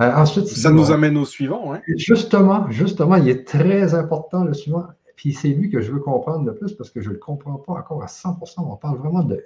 Euh, 0.00 0.12
ensuite, 0.14 0.46
ça 0.46 0.70
nous 0.70 0.92
amène 0.92 1.16
au 1.16 1.24
suivant. 1.24 1.74
Hein? 1.74 1.80
Justement, 1.96 2.70
justement, 2.70 3.16
il 3.16 3.28
est 3.28 3.46
très 3.46 3.94
important 3.94 4.44
le 4.44 4.54
suivant. 4.54 4.86
Puis 5.18 5.34
c'est 5.34 5.48
lui 5.48 5.68
que 5.68 5.80
je 5.80 5.90
veux 5.90 5.98
comprendre 5.98 6.46
le 6.46 6.54
plus 6.54 6.74
parce 6.74 6.90
que 6.90 7.00
je 7.00 7.08
ne 7.08 7.14
le 7.14 7.18
comprends 7.18 7.56
pas 7.56 7.72
encore 7.72 8.04
à 8.04 8.06
100%. 8.06 8.38
On 8.58 8.76
parle 8.76 8.98
vraiment 8.98 9.24
de 9.24 9.44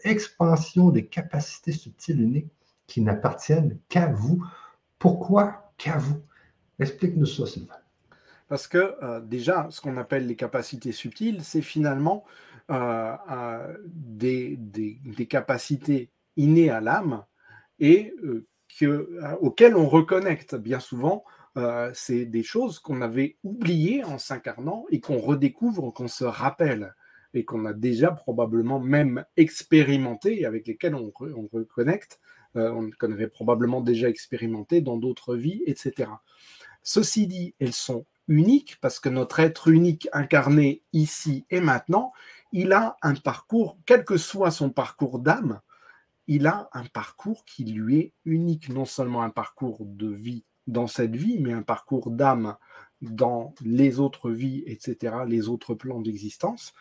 des 0.92 1.06
capacités 1.06 1.72
subtiles 1.72 2.20
uniques 2.20 2.52
qui 2.86 3.00
n'appartiennent 3.00 3.78
qu'à 3.88 4.08
vous. 4.08 4.44
Pourquoi 4.98 5.72
qu'à 5.78 5.96
vous? 5.96 6.20
Explique-nous 6.78 7.24
ça, 7.24 7.46
Sylvain. 7.46 7.76
Parce 8.48 8.68
que 8.68 8.96
euh, 9.02 9.20
déjà, 9.20 9.66
ce 9.70 9.80
qu'on 9.80 9.96
appelle 9.96 10.26
les 10.26 10.36
capacités 10.36 10.92
subtiles, 10.92 11.42
c'est 11.42 11.62
finalement 11.62 12.26
euh, 12.70 13.14
euh, 13.30 13.74
des, 13.86 14.58
capacités 15.26 16.10
innées 16.36 16.68
à 16.68 16.82
l'âme 16.82 17.24
et 17.78 18.14
auxquelles 19.40 19.74
on 19.74 19.88
reconnecte 19.88 20.54
bien 20.54 20.80
souvent 20.80 21.24
euh, 21.58 21.90
c'est 21.94 22.24
des 22.24 22.42
choses 22.42 22.78
qu'on 22.78 23.02
avait 23.02 23.36
oubliées 23.44 24.04
en 24.04 24.18
s'incarnant 24.18 24.86
et 24.90 25.00
qu'on 25.00 25.18
redécouvre, 25.18 25.92
qu'on 25.92 26.08
se 26.08 26.24
rappelle 26.24 26.94
et 27.34 27.44
qu'on 27.44 27.64
a 27.66 27.72
déjà 27.72 28.10
probablement 28.10 28.80
même 28.80 29.24
expérimenté, 29.36 30.46
avec 30.46 30.66
lesquelles 30.66 30.94
on, 30.94 31.12
reconnecte, 31.52 32.20
euh, 32.56 32.90
qu'on 32.98 33.12
avait 33.12 33.28
probablement 33.28 33.80
déjà 33.80 34.08
expérimenté 34.08 34.80
dans 34.80 34.96
d'autres 34.96 35.36
vies, 35.36 35.62
etc. 35.66 36.10
Ceci 36.82 37.26
dit, 37.26 37.54
elles 37.58 37.72
sont 37.72 38.06
uniques 38.28 38.78
parce 38.80 39.00
que 39.00 39.08
notre 39.08 39.40
être 39.40 39.68
unique 39.68 40.08
incarné 40.12 40.82
ici 40.92 41.44
et 41.50 41.60
maintenant, 41.60 42.12
il 42.52 42.72
a 42.72 42.96
un 43.02 43.14
parcours, 43.14 43.78
quel 43.86 44.04
que 44.04 44.16
soit 44.16 44.50
son 44.50 44.70
parcours 44.70 45.18
d'âme, 45.18 45.60
il 46.26 46.46
a 46.46 46.68
un 46.72 46.84
parcours 46.84 47.44
qui 47.44 47.64
lui 47.64 47.98
est 47.98 48.12
unique, 48.24 48.68
non 48.68 48.84
seulement 48.84 49.22
un 49.22 49.30
parcours 49.30 49.78
de 49.80 50.08
vie 50.08 50.44
dans 50.66 50.86
cette 50.86 51.16
vie, 51.16 51.38
mais 51.38 51.52
un 51.52 51.62
parcours 51.62 52.10
d'âme 52.10 52.56
dans 53.00 53.54
les 53.62 53.98
autres 53.98 54.30
vies, 54.30 54.62
etc., 54.66 55.16
les 55.26 55.48
autres 55.48 55.74
plans 55.74 56.00
d'existence. 56.00 56.72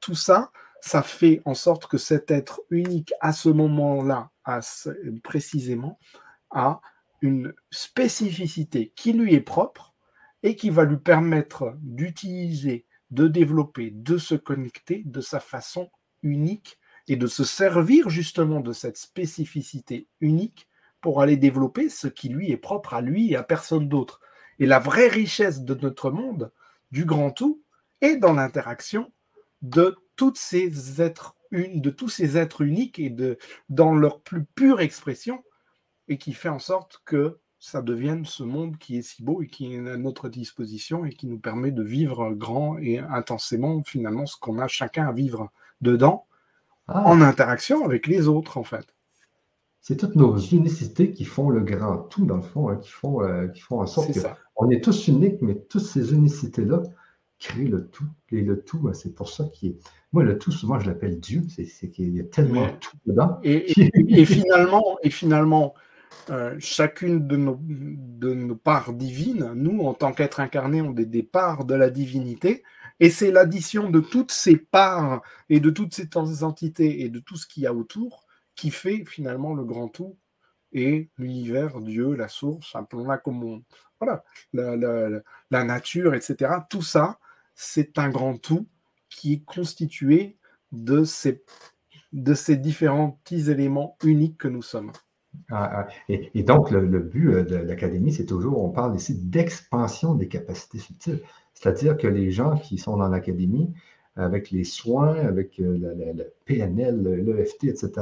Tout 0.00 0.14
ça, 0.14 0.52
ça 0.80 1.02
fait 1.02 1.42
en 1.44 1.54
sorte 1.54 1.86
que 1.86 1.98
cet 1.98 2.30
être 2.30 2.60
unique 2.70 3.12
à 3.20 3.32
ce 3.32 3.48
moment-là, 3.48 4.30
précisément, 5.24 5.98
a 6.50 6.80
une 7.20 7.52
spécificité 7.70 8.92
qui 8.94 9.12
lui 9.12 9.34
est 9.34 9.40
propre 9.40 9.94
et 10.44 10.54
qui 10.54 10.70
va 10.70 10.84
lui 10.84 10.98
permettre 10.98 11.76
d'utiliser, 11.82 12.86
de 13.10 13.26
développer, 13.26 13.90
de 13.90 14.18
se 14.18 14.36
connecter 14.36 15.02
de 15.04 15.20
sa 15.20 15.40
façon 15.40 15.90
unique 16.22 16.78
et 17.08 17.16
de 17.16 17.26
se 17.26 17.42
servir 17.42 18.08
justement 18.08 18.60
de 18.60 18.72
cette 18.72 18.98
spécificité 18.98 20.06
unique 20.20 20.67
pour 21.00 21.22
aller 21.22 21.36
développer 21.36 21.88
ce 21.88 22.08
qui 22.08 22.28
lui 22.28 22.50
est 22.50 22.56
propre 22.56 22.94
à 22.94 23.00
lui 23.00 23.32
et 23.32 23.36
à 23.36 23.42
personne 23.42 23.88
d'autre. 23.88 24.20
Et 24.58 24.66
la 24.66 24.78
vraie 24.78 25.08
richesse 25.08 25.62
de 25.62 25.74
notre 25.74 26.10
monde, 26.10 26.52
du 26.90 27.04
grand 27.04 27.30
tout, 27.30 27.62
est 28.00 28.16
dans 28.16 28.32
l'interaction 28.32 29.12
de 29.62 29.96
toutes 30.16 30.38
ces 30.38 31.00
êtres 31.00 31.34
de 31.50 31.88
tous 31.88 32.10
ces 32.10 32.36
êtres 32.36 32.60
uniques 32.60 32.98
et 32.98 33.08
de 33.08 33.38
dans 33.70 33.94
leur 33.94 34.20
plus 34.20 34.44
pure 34.44 34.80
expression 34.80 35.42
et 36.06 36.18
qui 36.18 36.34
fait 36.34 36.50
en 36.50 36.58
sorte 36.58 37.00
que 37.06 37.38
ça 37.58 37.80
devienne 37.80 38.24
ce 38.24 38.42
monde 38.42 38.76
qui 38.78 38.98
est 38.98 39.02
si 39.02 39.22
beau 39.22 39.42
et 39.42 39.46
qui 39.46 39.74
est 39.74 39.78
à 39.78 39.96
notre 39.96 40.28
disposition 40.28 41.04
et 41.04 41.10
qui 41.10 41.26
nous 41.26 41.38
permet 41.38 41.70
de 41.70 41.82
vivre 41.82 42.32
grand 42.32 42.78
et 42.78 42.98
intensément 42.98 43.82
finalement 43.82 44.26
ce 44.26 44.36
qu'on 44.36 44.58
a 44.58 44.68
chacun 44.68 45.08
à 45.08 45.12
vivre 45.12 45.50
dedans 45.80 46.26
ah. 46.86 47.02
en 47.06 47.20
interaction 47.22 47.84
avec 47.84 48.06
les 48.06 48.28
autres 48.28 48.58
en 48.58 48.64
fait 48.64 48.94
c'est 49.88 49.96
toutes 49.96 50.16
nos 50.16 50.36
unicités 50.36 51.12
qui 51.12 51.24
font 51.24 51.48
le 51.48 51.62
grand 51.62 51.96
tout, 51.96 52.26
dans 52.26 52.36
le 52.36 52.42
fond, 52.42 52.68
hein, 52.68 52.76
qui, 52.76 52.90
font, 52.90 53.22
euh, 53.22 53.48
qui 53.48 53.62
font 53.62 53.80
en 53.80 53.86
sorte 53.86 54.10
qu'on 54.54 54.68
est 54.68 54.84
tous 54.84 55.08
uniques, 55.08 55.40
mais 55.40 55.54
toutes 55.54 55.80
ces 55.80 56.12
unicités-là 56.12 56.82
créent 57.38 57.64
le 57.64 57.86
tout. 57.86 58.04
Et 58.30 58.42
le 58.42 58.60
tout, 58.60 58.86
hein, 58.86 58.92
c'est 58.92 59.14
pour 59.14 59.30
ça 59.30 59.44
qu'il 59.44 59.70
est. 59.70 59.78
Moi, 60.12 60.24
le 60.24 60.36
tout, 60.36 60.52
souvent, 60.52 60.78
je 60.78 60.90
l'appelle 60.90 61.18
Dieu, 61.18 61.42
c'est 61.48 61.88
qu'il 61.88 62.14
y 62.14 62.20
a 62.20 62.24
tellement 62.24 62.66
de 62.66 62.72
tout 62.72 62.98
dedans. 63.06 63.38
Et, 63.42 64.26
finalement, 64.26 64.98
et 65.02 65.08
finalement 65.08 65.72
euh, 66.28 66.54
chacune 66.58 67.26
de 67.26 67.38
nos, 67.38 67.58
de 67.62 68.34
nos 68.34 68.56
parts 68.56 68.92
divines, 68.92 69.52
nous, 69.54 69.80
en 69.86 69.94
tant 69.94 70.12
qu'êtres 70.12 70.40
incarnés, 70.40 70.82
on 70.82 70.94
est 70.96 71.06
des 71.06 71.22
parts 71.22 71.64
de 71.64 71.74
la 71.74 71.88
divinité. 71.88 72.62
Et 73.00 73.08
c'est 73.08 73.30
l'addition 73.30 73.88
de 73.88 74.00
toutes 74.00 74.32
ces 74.32 74.58
parts 74.58 75.22
et 75.48 75.60
de 75.60 75.70
toutes 75.70 75.94
ces 75.94 76.44
entités 76.44 77.04
et 77.04 77.08
de 77.08 77.20
tout 77.20 77.36
ce 77.36 77.46
qu'il 77.46 77.62
y 77.62 77.66
a 77.66 77.72
autour 77.72 78.27
qui 78.58 78.70
fait 78.72 79.04
finalement 79.06 79.54
le 79.54 79.64
grand 79.64 79.86
tout 79.88 80.16
et 80.72 81.08
l'univers, 81.16 81.80
Dieu, 81.80 82.14
la 82.14 82.28
source, 82.28 82.74
appelons-la 82.74 83.16
comme. 83.18 83.62
Voilà, 84.00 84.24
la, 84.52 85.64
nature, 85.64 86.14
etc. 86.14 86.52
Tout 86.68 86.82
ça, 86.82 87.18
c'est 87.54 87.98
un 87.98 88.10
grand 88.10 88.36
tout 88.36 88.66
qui 89.08 89.34
est 89.34 89.44
constitué 89.44 90.36
de 90.72 91.04
ces, 91.04 91.42
de 92.12 92.34
ces 92.34 92.56
différents 92.56 93.12
petits 93.24 93.50
éléments 93.50 93.96
uniques 94.04 94.38
que 94.38 94.48
nous 94.48 94.62
sommes. 94.62 94.92
Ah, 95.50 95.86
ah. 95.86 95.88
et, 96.08 96.42
donc, 96.42 96.70
le, 96.70 97.00
but 97.00 97.28
euh, 97.28 97.44
de 97.44 97.56
l'académie, 97.56 98.12
c'est 98.12 98.26
toujours, 98.26 98.62
on 98.62 98.70
parle 98.70 98.96
ici 98.96 99.14
d'expansion 99.14 100.14
des 100.14 100.28
capacités 100.28 100.78
subtiles. 100.78 101.20
C'est-à-dire 101.54 101.96
que 101.96 102.08
les 102.08 102.30
gens 102.30 102.56
qui 102.58 102.76
sont 102.78 102.96
dans 102.96 103.08
l'académie, 103.08 103.72
avec 104.16 104.50
les 104.50 104.64
soins, 104.64 105.16
avec 105.16 105.60
euh, 105.60 106.12
le 106.14 106.32
PNL, 106.44 107.02
l'EFT, 107.02 107.64
etc., 107.64 107.92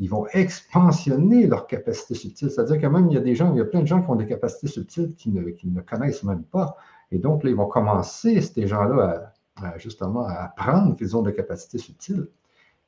ils 0.00 0.08
vont 0.08 0.26
expansionner 0.32 1.46
leurs 1.46 1.66
capacités 1.66 2.14
subtiles. 2.14 2.50
C'est-à-dire 2.50 2.80
que 2.80 2.86
même 2.86 3.08
il 3.08 3.14
y 3.14 3.18
a 3.18 3.20
des 3.20 3.34
gens, 3.34 3.52
il 3.52 3.58
y 3.58 3.60
a 3.60 3.66
plein 3.66 3.82
de 3.82 3.86
gens 3.86 4.02
qui 4.02 4.10
ont 4.10 4.16
des 4.16 4.26
capacités 4.26 4.66
subtiles 4.66 5.14
qui 5.14 5.30
ne, 5.30 5.42
ne 5.42 5.80
connaissent 5.82 6.24
même 6.24 6.42
pas. 6.42 6.76
Et 7.12 7.18
donc, 7.18 7.44
là, 7.44 7.50
ils 7.50 7.56
vont 7.56 7.66
commencer, 7.66 8.40
ces 8.40 8.66
gens-là, 8.66 9.34
justement 9.76 10.26
à 10.26 10.54
prendre 10.56 10.96
qu'ils 10.96 11.16
ont 11.18 11.22
de 11.22 11.30
capacités 11.30 11.76
subtiles 11.76 12.26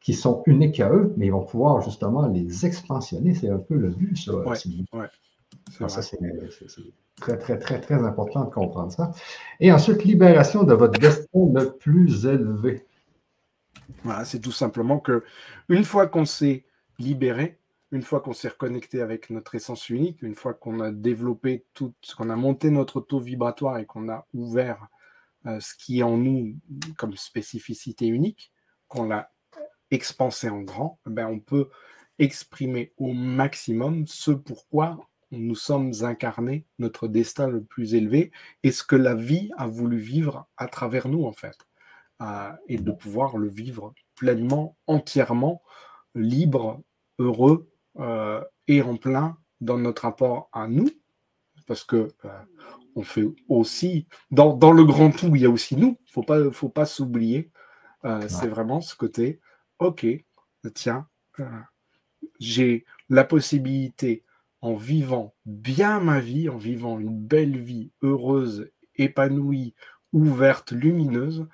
qui 0.01 0.15
sont 0.15 0.43
uniques 0.47 0.81
à 0.81 0.91
eux, 0.91 1.13
mais 1.19 1.27
ils 1.27 1.33
vont 1.33 1.45
pouvoir 1.45 1.83
justement 1.83 2.27
les 2.29 2.65
expansionner. 2.65 3.35
C'est 3.35 3.51
un 3.51 3.59
peu 3.59 3.75
le 3.75 3.91
but, 3.91 4.17
ça. 4.17 4.33
ça, 5.89 6.01
c'est 6.01 6.19
très, 7.21 7.37
très, 7.37 7.59
très, 7.59 7.79
très 7.79 8.03
important 8.03 8.45
de 8.45 8.51
comprendre 8.51 8.91
ça. 8.91 9.13
Et 9.61 9.71
ensuite, 9.71 10.03
libération 10.03 10.65
de 10.65 10.73
votre 10.73 10.99
destin 10.99 11.51
le 11.55 11.73
plus 11.73 12.25
élevé. 12.25 12.87
Voilà, 14.03 14.25
c'est 14.25 14.41
tout 14.41 14.51
simplement 14.51 14.99
que 14.99 15.23
une 15.69 15.85
fois 15.85 16.07
qu'on 16.07 16.25
s'est 16.25 16.65
libéré, 17.03 17.59
une 17.91 18.03
fois 18.03 18.21
qu'on 18.21 18.33
s'est 18.33 18.49
reconnecté 18.49 19.03
avec 19.03 19.31
notre 19.31 19.55
essence 19.55 19.91
unique, 19.91 20.23
une 20.23 20.35
fois 20.35 20.55
qu'on 20.55 20.81
a 20.81 20.91
développé 20.91 21.67
tout, 21.75 21.95
qu'on 22.17 22.31
a 22.31 22.37
monté 22.37 22.71
notre 22.71 23.01
taux 23.01 23.21
vibratoire 23.21 23.79
et 23.79 23.87
qu'on 23.87 24.09
a 24.09 24.27
ouvert 24.33 24.89
euh, 25.47 25.61
ce 25.61 25.75
qui 25.75 26.01
est 26.01 26.03
en 26.03 26.17
nous 26.17 26.57
comme 26.97 27.17
spécificité 27.17 28.07
unique, 28.07 28.53
qu'on 28.89 29.09
l'a 29.09 29.31
expansé 29.91 30.49
en 30.49 30.63
grand, 30.63 30.99
ben 31.05 31.27
on 31.27 31.39
peut 31.39 31.69
exprimer 32.19 32.93
au 32.97 33.13
maximum 33.13 34.07
ce 34.07 34.31
pourquoi 34.31 34.99
nous 35.33 35.55
sommes 35.55 35.93
incarnés, 36.03 36.67
notre 36.79 37.09
destin 37.09 37.49
le 37.49 37.63
plus 37.63 37.95
élevé, 37.95 38.33
et 38.63 38.71
ce 38.71 38.85
que 38.85 38.97
la 38.97 39.15
vie 39.15 39.51
a 39.57 39.67
voulu 39.67 39.99
vivre 39.99 40.47
à 40.57 40.69
travers 40.69 41.09
nous, 41.09 41.25
en 41.25 41.33
fait. 41.33 41.57
Euh, 42.21 42.53
et 42.69 42.77
de 42.77 42.93
pouvoir 42.93 43.37
le 43.37 43.49
vivre 43.49 43.95
pleinement, 44.15 44.77
entièrement, 44.87 45.63
libre, 46.15 46.83
heureux 47.19 47.71
euh, 47.99 48.43
et 48.69 48.83
en 48.83 48.97
plein 48.97 49.37
dans 49.61 49.79
notre 49.79 50.03
rapport 50.03 50.49
à 50.53 50.67
nous, 50.69 50.91
parce 51.67 51.85
que 51.85 52.09
euh, 52.25 52.29
on 52.97 53.03
fait 53.03 53.25
aussi, 53.49 54.07
dans, 54.31 54.55
dans, 54.55 54.73
le 54.73 54.85
grand 54.85 55.11
tout, 55.11 55.35
il 55.35 55.43
y 55.43 55.47
a 55.47 55.51
aussi 55.51 55.77
nous, 55.77 55.99
il 56.01 56.07
ne 56.09 56.13
faut 56.13 56.23
pas, 56.23 56.51
faut 56.51 56.69
pas 56.69 56.87
s'oublier. 56.87 57.51
C'est 58.27 58.49
vraiment 58.49 58.81
ce 58.81 58.97
côté, 58.97 59.39
ok, 59.79 60.05
tiens, 60.75 61.07
j'ai 62.41 62.85
la 63.09 63.23
possibilité 63.23 64.25
en 64.63 64.75
vivant 64.75 65.35
bien 65.45 66.01
ma 66.01 66.21
vie, 66.21 66.49
en 66.49 66.57
vivant 66.57 66.99
une 66.99 67.19
belle 67.19 67.59
vie 67.59 67.91
heureuse, 68.03 68.71
épanouie, 68.97 69.75
ouverte, 70.13 70.73
lumineuse, 70.73 71.47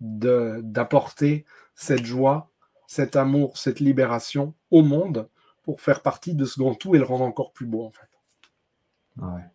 d'apporter 0.00 1.44
cette 1.74 2.04
joie, 2.04 2.51
cet 2.92 3.16
amour, 3.16 3.56
cette 3.56 3.80
libération 3.80 4.52
au 4.70 4.82
monde 4.82 5.26
pour 5.62 5.80
faire 5.80 6.02
partie 6.02 6.34
de 6.34 6.44
ce 6.44 6.58
grand 6.58 6.74
tout 6.74 6.94
et 6.94 6.98
le 6.98 7.04
rendre 7.04 7.24
encore 7.24 7.54
plus 7.54 7.64
beau 7.64 7.86
en 7.86 7.90
fait. 7.90 8.10
Ouais. 9.16 9.46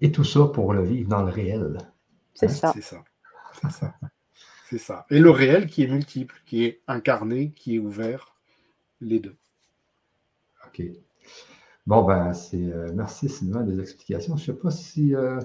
Et 0.00 0.12
tout 0.12 0.22
ça 0.22 0.46
pour 0.46 0.72
le 0.72 0.84
vivre 0.84 1.08
dans 1.08 1.24
le 1.24 1.32
réel. 1.32 1.78
C'est 2.34 2.46
ça. 2.46 2.70
C'est 2.72 2.82
ça. 2.82 3.02
C'est 3.60 3.72
ça. 3.72 3.94
C'est 4.70 4.78
ça. 4.78 5.06
Et 5.10 5.18
le 5.18 5.30
réel 5.30 5.66
qui 5.66 5.82
est 5.82 5.88
multiple, 5.88 6.40
qui 6.46 6.66
est 6.66 6.82
incarné, 6.86 7.50
qui 7.50 7.74
est 7.74 7.78
ouvert, 7.80 8.36
les 9.00 9.18
deux. 9.18 9.36
OK. 10.68 10.80
Bon, 11.84 12.04
ben, 12.04 12.32
c'est. 12.32 12.62
Euh, 12.62 12.92
merci 12.94 13.28
Sylvain 13.28 13.64
des 13.64 13.80
explications. 13.80 14.36
Je 14.36 14.52
ne 14.52 14.56
sais 14.56 14.62
pas 14.62 14.70
si. 14.70 15.16
Euh, 15.16 15.40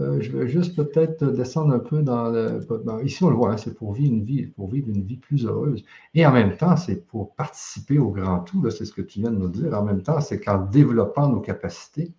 euh, 0.00 0.20
je 0.20 0.36
vais 0.36 0.48
juste 0.48 0.74
peut-être 0.74 1.24
descendre 1.24 1.72
un 1.72 1.78
peu 1.78 2.02
dans 2.02 2.28
le. 2.28 2.60
Ici, 3.04 3.22
on 3.22 3.30
le 3.30 3.36
voit, 3.36 3.52
hein, 3.52 3.56
c'est 3.56 3.74
pour 3.74 3.92
vivre 3.92 4.12
une 4.12 4.24
vie, 4.24 4.46
pour 4.46 4.68
vivre 4.68 4.88
une 4.88 5.04
vie 5.04 5.16
plus 5.16 5.46
heureuse. 5.46 5.84
Et 6.14 6.26
en 6.26 6.32
même 6.32 6.56
temps, 6.56 6.76
c'est 6.76 7.06
pour 7.06 7.34
participer 7.34 7.98
au 7.98 8.10
grand 8.10 8.40
tout. 8.40 8.68
C'est 8.70 8.86
ce 8.86 8.92
que 8.92 9.02
tu 9.02 9.20
viens 9.20 9.30
de 9.30 9.36
nous 9.36 9.48
dire. 9.48 9.72
En 9.72 9.84
même 9.84 10.02
temps, 10.02 10.20
c'est 10.20 10.40
qu'en 10.40 10.58
développant 10.58 11.28
nos 11.28 11.40
capacités, 11.40 12.12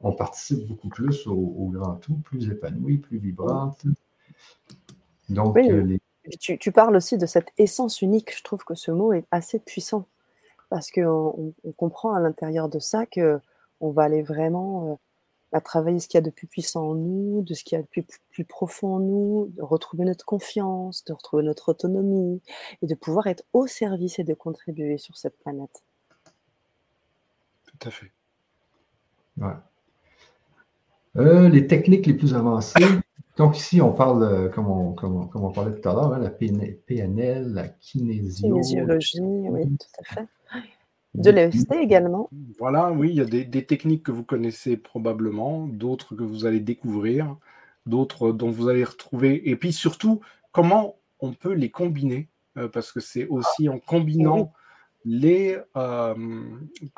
on 0.00 0.12
participe 0.12 0.66
beaucoup 0.66 0.88
plus 0.88 1.26
au, 1.26 1.70
grand 1.70 1.96
tout, 1.96 2.16
plus 2.24 2.48
épanoui, 2.48 2.96
plus 2.96 3.18
vibrante. 3.18 3.84
Donc, 5.28 5.58
les... 5.58 6.00
tu, 6.40 6.56
tu, 6.56 6.72
parles 6.72 6.96
aussi 6.96 7.18
de 7.18 7.26
cette 7.26 7.52
essence 7.58 8.00
unique. 8.00 8.34
Je 8.34 8.42
trouve 8.42 8.64
que 8.64 8.74
ce 8.74 8.90
mot 8.90 9.12
est 9.12 9.26
assez 9.30 9.58
puissant 9.58 10.06
parce 10.70 10.90
qu'on 10.90 11.52
on 11.64 11.72
comprend 11.72 12.14
à 12.14 12.20
l'intérieur 12.20 12.70
de 12.70 12.78
ça 12.78 13.04
que 13.04 13.40
on 13.80 13.90
va 13.90 14.04
aller 14.04 14.22
vraiment 14.22 14.98
à 15.52 15.60
travailler 15.60 15.98
ce 15.98 16.08
qu'il 16.08 16.18
y 16.18 16.22
a 16.22 16.24
de 16.24 16.30
plus 16.30 16.46
puissant 16.46 16.90
en 16.90 16.94
nous, 16.94 17.42
de 17.42 17.54
ce 17.54 17.64
qu'il 17.64 17.76
y 17.76 17.78
a 17.78 17.82
de 17.82 17.88
plus, 17.88 18.04
plus, 18.30 18.44
profond 18.44 18.94
en 18.94 19.00
nous, 19.00 19.52
de 19.56 19.62
retrouver 19.62 20.04
notre 20.04 20.24
confiance, 20.24 21.04
de 21.04 21.12
retrouver 21.12 21.42
notre 21.42 21.70
autonomie 21.70 22.40
et 22.82 22.86
de 22.86 22.94
pouvoir 22.94 23.26
être 23.26 23.44
au 23.52 23.66
service 23.66 24.18
et 24.18 24.24
de 24.24 24.34
contribuer 24.34 24.98
sur 24.98 25.16
cette 25.16 25.38
planète. 25.38 25.82
Tout 27.66 27.88
à 27.88 27.90
fait. 27.90 28.12
Ouais. 29.38 29.54
Euh, 31.16 31.48
les 31.48 31.66
techniques 31.66 32.06
les 32.06 32.14
plus 32.14 32.34
avancées. 32.34 32.84
Donc 33.36 33.56
ici, 33.56 33.80
on 33.80 33.92
parle, 33.92 34.50
comme 34.52 34.68
on, 34.68 34.92
comme 34.92 35.30
on, 35.34 35.50
parlait 35.50 35.80
tout 35.80 35.88
à 35.88 35.94
l'heure, 35.94 36.12
hein, 36.12 36.18
la 36.18 36.30
PNL, 36.30 37.52
la 37.52 37.68
kinésiologie, 37.68 39.20
oui, 39.20 39.64
tout 39.64 40.00
à 40.00 40.14
fait. 40.14 40.28
De 41.14 41.30
l'EFT 41.30 41.72
également. 41.72 42.30
Voilà, 42.58 42.92
oui, 42.92 43.10
il 43.10 43.16
y 43.16 43.20
a 43.20 43.24
des, 43.24 43.66
techniques 43.66 44.04
que 44.04 44.12
vous 44.12 44.24
connaissez 44.24 44.76
probablement, 44.76 45.66
d'autres 45.66 46.14
que 46.14 46.22
vous 46.22 46.46
allez 46.46 46.60
découvrir, 46.60 47.36
d'autres 47.86 48.32
dont 48.32 48.50
vous 48.50 48.68
allez 48.68 48.84
retrouver. 48.84 49.48
Et 49.50 49.56
puis 49.56 49.72
surtout, 49.72 50.20
comment 50.52 50.96
on 51.18 51.32
peut 51.32 51.52
les 51.52 51.70
combiner, 51.70 52.28
euh, 52.56 52.68
parce 52.68 52.92
que 52.92 53.00
c'est 53.00 53.26
aussi 53.26 53.68
en 53.68 53.80
combinant 53.80 54.52
les, 55.04 55.58
euh, 55.76 56.14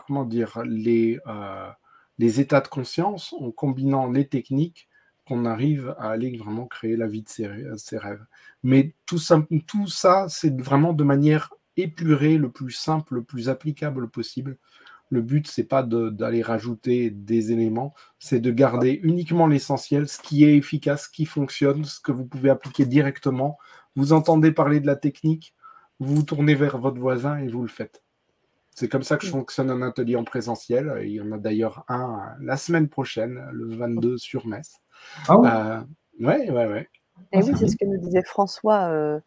comment 0.06 0.24
dire, 0.24 0.62
les, 0.64 1.18
euh, 1.26 1.70
les 2.18 2.40
états 2.40 2.60
de 2.60 2.68
conscience, 2.68 3.34
en 3.38 3.50
combinant 3.50 4.10
les 4.10 4.28
techniques, 4.28 4.88
qu'on 5.26 5.46
arrive 5.46 5.94
à 5.98 6.10
aller 6.10 6.36
vraiment 6.36 6.66
créer 6.66 6.96
la 6.96 7.06
vie 7.06 7.22
de 7.22 7.28
ses, 7.28 7.48
ses 7.76 7.96
rêves. 7.96 8.24
Mais 8.62 8.94
tout 9.06 9.18
ça, 9.18 9.42
tout 9.66 9.86
ça 9.86 10.26
c'est 10.28 10.60
vraiment 10.60 10.92
de 10.92 11.04
manière 11.04 11.54
épuré, 11.76 12.38
le 12.38 12.50
plus 12.50 12.72
simple, 12.72 13.14
le 13.14 13.22
plus 13.22 13.48
applicable 13.48 14.08
possible. 14.08 14.58
Le 15.10 15.20
but, 15.20 15.46
c'est 15.46 15.64
pas 15.64 15.82
d'aller 15.82 16.40
rajouter 16.40 17.10
des 17.10 17.52
éléments, 17.52 17.94
c'est 18.18 18.40
de 18.40 18.50
garder 18.50 18.98
uniquement 19.02 19.46
l'essentiel, 19.46 20.08
ce 20.08 20.18
qui 20.18 20.44
est 20.44 20.56
efficace, 20.56 21.04
ce 21.04 21.10
qui 21.10 21.26
fonctionne, 21.26 21.84
ce 21.84 22.00
que 22.00 22.12
vous 22.12 22.24
pouvez 22.24 22.48
appliquer 22.48 22.86
directement. 22.86 23.58
Vous 23.94 24.14
entendez 24.14 24.52
parler 24.52 24.80
de 24.80 24.86
la 24.86 24.96
technique, 24.96 25.54
vous 26.00 26.16
vous 26.16 26.22
tournez 26.22 26.54
vers 26.54 26.78
votre 26.78 26.98
voisin 26.98 27.36
et 27.38 27.48
vous 27.48 27.60
le 27.60 27.68
faites. 27.68 28.02
C'est 28.74 28.88
comme 28.88 29.02
ça 29.02 29.18
que 29.18 29.26
je 29.26 29.30
fonctionne 29.30 29.70
un 29.70 29.82
atelier 29.82 30.16
en 30.16 30.24
présentiel. 30.24 31.00
Il 31.02 31.10
y 31.10 31.20
en 31.20 31.30
a 31.32 31.38
d'ailleurs 31.38 31.84
un 31.88 32.34
la 32.40 32.56
semaine 32.56 32.88
prochaine, 32.88 33.44
le 33.52 33.68
22 33.68 34.16
sur 34.16 34.46
Metz. 34.46 34.80
Ah 35.28 35.38
oui, 35.38 35.48
euh, 35.52 35.80
ouais, 36.20 36.50
ouais, 36.50 36.66
ouais. 36.66 36.88
Et 37.32 37.42
oui, 37.42 37.52
c'est 37.58 37.68
ce 37.68 37.76
que 37.76 37.84
nous 37.84 37.98
disait 37.98 38.22
François. 38.24 38.88
Euh, 38.88 39.20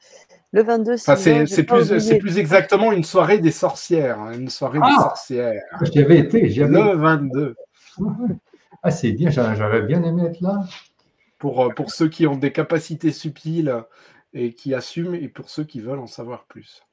le 0.56 0.64
22 0.64 0.96
c'est 0.96 2.18
plus, 2.18 2.38
exactement 2.38 2.94
une 2.94 3.04
soirée 3.04 3.40
des 3.40 3.52
sorcières. 3.52 4.22
Hein, 4.22 4.32
une 4.32 4.48
soirée 4.48 4.80
des 4.80 4.86
ah 4.88 5.02
sorcières. 5.02 5.62
J'y 5.82 6.00
avais 6.00 6.20
été. 6.20 6.48
Le 6.48 6.96
22. 6.96 7.56
Ah, 8.88 8.92
c'est 8.92 9.14
bien, 9.14 9.32
j'aurais 9.32 9.82
bien 9.82 10.04
aimé 10.04 10.26
être 10.26 10.42
là. 10.42 10.60
Pour, 11.40 11.66
euh, 11.66 11.70
pour 11.70 11.90
ceux 11.90 12.08
qui 12.08 12.28
ont 12.28 12.38
des 12.38 12.52
capacités 12.52 13.12
subtiles 13.12 13.74
et 14.32 14.54
qui 14.54 14.76
assument, 14.76 15.16
et 15.16 15.28
pour 15.28 15.50
ceux 15.50 15.64
qui 15.64 15.80
veulent 15.80 15.98
en 15.98 16.06
savoir 16.06 16.46
plus. 16.46 16.84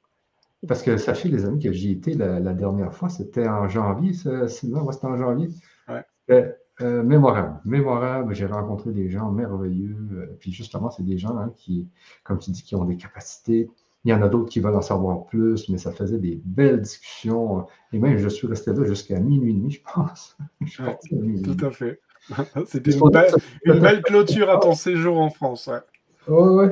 Parce 0.67 0.81
que 0.81 0.97
sachez, 0.97 1.29
les 1.29 1.45
amis, 1.45 1.63
que 1.63 1.71
j'y 1.71 1.91
étais 1.91 2.15
la, 2.15 2.39
dernière 2.53 2.95
fois, 2.95 3.09
c'était 3.09 3.47
en 3.47 3.67
janvier, 3.69 4.13
Sylvain, 4.47 4.83
c'était 4.91 5.05
en 5.05 5.17
janvier. 5.17 5.49
Ouais. 5.87 6.55
Euh, 6.81 6.85
euh, 6.85 7.03
mémorable, 7.03 7.59
mémorable. 7.65 8.33
J'ai 8.33 8.45
rencontré 8.45 8.91
des 8.91 9.09
gens 9.09 9.31
merveilleux. 9.31 9.95
Euh, 10.13 10.37
puis 10.39 10.51
justement, 10.51 10.89
c'est 10.89 11.03
des 11.03 11.17
gens 11.17 11.37
hein, 11.37 11.51
qui, 11.55 11.87
comme 12.23 12.39
tu 12.39 12.51
dis, 12.51 12.63
qui 12.63 12.75
ont 12.75 12.85
des 12.85 12.97
capacités. 12.97 13.69
Il 14.05 14.11
y 14.11 14.13
en 14.13 14.21
a 14.21 14.27
d'autres 14.27 14.49
qui 14.49 14.59
veulent 14.59 14.75
en 14.75 14.81
savoir 14.81 15.25
plus, 15.25 15.69
mais 15.69 15.77
ça 15.77 15.91
faisait 15.91 16.17
des 16.17 16.41
belles 16.43 16.81
discussions. 16.81 17.65
Et 17.93 17.99
même, 17.99 18.17
je 18.17 18.27
suis 18.27 18.47
resté 18.47 18.73
là 18.73 18.83
jusqu'à 18.85 19.19
minuit 19.19 19.51
et 19.51 19.53
demi, 19.53 19.71
je 19.71 19.81
pense. 19.93 20.37
tout 21.43 21.65
à 21.65 21.71
fait. 21.71 22.01
C'était 22.65 22.91
une, 22.91 23.79
belle, 23.79 24.01
clôture 24.01 24.49
à 24.49 24.57
ton 24.57 24.73
séjour 24.73 25.19
en 25.19 25.29
France. 25.29 25.69
Oui, 26.27 26.67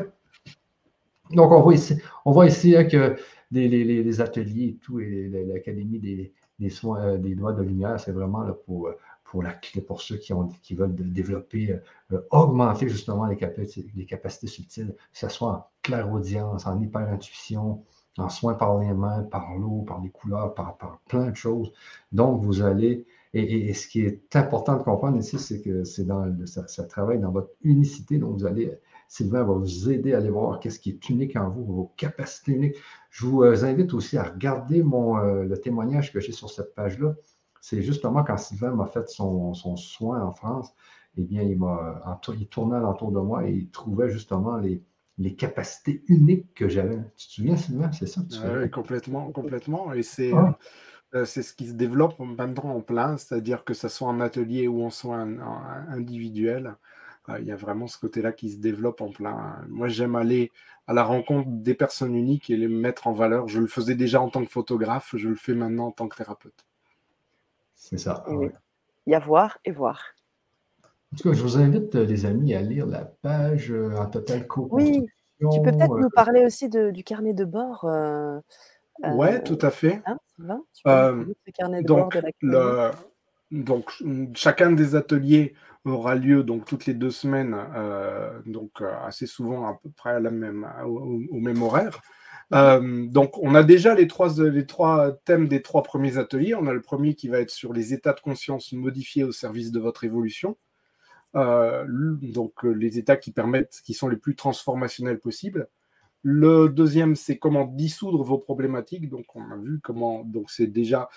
Donc, 1.31 1.51
on 1.51 1.61
voit 1.61 1.73
ici, 1.73 2.01
on 2.25 2.31
voit 2.31 2.47
ici 2.47 2.75
hein, 2.75 2.85
que 2.85 3.15
les, 3.51 4.21
ateliers 4.21 4.65
et 4.65 4.77
tout, 4.81 4.99
et 4.99 5.29
l'Académie 5.47 5.99
des, 5.99 6.33
des, 6.59 6.69
soins, 6.69 7.01
euh, 7.01 7.17
des 7.17 7.35
doigts 7.35 7.53
de 7.53 7.63
lumière, 7.63 7.99
c'est 7.99 8.13
vraiment 8.13 8.43
là, 8.43 8.53
pour 8.65 8.89
pour, 9.31 10.01
ceux 10.01 10.17
qui, 10.17 10.75
veulent 10.75 10.95
développer, 10.95 11.79
euh, 12.11 12.19
augmenter 12.31 12.89
justement 12.89 13.25
les 13.25 13.37
capacités, 13.37 13.89
les 13.95 14.05
capacités 14.05 14.47
subtiles, 14.47 14.93
que 15.13 15.17
ce 15.17 15.29
soit 15.29 15.49
en 15.49 15.65
clairaudience, 15.81 16.67
en 16.67 16.79
hyper-intuition, 16.81 17.83
en 18.17 18.29
soins 18.29 18.55
par 18.55 18.77
les 18.79 18.93
mains, 18.93 19.23
par 19.23 19.55
l'eau, 19.55 19.83
par 19.87 20.01
les 20.01 20.09
couleurs, 20.09 20.53
par, 20.53 20.77
plein 21.07 21.29
de 21.29 21.35
choses. 21.35 21.71
Donc, 22.11 22.43
vous 22.43 22.61
allez, 22.61 23.05
et, 23.33 23.73
ce 23.73 23.87
qui 23.87 24.01
est 24.01 24.35
important 24.35 24.75
de 24.75 24.83
comprendre 24.83 25.17
ici, 25.17 25.39
c'est 25.39 25.61
que 25.61 25.85
ça, 25.85 26.83
travaille 26.83 27.19
dans 27.19 27.31
votre 27.31 27.51
unicité. 27.63 28.17
Donc, 28.17 28.37
vous 28.37 28.45
allez, 28.45 28.77
Sylvain 29.07 29.43
va 29.43 29.53
vous 29.53 29.89
aider 29.89 30.13
à 30.13 30.17
aller 30.17 30.29
voir 30.29 30.59
qu'est-ce 30.59 30.79
qui 30.79 30.89
est 30.89 31.09
unique 31.09 31.37
en 31.37 31.49
vous, 31.49 31.63
vos 31.63 31.91
capacités 31.95 32.51
uniques. 32.51 32.75
Je 33.09 33.25
vous 33.25 33.43
euh, 33.43 33.63
invite 33.63 33.93
aussi 33.93 34.17
à 34.17 34.23
regarder 34.23 34.81
euh, 34.81 35.43
le 35.45 35.57
témoignage 35.57 36.11
que 36.11 36.19
j'ai 36.19 36.33
sur 36.33 36.49
cette 36.49 36.75
page-là 36.75 37.15
c'est 37.61 37.81
justement 37.81 38.23
quand 38.23 38.37
Sylvain 38.37 38.71
m'a 38.71 38.87
fait 38.87 39.07
son, 39.07 39.53
soin 39.53 40.21
en 40.21 40.31
France, 40.31 40.73
eh 41.17 41.23
bien, 41.23 41.43
il, 41.43 41.57
m'a, 41.57 42.19
il 42.37 42.47
tournait 42.47 42.75
alentour 42.75 43.11
de 43.11 43.19
moi 43.19 43.47
et 43.47 43.51
il 43.51 43.69
trouvait 43.69 44.09
justement 44.09 44.57
les, 44.57 44.83
les 45.17 45.35
capacités 45.35 46.03
uniques 46.07 46.53
que 46.55 46.67
j'avais. 46.67 46.99
Tu 47.15 47.27
te 47.27 47.33
souviens, 47.33 47.55
Sylvain, 47.55 47.91
c'est 47.91 48.07
ça 48.07 48.21
que 48.21 48.33
tu 48.33 48.39
Oui, 48.39 48.69
complètement, 48.69 49.31
complètement. 49.31 49.93
Et 49.93 50.03
c'est, 50.03 50.33
ah. 50.33 50.57
euh, 51.13 51.25
c'est 51.25 51.43
ce 51.43 51.53
qui 51.53 51.67
se 51.67 51.73
développe 51.73 52.17
maintenant 52.19 52.75
en 52.75 52.81
plein, 52.81 53.17
c'est-à-dire 53.17 53.63
que 53.63 53.73
ce 53.73 53.87
soit 53.87 54.07
en 54.07 54.19
atelier 54.19 54.67
ou 54.67 54.83
en 54.83 54.89
soins 54.89 55.27
individuel. 55.89 56.75
Euh, 57.29 57.39
il 57.39 57.45
y 57.45 57.51
a 57.51 57.55
vraiment 57.55 57.87
ce 57.87 57.99
côté-là 57.99 58.31
qui 58.31 58.49
se 58.49 58.57
développe 58.57 59.01
en 59.01 59.11
plein. 59.11 59.63
Moi, 59.69 59.87
j'aime 59.87 60.15
aller 60.15 60.51
à 60.87 60.93
la 60.93 61.03
rencontre 61.03 61.49
des 61.49 61.75
personnes 61.75 62.15
uniques 62.15 62.49
et 62.49 62.57
les 62.57 62.67
mettre 62.67 63.07
en 63.07 63.13
valeur. 63.13 63.47
Je 63.47 63.59
le 63.59 63.67
faisais 63.67 63.95
déjà 63.95 64.19
en 64.21 64.29
tant 64.29 64.43
que 64.43 64.49
photographe, 64.49 65.13
je 65.15 65.29
le 65.29 65.35
fais 65.35 65.53
maintenant 65.53 65.87
en 65.87 65.91
tant 65.91 66.07
que 66.07 66.17
thérapeute. 66.17 66.65
C'est 67.83 67.97
ça. 67.97 68.23
Il 68.29 68.51
y 69.07 69.15
a 69.15 69.19
voir 69.19 69.57
et 69.65 69.71
voir. 69.71 70.01
En 71.13 71.17
tout 71.17 71.29
cas, 71.29 71.35
je 71.35 71.41
vous 71.41 71.57
invite, 71.57 71.95
euh, 71.95 72.05
les 72.05 72.25
amis, 72.25 72.53
à 72.53 72.61
lire 72.61 72.85
la 72.85 73.03
page 73.03 73.71
euh, 73.71 73.97
en 73.97 74.05
total 74.05 74.47
co 74.47 74.67
Oui, 74.71 75.05
tu 75.39 75.61
peux 75.61 75.71
peut-être 75.71 75.97
nous 75.97 76.09
parler 76.09 76.45
aussi 76.45 76.69
du 76.69 77.03
carnet 77.03 77.33
de 77.33 77.43
bord. 77.43 77.85
oui, 79.03 79.43
tout 79.43 79.59
à 79.61 79.71
fait. 79.71 80.01
Hein, 80.05 80.17
carnet 81.53 81.81
de 81.81 81.87
bord 81.87 82.09
de 82.09 82.21
la 82.43 82.91
donc, 83.51 83.91
chacun 84.33 84.71
des 84.71 84.95
ateliers 84.95 85.53
aura 85.83 86.15
lieu 86.15 86.43
donc 86.43 86.65
toutes 86.65 86.85
les 86.85 86.93
deux 86.93 87.11
semaines, 87.11 87.55
euh, 87.75 88.39
donc 88.45 88.81
euh, 88.81 88.93
assez 89.03 89.27
souvent 89.27 89.67
à 89.67 89.77
peu 89.81 89.89
près 89.89 90.11
à 90.11 90.19
la 90.19 90.31
même, 90.31 90.65
au, 90.85 91.39
même 91.39 91.61
horaire. 91.61 92.01
Euh, 92.53 93.07
donc, 93.07 93.37
on 93.37 93.55
a 93.55 93.63
déjà 93.63 93.95
les 93.95 94.07
trois, 94.07 94.33
les 94.49 94.65
trois 94.65 95.13
thèmes 95.25 95.47
des 95.47 95.61
trois 95.61 95.83
premiers 95.83 96.17
ateliers. 96.17 96.55
On 96.55 96.67
a 96.67 96.73
le 96.73 96.81
premier 96.81 97.15
qui 97.15 97.27
va 97.27 97.39
être 97.39 97.49
sur 97.49 97.73
les 97.73 97.93
états 97.93 98.13
de 98.13 98.19
conscience 98.19 98.73
modifiés 98.73 99.23
au 99.23 99.31
service 99.31 99.71
de 99.71 99.79
votre 99.79 100.03
évolution. 100.03 100.57
donc, 101.33 102.63
les 102.63 102.97
états 102.97 103.17
qui 103.17 103.31
permettent, 103.31 103.81
qui 103.83 103.93
sont 103.93 104.09
les 104.09 104.17
plus 104.17 104.35
transformationnels 104.35 105.19
possibles. 105.19 105.69
Le 106.23 106.69
deuxième, 106.69 107.15
c'est 107.15 107.37
comment 107.37 107.65
dissoudre 107.65 108.23
vos 108.23 108.37
problématiques. 108.37 109.09
Donc, 109.09 109.35
on 109.35 109.49
a 109.49 109.57
vu 109.57 109.79
comment, 109.81 110.23
donc 110.23 110.51
c'est 110.51 110.67
déjà 110.67 111.09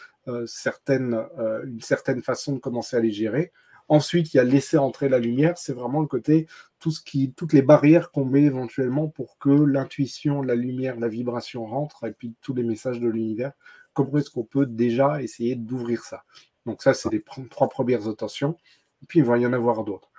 certaine, 0.47 1.21
une 1.67 1.81
certaine 1.81 2.23
façon 2.23 2.55
de 2.55 2.59
commencer 2.59 2.97
à 2.97 3.01
les 3.01 3.11
gérer. 3.11 3.53
Ensuite, 3.89 4.33
il 4.33 4.39
y 4.39 4.41
a 4.41 4.45
laisser 4.45 4.79
entrer 4.79 5.09
la 5.09 5.19
lumière. 5.19 5.59
C'est 5.59 5.75
vraiment 5.75 6.01
le 6.01 6.07
côté, 6.07 6.47
tout 6.85 6.91
ce 6.91 7.01
qui, 7.01 7.33
toutes 7.33 7.55
les 7.55 7.63
barrières 7.63 8.11
qu'on 8.11 8.27
met 8.27 8.43
éventuellement 8.43 9.09
pour 9.09 9.39
que 9.39 9.49
l'intuition, 9.49 10.43
la 10.43 10.55
lumière, 10.55 11.01
la 11.01 11.09
vibration 11.09 11.65
rentrent 11.65 12.05
et 12.05 12.13
puis 12.13 12.35
tous 12.43 12.53
les 12.53 12.63
messages 12.63 13.01
de 13.01 13.09
l'univers. 13.09 13.53
Comment 13.95 14.19
est-ce 14.19 14.29
qu'on 14.29 14.45
peut 14.45 14.67
déjà 14.67 15.23
essayer 15.23 15.57
d'ouvrir 15.57 16.05
ça? 16.05 16.25
Donc 16.67 16.83
ça, 16.83 16.93
c'est 16.93 17.11
les 17.11 17.25
trois 17.49 17.71
premières 17.71 18.07
attentions. 18.07 18.59
Et 19.03 19.07
puis, 19.07 19.21
il 19.21 19.25
va 19.25 19.39
y 19.39 19.47
en 19.47 19.55
avoir 19.55 19.83
d'autres. 19.83 20.11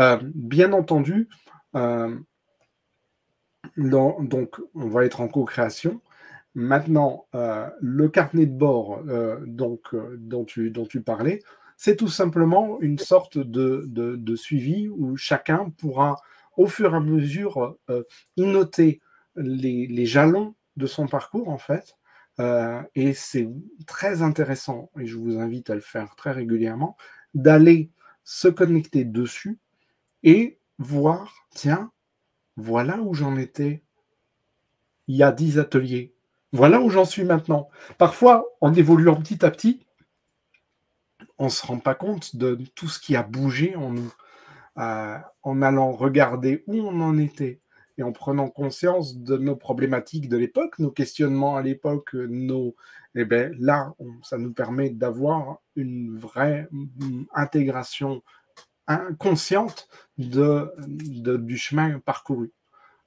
Euh, 0.00 0.18
bien 0.34 0.72
entendu, 0.72 1.28
euh, 1.76 2.18
donc, 3.76 4.60
on 4.74 4.88
va 4.88 5.04
être 5.04 5.20
en 5.20 5.28
co-création. 5.28 6.00
Maintenant, 6.56 7.28
euh, 7.36 7.70
le 7.80 8.08
carnet 8.08 8.46
de 8.46 8.58
bord 8.58 9.04
donc, 9.46 9.94
dont, 10.16 10.44
tu, 10.44 10.72
dont 10.72 10.86
tu 10.86 11.00
parlais, 11.00 11.44
c'est 11.78 11.94
tout 11.94 12.08
simplement 12.08 12.80
une 12.80 12.98
sorte 12.98 13.38
de, 13.38 14.36
suivi 14.36 14.88
où 14.88 15.16
chacun 15.16 15.70
pourra, 15.78 16.16
au 16.56 16.66
fur 16.66 16.92
et 16.92 16.96
à 16.96 17.00
mesure, 17.00 17.78
euh, 17.88 18.02
y 18.36 18.44
noter 18.44 19.00
les, 19.36 20.04
jalons 20.04 20.56
de 20.76 20.86
son 20.86 21.06
parcours, 21.06 21.48
en 21.48 21.56
fait. 21.56 21.96
Euh, 22.40 22.82
et 22.96 23.14
c'est 23.14 23.48
très 23.86 24.22
intéressant, 24.22 24.90
et 24.98 25.06
je 25.06 25.16
vous 25.16 25.38
invite 25.38 25.70
à 25.70 25.76
le 25.76 25.80
faire 25.80 26.16
très 26.16 26.32
régulièrement, 26.32 26.96
d'aller 27.32 27.92
se 28.24 28.48
connecter 28.48 29.04
dessus 29.04 29.60
et 30.24 30.58
voir, 30.78 31.46
tiens, 31.54 31.92
voilà 32.56 33.00
où 33.00 33.14
j'en 33.14 33.36
étais 33.36 33.84
il 35.06 35.14
y 35.14 35.22
a 35.22 35.30
dix 35.30 35.60
ateliers. 35.60 36.12
Voilà 36.52 36.80
où 36.80 36.90
j'en 36.90 37.04
suis 37.04 37.24
maintenant. 37.24 37.68
Parfois, 37.98 38.46
en 38.60 38.74
évoluant 38.74 39.14
petit 39.14 39.44
à 39.44 39.50
petit, 39.50 39.86
on 41.38 41.46
ne 41.46 41.50
se 41.50 41.66
rend 41.66 41.78
pas 41.78 41.94
compte 41.94 42.36
de 42.36 42.58
tout 42.74 42.88
ce 42.88 42.98
qui 42.98 43.16
a 43.16 43.22
bougé 43.22 43.76
en 43.76 43.90
nous, 43.90 44.12
euh, 44.78 45.16
en 45.42 45.62
allant 45.62 45.92
regarder 45.92 46.64
où 46.66 46.76
on 46.76 47.00
en 47.00 47.18
était 47.18 47.60
et 47.98 48.02
en 48.02 48.12
prenant 48.12 48.48
conscience 48.48 49.18
de 49.18 49.36
nos 49.36 49.56
problématiques 49.56 50.28
de 50.28 50.36
l'époque, 50.36 50.78
nos 50.78 50.90
questionnements 50.90 51.56
à 51.56 51.62
l'époque, 51.62 52.14
nos, 52.14 52.76
eh 53.16 53.24
ben, 53.24 53.54
là, 53.58 53.92
ça 54.22 54.38
nous 54.38 54.52
permet 54.52 54.90
d'avoir 54.90 55.58
une 55.74 56.16
vraie 56.16 56.68
mm, 56.70 57.24
intégration 57.34 58.22
inconsciente 58.86 59.88
de, 60.16 60.72
du 61.38 61.58
chemin 61.58 61.98
parcouru. 61.98 62.52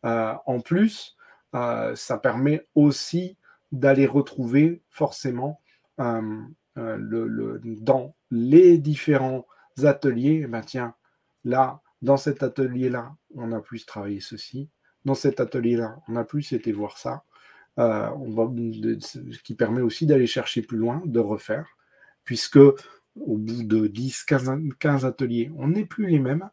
Euh, 0.06 0.34
en 0.46 0.60
plus, 0.60 1.16
euh, 1.56 1.96
ça 1.96 2.18
permet 2.18 2.68
aussi 2.76 3.38
d'aller 3.72 4.06
retrouver 4.06 4.82
forcément 4.90 5.62
euh, 6.82 7.60
dans 7.64 8.16
les 8.32 8.78
différents 8.78 9.46
ateliers, 9.84 10.42
eh 10.44 10.48
ben 10.48 10.62
tiens, 10.62 10.96
là, 11.44 11.82
dans 12.02 12.18
cet 12.18 12.44
atelier-là, 12.44 13.16
on 13.36 13.52
a 13.52 13.62
plus 13.62 13.86
travaillé 13.86 14.20
ceci. 14.20 14.70
Dans 15.06 15.16
cet 15.16 15.40
atelier-là, 15.40 16.00
on 16.08 16.16
a 16.16 16.24
plus 16.24 16.52
été 16.54 16.72
voir 16.72 16.98
ça. 16.98 17.24
Euh, 17.80 18.10
ce 19.00 19.40
qui 19.44 19.56
permet 19.56 19.82
aussi 19.82 20.06
d'aller 20.06 20.28
chercher 20.28 20.62
plus 20.62 20.78
loin, 20.78 21.02
de 21.06 21.20
refaire, 21.20 21.68
puisque 22.24 22.58
au 22.58 23.38
bout 23.38 23.64
de 23.64 23.88
10, 23.88 24.24
15, 24.24 24.52
15 24.80 25.06
ateliers, 25.06 25.52
on 25.58 25.70
n'est 25.70 25.86
plus 25.86 26.08
les 26.08 26.20
mêmes. 26.20 26.50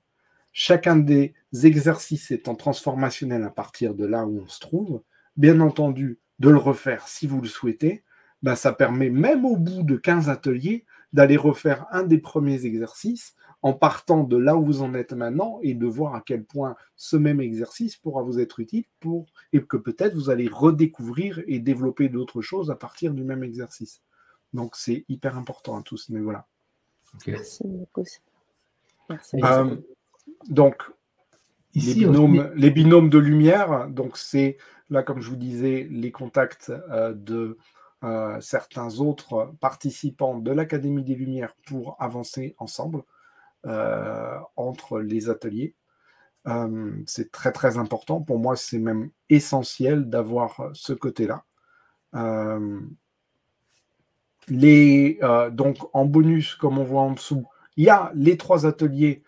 Chacun 0.52 0.96
des 0.96 1.34
exercices 1.62 2.30
étant 2.30 2.54
transformationnel 2.54 3.42
à 3.44 3.50
partir 3.50 3.94
de 3.94 4.06
là 4.06 4.26
où 4.26 4.40
on 4.40 4.48
se 4.48 4.60
trouve. 4.60 5.02
Bien 5.36 5.60
entendu, 5.60 6.18
de 6.38 6.50
le 6.50 6.56
refaire 6.56 7.06
si 7.08 7.26
vous 7.26 7.40
le 7.40 7.48
souhaitez, 7.48 8.02
ben, 8.42 8.54
ça 8.54 8.72
permet 8.72 9.10
même 9.10 9.44
au 9.44 9.56
bout 9.56 9.82
de 9.82 9.96
15 9.96 10.28
ateliers 10.28 10.84
d'aller 11.12 11.36
refaire 11.36 11.86
un 11.90 12.02
des 12.02 12.18
premiers 12.18 12.64
exercices 12.66 13.34
en 13.62 13.72
partant 13.72 14.22
de 14.22 14.36
là 14.36 14.56
où 14.56 14.64
vous 14.64 14.82
en 14.82 14.94
êtes 14.94 15.12
maintenant 15.12 15.58
et 15.62 15.74
de 15.74 15.86
voir 15.86 16.14
à 16.14 16.20
quel 16.20 16.44
point 16.44 16.76
ce 16.96 17.16
même 17.16 17.40
exercice 17.40 17.96
pourra 17.96 18.22
vous 18.22 18.38
être 18.38 18.60
utile 18.60 18.84
pour 19.00 19.26
et 19.52 19.60
que 19.60 19.76
peut-être 19.76 20.14
vous 20.14 20.30
allez 20.30 20.48
redécouvrir 20.48 21.42
et 21.46 21.58
développer 21.58 22.08
d'autres 22.08 22.40
choses 22.40 22.70
à 22.70 22.76
partir 22.76 23.14
du 23.14 23.24
même 23.24 23.42
exercice. 23.42 24.00
Donc 24.52 24.76
c'est 24.76 25.04
hyper 25.08 25.36
important 25.36 25.76
à 25.76 25.82
tous 25.82 25.96
ce 25.96 26.12
niveau-là. 26.12 26.46
Merci 27.26 27.64
beaucoup. 27.64 28.04
Euh, 29.42 29.76
donc 30.48 30.82
les, 31.74 31.94
binômes, 31.94 32.50
les, 32.54 32.70
binômes, 32.70 33.08
de 33.08 33.18
lumière, 33.18 33.88
donc 33.88 34.16
c'est 34.16 34.58
là 34.90 35.02
comme 35.02 35.20
je 35.20 35.30
vous 35.30 35.36
disais 35.36 35.88
les 35.90 36.12
contacts 36.12 36.70
euh, 36.90 37.12
de 37.14 37.58
euh, 38.04 38.40
certains 38.40 39.00
autres 39.00 39.52
participants 39.60 40.38
de 40.38 40.52
l'Académie 40.52 41.02
des 41.02 41.16
Lumières 41.16 41.56
pour 41.66 41.96
avancer 41.98 42.54
ensemble 42.58 43.02
euh, 43.66 44.38
entre 44.54 45.00
les 45.00 45.30
ateliers. 45.30 45.74
Euh, 46.46 46.92
c'est 47.06 47.32
très 47.32 47.50
très 47.50 47.76
important. 47.76 48.20
Pour 48.20 48.38
moi, 48.38 48.54
c'est 48.54 48.78
même 48.78 49.10
essentiel 49.30 50.08
d'avoir 50.08 50.70
ce 50.74 50.92
côté-là. 50.92 51.44
les, 54.46 55.18
donc 55.50 55.78
en 55.92 56.04
bonus, 56.04 56.54
comme 56.54 56.78
on 56.78 56.84
voit 56.84 57.02
en 57.02 57.12
dessous, 57.12 57.46
il 57.76 57.84
y 57.84 57.90
a 57.90 58.12
les 58.14 58.36
trois 58.36 58.64
ateliers 58.64 59.24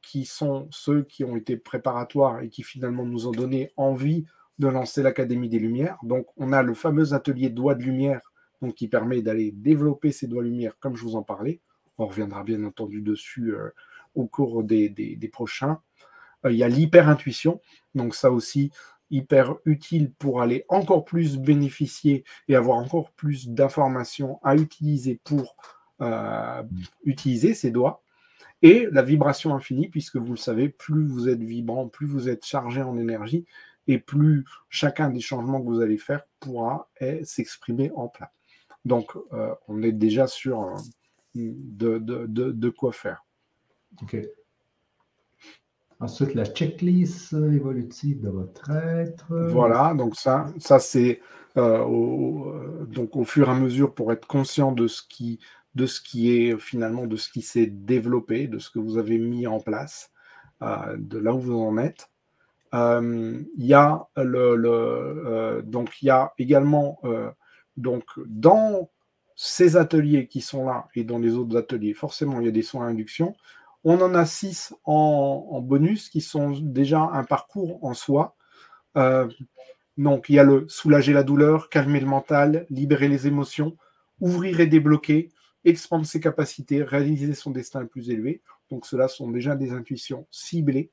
qui 0.00 0.24
sont 0.24 0.68
ceux 0.70 1.02
qui 1.02 1.24
ont 1.24 1.36
été 1.36 1.56
préparatoires 1.56 2.40
et 2.40 2.48
qui 2.48 2.62
finalement 2.62 3.04
nous 3.04 3.26
ont 3.26 3.32
donné 3.32 3.72
envie 3.76 4.24
lancer 4.66 5.02
l'Académie 5.02 5.48
des 5.48 5.58
Lumières. 5.58 5.98
Donc, 6.02 6.26
on 6.36 6.52
a 6.52 6.62
le 6.62 6.74
fameux 6.74 7.14
atelier 7.14 7.50
doigts 7.50 7.74
de 7.74 7.82
lumière 7.82 8.32
donc, 8.60 8.74
qui 8.74 8.88
permet 8.88 9.22
d'aller 9.22 9.50
développer 9.52 10.12
ces 10.12 10.26
doigts 10.26 10.42
de 10.42 10.48
lumière, 10.48 10.78
comme 10.78 10.96
je 10.96 11.02
vous 11.02 11.16
en 11.16 11.22
parlais. 11.22 11.60
On 11.98 12.06
reviendra 12.06 12.44
bien 12.44 12.62
entendu 12.64 13.02
dessus 13.02 13.54
euh, 13.54 13.70
au 14.14 14.26
cours 14.26 14.62
des, 14.62 15.30
prochains. 15.32 15.80
Euh, 16.44 16.52
il 16.52 16.58
y 16.58 16.64
a 16.64 16.68
l'hyper-intuition, 16.68 17.60
donc 17.94 18.14
ça 18.14 18.30
aussi, 18.30 18.70
hyper 19.10 19.56
utile 19.66 20.12
pour 20.12 20.40
aller 20.40 20.64
encore 20.68 21.04
plus 21.04 21.36
bénéficier 21.36 22.24
et 22.48 22.56
avoir 22.56 22.78
encore 22.78 23.10
plus 23.12 23.48
d'informations 23.48 24.40
à 24.42 24.56
utiliser 24.56 25.20
pour 25.22 25.56
euh, 26.00 26.62
utiliser 27.04 27.54
ces 27.54 27.70
doigts. 27.70 28.02
Et 28.62 28.86
la 28.92 29.02
vibration 29.02 29.54
infinie, 29.54 29.88
puisque 29.88 30.16
vous 30.16 30.32
le 30.32 30.36
savez, 30.36 30.68
plus 30.68 31.06
vous 31.06 31.28
êtes 31.28 31.42
vibrant, 31.42 31.88
plus 31.88 32.06
vous 32.06 32.28
êtes 32.28 32.44
chargé 32.44 32.80
en 32.80 32.96
énergie, 32.96 33.44
et 33.86 33.98
plus 33.98 34.44
chacun 34.68 35.10
des 35.10 35.20
changements 35.20 35.60
que 35.60 35.66
vous 35.66 35.80
allez 35.80 35.98
faire 35.98 36.22
pourra 36.40 36.88
s'exprimer 37.24 37.90
en 37.94 38.08
plat. 38.08 38.32
Donc, 38.84 39.12
euh, 39.32 39.54
on 39.68 39.82
est 39.82 39.92
déjà 39.92 40.26
sur 40.26 40.62
euh, 40.62 40.74
de, 41.34 41.98
de, 41.98 42.68
quoi 42.70 42.92
faire. 42.92 43.24
OK. 44.02 44.16
Ensuite, 46.00 46.34
la 46.34 46.44
checklist 46.44 47.32
évolutive 47.32 48.22
de 48.22 48.28
votre 48.28 48.70
être. 48.70 49.32
Voilà, 49.50 49.94
donc 49.94 50.16
ça, 50.16 50.52
ça 50.58 50.80
c'est 50.80 51.20
euh, 51.56 51.84
au, 51.84 52.52
donc 52.86 53.14
au 53.14 53.24
fur 53.24 53.48
et 53.48 53.52
à 53.52 53.54
mesure 53.54 53.94
pour 53.94 54.12
être 54.12 54.26
conscient 54.26 54.72
de 54.72 54.88
ce 54.88 55.02
qui 55.08 55.38
de 55.74 55.86
ce 55.86 56.00
qui 56.02 56.36
est 56.36 56.58
finalement 56.58 57.06
de 57.06 57.16
ce 57.16 57.30
qui 57.30 57.40
s'est 57.40 57.66
développé, 57.66 58.46
de 58.46 58.58
ce 58.58 58.68
que 58.68 58.78
vous 58.78 58.98
avez 58.98 59.18
mis 59.18 59.46
en 59.46 59.58
place, 59.58 60.10
de 60.60 61.18
là 61.18 61.32
où 61.32 61.38
vous 61.38 61.58
en 61.58 61.78
êtes. 61.78 62.10
Il 62.72 63.46
y 63.58 63.74
a 63.74 64.06
le, 64.16 65.62
donc 65.64 66.00
il 66.00 66.06
y 66.06 66.10
a 66.10 66.32
également 66.38 67.00
donc 67.76 68.04
dans 68.26 68.90
ces 69.36 69.76
ateliers 69.76 70.26
qui 70.26 70.40
sont 70.40 70.66
là 70.66 70.88
et 70.94 71.04
dans 71.04 71.18
les 71.18 71.34
autres 71.34 71.56
ateliers, 71.56 71.94
forcément 71.94 72.40
il 72.40 72.46
y 72.46 72.48
a 72.48 72.52
des 72.52 72.62
soins 72.62 72.86
à 72.86 72.90
induction. 72.90 73.34
On 73.84 74.00
en 74.00 74.14
a 74.14 74.24
six 74.24 74.74
en, 74.84 75.60
bonus 75.60 76.08
qui 76.08 76.20
sont 76.20 76.52
déjà 76.52 77.00
un 77.00 77.24
parcours 77.24 77.84
en 77.84 77.94
soi. 77.94 78.36
donc 79.98 80.28
il 80.28 80.36
y 80.36 80.38
a 80.38 80.44
le 80.44 80.66
soulager 80.68 81.12
la 81.12 81.24
douleur, 81.24 81.68
calmer 81.68 82.00
le 82.00 82.06
mental, 82.06 82.66
libérer 82.70 83.08
les 83.08 83.26
émotions, 83.26 83.76
ouvrir 84.20 84.60
et 84.60 84.66
débloquer, 84.66 85.30
expandre 85.64 86.06
ses 86.06 86.20
capacités, 86.20 86.82
réaliser 86.82 87.34
son 87.34 87.50
destin 87.50 87.80
le 87.80 87.86
plus 87.86 88.08
élevé. 88.08 88.40
Donc 88.70 88.86
cela 88.86 89.08
sont 89.08 89.30
déjà 89.30 89.56
des 89.56 89.72
intuitions 89.72 90.26
ciblées 90.30 90.90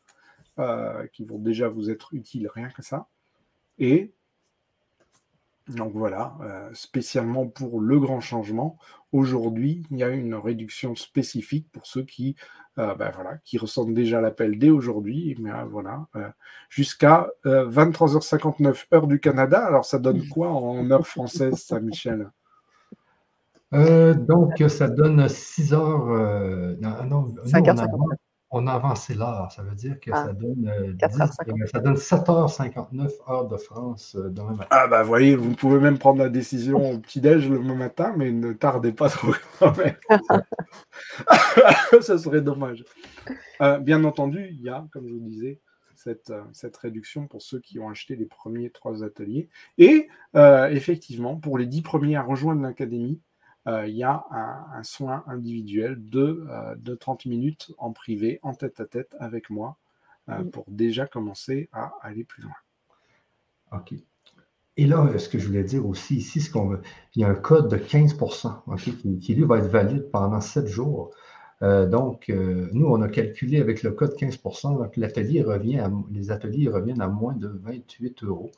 euh, 0.60 1.08
qui 1.14 1.24
vont 1.26 1.40
déjà 1.40 1.70
vous 1.70 1.90
être 1.90 2.14
utiles 2.14 2.50
rien 2.54 2.70
que 2.70 2.82
ça. 2.82 3.08
Et 3.78 4.14
donc 5.68 5.94
voilà, 5.94 6.36
euh, 6.42 6.70
spécialement 6.74 7.48
pour 7.48 7.80
le 7.80 8.00
grand 8.00 8.20
changement, 8.22 8.78
aujourd'hui, 9.12 9.84
il 9.92 9.98
y 9.98 10.04
a 10.04 10.10
une 10.10 10.36
réduction 10.36 10.96
spécifique 10.96 11.72
pour 11.72 11.86
ceux 11.86 12.04
qui, 12.04 12.36
euh, 12.78 12.96
ben 12.96 13.12
voilà, 13.14 13.38
qui 13.44 13.58
ressentent 13.58 13.94
déjà 13.94 14.20
l'appel 14.20 14.58
dès 14.58 14.70
aujourd'hui, 14.70 15.36
mais 15.40 15.52
voilà, 15.70 16.08
jusqu'à 16.70 17.30
23h59 17.46 18.88
heure 18.94 19.08
du 19.08 19.20
Canada. 19.20 19.64
Alors 19.66 19.86
ça 19.86 20.00
donne 20.00 20.28
quoi 20.28 20.50
en 20.50 20.90
heure 20.92 21.08
française, 21.08 21.56
ça, 21.56 21.80
Michel? 21.80 22.30
Euh, 23.74 24.14
donc, 24.14 24.64
ça 24.68 24.88
donne 24.88 25.28
6 25.28 25.74
heures. 25.74 26.10
Euh, 26.10 26.76
non, 26.82 27.28
on, 27.46 28.19
a, 28.52 28.74
avancé 28.74 29.14
l'heure. 29.14 29.52
Ça 29.52 29.64
veut 29.64 29.76
dire 29.76 30.00
que 30.00 30.12
ça, 30.12 30.28
ah. 30.30 30.34
donne, 30.34 30.68
euh, 30.68 31.68
ça 31.72 31.80
donne 31.80 31.96
7h59 31.96 33.12
heures 33.30 33.48
de 33.48 33.58
France 33.58 34.16
demain 34.16 34.54
matin. 34.54 34.68
Ah, 34.72 34.88
bah, 34.88 35.04
vous 35.04 35.08
voyez, 35.08 35.36
vous 35.36 35.56
pouvez 35.56 35.80
même 35.80 35.98
prendre 35.98 36.20
la 36.20 36.30
décision 36.30 36.92
au 36.92 37.00
petit-déj 37.00 37.50
le 37.50 37.60
matin, 37.76 38.14
mais 38.18 38.32
ne 38.32 38.54
tardez 38.54 38.92
pas 38.92 39.10
trop 39.10 39.34
quand 39.60 39.78
même. 39.78 39.96
ça 42.02 42.18
serait 42.18 42.42
dommage. 42.42 42.84
bien 43.82 44.04
entendu, 44.04 44.48
il 44.52 44.62
y 44.62 44.70
a, 44.70 44.86
comme 44.92 45.08
je 45.08 45.14
vous 45.14 45.20
disais, 45.20 45.60
cette, 45.96 46.32
cette, 46.54 46.78
réduction 46.78 47.28
pour 47.28 47.42
ceux 47.42 47.60
qui 47.60 47.78
ont 47.78 47.90
acheté 47.90 48.16
les 48.16 48.26
premiers 48.26 48.70
trois 48.70 49.04
ateliers. 49.04 49.50
Et 49.78 50.10
effectivement, 50.36 51.36
pour 51.36 51.58
les 51.58 51.66
dix 51.66 51.82
premiers 51.82 52.16
à 52.16 52.24
rejoindre 52.24 52.62
l'académie, 52.62 53.20
euh, 53.20 53.29
il 53.88 53.96
y 53.96 54.04
a 54.04 54.26
un, 54.32 54.84
soin 54.84 55.24
individuel 55.28 55.98
de, 55.98 56.46
euh, 56.50 56.76
de, 56.76 56.96
30 56.96 57.26
minutes 57.26 57.72
en 57.78 57.92
privé, 57.92 58.40
en 58.42 58.54
tête 58.54 58.80
à 58.80 58.86
tête 58.86 59.16
avec 59.20 59.50
moi, 59.50 59.78
euh, 60.30 60.44
pour 60.44 60.66
déjà 60.68 61.08
commencer 61.08 61.70
à 61.74 61.94
aller 62.02 62.24
plus 62.24 62.44
loin. 62.44 62.54
OK. 63.72 63.94
Et 64.78 64.86
là, 64.86 65.18
ce 65.18 65.28
que 65.28 65.40
je 65.40 65.48
voulais 65.48 65.64
dire 65.64 65.86
aussi 65.86 66.18
ici, 66.18 66.40
c'est 66.40 66.52
qu'il 66.52 66.80
y 67.18 67.24
a 67.24 67.28
un 67.28 67.36
code 67.36 67.70
de 67.70 67.78
15% 67.78 69.20
qui, 69.20 69.36
lui 69.36 69.44
va 69.44 69.58
être 69.58 69.68
valide 69.68 70.10
pendant 70.10 70.40
7 70.40 70.68
jours. 70.68 71.12
donc, 71.62 72.30
nous, 72.30 72.88
on 72.88 73.02
a 73.02 73.10
calculé 73.10 73.60
avec 73.60 73.84
le 73.84 73.92
code 73.92 74.16
15 74.16 74.42
donc 74.64 74.96
l'atelier 74.96 75.42
revient 75.42 75.86
les 76.12 76.32
ateliers 76.32 76.70
reviennent 76.70 77.02
à 77.02 77.10
moins 77.10 77.34
de 77.34 77.48
28 77.48 78.24
euros. 78.24 78.52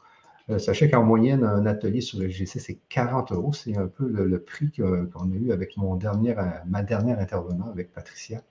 Euh, 0.50 0.60
sachez 0.60 0.90
qu'en 0.90 1.04
moyenne, 1.04 1.44
un 1.44 1.66
atelier 1.66 2.02
sur 2.02 2.20
le 2.20 2.28
GC, 2.28 2.60
c'est 2.60 2.80
40 2.90 3.32
euros. 3.32 3.54
C'est 3.54 3.78
un 3.78 3.88
peu 3.88 4.08
le, 4.08 4.40
prix 4.44 4.72
qu'on 4.72 5.32
a 5.32 5.36
eu 5.36 5.52
avec 5.52 5.78
mon 5.78 5.96
dernier, 5.96 6.36
ma 6.66 6.82
dernière 6.84 7.20
intervenant, 7.20 7.70
avec 7.70 7.94
Patricia. 7.94 8.42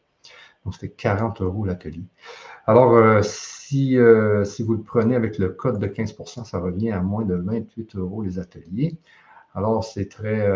Donc, 0.65 0.75
c'était 0.75 0.91
40 0.91 1.41
euros 1.41 1.65
l'atelier. 1.65 2.05
Alors, 2.67 2.93
euh, 2.95 3.21
si, 3.23 3.97
euh, 3.99 4.45
si 4.45 4.63
vous 4.63 4.75
le 4.75 4.83
prenez 4.83 5.17
avec 5.17 5.39
le 5.39 5.49
code 5.51 5.79
de 5.79 5.87
15% 5.87 6.45
ça 6.45 6.59
revient 6.59 6.91
à 6.91 7.01
moins 7.01 7.25
de 7.25 7.35
28 7.35 7.97
euros 7.97 8.23
les 8.23 8.39
ateliers. 8.39 8.99
Alors, 9.55 9.85
c'est 9.85 10.09
très, 10.09 10.47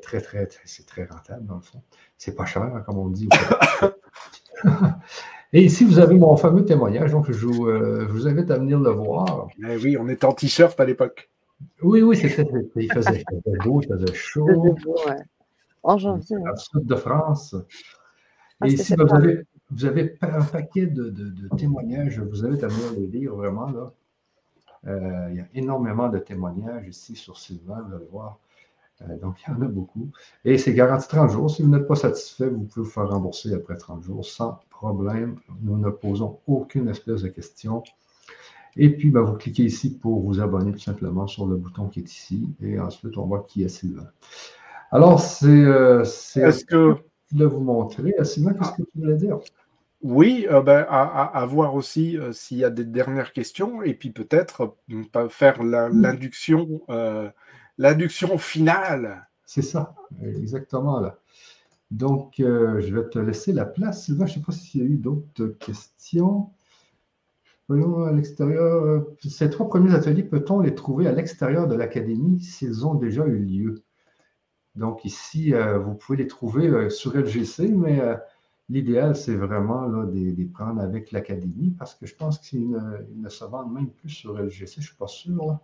très, 0.00 0.20
très, 0.20 0.46
très 0.46 0.84
très 0.86 1.04
rentable, 1.06 1.44
dans 1.46 1.56
le 1.56 1.60
fond. 1.60 1.82
C'est 2.24 2.34
pas 2.34 2.46
cher, 2.46 2.82
comme 2.86 2.96
on 2.96 3.10
dit. 3.10 3.28
Et 5.52 5.62
ici, 5.62 5.84
vous 5.84 5.98
avez 5.98 6.18
mon 6.18 6.38
fameux 6.38 6.64
témoignage, 6.64 7.12
donc 7.12 7.30
je 7.30 7.46
vous, 7.46 7.66
euh, 7.66 8.06
vous 8.08 8.26
invite 8.26 8.50
à 8.50 8.56
venir 8.56 8.80
le 8.80 8.92
voir. 8.92 9.48
Eh 9.58 9.76
oui, 9.76 9.98
on 10.00 10.08
était 10.08 10.24
en 10.24 10.32
t-shirt 10.32 10.80
à 10.80 10.86
l'époque. 10.86 11.28
Oui, 11.82 12.00
oui, 12.00 12.16
c'était, 12.16 12.46
il 12.76 12.90
faisait, 12.90 13.22
beau, 13.62 13.82
il 13.82 13.88
faisait 13.88 14.14
chaud. 14.14 14.46
beau, 14.46 14.74
ouais. 15.06 15.18
En 15.82 15.98
janvier. 15.98 16.38
Dans 16.38 16.52
le 16.52 16.56
sud 16.56 16.86
de 16.86 16.94
France. 16.94 17.56
Ah, 18.58 18.68
Et 18.68 18.72
ici, 18.72 18.96
ben, 18.96 19.04
vous, 19.04 19.14
avez, 19.14 19.42
vous 19.70 19.84
avez 19.84 20.16
un 20.22 20.44
paquet 20.44 20.86
de, 20.86 21.10
de, 21.10 21.48
témoignages, 21.58 22.14
je 22.14 22.22
vous 22.22 22.46
invite 22.46 22.64
à 22.64 22.68
venir 22.68 22.98
les 22.98 23.06
lire 23.06 23.34
vraiment. 23.34 23.70
Là. 23.70 23.92
Euh, 24.86 25.28
il 25.28 25.36
y 25.36 25.40
a 25.40 25.46
énormément 25.52 26.08
de 26.08 26.20
témoignages 26.20 26.88
ici 26.88 27.16
sur 27.16 27.38
Sylvain, 27.38 27.84
vous 27.86 27.94
allez 27.94 28.08
voir. 28.10 28.38
Euh, 29.02 29.18
donc, 29.18 29.36
il 29.42 29.52
y 29.52 29.56
en 29.56 29.62
a 29.62 29.66
beaucoup. 29.66 30.10
Et 30.44 30.58
c'est 30.58 30.74
garanti 30.74 31.08
30 31.08 31.30
jours. 31.30 31.50
Si 31.50 31.62
vous 31.62 31.68
n'êtes 31.68 31.86
pas 31.86 31.96
satisfait, 31.96 32.48
vous 32.48 32.62
pouvez 32.62 32.84
vous 32.84 32.90
faire 32.90 33.08
rembourser 33.08 33.52
après 33.54 33.76
30 33.76 34.02
jours 34.02 34.24
sans 34.24 34.60
problème. 34.70 35.36
Nous 35.62 35.76
ne 35.76 35.90
posons 35.90 36.38
aucune 36.46 36.88
espèce 36.88 37.22
de 37.22 37.28
question. 37.28 37.82
Et 38.76 38.90
puis, 38.90 39.10
ben, 39.10 39.22
vous 39.22 39.34
cliquez 39.34 39.64
ici 39.64 39.96
pour 39.98 40.20
vous 40.20 40.40
abonner 40.40 40.72
tout 40.72 40.80
simplement 40.80 41.26
sur 41.26 41.46
le 41.46 41.56
bouton 41.56 41.88
qui 41.88 42.00
est 42.00 42.10
ici. 42.10 42.48
Et 42.62 42.78
ensuite, 42.78 43.16
on 43.16 43.26
voit 43.26 43.44
qui 43.48 43.62
est 43.64 43.68
Sylvain. 43.68 44.08
Alors, 44.90 45.20
c'est. 45.20 45.48
Euh, 45.48 46.02
Est-ce 46.02 46.64
que. 46.64 46.96
De 47.32 47.46
vous 47.46 47.60
montrer. 47.60 48.14
Sylvain, 48.22 48.52
qu'est-ce 48.52 48.72
que 48.72 48.82
tu 48.82 48.98
voulais 48.98 49.16
dire? 49.16 49.38
Oui, 50.02 50.46
euh, 50.50 50.60
ben, 50.60 50.86
à, 50.88 51.46
voir 51.46 51.74
aussi 51.74 52.18
s'il 52.32 52.58
y 52.58 52.64
a 52.64 52.70
des 52.70 52.84
dernières 52.84 53.32
questions 53.32 53.82
et 53.82 53.94
puis 53.94 54.10
peut-être 54.10 54.76
faire 55.30 55.62
l'induction 55.64 56.82
l'adduction 57.78 58.38
finale. 58.38 59.26
C'est 59.44 59.62
ça, 59.62 59.94
exactement 60.22 61.00
là. 61.00 61.18
Donc, 61.90 62.40
euh, 62.40 62.80
je 62.80 62.94
vais 62.94 63.08
te 63.08 63.18
laisser 63.18 63.52
la 63.52 63.64
place. 63.64 64.04
Sylvain, 64.04 64.26
je 64.26 64.32
ne 64.32 64.38
sais 64.38 64.44
pas 64.44 64.52
s'il 64.52 64.80
y 64.80 64.84
a 64.84 64.86
eu 64.86 64.96
d'autres 64.96 65.46
questions. 65.46 66.50
Voyons 67.68 68.04
à 68.04 68.12
l'extérieur. 68.12 68.84
Euh, 68.84 69.16
ces 69.28 69.48
trois 69.50 69.68
premiers 69.68 69.94
ateliers, 69.94 70.24
peut-on 70.24 70.60
les 70.60 70.74
trouver 70.74 71.06
à 71.06 71.12
l'extérieur 71.12 71.68
de 71.68 71.76
l'académie? 71.76 72.40
S'ils 72.40 72.86
ont 72.86 72.94
déjà 72.94 73.24
eu 73.26 73.38
lieu? 73.38 73.82
Donc, 74.74 75.04
ici, 75.04 75.54
euh, 75.54 75.78
vous 75.78 75.94
pouvez 75.94 76.18
les 76.18 76.26
trouver 76.26 76.90
sur 76.90 77.16
LGC, 77.16 77.68
mais 77.68 78.00
l'idéal, 78.68 79.14
c'est 79.14 79.36
vraiment 79.36 79.88
de 79.88 80.10
les 80.12 80.44
prendre 80.46 80.80
avec 80.80 81.12
l'académie 81.12 81.70
parce 81.78 81.94
que 81.94 82.06
je 82.06 82.16
pense 82.16 82.38
qu'ils 82.40 82.70
ne, 82.70 83.28
se 83.28 83.44
vendent 83.44 83.72
même 83.72 83.90
plus 83.90 84.08
sur 84.08 84.36
LGC, 84.36 84.66
je 84.66 84.80
ne 84.80 84.84
suis 84.84 84.96
pas 84.96 85.06
sûr. 85.06 85.60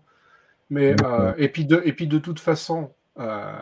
Mais, 0.70 0.94
euh, 1.02 1.34
et, 1.36 1.48
puis 1.48 1.64
de, 1.64 1.82
et 1.84 1.92
puis 1.92 2.06
de 2.06 2.18
toute 2.18 2.38
façon, 2.38 2.92
euh, 3.18 3.52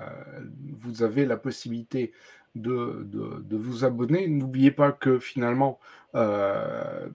vous 0.79 1.03
avez 1.03 1.25
la 1.25 1.37
possibilité 1.37 2.13
de, 2.55 3.07
de, 3.07 3.57
vous 3.57 3.85
abonner. 3.85 4.29
N'oubliez 4.29 4.71
pas 4.71 4.93
que 4.93 5.19
finalement, 5.19 5.81
euh, 6.15 7.09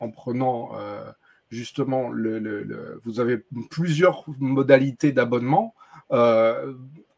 en 0.00 0.10
prenant 0.10 0.70
justement, 1.50 2.08
le, 2.08 2.38
le, 2.38 3.00
vous 3.04 3.20
avez 3.20 3.44
plusieurs 3.70 4.24
modalités 4.38 5.12
d'abonnement 5.12 5.74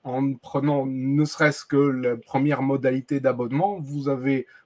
en 0.05 0.35
prenant 0.35 0.85
ne 0.87 1.25
serait-ce 1.25 1.65
que 1.65 1.77
la 1.77 2.17
première 2.17 2.61
modalité 2.61 3.21
d'abonnement, 3.21 3.81
vous, 3.81 4.05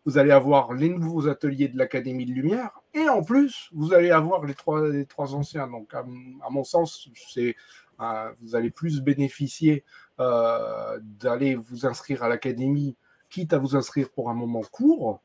vous 0.05 0.19
allez 0.19 0.31
avoir 0.33 0.73
les 0.73 0.89
nouveaux 0.89 1.29
ateliers 1.29 1.69
de 1.69 1.79
l'Académie 1.79 2.27
de 2.27 2.33
Lumière 2.33 2.81
et 2.95 3.09
en 3.09 3.23
plus, 3.23 3.71
vous 3.73 3.95
allez 3.95 4.11
avoir 4.11 4.45
les 4.45 4.55
trois, 4.55 4.89
les 4.89 5.07
trois 5.07 5.35
anciens. 5.35 5.69
Donc, 5.69 5.95
à, 5.95 6.05
mon 6.51 6.65
sens, 6.65 7.09
c'est, 7.33 7.55
euh, 8.01 8.33
vous 8.43 8.57
allez 8.57 8.71
plus 8.71 9.01
bénéficier 9.01 9.85
euh, 10.19 10.99
d'aller 11.01 11.55
vous 11.55 11.87
inscrire 11.87 12.25
à 12.25 12.29
l'Académie, 12.29 12.97
quitte 13.31 13.53
à 13.53 13.59
vous 13.59 13.77
inscrire 13.77 14.11
pour 14.11 14.31
un 14.31 14.35
moment 14.35 14.63
court, 14.63 15.23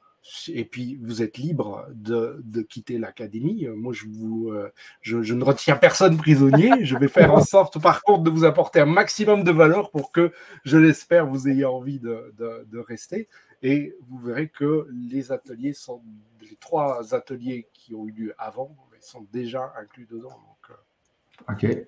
et 0.48 0.66
puis 0.66 0.98
vous 1.02 1.22
êtes 1.22 1.38
libre 1.38 1.86
de, 1.92 2.62
quitter 2.62 2.98
l'académie. 2.98 3.68
Moi, 3.68 3.94
je, 3.94 4.06
vous, 4.08 4.50
euh, 4.50 4.72
je, 5.02 5.34
ne 5.34 5.44
retiens 5.44 5.76
personne 5.76 6.18
prisonnier. 6.18 6.86
Je 6.86 6.98
vais 6.98 7.08
faire 7.08 7.34
en 7.34 7.42
sorte, 7.42 7.82
par 7.82 8.02
contre, 8.04 8.24
de 8.24 8.30
vous 8.30 8.46
apporter 8.46 8.80
un 8.80 8.86
maximum 8.86 9.44
de 9.44 9.52
valeur 9.52 9.92
pour 9.92 10.12
que, 10.12 10.32
je 10.64 10.78
l'espère, 10.78 11.28
vous 11.28 11.50
ayez 11.50 11.66
envie 11.66 12.00
de, 12.00 12.78
rester. 12.88 13.28
Et 13.62 13.96
vous 14.10 14.18
verrez 14.18 14.50
que 14.50 14.88
les 14.92 15.32
ateliers 15.32 15.74
sont, 15.74 16.02
les 16.42 16.58
trois 16.58 17.14
ateliers 17.14 17.68
qui 17.74 17.96
ont 17.96 18.08
eu 18.08 18.12
lieu 18.12 18.36
avant, 18.38 18.76
sont 19.00 19.26
déjà 19.34 19.74
inclus 19.78 20.08
dedans. 20.10 20.30
Donc, 20.30 20.70
euh. 20.70 21.54
OK. 21.54 21.88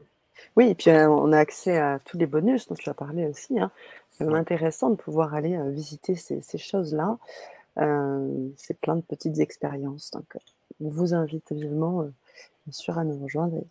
Oui, 0.58 0.70
et 0.70 0.76
puis 0.76 0.90
euh, 0.90 1.10
on 1.10 1.32
a 1.32 1.40
accès 1.40 1.78
à 1.78 2.00
tous 2.00 2.18
les 2.18 2.26
bonus 2.26 2.68
dont 2.68 2.76
tu 2.76 2.90
as 2.90 2.94
parlé 2.94 3.26
aussi. 3.26 3.58
Hein. 3.58 3.72
C'est 4.12 4.26
intéressant 4.26 4.90
de 4.90 4.96
pouvoir 4.96 5.34
aller 5.34 5.58
visiter 5.72 6.16
ces, 6.16 6.42
ces 6.42 6.58
choses-là. 6.58 7.18
Euh, 7.78 8.50
c'est 8.58 8.80
plein 8.80 8.96
de 8.96 9.02
petites 9.02 9.40
expériences. 9.40 10.12
Donc, 10.12 10.38
on 10.82 10.90
vous 10.90 11.14
invite 11.14 11.52
vivement, 11.52 12.02
euh, 12.02 12.14
bien 12.66 12.72
sûr, 12.72 12.98
à 12.98 13.04
nous 13.04 13.22
rejoindre. 13.22 13.64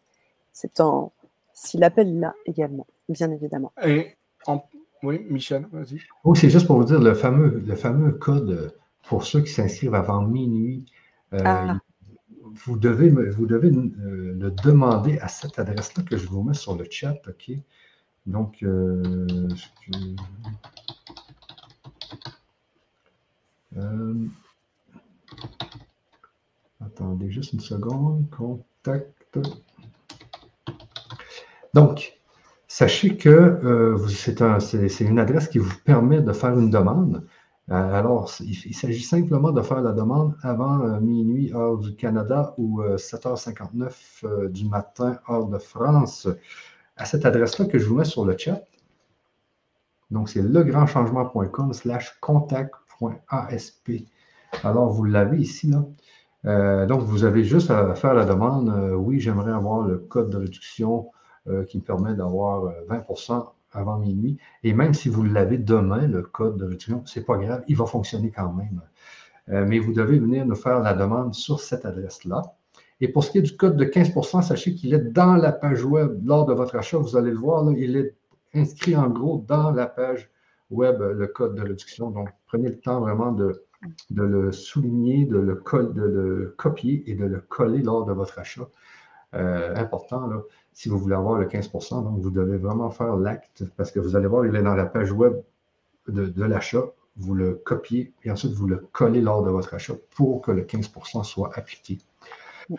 C'est 0.52 0.80
en, 0.80 1.12
si 1.52 1.78
l'appel 1.78 2.18
là 2.18 2.34
également, 2.46 2.86
bien 3.08 3.30
évidemment. 3.30 3.72
Et 3.84 4.14
en, 4.46 4.64
Oui, 5.02 5.24
Michel, 5.30 5.66
vas-y. 5.72 6.00
Oui, 6.24 6.38
c'est 6.38 6.50
juste 6.50 6.66
pour 6.66 6.76
vous 6.76 6.84
dire 6.84 7.00
le 7.00 7.14
fameux, 7.14 7.62
le 7.66 7.74
fameux 7.76 8.12
code 8.12 8.74
pour 9.08 9.24
ceux 9.24 9.42
qui 9.42 9.52
s'inscrivent 9.52 9.94
avant 9.94 10.22
minuit. 10.22 10.84
Euh, 11.32 11.38
ah. 11.44 11.78
Vous 12.66 12.78
devez, 12.78 13.08
vous 13.08 13.46
devez 13.46 13.68
euh, 13.68 14.34
le 14.38 14.50
demander 14.50 15.18
à 15.18 15.28
cette 15.28 15.58
adresse-là 15.58 16.04
que 16.04 16.16
je 16.16 16.26
vous 16.28 16.42
mets 16.42 16.54
sur 16.54 16.76
le 16.76 16.86
chat, 16.88 17.16
OK? 17.26 17.52
Donc, 18.26 18.64
euh, 23.76 24.14
attendez 26.84 27.30
juste 27.30 27.52
une 27.52 27.60
seconde. 27.60 28.28
Contact. 28.30 29.38
Donc, 31.72 32.20
sachez 32.68 33.16
que 33.16 33.96
c'est 34.08 35.04
une 35.04 35.18
adresse 35.18 35.48
qui 35.48 35.58
vous 35.58 35.74
permet 35.84 36.20
de 36.20 36.32
faire 36.32 36.58
une 36.58 36.70
demande. 36.70 37.26
Euh, 37.70 37.94
alors, 37.94 38.30
il, 38.40 38.74
s'agit 38.74 39.02
simplement 39.02 39.50
de 39.50 39.62
faire 39.62 39.80
la 39.80 39.92
demande 39.92 40.36
avant 40.42 40.80
euh, 40.82 41.00
minuit, 41.00 41.52
heure 41.54 41.78
du 41.78 41.96
Canada, 41.96 42.54
ou 42.58 42.82
7h59 42.82 44.24
euh, 44.24 44.48
du 44.50 44.66
matin, 44.66 45.18
heure 45.30 45.46
de 45.46 45.58
France, 45.58 46.28
à 46.96 47.06
cette 47.06 47.24
adresse-là 47.24 47.64
que 47.66 47.78
je 47.78 47.86
vous 47.86 47.96
mets 47.96 48.04
sur 48.04 48.24
le 48.26 48.36
chat. 48.36 48.62
Donc, 50.10 50.28
c'est 50.28 50.42
legrandchangement.com 50.42 51.72
slash 51.72 52.18
contact.asp. 53.10 53.90
Alors, 54.62 54.90
vous 54.90 55.04
l'avez 55.04 55.38
ici, 55.38 55.70
là. 55.70 56.86
donc, 56.86 57.02
vous 57.02 57.24
avez 57.24 57.44
juste 57.44 57.70
à 57.70 57.94
faire 57.94 58.14
la 58.14 58.24
demande. 58.24 58.72
oui, 58.96 59.20
j'aimerais 59.20 59.52
avoir 59.52 59.82
le 59.82 59.98
code 59.98 60.30
de 60.30 60.36
réduction 60.36 61.10
qui 61.68 61.78
me 61.78 61.82
permet 61.82 62.14
d'avoir 62.14 62.72
20% 62.88 63.46
avant 63.74 63.98
minuit. 63.98 64.38
Et 64.62 64.72
même 64.72 64.94
si 64.94 65.08
vous 65.08 65.22
l'avez 65.22 65.58
demain, 65.58 66.06
le 66.06 66.22
code 66.22 66.56
de 66.56 66.64
réduction, 66.64 67.02
ce 67.04 67.18
n'est 67.18 67.24
pas 67.24 67.36
grave, 67.36 67.62
il 67.68 67.76
va 67.76 67.86
fonctionner 67.86 68.30
quand 68.30 68.52
même. 68.52 68.80
Euh, 69.50 69.66
mais 69.66 69.78
vous 69.78 69.92
devez 69.92 70.18
venir 70.18 70.46
nous 70.46 70.54
faire 70.54 70.80
la 70.80 70.94
demande 70.94 71.34
sur 71.34 71.60
cette 71.60 71.84
adresse-là. 71.84 72.42
Et 73.00 73.08
pour 73.08 73.24
ce 73.24 73.30
qui 73.30 73.38
est 73.38 73.42
du 73.42 73.56
code 73.56 73.76
de 73.76 73.84
15% 73.84 74.42
sachez 74.42 74.74
qu'il 74.74 74.94
est 74.94 75.12
dans 75.12 75.34
la 75.34 75.52
page 75.52 75.84
web 75.84 76.20
lors 76.24 76.46
de 76.46 76.54
votre 76.54 76.76
achat. 76.76 76.96
Vous 76.96 77.16
allez 77.16 77.32
le 77.32 77.38
voir, 77.38 77.70
il 77.72 77.96
est 77.96 78.14
inscrit 78.54 78.96
en 78.96 79.10
gros 79.10 79.44
dans 79.46 79.72
la 79.72 79.86
page 79.86 80.30
web, 80.70 81.00
le 81.00 81.26
code 81.26 81.54
de 81.54 81.62
réduction. 81.62 82.10
Donc, 82.10 82.28
prenez 82.46 82.68
le 82.68 82.78
temps 82.78 83.00
vraiment 83.00 83.32
de, 83.32 83.64
de 84.10 84.22
le 84.22 84.52
souligner, 84.52 85.24
de 85.24 85.38
le, 85.38 85.62
de 85.92 86.02
le 86.02 86.54
copier 86.56 87.04
et 87.06 87.14
de 87.14 87.24
le 87.24 87.40
coller 87.40 87.82
lors 87.82 88.04
de 88.04 88.12
votre 88.12 88.38
achat. 88.38 88.68
Euh, 89.34 89.74
important, 89.76 90.26
là, 90.26 90.42
si 90.72 90.88
vous 90.88 90.98
voulez 90.98 91.16
avoir 91.16 91.38
le 91.38 91.46
15% 91.46 92.04
donc 92.04 92.20
vous 92.20 92.30
devez 92.30 92.56
vraiment 92.56 92.90
faire 92.90 93.16
l'acte 93.16 93.64
parce 93.76 93.90
que 93.90 93.98
vous 93.98 94.14
allez 94.14 94.28
voir, 94.28 94.46
il 94.46 94.54
est 94.54 94.62
dans 94.62 94.74
la 94.74 94.86
page 94.86 95.10
web 95.10 95.34
de, 96.08 96.44
l'achat. 96.44 96.84
Vous 97.16 97.34
le 97.34 97.54
copiez 97.54 98.12
et 98.24 98.30
ensuite 98.30 98.52
vous 98.52 98.66
le 98.66 98.76
collez 98.92 99.20
lors 99.20 99.42
de 99.42 99.50
votre 99.50 99.74
achat 99.74 99.94
pour 100.16 100.42
que 100.42 100.50
le 100.50 100.62
15% 100.62 101.22
soit 101.24 101.56
appliqué. 101.56 101.98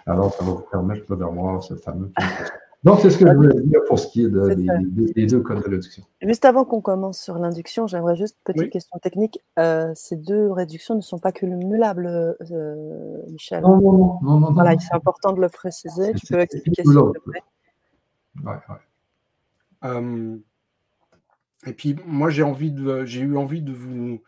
Alors, 0.06 0.34
ça 0.34 0.44
va 0.44 0.52
vous 0.52 0.66
permettre 0.70 1.16
d'avoir 1.16 1.64
ce 1.64 1.76
fameux 1.76 2.12
15 2.18 2.52
donc, 2.86 3.00
c'est 3.00 3.10
ce 3.10 3.18
que 3.18 3.28
je 3.28 3.34
voulais 3.34 3.62
dire 3.64 3.80
pour 3.88 3.98
ce 3.98 4.08
qui 4.08 4.24
est, 4.24 4.30
des, 4.30 5.26
deux 5.26 5.40
codes 5.40 5.64
de 5.64 5.70
réduction. 5.70 6.04
Juste 6.22 6.46
avant 6.46 6.66
qu'on 6.66 6.82
commence 6.82 7.20
sur 7.20 7.40
l'induction, 7.40 7.88
j'aimerais 7.88 8.16
juste 8.16 8.38
une 8.48 8.54
petite 8.54 8.72
question 8.72 9.00
technique. 9.00 9.40
Euh, 9.58 9.92
ces 9.96 10.16
deux 10.16 10.52
réductions 10.52 10.94
ne 10.94 11.02
sont 11.02 11.18
pas 11.18 11.32
cumulables, 11.32 12.06
euh, 12.06 13.24
Michel 13.32 13.64
Non, 13.64 13.82
non, 13.82 14.20
non. 14.22 14.40
non, 14.40 14.54
voilà, 14.54 14.78
c'est 14.78 14.94
important 14.94 15.34
de 15.34 15.42
le 15.42 15.50
préciser. 15.50 16.14
Tu 16.14 16.28
peux 16.28 16.40
expliquer 16.40 16.84
s'il 16.84 16.94
te 16.94 17.20
plaît 17.28 17.44
ouais, 18.44 18.52
ouais. 18.52 18.76
Euh, 19.86 20.38
et 21.66 21.74
puis, 21.74 21.96
moi, 22.06 22.30
j'ai 22.30 22.44
envie 22.44 22.72
de, 22.72 23.04
j'ai 23.06 23.22
eu 23.22 23.36
envie 23.36 23.64
de 23.64 23.74
vous, 23.74 24.22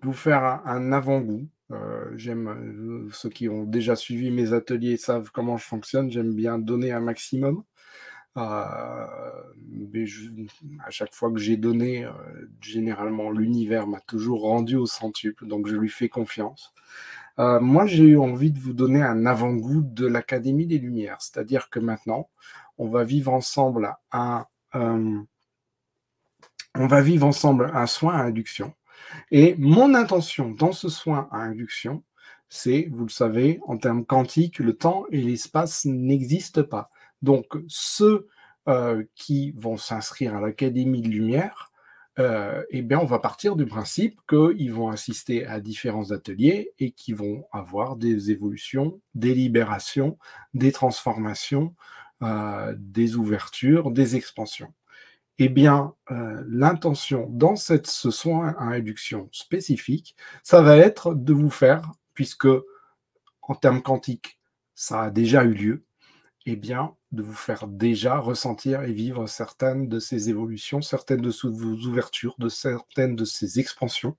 vous 0.00 0.12
faire 0.14 0.62
un, 0.64 0.92
avant-goût. 0.92 1.46
j'aime 2.16 3.10
ceux 3.12 3.28
qui 3.28 3.50
ont 3.50 3.64
déjà 3.64 3.96
suivi 3.96 4.30
mes 4.30 4.54
ateliers 4.54 4.96
savent 4.96 5.30
comment 5.30 5.58
je 5.58 5.64
fonctionne. 5.66 6.10
J'aime 6.10 6.32
bien 6.32 6.58
donner 6.58 6.90
un 6.90 7.00
maximum. 7.00 7.64
Euh, 8.38 9.06
à 10.84 10.90
chaque 10.90 11.14
fois 11.14 11.30
que 11.32 11.38
j'ai 11.38 11.56
donné, 11.56 12.04
euh, 12.04 12.12
généralement, 12.60 13.30
l'univers 13.30 13.86
m'a 13.86 14.00
toujours 14.00 14.42
rendu 14.42 14.76
au 14.76 14.86
centuple, 14.86 15.46
donc 15.46 15.66
je 15.66 15.76
lui 15.76 15.88
fais 15.88 16.08
confiance. 16.08 16.72
Euh, 17.38 17.60
moi, 17.60 17.86
j'ai 17.86 18.04
eu 18.04 18.18
envie 18.18 18.52
de 18.52 18.58
vous 18.58 18.72
donner 18.72 19.02
un 19.02 19.26
avant-goût 19.26 19.82
de 19.82 20.06
l'Académie 20.06 20.66
des 20.66 20.78
Lumières, 20.78 21.20
c'est-à-dire 21.20 21.70
que 21.70 21.80
maintenant, 21.80 22.28
on 22.78 22.88
va 22.88 23.04
vivre 23.04 23.32
ensemble 23.32 23.94
un, 24.12 24.46
on 24.74 25.26
va 26.86 27.00
vivre 27.00 27.26
ensemble 27.26 27.70
un 27.74 27.86
soin 27.86 28.14
à 28.14 28.22
induction. 28.22 28.74
Et 29.30 29.54
mon 29.58 29.94
intention 29.94 30.50
dans 30.50 30.72
ce 30.72 30.88
soin 30.88 31.28
à 31.32 31.38
induction, 31.38 32.02
c'est, 32.48 32.88
vous 32.92 33.04
le 33.04 33.10
savez, 33.10 33.60
en 33.66 33.76
termes 33.76 34.04
quantiques, 34.04 34.58
le 34.58 34.76
temps 34.76 35.04
et 35.10 35.20
l'espace 35.20 35.84
n'existent 35.84 36.64
pas. 36.64 36.90
Donc, 37.22 37.46
ceux 37.68 38.28
euh, 38.68 39.04
qui 39.14 39.52
vont 39.52 39.76
s'inscrire 39.76 40.36
à 40.36 40.40
l'Académie 40.40 41.02
de 41.02 41.08
Lumière, 41.08 41.72
euh, 42.18 42.64
eh 42.70 42.82
bien, 42.82 42.98
on 42.98 43.04
va 43.06 43.18
partir 43.18 43.56
du 43.56 43.64
principe 43.64 44.20
qu'ils 44.28 44.72
vont 44.72 44.88
assister 44.88 45.46
à 45.46 45.60
différents 45.60 46.10
ateliers 46.10 46.72
et 46.78 46.90
qu'ils 46.90 47.14
vont 47.14 47.44
avoir 47.52 47.96
des 47.96 48.30
évolutions, 48.30 49.00
des 49.14 49.34
libérations, 49.34 50.18
des 50.54 50.72
transformations, 50.72 51.74
euh, 52.22 52.74
des 52.76 53.16
ouvertures, 53.16 53.90
des 53.90 54.16
expansions. 54.16 54.74
Eh 55.38 55.48
bien, 55.48 55.94
l'intention 56.48 57.28
dans 57.30 57.54
cette, 57.54 57.86
ce 57.86 58.10
soin 58.10 58.56
à 58.58 58.70
réduction 58.70 59.28
spécifique, 59.30 60.16
ça 60.42 60.62
va 60.62 60.76
être 60.76 61.14
de 61.14 61.32
vous 61.32 61.50
faire, 61.50 61.92
puisque 62.12 62.48
en 63.42 63.54
termes 63.54 63.82
quantiques, 63.82 64.40
ça 64.74 65.02
a 65.02 65.10
déjà 65.10 65.44
eu 65.44 65.54
lieu, 65.54 65.84
eh 66.46 66.56
bien, 66.56 66.94
de 67.12 67.22
vous 67.22 67.34
faire 67.34 67.66
déjà 67.66 68.18
ressentir 68.18 68.82
et 68.82 68.92
vivre 68.92 69.26
certaines 69.26 69.88
de 69.88 69.98
ces 69.98 70.30
évolutions, 70.30 70.82
certaines 70.82 71.20
de 71.20 71.32
vos 71.44 71.86
ouvertures, 71.86 72.34
de 72.38 72.48
certaines 72.48 73.16
de 73.16 73.24
ces 73.24 73.60
expansions, 73.60 74.16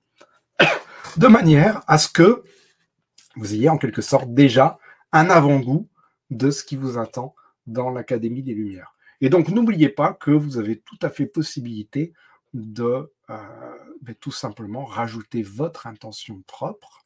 de 1.17 1.27
manière 1.27 1.81
à 1.87 1.97
ce 1.97 2.09
que 2.09 2.43
vous 3.35 3.53
ayez 3.53 3.69
en 3.69 3.77
quelque 3.77 4.01
sorte 4.01 4.33
déjà 4.33 4.77
un 5.11 5.29
avant-goût 5.29 5.87
de 6.29 6.51
ce 6.51 6.63
qui 6.63 6.75
vous 6.75 6.97
attend 6.97 7.35
dans 7.67 7.89
l'Académie 7.89 8.43
des 8.43 8.53
Lumières. 8.53 8.95
Et 9.21 9.29
donc, 9.29 9.49
n'oubliez 9.49 9.89
pas 9.89 10.13
que 10.13 10.31
vous 10.31 10.57
avez 10.57 10.79
tout 10.79 10.97
à 11.01 11.09
fait 11.09 11.25
possibilité 11.25 12.13
de 12.53 13.11
euh, 13.29 13.37
ben, 14.01 14.15
tout 14.15 14.31
simplement 14.31 14.85
rajouter 14.85 15.43
votre 15.43 15.87
intention 15.87 16.41
propre 16.47 17.03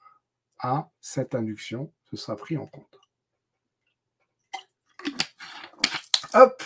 à 0.60 0.90
cette 1.02 1.36
induction. 1.36 1.92
Ce 2.12 2.18
sera 2.18 2.36
pris 2.36 2.58
en 2.58 2.68
compte. 2.68 3.03
Hop. 6.34 6.64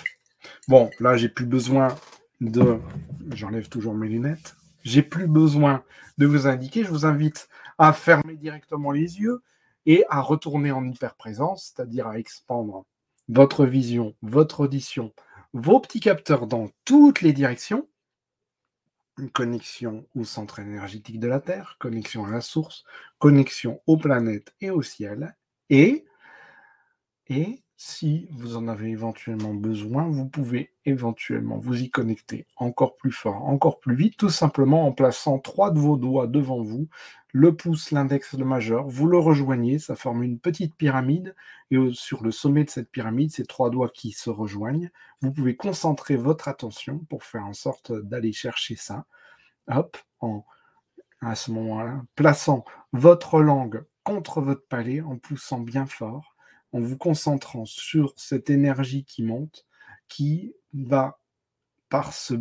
Bon, 0.70 0.90
là, 1.00 1.18
j'ai 1.18 1.28
plus 1.28 1.46
besoin 1.46 1.96
de. 2.40 2.80
J'enlève 3.32 3.68
toujours 3.68 3.96
mes 3.96 4.08
lunettes. 4.08 4.56
J'ai 4.84 5.04
plus 5.04 5.28
besoin 5.28 5.84
de 6.18 6.26
vous 6.26 6.48
indiquer. 6.48 6.84
Je 6.84 6.90
vous 6.90 7.06
invite 7.06 7.50
à 7.78 7.92
fermer 7.92 8.38
directement 8.38 8.92
les 8.92 9.20
yeux 9.20 9.42
et 9.86 10.06
à 10.10 10.22
retourner 10.22 10.72
en 10.72 10.86
hyper-présence, 10.86 11.74
c'est-à-dire 11.76 12.08
à 12.08 12.18
expandre 12.18 12.86
votre 13.28 13.66
vision, 13.66 14.16
votre 14.22 14.62
audition, 14.62 15.14
vos 15.52 15.82
petits 15.82 16.00
capteurs 16.00 16.48
dans 16.48 16.70
toutes 16.86 17.22
les 17.22 17.34
directions. 17.34 17.88
Une 19.18 19.32
connexion 19.32 20.06
au 20.16 20.24
centre 20.24 20.60
énergétique 20.60 21.20
de 21.20 21.28
la 21.28 21.42
Terre, 21.42 21.76
connexion 21.80 22.26
à 22.26 22.30
la 22.30 22.42
source, 22.42 22.84
connexion 23.20 23.82
aux 23.86 23.98
planètes 23.98 24.54
et 24.62 24.70
au 24.70 24.82
ciel. 24.82 25.36
Et, 25.70 26.06
et 27.28 27.64
si 27.80 28.28
vous 28.32 28.58
en 28.58 28.68
avez 28.68 28.90
éventuellement 28.90 29.54
besoin, 29.54 30.10
vous 30.10 30.28
pouvez 30.28 30.74
éventuellement 30.86 31.60
vous 31.60 31.84
y 31.84 31.92
connecter 31.92 32.48
encore 32.58 32.96
plus 32.96 33.12
fort, 33.12 33.46
encore 33.46 33.80
plus 33.80 33.96
vite, 33.96 34.18
tout 34.18 34.32
simplement 34.32 34.88
en 34.88 34.92
plaçant 34.92 35.38
trois 35.38 35.70
de 35.70 35.78
vos 35.78 35.96
doigts 35.96 36.26
devant 36.26 36.64
vous, 36.64 36.90
le 37.34 37.56
pouce, 37.56 37.92
l'index, 37.92 38.34
le 38.34 38.46
majeur, 38.46 38.88
vous 38.88 39.06
le 39.06 39.20
rejoignez, 39.20 39.78
ça 39.78 39.96
forme 39.96 40.24
une 40.24 40.40
petite 40.40 40.76
pyramide, 40.76 41.36
et 41.70 41.78
sur 41.94 42.24
le 42.24 42.32
sommet 42.32 42.64
de 42.64 42.72
cette 42.72 42.90
pyramide, 42.90 43.30
ces 43.32 43.46
trois 43.46 43.70
doigts 43.70 43.90
qui 43.90 44.12
se 44.12 44.32
rejoignent, 44.32 44.90
vous 45.22 45.32
pouvez 45.32 45.56
concentrer 45.56 46.16
votre 46.16 46.48
attention 46.48 46.98
pour 47.10 47.24
faire 47.24 47.46
en 47.46 47.54
sorte 47.54 47.92
d'aller 47.92 48.34
chercher 48.34 48.76
ça, 48.76 49.06
hop, 49.68 49.98
en, 50.20 50.44
à 51.22 51.36
ce 51.36 51.52
moment-là, 51.52 52.02
plaçant 52.16 52.66
votre 52.92 53.40
langue 53.40 53.86
contre 54.04 54.42
votre 54.42 54.66
palais, 54.68 55.02
en 55.02 55.18
poussant 55.18 55.60
bien 55.60 55.86
fort, 55.86 56.37
en 56.74 56.80
vous 56.80 56.98
concentrant 56.98 57.66
sur 57.66 58.14
cette 58.18 58.50
énergie 58.50 59.06
qui 59.06 59.24
monte, 59.24 59.66
qui 60.08 60.54
va 60.74 61.20
par, 61.90 62.14
ce, 62.14 62.36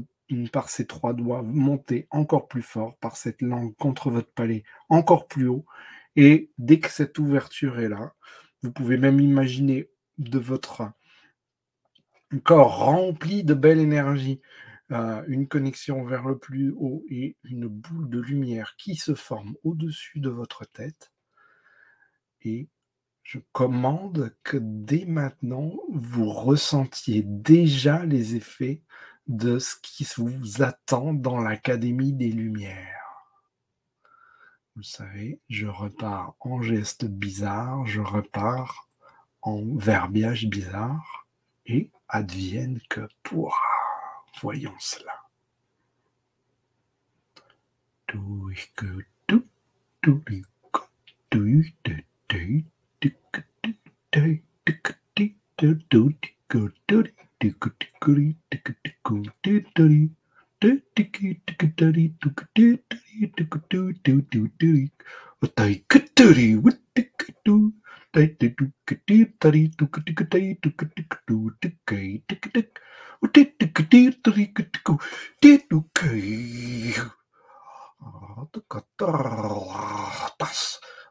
par 0.52 0.68
ces 0.68 0.86
trois 0.86 1.14
doigts 1.14 1.42
monter 1.42 2.06
encore 2.10 2.48
plus 2.48 2.62
fort, 2.62 2.96
par 2.98 3.16
cette 3.16 3.42
langue 3.42 3.74
contre 3.76 4.10
votre 4.10 4.32
palais 4.32 4.64
encore 4.88 5.28
plus 5.28 5.48
haut. 5.48 5.64
Et 6.16 6.50
dès 6.58 6.80
que 6.80 6.90
cette 6.90 7.18
ouverture 7.18 7.78
est 7.78 7.88
là, 7.88 8.14
vous 8.62 8.72
pouvez 8.72 8.96
même 8.96 9.20
imaginer 9.20 9.90
de 10.18 10.38
votre 10.38 10.90
corps 12.42 12.78
rempli 12.78 13.44
de 13.44 13.54
belle 13.54 13.78
énergie, 13.78 14.40
euh, 14.92 15.22
une 15.26 15.48
connexion 15.48 16.04
vers 16.04 16.26
le 16.26 16.38
plus 16.38 16.72
haut 16.78 17.04
et 17.08 17.36
une 17.44 17.66
boule 17.66 18.08
de 18.08 18.20
lumière 18.20 18.74
qui 18.76 18.96
se 18.96 19.14
forme 19.14 19.56
au-dessus 19.64 20.20
de 20.20 20.30
votre 20.30 20.64
tête. 20.64 21.12
Et 22.42 22.68
je 23.26 23.40
commande 23.50 24.32
que 24.44 24.56
dès 24.56 25.04
maintenant, 25.04 25.72
vous 25.92 26.30
ressentiez 26.30 27.22
déjà 27.24 28.06
les 28.06 28.36
effets 28.36 28.82
de 29.26 29.58
ce 29.58 29.74
qui 29.82 30.06
vous 30.16 30.62
attend 30.62 31.12
dans 31.12 31.40
l'Académie 31.40 32.12
des 32.12 32.30
Lumières. 32.30 33.26
Vous 34.76 34.84
savez, 34.84 35.40
je 35.48 35.66
repars 35.66 36.36
en 36.38 36.62
gestes 36.62 37.06
bizarres, 37.06 37.84
je 37.84 38.00
repars 38.00 38.88
en 39.42 39.74
verbiage 39.74 40.46
bizarre, 40.46 41.26
et 41.66 41.90
advienne 42.08 42.78
que 42.88 43.08
pourra. 43.24 43.56
Voyons 44.40 44.76
cela. 44.78 45.14
atas 80.26 80.80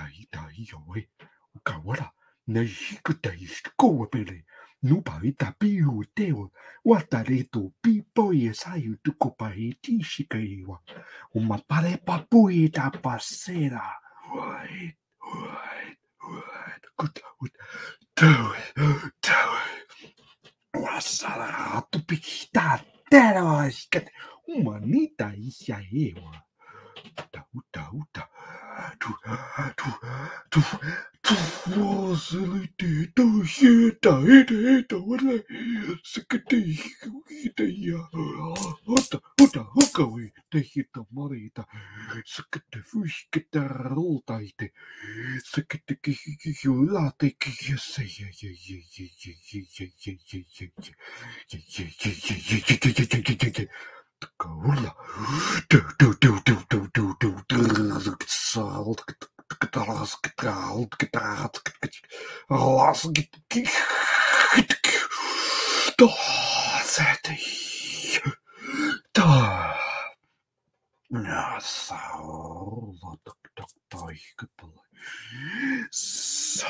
daí, 0.00 0.28
daí, 0.32 0.64
ta 5.36 5.52
pi 5.52 5.82
u 5.84 6.02
te 6.16 6.32
o, 6.32 6.48
wa 6.88 7.00
ta 7.04 7.20
re 7.22 7.42
tu 7.52 7.62
pi 7.82 8.00
po 8.14 8.30
e 8.32 8.52
da 8.56 8.72
u 8.80 8.96
tu 9.04 9.12
ko 9.20 9.30
pa 9.36 9.52
e 9.52 9.68
ti 9.82 10.00
shi 10.02 10.24
ka 10.24 10.38
i 10.38 10.62
wa, 10.64 10.78
o 11.36 11.40
ma 11.44 11.58
pare 11.60 11.98
pa 12.06 12.16
e 12.48 12.68
ta 12.72 12.88
pa 12.90 13.18
sera, 13.20 13.84
wait, 14.32 14.96
wait, 15.20 15.98
wait, 16.32 16.82
good, 16.96 17.20
good, 17.38 17.54
do 18.16 18.32
it, 18.56 18.72
do 19.20 19.40
it, 19.68 20.00
tu 21.92 22.00
pi 22.08 22.16
ki 22.16 22.48
ta 22.54 22.80
tera 23.10 23.44
wa 23.44 23.68
shi 23.68 23.88
ka 23.92 24.00
te, 24.00 24.12
uma 24.56 24.80
ni 24.80 25.08
e 25.92 26.14
wa. 26.16 26.32
yeah 53.50 53.99
Saulo, 71.60 73.18
doktor, 73.24 74.10
ich 74.12 74.36
gebläu. 74.36 74.72
Sei. 75.90 76.66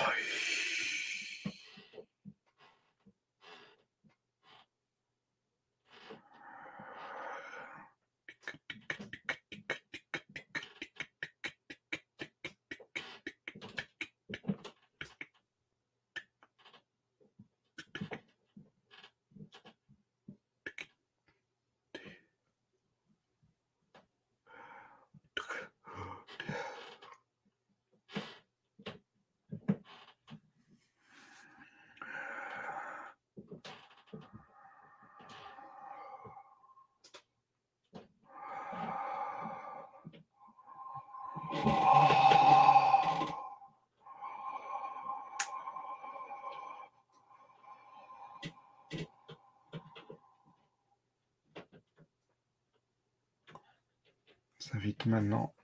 Maintenant 55.06 55.54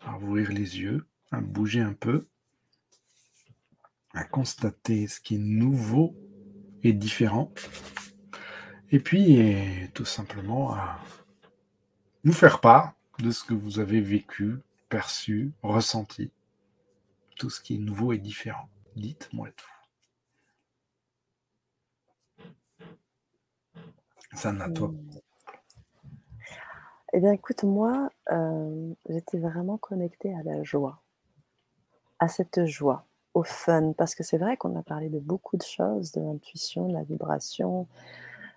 à 0.00 0.16
ouvrir 0.16 0.50
les 0.50 0.78
yeux, 0.78 1.06
à 1.32 1.40
bouger 1.40 1.80
un 1.80 1.92
peu, 1.92 2.26
à 4.14 4.24
constater 4.24 5.06
ce 5.08 5.20
qui 5.20 5.34
est 5.34 5.38
nouveau 5.38 6.16
et 6.82 6.92
différent, 6.92 7.52
et 8.90 9.00
puis 9.00 9.40
tout 9.94 10.04
simplement 10.04 10.74
à 10.74 11.00
nous 12.24 12.32
faire 12.32 12.60
part 12.60 12.94
de 13.18 13.30
ce 13.30 13.44
que 13.44 13.54
vous 13.54 13.78
avez 13.78 14.00
vécu, 14.00 14.58
perçu, 14.88 15.52
ressenti, 15.62 16.30
tout 17.36 17.50
ce 17.50 17.60
qui 17.60 17.74
est 17.74 17.78
nouveau 17.78 18.12
et 18.12 18.18
différent. 18.18 18.68
Dites-moi 18.94 19.50
tout. 19.50 19.66
Ça 24.32 24.52
n'a 24.52 24.70
toi. 24.70 24.92
Eh 27.12 27.20
bien, 27.20 27.32
écoute, 27.32 27.62
moi, 27.62 28.10
j'étais 29.08 29.38
vraiment 29.38 29.78
connectée 29.78 30.34
à 30.34 30.42
la 30.42 30.62
joie, 30.62 31.00
à 32.18 32.28
cette 32.28 32.64
joie, 32.66 33.04
au 33.34 33.42
fun, 33.42 33.92
parce 33.92 34.14
que 34.14 34.22
c'est 34.22 34.38
vrai 34.38 34.56
qu'on 34.56 34.76
a 34.76 34.82
parlé 34.82 35.08
de 35.08 35.18
beaucoup 35.18 35.56
de 35.56 35.62
choses, 35.62 36.12
de 36.12 36.20
l'intuition, 36.20 36.88
de 36.88 36.94
la 36.94 37.02
vibration, 37.02 37.86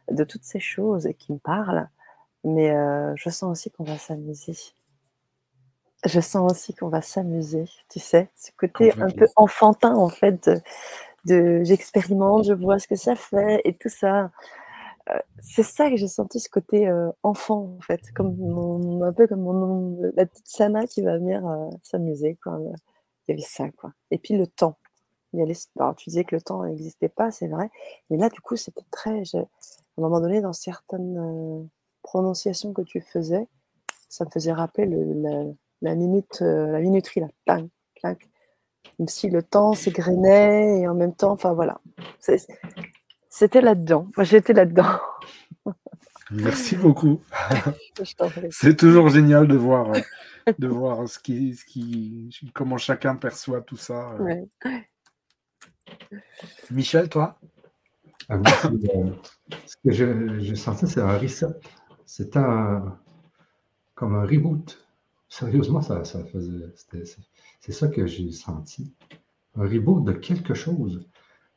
de 0.09 0.23
toutes 0.23 0.43
ces 0.43 0.59
choses 0.59 1.09
qui 1.17 1.33
me 1.33 1.37
parlent, 1.37 1.89
mais 2.43 2.73
je 3.15 3.29
sens 3.29 3.51
aussi 3.51 3.69
qu'on 3.71 3.83
va 3.83 3.97
s'amuser. 3.97 4.55
Je 6.05 6.21
sens 6.21 6.49
aussi 6.49 6.73
qu'on 6.73 6.87
va 6.87 7.01
s'amuser, 7.01 7.65
tu 7.89 7.99
sais, 7.99 8.29
ce 8.37 8.51
côté 8.57 8.93
un 9.01 9.09
peu 9.09 9.27
enfantin, 9.35 9.93
en 9.95 10.07
fait, 10.07 10.49
de 11.25 11.61
j'expérimente, 11.63 12.45
je 12.45 12.53
vois 12.53 12.79
ce 12.79 12.87
que 12.87 12.95
ça 12.95 13.17
fait 13.17 13.61
et 13.65 13.73
tout 13.73 13.89
ça 13.89 14.31
c'est 15.39 15.63
ça 15.63 15.89
que 15.89 15.95
j'ai 15.95 16.07
senti, 16.07 16.39
ce 16.39 16.49
côté 16.49 16.91
enfant, 17.23 17.75
en 17.77 17.81
fait, 17.81 18.01
comme 18.15 19.01
un 19.03 19.13
peu 19.13 19.27
comme 19.27 19.41
mon, 19.41 20.11
la 20.15 20.25
petite 20.25 20.47
Sana 20.47 20.85
qui 20.87 21.01
va 21.01 21.17
venir 21.17 21.43
s'amuser. 21.83 22.37
Quoi. 22.43 22.59
Il 23.27 23.31
y 23.31 23.33
avait 23.33 23.41
ça, 23.41 23.69
quoi. 23.71 23.93
Et 24.11 24.17
puis 24.17 24.37
le 24.37 24.47
temps. 24.47 24.77
Il 25.33 25.39
y 25.39 25.95
tu 25.95 26.09
disais 26.09 26.23
que 26.23 26.35
le 26.35 26.41
temps 26.41 26.63
n'existait 26.63 27.09
pas, 27.09 27.29
c'est 27.29 27.47
vrai. 27.47 27.69
Mais 28.09 28.17
là, 28.17 28.29
du 28.29 28.41
coup, 28.41 28.55
c'était 28.55 28.85
très. 28.89 29.21
À 29.35 29.39
un 29.39 30.01
moment 30.01 30.19
donné, 30.19 30.41
dans 30.41 30.53
certaines 30.53 31.69
prononciation 32.03 32.73
que 32.73 32.81
tu 32.81 33.01
faisais, 33.01 33.47
ça 34.09 34.25
me 34.25 34.29
faisait 34.29 34.51
rappeler 34.51 34.87
la, 35.81 35.95
minute, 35.95 36.41
euh, 36.41 36.71
la 36.71 36.79
minuterie, 36.79 37.21
là, 37.21 37.27
clac, 37.45 37.65
clac. 37.95 38.29
Comme 38.97 39.07
si 39.07 39.29
le 39.29 39.43
temps 39.43 39.73
s'égrenait 39.73 40.79
et 40.79 40.87
en 40.87 40.95
même 40.95 41.13
temps, 41.13 41.31
enfin 41.31 41.53
voilà. 41.53 41.79
C'était 43.29 43.61
là-dedans. 43.61 44.07
Moi, 44.17 44.23
j'étais 44.23 44.53
là-dedans. 44.53 44.99
Merci 46.31 46.75
beaucoup. 46.75 47.21
C'est 48.51 48.75
toujours 48.75 49.09
génial 49.09 49.47
de 49.47 49.55
voir, 49.55 49.93
de 50.57 50.67
voir 50.67 51.07
ce 51.07 51.19
qui, 51.19 51.55
ce 51.55 51.65
qui, 51.65 52.29
comment 52.53 52.77
chacun 52.77 53.15
perçoit 53.15 53.61
tout 53.61 53.77
ça. 53.77 54.15
Michel, 56.71 57.09
toi? 57.09 57.39
Ah 58.29 58.35
euh, 58.65 59.11
Ce 59.65 59.75
que 59.83 59.91
j'ai 59.91 60.55
senti, 60.55 60.87
c'est 60.87 61.01
un 61.01 61.17
reset. 61.17 61.47
C'était 62.05 62.39
comme 63.95 64.15
un 64.15 64.25
reboot. 64.25 64.85
Sérieusement, 65.29 65.81
ça, 65.81 66.03
ça 66.03 66.23
faisait. 66.25 66.73
C'est 67.59 67.71
ça 67.71 67.87
que 67.87 68.05
j'ai 68.05 68.31
senti. 68.31 68.93
Un 69.55 69.63
reboot 69.63 70.03
de 70.05 70.13
quelque 70.13 70.53
chose. 70.53 71.09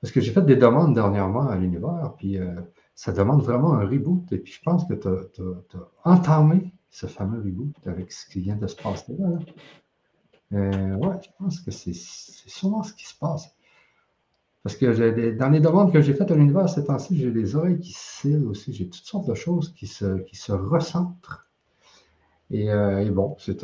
Parce 0.02 0.12
que 0.12 0.20
j'ai 0.20 0.32
fait 0.32 0.42
des 0.42 0.56
demandes 0.56 0.94
dernièrement 0.94 1.46
à 1.46 1.56
l'univers, 1.56 2.14
puis 2.18 2.36
euh, 2.36 2.56
ça 2.96 3.12
demande 3.12 3.42
vraiment 3.42 3.74
un 3.74 3.86
reboot. 3.86 4.32
Et 4.32 4.38
puis 4.38 4.52
je 4.52 4.60
pense 4.60 4.84
que 4.84 4.94
tu 4.94 5.08
as, 5.08 5.88
entamé 6.04 6.72
ce 6.90 7.06
fameux 7.06 7.38
reboot 7.38 7.74
avec 7.86 8.10
ce 8.10 8.28
qui 8.28 8.40
vient 8.40 8.56
de 8.56 8.66
se 8.66 8.76
passer 8.76 9.14
là. 9.16 9.38
Euh, 10.54 10.94
ouais, 10.96 11.16
je 11.22 11.28
pense 11.38 11.60
que 11.60 11.70
c'est 11.70 11.94
sûrement 11.94 12.82
ce 12.82 12.92
qui 12.94 13.06
se 13.06 13.16
passe. 13.16 13.54
Parce 14.64 14.76
que 14.76 15.36
dans 15.36 15.48
les 15.48 15.60
demandes 15.60 15.92
que 15.92 16.02
j'ai 16.02 16.14
faites 16.14 16.30
à 16.30 16.34
l'univers 16.34 16.68
ces 16.68 16.84
temps-ci, 16.84 17.16
j'ai 17.16 17.30
des 17.30 17.54
oreilles 17.56 17.78
qui 17.78 17.92
scellent 17.92 18.46
aussi, 18.46 18.72
j'ai 18.72 18.88
toutes 18.88 19.04
sortes 19.04 19.28
de 19.28 19.34
choses 19.34 19.72
qui 19.72 19.86
se, 19.86 20.18
qui 20.22 20.36
se 20.36 20.52
recentrent. 20.52 21.48
Et, 22.50 22.70
euh, 22.70 23.08
bon, 23.12 23.36
c'est 23.38 23.56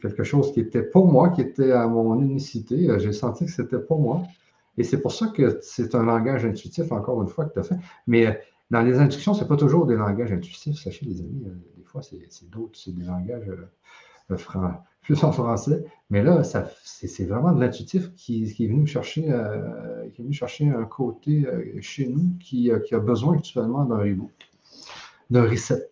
quelque 0.00 0.22
chose 0.22 0.52
qui 0.52 0.60
était 0.60 0.82
pour 0.82 1.06
moi, 1.06 1.30
qui 1.30 1.42
était 1.42 1.72
à 1.72 1.86
mon 1.86 2.18
unicité. 2.20 2.88
J'ai 2.98 3.12
senti 3.12 3.44
que 3.46 3.52
c'était 3.52 3.80
pour 3.80 4.00
moi. 4.00 4.22
Et 4.76 4.84
c'est 4.84 5.00
pour 5.00 5.12
ça 5.12 5.28
que 5.28 5.60
c'est 5.62 5.94
un 5.94 6.04
langage 6.04 6.44
intuitif, 6.44 6.90
encore 6.92 7.22
une 7.22 7.28
fois, 7.28 7.44
que 7.44 7.52
tu 7.52 7.58
as 7.60 7.62
fait. 7.62 7.76
Mais 8.06 8.26
euh, 8.26 8.32
dans 8.70 8.82
les 8.82 8.98
instructions, 8.98 9.34
ce 9.34 9.42
n'est 9.42 9.48
pas 9.48 9.56
toujours 9.56 9.86
des 9.86 9.94
langages 9.94 10.32
intuitifs, 10.32 10.78
sachez 10.78 11.06
les 11.06 11.20
amis. 11.20 11.44
Euh, 11.46 11.54
des 11.76 11.84
fois, 11.84 12.02
c'est 12.02 12.50
d'autres, 12.50 12.78
c'est 12.78 12.94
des 12.94 13.04
langages 13.04 13.50
plus 15.02 15.22
en 15.22 15.32
français. 15.32 15.84
Mais 16.10 16.22
là, 16.22 16.42
c'est 16.44 17.24
vraiment 17.26 17.52
de 17.52 17.60
l'intuitif 17.60 18.12
qui, 18.14 18.44
est 18.44 18.66
venu 18.66 18.86
chercher, 18.86 19.30
euh, 19.30 20.08
qui 20.10 20.22
est 20.22 20.24
venu 20.24 20.34
chercher 20.34 20.68
un 20.68 20.84
côté 20.84 21.46
chez 21.80 22.08
nous 22.08 22.36
qui, 22.40 22.70
a 22.70 22.98
besoin 22.98 23.36
actuellement 23.36 23.84
d'un 23.84 23.98
reboot, 23.98 24.32
d'un 25.30 25.48
reset. 25.48 25.90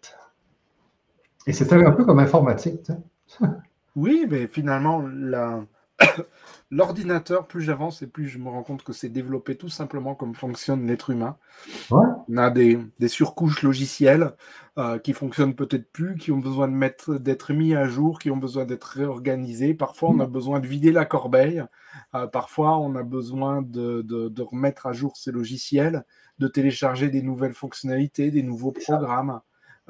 Et 1.47 1.53
c'était 1.53 1.75
un 1.75 1.93
peu 1.93 2.05
comme 2.05 2.21
informatique. 2.21 2.91
oui, 3.97 4.27
mais 4.29 4.47
finalement, 4.47 5.03
la 5.07 5.65
l'ordinateur, 6.73 7.47
plus 7.47 7.61
j'avance 7.62 8.03
et 8.03 8.07
plus 8.07 8.29
je 8.29 8.39
me 8.39 8.49
rends 8.49 8.62
compte 8.62 8.83
que 8.83 8.93
c'est 8.93 9.11
développé 9.11 9.57
tout 9.57 9.69
simplement 9.69 10.15
comme 10.15 10.35
fonctionne 10.35 10.87
l'être 10.87 11.11
humain. 11.11 11.37
On 11.91 12.37
a 12.39 12.51
des, 12.51 12.81
surcouches 13.09 13.62
logicielles 13.62 14.33
euh, 14.79 14.99
qui 14.99 15.12
fonctionnent 15.12 15.55
peut-être 15.55 15.93
plus, 15.93 16.16
qui 16.16 16.33
ont 16.33 16.39
besoin 16.39 16.69
de 16.69 16.73
mettre, 16.73 17.16
d'être 17.16 17.53
mis 17.53 17.74
à 17.74 17.87
jour, 17.87 18.19
qui 18.19 18.31
ont 18.31 18.39
besoin 18.39 18.65
d'être 18.65 18.85
réorganisés. 18.85 19.74
Parfois, 19.74 20.11
on 20.11 20.20
a 20.20 20.27
besoin 20.27 20.61
de 20.61 20.66
vider 20.66 20.93
la 20.93 21.05
corbeille. 21.05 21.62
Euh, 22.15 22.27
parfois, 22.27 22.79
on 22.79 22.97
a 22.97 23.03
besoin 23.03 23.61
de, 23.61 24.43
remettre 24.43 24.87
à 24.87 24.93
jour 24.93 25.16
ces 25.16 25.31
logiciels, 25.31 26.05
de 26.39 26.49
télécharger 26.49 27.11
des 27.11 27.23
nouvelles 27.23 27.55
fonctionnalités, 27.55 28.31
des 28.31 28.43
nouveaux 28.43 28.73
programmes, 28.73 29.41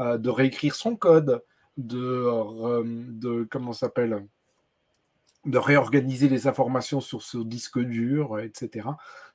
euh, 0.00 0.18
de 0.18 0.30
réécrire 0.30 0.74
son 0.74 0.96
code, 0.96 1.42
de, 1.76 2.82
de 2.84 3.46
comment 3.50 3.72
s'appelle? 3.72 4.26
De 5.44 5.58
réorganiser 5.58 6.28
les 6.28 6.46
informations 6.46 7.00
sur 7.00 7.22
ce 7.22 7.38
disque 7.38 7.78
dur, 7.78 8.38
etc., 8.40 8.88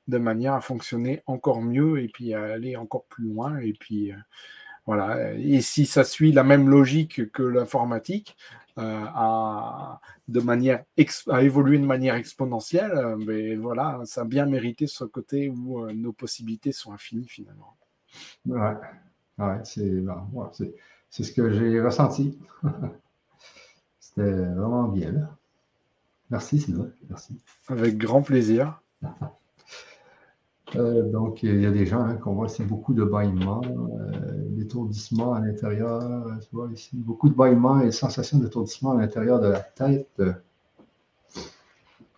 de 0.07 0.17
manière 0.17 0.53
à 0.53 0.61
fonctionner 0.61 1.21
encore 1.25 1.61
mieux 1.61 2.01
et 2.01 2.07
puis 2.07 2.33
à 2.33 2.43
aller 2.43 2.77
encore 2.77 3.05
plus 3.05 3.25
loin. 3.25 3.57
Et 3.59 3.73
puis 3.73 4.11
euh, 4.11 4.15
voilà. 4.85 5.33
Et 5.33 5.61
si 5.61 5.85
ça 5.85 6.03
suit 6.03 6.31
la 6.31 6.43
même 6.43 6.69
logique 6.69 7.31
que 7.31 7.43
l'informatique, 7.43 8.37
euh, 8.77 9.03
à, 9.05 9.99
de 10.27 10.39
manière 10.39 10.83
à 11.29 11.43
évoluer 11.43 11.79
de 11.79 11.85
manière 11.85 12.15
exponentielle, 12.15 12.91
euh, 12.91 13.17
mais 13.17 13.55
voilà, 13.55 13.99
ça 14.05 14.21
a 14.21 14.25
bien 14.25 14.45
mérité 14.45 14.87
ce 14.87 15.03
côté 15.03 15.49
où 15.49 15.91
nos 15.91 16.13
possibilités 16.13 16.71
sont 16.71 16.93
infinies 16.93 17.27
finalement. 17.27 17.75
Ouais, 18.45 18.75
ouais 19.39 19.59
c'est 19.63 19.91
c'est 21.09 21.23
ce 21.23 21.31
que 21.31 21.51
j'ai 21.51 21.81
ressenti. 21.81 22.37
C'était 23.99 24.45
vraiment 24.45 24.87
bien. 24.87 25.36
Merci 26.29 26.59
Sylvain, 26.59 26.89
merci. 27.09 27.37
Avec 27.67 27.97
grand 27.97 28.21
plaisir. 28.21 28.81
Euh, 30.75 31.09
donc, 31.09 31.43
il 31.43 31.61
y 31.61 31.65
a 31.65 31.71
des 31.71 31.85
gens 31.85 32.01
hein, 32.01 32.15
qu'on 32.15 32.33
voit 32.33 32.47
ici 32.47 32.63
beaucoup 32.63 32.93
de 32.93 33.05
bâillements, 33.05 33.61
euh, 33.63 34.11
d'étourdissement 34.49 35.33
à 35.33 35.39
l'intérieur. 35.39 36.25
Tu 36.41 36.49
vois 36.51 36.69
ici, 36.73 36.89
beaucoup 36.93 37.29
de 37.29 37.35
bâillements 37.35 37.79
et 37.81 37.91
sensations 37.91 38.37
d'étourdissement 38.37 38.91
à 38.91 38.97
l'intérieur 38.97 39.39
de 39.39 39.47
la 39.47 39.61
tête. 39.61 40.21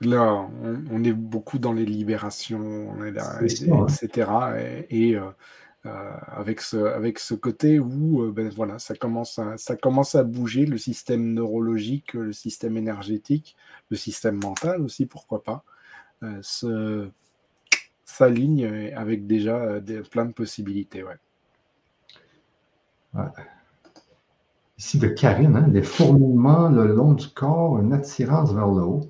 Là, 0.02 0.48
on, 0.92 1.04
est 1.04 1.14
beaucoup 1.14 1.60
dans 1.60 1.74
les 1.74 1.86
libérations, 1.86 2.96
etc. 3.06 4.86
Et, 4.90 5.16
euh, 5.18 5.30
avec, 5.86 6.60
ce, 6.62 6.78
avec 6.78 7.20
ce 7.20 7.34
côté 7.34 7.80
où 7.80 8.24
euh, 8.24 8.32
ben, 8.32 8.50
voilà, 8.50 8.80
ça, 8.80 8.96
commence 8.96 9.40
à, 9.40 9.58
ça 9.58 9.76
commence 9.76 10.16
à 10.16 10.24
bouger, 10.24 10.66
le 10.66 10.78
système 10.78 11.34
neurologique, 11.34 12.14
le 12.14 12.34
système 12.34 12.76
énergétique, 12.76 13.56
le 13.90 13.96
système 13.96 14.36
mental 14.36 14.82
aussi, 14.82 15.06
pourquoi 15.06 15.42
pas, 15.44 15.64
euh, 16.24 17.08
s'aligne 18.04 18.92
avec 18.96 19.26
déjà 19.26 19.80
des, 19.80 20.02
plein 20.02 20.26
de 20.26 20.34
possibilités. 20.34 21.04
Ouais. 21.04 21.16
Ici 24.78 25.00
de 25.00 25.08
Karine, 25.08 25.56
hein, 25.56 25.68
des 25.68 25.84
fourmillements 25.84 26.70
le 26.70 26.88
long 26.88 27.14
du 27.14 27.30
corps, 27.30 27.80
une 27.80 27.94
attirance 27.94 28.54
vers 28.54 28.68
le 28.68 28.82
haut. 28.82 29.10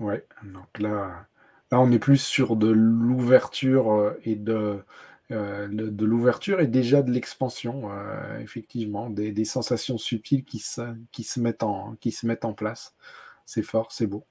Oui, 0.00 0.14
donc 0.42 0.78
là, 0.78 1.26
là 1.70 1.80
on 1.80 1.90
est 1.92 1.98
plus 1.98 2.20
sur 2.20 2.56
de 2.56 2.68
l'ouverture 2.68 4.14
et 4.24 4.34
de 4.34 4.82
euh, 5.32 5.68
de 5.70 6.04
l'ouverture 6.04 6.60
et 6.60 6.66
déjà 6.66 7.02
de 7.02 7.12
l'expansion, 7.12 7.90
euh, 7.92 8.38
effectivement, 8.40 9.10
des, 9.10 9.44
sensations 9.44 9.96
subtiles 9.96 10.44
qui 10.44 10.58
se, 10.58 10.80
qui, 11.12 11.22
se 11.22 11.38
mettent 11.38 11.62
en, 11.62 11.94
qui 12.00 12.10
se 12.10 12.26
mettent 12.26 12.44
en 12.44 12.52
place. 12.52 12.94
C'est 13.46 13.62
fort, 13.62 13.92
c'est 13.92 14.08
beau. 14.08 14.24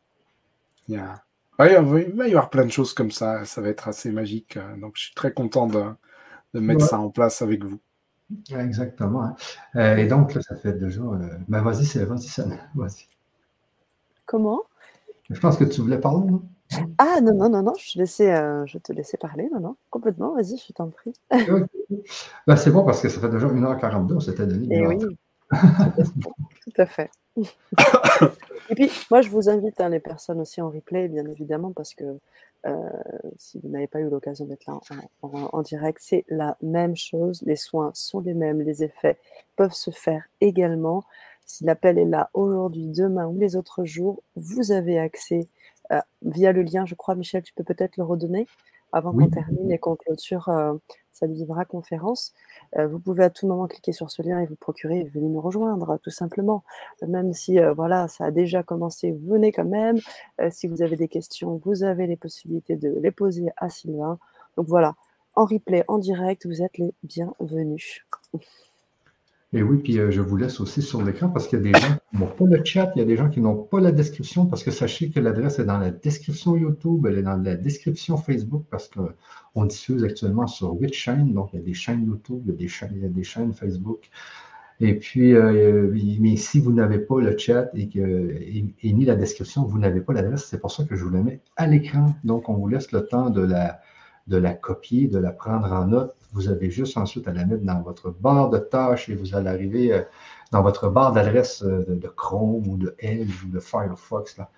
Il, 0.90 0.96
y 0.96 0.98
a... 0.98 1.24
il 1.60 2.16
va 2.16 2.28
y 2.28 2.32
avoir 2.32 2.50
plein 2.50 2.66
de 2.66 2.72
choses 2.72 2.94
comme 2.94 3.12
ça, 3.12 3.46
ça 3.46 3.62
va 3.62 3.70
être 3.70 3.88
assez 3.88 4.12
magique. 4.12 4.58
Euh, 4.58 4.76
donc 4.76 4.98
je 4.98 5.04
suis 5.04 5.16
très 5.16 5.32
content 5.32 5.68
de, 5.68 5.86
de 6.54 6.60
mettre 6.60 6.86
ça 6.86 7.00
en 7.00 7.10
place 7.10 7.42
avec 7.42 7.64
vous. 7.64 7.80
Exactement. 8.52 9.36
Hein. 9.76 9.96
et 9.98 10.06
donc, 10.06 10.34
ça 10.34 10.56
fait 10.58 10.74
déjà. 10.74 11.02
Ben, 11.48 11.62
vas-y, 11.62 11.86
c'est 11.86 12.04
vas-y, 12.04 12.30
vas-y. 12.76 13.08
Comment? 14.26 14.64
Je 15.30 15.40
pense 15.40 15.58
que 15.58 15.64
tu 15.64 15.80
voulais 15.80 16.00
parler, 16.00 16.30
non? 16.30 16.44
Ah 16.98 17.20
non, 17.22 17.34
non, 17.34 17.50
non, 17.50 17.64
non, 17.64 17.74
je, 17.80 17.98
laissais, 18.00 18.34
euh, 18.34 18.66
je 18.66 18.78
te 18.78 18.94
laissais 18.94 19.18
parler, 19.18 19.50
non, 19.52 19.60
non, 19.60 19.76
complètement, 19.90 20.36
vas-y, 20.36 20.58
je 20.58 20.74
t'en 20.74 20.90
prie. 20.90 21.14
Ben, 22.46 22.56
c'est 22.56 22.72
bon 22.72 22.84
parce 22.84 23.02
que 23.02 23.10
ça 23.10 23.20
fait 23.20 23.30
déjà 23.30 23.48
1h42, 23.48 24.14
on 24.14 24.20
s'était 24.20 24.46
donné. 24.46 24.76
Et 24.76 24.80
eh 24.80 24.88
oui, 24.88 24.98
tout 25.50 26.74
à 26.78 26.86
fait. 26.86 27.10
Et 28.70 28.76
puis, 28.76 28.92
moi, 29.10 29.22
je 29.22 29.30
vous 29.30 29.50
invite, 29.50 29.82
hein, 29.82 29.90
les 29.90 30.00
personnes 30.00 30.40
aussi 30.40 30.62
en 30.62 30.70
replay, 30.70 31.08
bien 31.08 31.26
évidemment, 31.26 31.72
parce 31.72 31.96
que 31.96 32.20
euh, 32.68 32.90
si 33.38 33.60
vous 33.60 33.70
n'avez 33.70 33.88
pas 33.88 34.00
eu 34.00 34.10
l'occasion 34.10 34.46
d'être 34.46 34.66
là 34.68 34.80
en, 35.22 35.62
direct, 35.62 36.00
c'est 36.02 36.26
la 36.30 36.58
même 36.62 36.96
chose. 36.96 37.42
Les 37.46 37.56
soins 37.56 37.92
sont 37.94 38.20
les 38.20 38.34
mêmes, 38.34 38.62
les 38.62 38.84
effets 38.84 39.18
peuvent 39.56 39.74
se 39.74 39.92
faire 39.92 40.24
également. 40.42 41.04
Si 41.46 41.64
l'appel 41.64 41.98
est 41.98 42.06
là 42.06 42.30
aujourd'hui, 42.34 42.88
demain 42.88 43.26
ou 43.26 43.38
les 43.40 43.56
autres 43.56 43.86
jours, 43.86 44.22
vous 44.36 44.72
avez 44.72 45.00
accès 45.00 45.48
euh, 45.92 46.00
via 46.22 46.52
le 46.52 46.64
lien, 46.64 46.86
je 46.86 46.96
crois, 46.96 47.16
Michel, 47.16 47.44
tu 47.44 47.54
peux 47.54 47.64
peut-être 47.64 47.98
le 47.98 48.04
redonner 48.04 48.48
avant 48.92 49.14
qu'on 49.14 49.30
termine 49.30 49.72
et 49.72 49.78
qu'on 49.78 49.96
clôture 49.96 50.50
euh, 50.50 50.74
cette 51.12 51.32
Vivra 51.32 51.64
conférence. 51.64 52.34
Euh, 52.76 52.88
vous 52.88 53.00
pouvez 53.00 53.24
à 53.24 53.30
tout 53.30 53.46
moment 53.48 53.68
cliquer 53.68 53.92
sur 53.92 54.10
ce 54.10 54.24
lien 54.24 54.40
et 54.40 54.48
vous 54.48 54.56
procurer, 54.56 55.04
venez 55.04 55.28
nous 55.28 55.42
rejoindre, 55.42 56.00
tout 56.02 56.10
simplement. 56.10 56.64
Même 57.08 57.34
si 57.34 57.60
voilà, 57.76 58.08
ça 58.08 58.26
a 58.26 58.32
déjà 58.32 58.64
commencé, 58.64 59.12
venez 59.12 59.52
quand 59.52 59.66
même. 59.66 60.00
si 60.50 60.68
vous 60.68 60.82
avez 60.82 60.96
des 60.96 61.08
questions, 61.08 61.62
vous 61.64 61.84
avez 61.84 62.08
les 62.08 62.18
possibilités 62.18 62.76
de 62.78 62.90
les 63.00 63.12
poser 63.12 63.50
à 63.58 63.70
Sylvain. 63.70 64.18
Donc 64.58 64.68
voilà, 64.68 64.96
en 65.36 65.46
replay, 65.46 65.84
en 65.88 66.00
direct, 66.00 66.48
vous 66.48 66.64
êtes 66.64 66.78
les 66.80 66.94
bienvenus. 67.04 68.06
Et 69.52 69.64
oui, 69.64 69.78
puis 69.78 69.98
euh, 69.98 70.12
je 70.12 70.22
vous 70.22 70.38
laisse 70.38 70.60
aussi 70.60 70.84
sur 70.84 71.02
l'écran 71.02 71.30
parce 71.30 71.48
qu'il 71.48 71.58
y 71.58 71.62
a 71.62 71.72
des 71.72 71.80
gens 71.80 71.96
qui 72.12 72.18
n'ont 72.20 72.28
pas 72.28 72.46
le 72.46 72.64
chat, 72.64 72.92
il 72.96 73.00
y 73.00 73.02
a 73.02 73.06
des 73.06 73.18
gens 73.18 73.30
qui 73.30 73.42
n'ont 73.42 73.56
pas 73.56 73.80
la 73.80 73.92
description 73.92 74.46
parce 74.46 74.64
que 74.64 74.70
sachez 74.70 75.10
que 75.10 75.20
l'adresse 75.20 75.58
est 75.58 75.66
dans 75.66 75.80
la 75.80 75.90
description 75.90 76.56
YouTube, 76.56 77.08
elle 77.08 77.18
est 77.18 77.24
dans 77.24 77.36
la 77.36 77.56
description 77.56 78.18
Facebook 78.18 78.66
parce 78.70 78.90
qu'on 78.90 79.66
diffuse 79.66 80.04
actuellement 80.04 80.46
sur 80.46 80.74
huit 80.74 80.94
chaînes. 80.94 81.34
Donc, 81.34 81.50
il 81.54 81.60
y 81.60 81.64
a 81.64 81.66
des 81.66 81.74
chaînes 81.74 82.06
YouTube, 82.06 82.42
il 82.46 82.52
y 82.52 82.54
a 82.54 82.58
des 82.58 82.68
chaînes, 82.68 82.92
il 82.96 83.02
y 83.02 83.06
a 83.06 83.10
des 83.10 83.24
Facebook. 83.54 84.10
Et 84.82 84.94
puis, 84.94 85.34
euh, 85.34 85.92
mais 86.20 86.36
si 86.38 86.60
vous 86.60 86.72
n'avez 86.72 87.00
pas 87.00 87.20
le 87.20 87.36
chat 87.36 87.70
et, 87.74 87.90
que, 87.90 88.00
ni 88.84 89.04
la 89.04 89.16
description, 89.16 89.66
vous 89.66 89.80
n'avez 89.80 90.02
pas 90.02 90.14
l'adresse, 90.14 90.46
c'est 90.46 90.60
pour 90.60 90.72
ça 90.72 90.84
que 90.84 90.96
je 90.96 91.04
vous 91.04 91.10
la 91.10 91.24
mets 91.24 91.40
à 91.58 91.66
l'écran. 91.66 92.14
Donc, 92.24 92.50
on 92.50 92.54
vous 92.54 92.68
laisse 92.68 92.92
le 92.92 93.06
temps 93.06 93.32
de 93.32 93.42
la, 93.42 93.82
de 94.30 94.38
la 94.38 94.54
copier, 94.54 95.08
de 95.08 95.20
la 95.20 95.32
prendre 95.32 95.72
en 95.72 95.88
note 95.88 96.16
vous 96.32 96.50
avez 96.50 96.70
juste 96.70 96.98
ensuite 96.98 97.28
à 97.28 97.34
la 97.34 97.46
mettre 97.46 97.64
dans 97.64 97.82
votre 97.82 98.12
barre 98.12 98.50
de 98.50 98.60
tâches 98.60 99.10
et 99.10 99.16
vous 99.16 99.36
allez 99.36 99.50
arriver 99.50 99.94
euh, 99.94 100.02
dans 100.52 100.62
votre 100.62 100.90
barre 100.90 101.12
d'adresse 101.12 101.64
euh, 101.64 101.86
de, 101.88 102.08
Chrome 102.08 102.68
ou 102.68 102.78
de 102.78 102.96
Edge 103.00 103.44
ou 103.46 103.50
de 103.50 103.60
Firefox. 103.60 104.38
Là. 104.38 104.50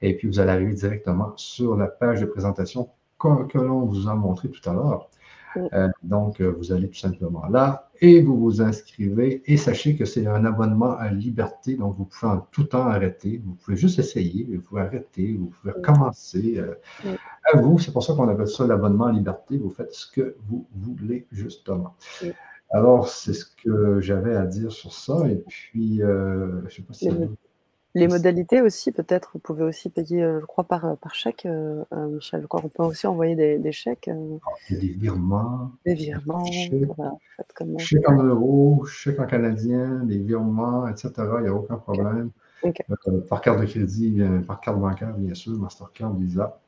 Et 0.00 0.16
puis, 0.16 0.26
vous 0.26 0.40
allez 0.40 0.50
arriver 0.50 0.74
directement 0.74 1.32
sur 1.36 1.76
la 1.76 1.86
page 1.86 2.20
de 2.20 2.26
présentation 2.26 2.88
que, 3.20 3.58
l'on 3.58 3.84
vous 3.84 4.08
a 4.08 4.14
montré 4.14 4.50
tout 4.50 4.68
à 4.68 4.72
l'heure. 4.72 5.08
Euh, 5.56 5.88
donc, 6.02 6.40
vous 6.40 6.72
allez 6.72 6.88
tout 6.88 6.98
simplement 6.98 7.46
là 7.46 7.90
et 8.00 8.20
vous 8.20 8.38
vous 8.38 8.60
inscrivez. 8.60 9.42
Et 9.46 9.56
sachez 9.56 9.96
que 9.96 10.04
c'est 10.04 10.26
un 10.26 10.44
abonnement 10.44 10.96
à 10.96 11.10
liberté, 11.10 11.76
donc 11.76 11.96
vous 11.96 12.04
pouvez 12.04 12.32
en 12.32 12.46
tout 12.50 12.64
temps 12.64 12.86
arrêter. 12.86 13.40
Vous 13.44 13.54
pouvez 13.54 13.76
juste 13.76 13.98
essayer, 13.98 14.44
vous 14.44 14.60
pouvez 14.60 14.82
arrêter, 14.82 15.36
vous 15.38 15.46
pouvez 15.60 15.72
recommencer 15.72 16.60
à 17.52 17.58
vous. 17.58 17.78
C'est 17.78 17.92
pour 17.92 18.02
ça 18.02 18.14
qu'on 18.14 18.28
appelle 18.28 18.48
ça 18.48 18.66
l'abonnement 18.66 19.06
à 19.06 19.12
liberté. 19.12 19.56
Vous 19.56 19.70
faites 19.70 19.92
ce 19.92 20.10
que 20.10 20.36
vous 20.48 20.66
voulez, 20.74 21.26
justement. 21.30 21.94
Alors, 22.72 23.08
c'est 23.08 23.34
ce 23.34 23.44
que 23.44 24.00
j'avais 24.00 24.34
à 24.34 24.46
dire 24.46 24.72
sur 24.72 24.92
ça. 24.92 25.28
Et 25.28 25.36
puis, 25.46 26.02
euh, 26.02 26.60
je 26.62 26.64
ne 26.64 26.70
sais 26.70 26.82
pas 26.82 26.94
si. 26.94 27.10
Les 27.94 28.08
modalités 28.08 28.62
aussi, 28.62 28.90
peut-être, 28.90 29.30
vous 29.34 29.38
pouvez 29.38 29.64
aussi 29.64 29.90
payer, 29.90 30.22
euh, 30.22 30.40
je 30.40 30.46
crois, 30.46 30.64
par, 30.64 30.84
euh, 30.86 30.94
par 30.94 31.14
chèque, 31.14 31.46
Michel. 31.92 32.46
On 32.50 32.68
peut 32.68 32.82
aussi 32.82 33.06
envoyer 33.06 33.58
des, 33.58 33.72
chèques. 33.72 34.10
Il 34.70 34.74
y 34.74 34.78
a 34.78 34.80
des 34.80 34.88
virements. 34.88 35.72
Des 35.84 35.94
virements. 35.94 36.44
Chèques, 37.78 38.08
en 38.08 38.22
euros, 38.22 38.84
chèques 38.86 39.20
en 39.20 39.26
canadien, 39.26 40.04
des 40.04 40.18
virements, 40.18 40.88
etc. 40.88 41.12
Il 41.38 41.42
n'y 41.42 41.48
a 41.48 41.54
aucun 41.54 41.76
problème. 41.76 42.30
par 43.28 43.40
carte 43.40 43.60
de 43.60 43.66
crédit, 43.66 44.22
par 44.46 44.60
carte 44.60 44.78
bancaire, 44.78 45.14
bien 45.16 45.34
sûr, 45.34 45.52
Mastercard, 45.52 46.14
Visa. 46.14 46.58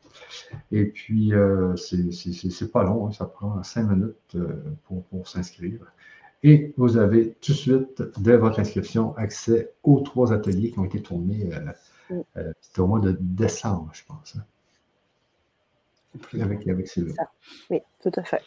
Et 0.72 0.86
puis, 0.86 1.34
euh, 1.34 1.76
c'est 1.76 2.72
pas 2.72 2.84
long, 2.84 3.06
hein, 3.06 3.12
ça 3.12 3.26
prend 3.26 3.62
cinq 3.62 3.84
minutes 3.84 4.34
euh, 4.34 4.62
pour, 5.10 5.28
s'inscrire. 5.28 5.80
Et 6.46 6.74
vous 6.76 6.98
avez 6.98 7.30
tout 7.40 7.52
de 7.52 7.56
suite, 7.56 8.02
dès 8.18 8.36
votre 8.36 8.60
inscription, 8.60 9.16
accès 9.16 9.72
aux 9.82 10.00
trois 10.00 10.30
ateliers 10.30 10.70
qui 10.70 10.78
ont 10.78 10.84
été 10.84 11.00
tournés. 11.00 11.48
Euh, 12.36 12.52
C'était 12.60 12.80
au 12.80 12.86
mois 12.86 13.00
de 13.00 13.16
décembre, 13.18 13.90
je 13.94 14.02
pense. 14.06 14.36
Hein. 14.36 14.44
Avec, 16.38 16.68
avec 16.68 16.86
Sylvain. 16.86 17.14
Oui, 17.70 17.80
tout 18.02 18.12
à 18.14 18.22
fait. 18.22 18.42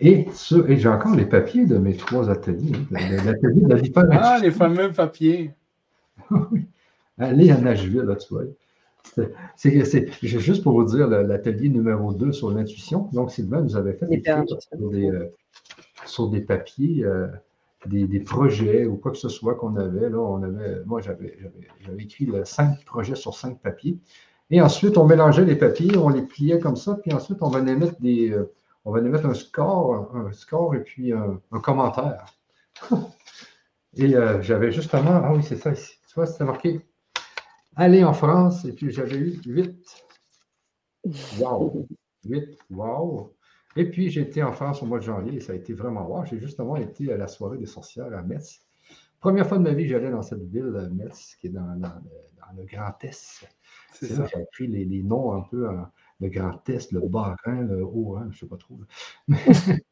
Et, 0.00 0.26
et 0.68 0.76
j'ai 0.78 0.88
encore 0.88 1.14
les 1.14 1.26
papiers 1.26 1.66
de 1.66 1.76
mes 1.76 1.94
trois 1.94 2.30
ateliers. 2.30 2.72
Hein. 2.94 3.22
L'atelier 3.24 3.60
de 3.60 3.98
la 3.98 4.18
Ah, 4.22 4.38
les 4.38 4.50
fameux 4.50 4.90
papiers. 4.90 5.52
Allez 7.18 7.50
à 7.50 7.58
Nashville, 7.58 8.00
là, 8.00 8.16
tu 8.16 8.32
vois. 8.32 8.44
C'est 9.54 10.08
juste 10.22 10.62
pour 10.62 10.72
vous 10.72 10.84
dire 10.84 11.08
l'atelier 11.08 11.68
numéro 11.68 12.14
2 12.14 12.32
sur 12.32 12.50
l'intuition. 12.50 13.10
Donc, 13.12 13.32
Sylvain 13.32 13.60
nous 13.60 13.76
avait 13.76 13.92
fait 13.92 14.06
sur 14.16 14.90
des, 14.90 15.10
euh, 15.10 15.26
sur 16.06 16.28
des 16.28 16.40
papiers, 16.40 17.04
euh, 17.04 17.28
des, 17.86 18.20
projets 18.20 18.86
ou 18.86 18.96
quoi 18.96 19.12
que 19.12 19.18
ce 19.18 19.28
soit 19.28 19.54
qu'on 19.54 19.76
avait. 19.76 20.10
Là, 20.10 20.18
on 20.18 20.42
avait, 20.42 20.82
moi, 20.84 21.00
j'avais 21.00 21.36
écrit 21.98 22.30
cinq 22.44 22.84
projets 22.84 23.14
sur 23.14 23.34
cinq 23.34 23.60
papiers. 23.60 23.98
Et 24.50 24.60
ensuite, 24.62 24.96
on 24.96 25.06
mélangeait 25.06 25.44
les 25.44 25.56
papiers, 25.56 25.96
on 25.96 26.08
les 26.08 26.22
pliait 26.22 26.58
comme 26.58 26.76
ça, 26.76 26.94
puis 26.94 27.12
ensuite, 27.12 27.38
on 27.42 27.50
venait 27.50 27.76
mettre 27.76 28.00
des, 28.00 28.30
euh, 28.30 28.50
mettre 28.86 29.26
un 29.26 29.34
score, 29.34 30.14
un 30.14 30.32
score 30.32 30.74
et 30.74 30.82
puis 30.82 31.12
un, 31.12 31.40
commentaire. 31.62 32.34
et 33.96 34.14
j'avais 34.40 34.72
justement, 34.72 35.20
ah 35.22 35.32
oui, 35.34 35.42
c'est 35.42 35.56
ça 35.56 35.72
ici. 35.72 35.98
Tu 36.08 36.14
vois, 36.14 36.26
c'était 36.26 36.44
marqué 36.44 36.80
aller 37.78 38.02
en 38.02 38.12
France, 38.12 38.64
et 38.64 38.72
puis 38.72 38.90
j'avais 38.90 39.16
eu 39.16 39.40
8. 39.46 40.04
Wow! 41.38 41.86
8, 42.24 42.58
wow! 42.70 43.32
Et 43.76 43.90
puis 43.90 44.10
j'étais 44.10 44.42
en 44.42 44.52
France 44.52 44.82
au 44.82 44.86
mois 44.86 44.98
de 44.98 45.04
janvier 45.04 45.36
et 45.36 45.40
ça 45.40 45.52
a 45.52 45.56
été 45.56 45.72
vraiment 45.72 46.08
wow. 46.08 46.24
J'ai 46.24 46.38
justement 46.40 46.76
été 46.76 47.12
à 47.12 47.16
la 47.16 47.28
soirée 47.28 47.58
des 47.58 47.66
sorcières 47.66 48.12
à 48.16 48.22
Metz. 48.22 48.60
Première 49.20 49.48
fois 49.48 49.58
de 49.58 49.64
ma 49.64 49.72
vie, 49.72 49.86
j'allais 49.86 50.10
dans 50.10 50.22
cette 50.22 50.44
ville, 50.44 50.90
Metz, 50.92 51.36
qui 51.40 51.48
est 51.48 51.50
dans, 51.50 51.66
le 52.56 52.64
Grand 52.64 52.94
Est. 53.02 53.46
C'est. 53.92 54.08
J'ai 54.08 54.40
appris 54.40 54.68
les, 54.68 54.84
les, 54.84 55.02
noms 55.02 55.32
un 55.32 55.42
peu, 55.42 55.68
hein, 55.68 55.90
le 56.20 56.28
Grand 56.28 56.68
Est, 56.68 56.92
le 56.92 57.00
Bas-Rhin, 57.00 57.62
le 57.62 57.84
Haut-Rhin, 57.84 58.28
je 58.30 58.36
ne 58.36 58.40
sais 58.40 58.46
pas 58.46 58.56
trop. 58.56 58.78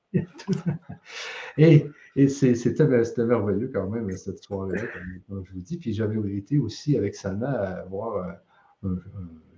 et, 1.58 2.28
c'était 2.28 3.24
merveilleux 3.24 3.70
quand 3.72 3.88
même, 3.88 4.10
cette 4.12 4.42
soirée-là, 4.42 4.82
comme, 5.28 5.44
je 5.44 5.52
vous 5.52 5.60
dis. 5.60 5.78
Puis 5.78 5.92
j'avais 5.92 6.16
été 6.36 6.58
aussi 6.58 6.96
avec 6.96 7.14
Sana 7.14 7.50
à 7.50 7.84
voir 7.84 8.38
euh, 8.84 8.96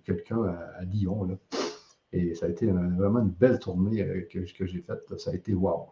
quelqu'un 0.05 0.43
à, 0.45 0.85
Lyon. 0.85 1.39
Et 2.13 2.35
ça 2.35 2.47
a 2.47 2.49
été 2.49 2.67
vraiment 2.67 3.21
une 3.21 3.31
belle 3.31 3.59
tournée 3.59 4.03
euh, 4.03 4.27
que, 4.31 4.45
j'ai 4.45 4.81
faite. 4.81 5.19
Ça 5.19 5.31
a 5.31 5.35
été 5.35 5.55
wow. 5.55 5.89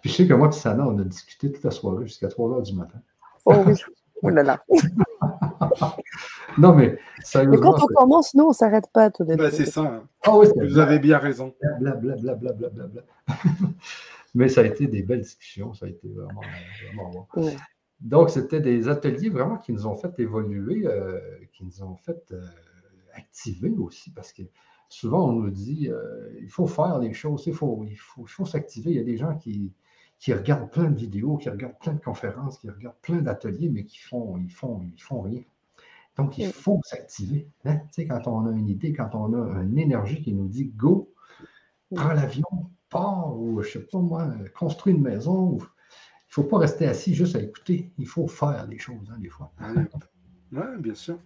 Puis 0.00 0.10
je 0.10 0.16
sais 0.16 0.26
que 0.26 0.34
moi 0.34 0.48
et 0.48 0.52
Sana, 0.52 0.86
on 0.86 0.98
a 0.98 1.04
discuté 1.04 1.52
toute 1.52 1.62
la 1.62 1.70
soirée 1.70 2.06
jusqu'à 2.06 2.28
3 2.28 2.50
heures 2.50 2.62
du 2.62 2.74
matin. 2.74 3.00
Oh 3.44 3.54
oui, 3.66 3.74
oh 4.22 4.30
là 4.30 4.42
là. 4.42 4.64
non, 6.58 6.74
mais 6.74 6.98
Mais 7.34 7.58
quand 7.58 7.82
on 7.82 7.86
commence, 7.86 8.34
nous, 8.34 8.44
on 8.44 8.48
ne 8.48 8.54
s'arrête 8.54 8.90
pas 8.92 9.10
tout 9.10 9.24
bah, 9.24 9.50
C'est 9.50 9.66
ça. 9.66 9.82
Hein. 9.82 10.02
Ah 10.24 10.32
vous 10.32 10.78
avez 10.78 10.98
bien 10.98 11.18
raison. 11.18 11.54
mais 14.34 14.48
ça 14.48 14.62
a 14.62 14.64
été 14.64 14.86
des 14.86 15.02
belles 15.02 15.22
discussions. 15.22 15.74
Ça 15.74 15.86
a 15.86 15.88
été 15.88 16.08
vraiment, 16.08 16.40
vraiment 16.94 17.28
bon. 17.34 17.50
Donc, 18.00 18.30
c'était 18.30 18.60
des 18.60 18.88
ateliers 18.88 19.30
vraiment 19.30 19.58
qui 19.58 19.72
nous 19.72 19.86
ont 19.86 19.96
fait 19.96 20.12
évoluer, 20.18 20.86
euh, 20.86 21.20
qui 21.52 21.64
nous 21.64 21.84
ont 21.84 21.96
fait 21.96 22.20
euh, 22.32 22.40
activer 23.14 23.72
aussi, 23.78 24.10
parce 24.10 24.32
que 24.32 24.42
souvent, 24.92 25.30
on 25.30 25.32
nous 25.32 25.50
dit 25.50 25.88
euh, 25.88 26.38
il 26.40 26.48
faut 26.48 26.66
faire 26.66 26.98
les 26.98 27.14
choses, 27.14 27.44
il 27.46 27.54
faut, 27.54 27.84
il 27.88 27.96
faut, 27.96 28.24
il 28.24 28.28
faut 28.30 28.44
s'activer. 28.44 28.90
Il 28.90 28.96
y 28.96 29.00
a 29.00 29.04
des 29.04 29.16
gens 29.16 29.36
qui, 29.36 29.72
qui 30.18 30.34
regardent 30.34 30.70
plein 30.70 30.90
de 30.90 30.96
vidéos, 30.96 31.38
qui 31.38 31.48
regardent 31.48 31.78
plein 31.80 31.94
de 31.94 32.00
conférences, 32.00 32.58
qui 32.58 32.68
regardent 32.68 33.00
plein 33.00 33.22
d'ateliers, 33.22 33.70
mais 33.70 33.84
qui 33.84 33.98
font, 33.98 34.36
ils 34.36 34.52
font, 34.52 34.82
ils 34.94 35.00
font 35.00 35.22
rien. 35.22 35.40
Donc, 36.18 36.36
il 36.36 36.52
faut 36.52 36.78
s'activer. 36.84 37.48
Hein. 37.64 37.80
quand 37.96 38.26
on 38.26 38.46
a 38.46 38.50
une 38.50 38.68
idée, 38.68 38.92
quand 38.92 39.14
on 39.14 39.32
a 39.32 39.62
une 39.62 39.78
énergie 39.78 40.20
qui 40.20 40.34
nous 40.34 40.46
dit 40.46 40.66
go, 40.66 41.10
prends 41.94 42.12
l'avion, 42.12 42.44
pars, 42.90 43.34
ou 43.34 43.62
je 43.62 43.78
ne 43.78 43.82
sais 43.84 43.88
pas 43.90 43.98
moi, 43.98 44.30
construis 44.54 44.92
une 44.92 45.00
maison. 45.00 45.56
Il 45.56 45.62
ne 45.62 45.64
faut 46.28 46.44
pas 46.44 46.58
rester 46.58 46.86
assis 46.86 47.14
juste 47.14 47.34
à 47.34 47.40
écouter. 47.40 47.90
Il 47.96 48.06
faut 48.06 48.28
faire 48.28 48.66
les 48.66 48.78
choses, 48.78 49.10
hein, 49.10 49.18
des 49.18 49.30
fois. 49.30 49.50
Oui, 50.52 50.80
bien 50.80 50.94
sûr. 50.94 51.18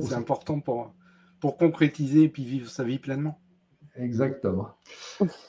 C'est 0.00 0.14
important 0.14 0.60
pour, 0.60 0.94
pour 1.40 1.56
concrétiser 1.56 2.24
et 2.24 2.28
puis 2.28 2.44
vivre 2.44 2.68
sa 2.68 2.84
vie 2.84 2.98
pleinement. 2.98 3.40
Exactement. 3.96 4.68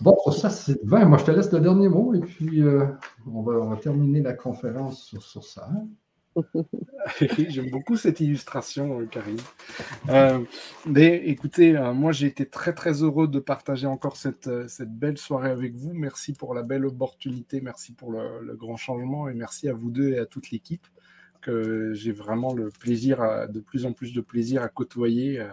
Bon, 0.01 0.17
ça, 0.31 0.49
c'est 0.49 0.79
20. 0.83 1.05
Moi, 1.05 1.17
je 1.19 1.25
te 1.25 1.31
laisse 1.31 1.51
le 1.51 1.59
dernier 1.59 1.89
mot 1.89 2.13
et 2.13 2.19
puis 2.19 2.61
euh, 2.61 2.85
on, 3.31 3.41
va, 3.41 3.75
terminer 3.77 4.21
la 4.21 4.33
conférence 4.33 5.15
sur, 5.19 5.43
ça. 5.43 5.69
J'aime 7.49 7.69
beaucoup 7.69 7.95
cette 7.97 8.19
illustration, 8.19 9.01
euh, 9.01 9.05
Karine. 9.05 9.37
Euh, 10.09 10.39
mais 10.85 11.17
écoutez, 11.25 11.73
moi 11.93 12.13
j'ai 12.13 12.27
été 12.27 12.45
très 12.45 12.73
très 12.73 13.03
heureux 13.03 13.27
de 13.27 13.39
partager 13.39 13.85
encore 13.85 14.15
cette, 14.15 14.49
cette, 14.69 14.93
belle 14.97 15.17
soirée 15.17 15.51
avec 15.51 15.75
vous. 15.75 15.93
Merci 15.93 16.33
pour 16.33 16.53
la 16.53 16.63
belle 16.63 16.85
opportunité, 16.85 17.59
merci 17.61 17.93
pour 17.93 18.11
le, 18.11 18.41
le 18.41 18.55
grand 18.55 18.77
changement 18.77 19.27
et 19.27 19.33
merci 19.33 19.67
à 19.67 19.73
vous 19.73 19.91
deux 19.91 20.09
et 20.09 20.19
à 20.19 20.25
toute 20.25 20.51
l'équipe 20.51 20.87
que 21.41 21.93
j'ai 21.93 22.11
vraiment 22.11 22.53
le 22.53 22.69
plaisir, 22.69 23.47
de 23.49 23.59
plus 23.59 23.85
en 23.85 23.93
plus 23.93 24.13
de 24.13 24.21
plaisir 24.21 24.61
à 24.61 24.69
côtoyer 24.69 25.43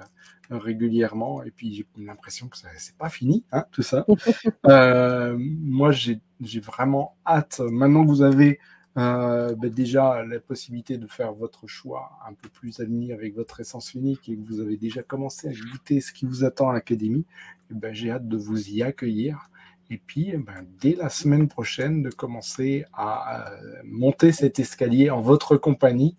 régulièrement. 0.50 1.42
Et 1.42 1.50
puis, 1.50 1.74
j'ai 1.74 1.86
l'impression 1.98 2.48
que 2.48 2.56
ce 2.56 2.66
n'est 2.66 2.98
pas 2.98 3.08
fini, 3.08 3.44
hein, 3.52 3.64
tout 3.72 3.82
ça. 3.82 4.06
Euh, 4.66 5.36
moi, 5.38 5.92
j'ai 5.92 6.20
vraiment 6.60 7.16
hâte. 7.26 7.60
Maintenant 7.60 8.04
que 8.04 8.08
vous 8.08 8.22
avez 8.22 8.58
euh, 8.98 9.54
ben, 9.54 9.70
déjà 9.70 10.24
la 10.24 10.40
possibilité 10.40 10.98
de 10.98 11.06
faire 11.06 11.32
votre 11.32 11.66
choix 11.66 12.18
un 12.28 12.34
peu 12.34 12.48
plus 12.48 12.80
aligné 12.80 13.12
avec 13.12 13.34
votre 13.34 13.60
essence 13.60 13.94
unique 13.94 14.28
et 14.28 14.36
que 14.36 14.46
vous 14.46 14.60
avez 14.60 14.76
déjà 14.76 15.02
commencé 15.02 15.48
à 15.48 15.52
goûter 15.52 16.00
ce 16.00 16.12
qui 16.12 16.26
vous 16.26 16.44
attend 16.44 16.68
à 16.68 16.74
l'académie, 16.74 17.24
eh 17.70 17.74
ben, 17.74 17.94
j'ai 17.94 18.10
hâte 18.10 18.28
de 18.28 18.36
vous 18.36 18.70
y 18.70 18.82
accueillir. 18.82 19.50
Et 19.90 19.98
puis, 19.98 20.30
eh 20.32 20.36
ben, 20.36 20.66
dès 20.80 20.94
la 20.94 21.08
semaine 21.08 21.48
prochaine, 21.48 22.02
de 22.02 22.10
commencer 22.10 22.84
à 22.92 23.50
euh, 23.52 23.80
monter 23.84 24.32
cet 24.32 24.58
escalier 24.58 25.10
en 25.10 25.20
votre 25.20 25.56
compagnie 25.56 26.16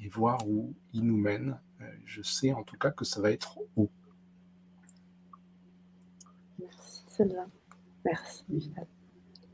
et 0.00 0.08
voir 0.08 0.48
où 0.48 0.72
il 0.94 1.04
nous 1.04 1.18
mène 1.18 1.58
je 2.04 2.22
sais 2.22 2.52
en 2.52 2.62
tout 2.62 2.76
cas 2.76 2.90
que 2.90 3.04
ça 3.04 3.20
va 3.20 3.30
être 3.30 3.58
haut. 3.76 3.90
Merci 6.58 7.04
Sylvain. 7.08 7.46
Merci 8.04 8.72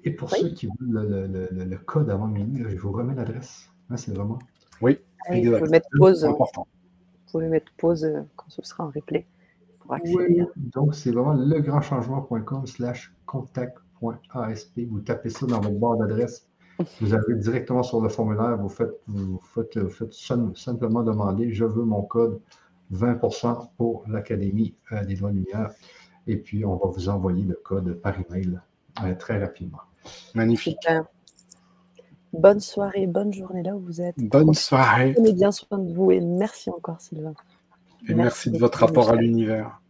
Et 0.05 0.11
pour 0.11 0.31
ceux 0.31 0.51
qui 0.51 0.69
veulent 0.81 1.49
le, 1.51 1.77
code 1.79 2.11
avant 2.11 2.27
minuit, 2.27 2.65
je 2.69 2.77
vous 2.77 2.93
remets 2.93 3.15
l'adresse. 3.15 3.71
Hein, 3.91 3.97
c'est 3.97 4.13
vraiment. 4.13 4.39
Oui, 4.81 4.99
Vous 5.29 5.59
pouvez 5.59 5.71
mettre 5.71 5.89
pause. 5.97 6.25
Important. 6.25 6.67
Vous 7.27 7.33
pouvez 7.33 7.49
mettre 7.49 7.73
pause 7.77 8.05
euh, 8.05 8.23
quand 8.37 8.49
ce 8.49 8.63
sera 8.63 8.85
en 8.85 8.91
replay. 8.91 9.27
Oui, 9.89 10.43
donc 10.57 10.95
c'est 10.95 11.11
vraiment 11.11 11.33
legrandchangement.com 11.33 12.67
slash 12.67 13.15
contact.asp. 13.27 14.81
Vous 14.89 15.01
tapez 15.01 15.31
ça 15.31 15.47
dans 15.47 15.61
votre 15.61 15.79
barre 15.79 15.97
d'adresse. 15.97 16.47
Vous 17.01 17.15
arrivez 17.15 17.37
directement 17.37 17.83
sur 17.83 18.01
le 18.01 18.09
formulaire. 18.09 18.57
Vous 18.59 18.69
faites, 18.69 18.93
vous 19.07 19.41
faites, 19.43 19.79
simplement 20.55 21.03
demander 21.03 21.53
je 21.53 21.65
veux 21.65 21.85
mon 21.85 22.03
code 22.03 22.41
20% 22.93 23.71
pour 23.77 24.05
l'Académie 24.09 24.75
euh, 24.93 25.05
des 25.05 25.15
droits 25.17 25.31
de 25.31 25.37
lumière. 25.37 25.71
Et 26.27 26.37
puis, 26.37 26.65
on 26.65 26.77
va 26.77 26.89
vous 26.89 27.09
envoyer 27.09 27.45
le 27.45 27.55
code 27.55 27.95
par 28.01 28.15
email 28.19 28.61
euh, 29.05 29.15
très 29.15 29.39
rapidement. 29.39 29.81
Magnifique. 30.35 30.87
Bonne 32.33 32.61
soirée, 32.61 33.07
bonne 33.07 33.33
journée 33.33 33.63
là 33.63 33.75
où 33.75 33.81
vous 33.81 34.01
êtes. 34.01 34.15
Bonne 34.19 34.53
soirée. 34.53 35.15
Prenez 35.15 35.33
bien 35.33 35.51
soin 35.51 35.79
de 35.79 35.93
vous 35.93 36.11
et 36.11 36.21
merci 36.21 36.71
encore, 36.71 37.01
Sylvain. 37.01 37.35
Et 38.07 38.15
merci, 38.15 38.51
de 38.51 38.59
votre 38.59 38.79
rapport 38.79 39.11
à 39.11 39.17
l'univers. 39.17 39.81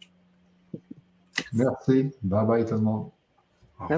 Merci. 1.53 2.11
Bye 2.21 2.45
bye 2.45 2.65
tout 2.65 2.75
le 2.75 2.81
monde. 2.81 3.09
Bye 3.79 3.87
bye. 3.87 3.97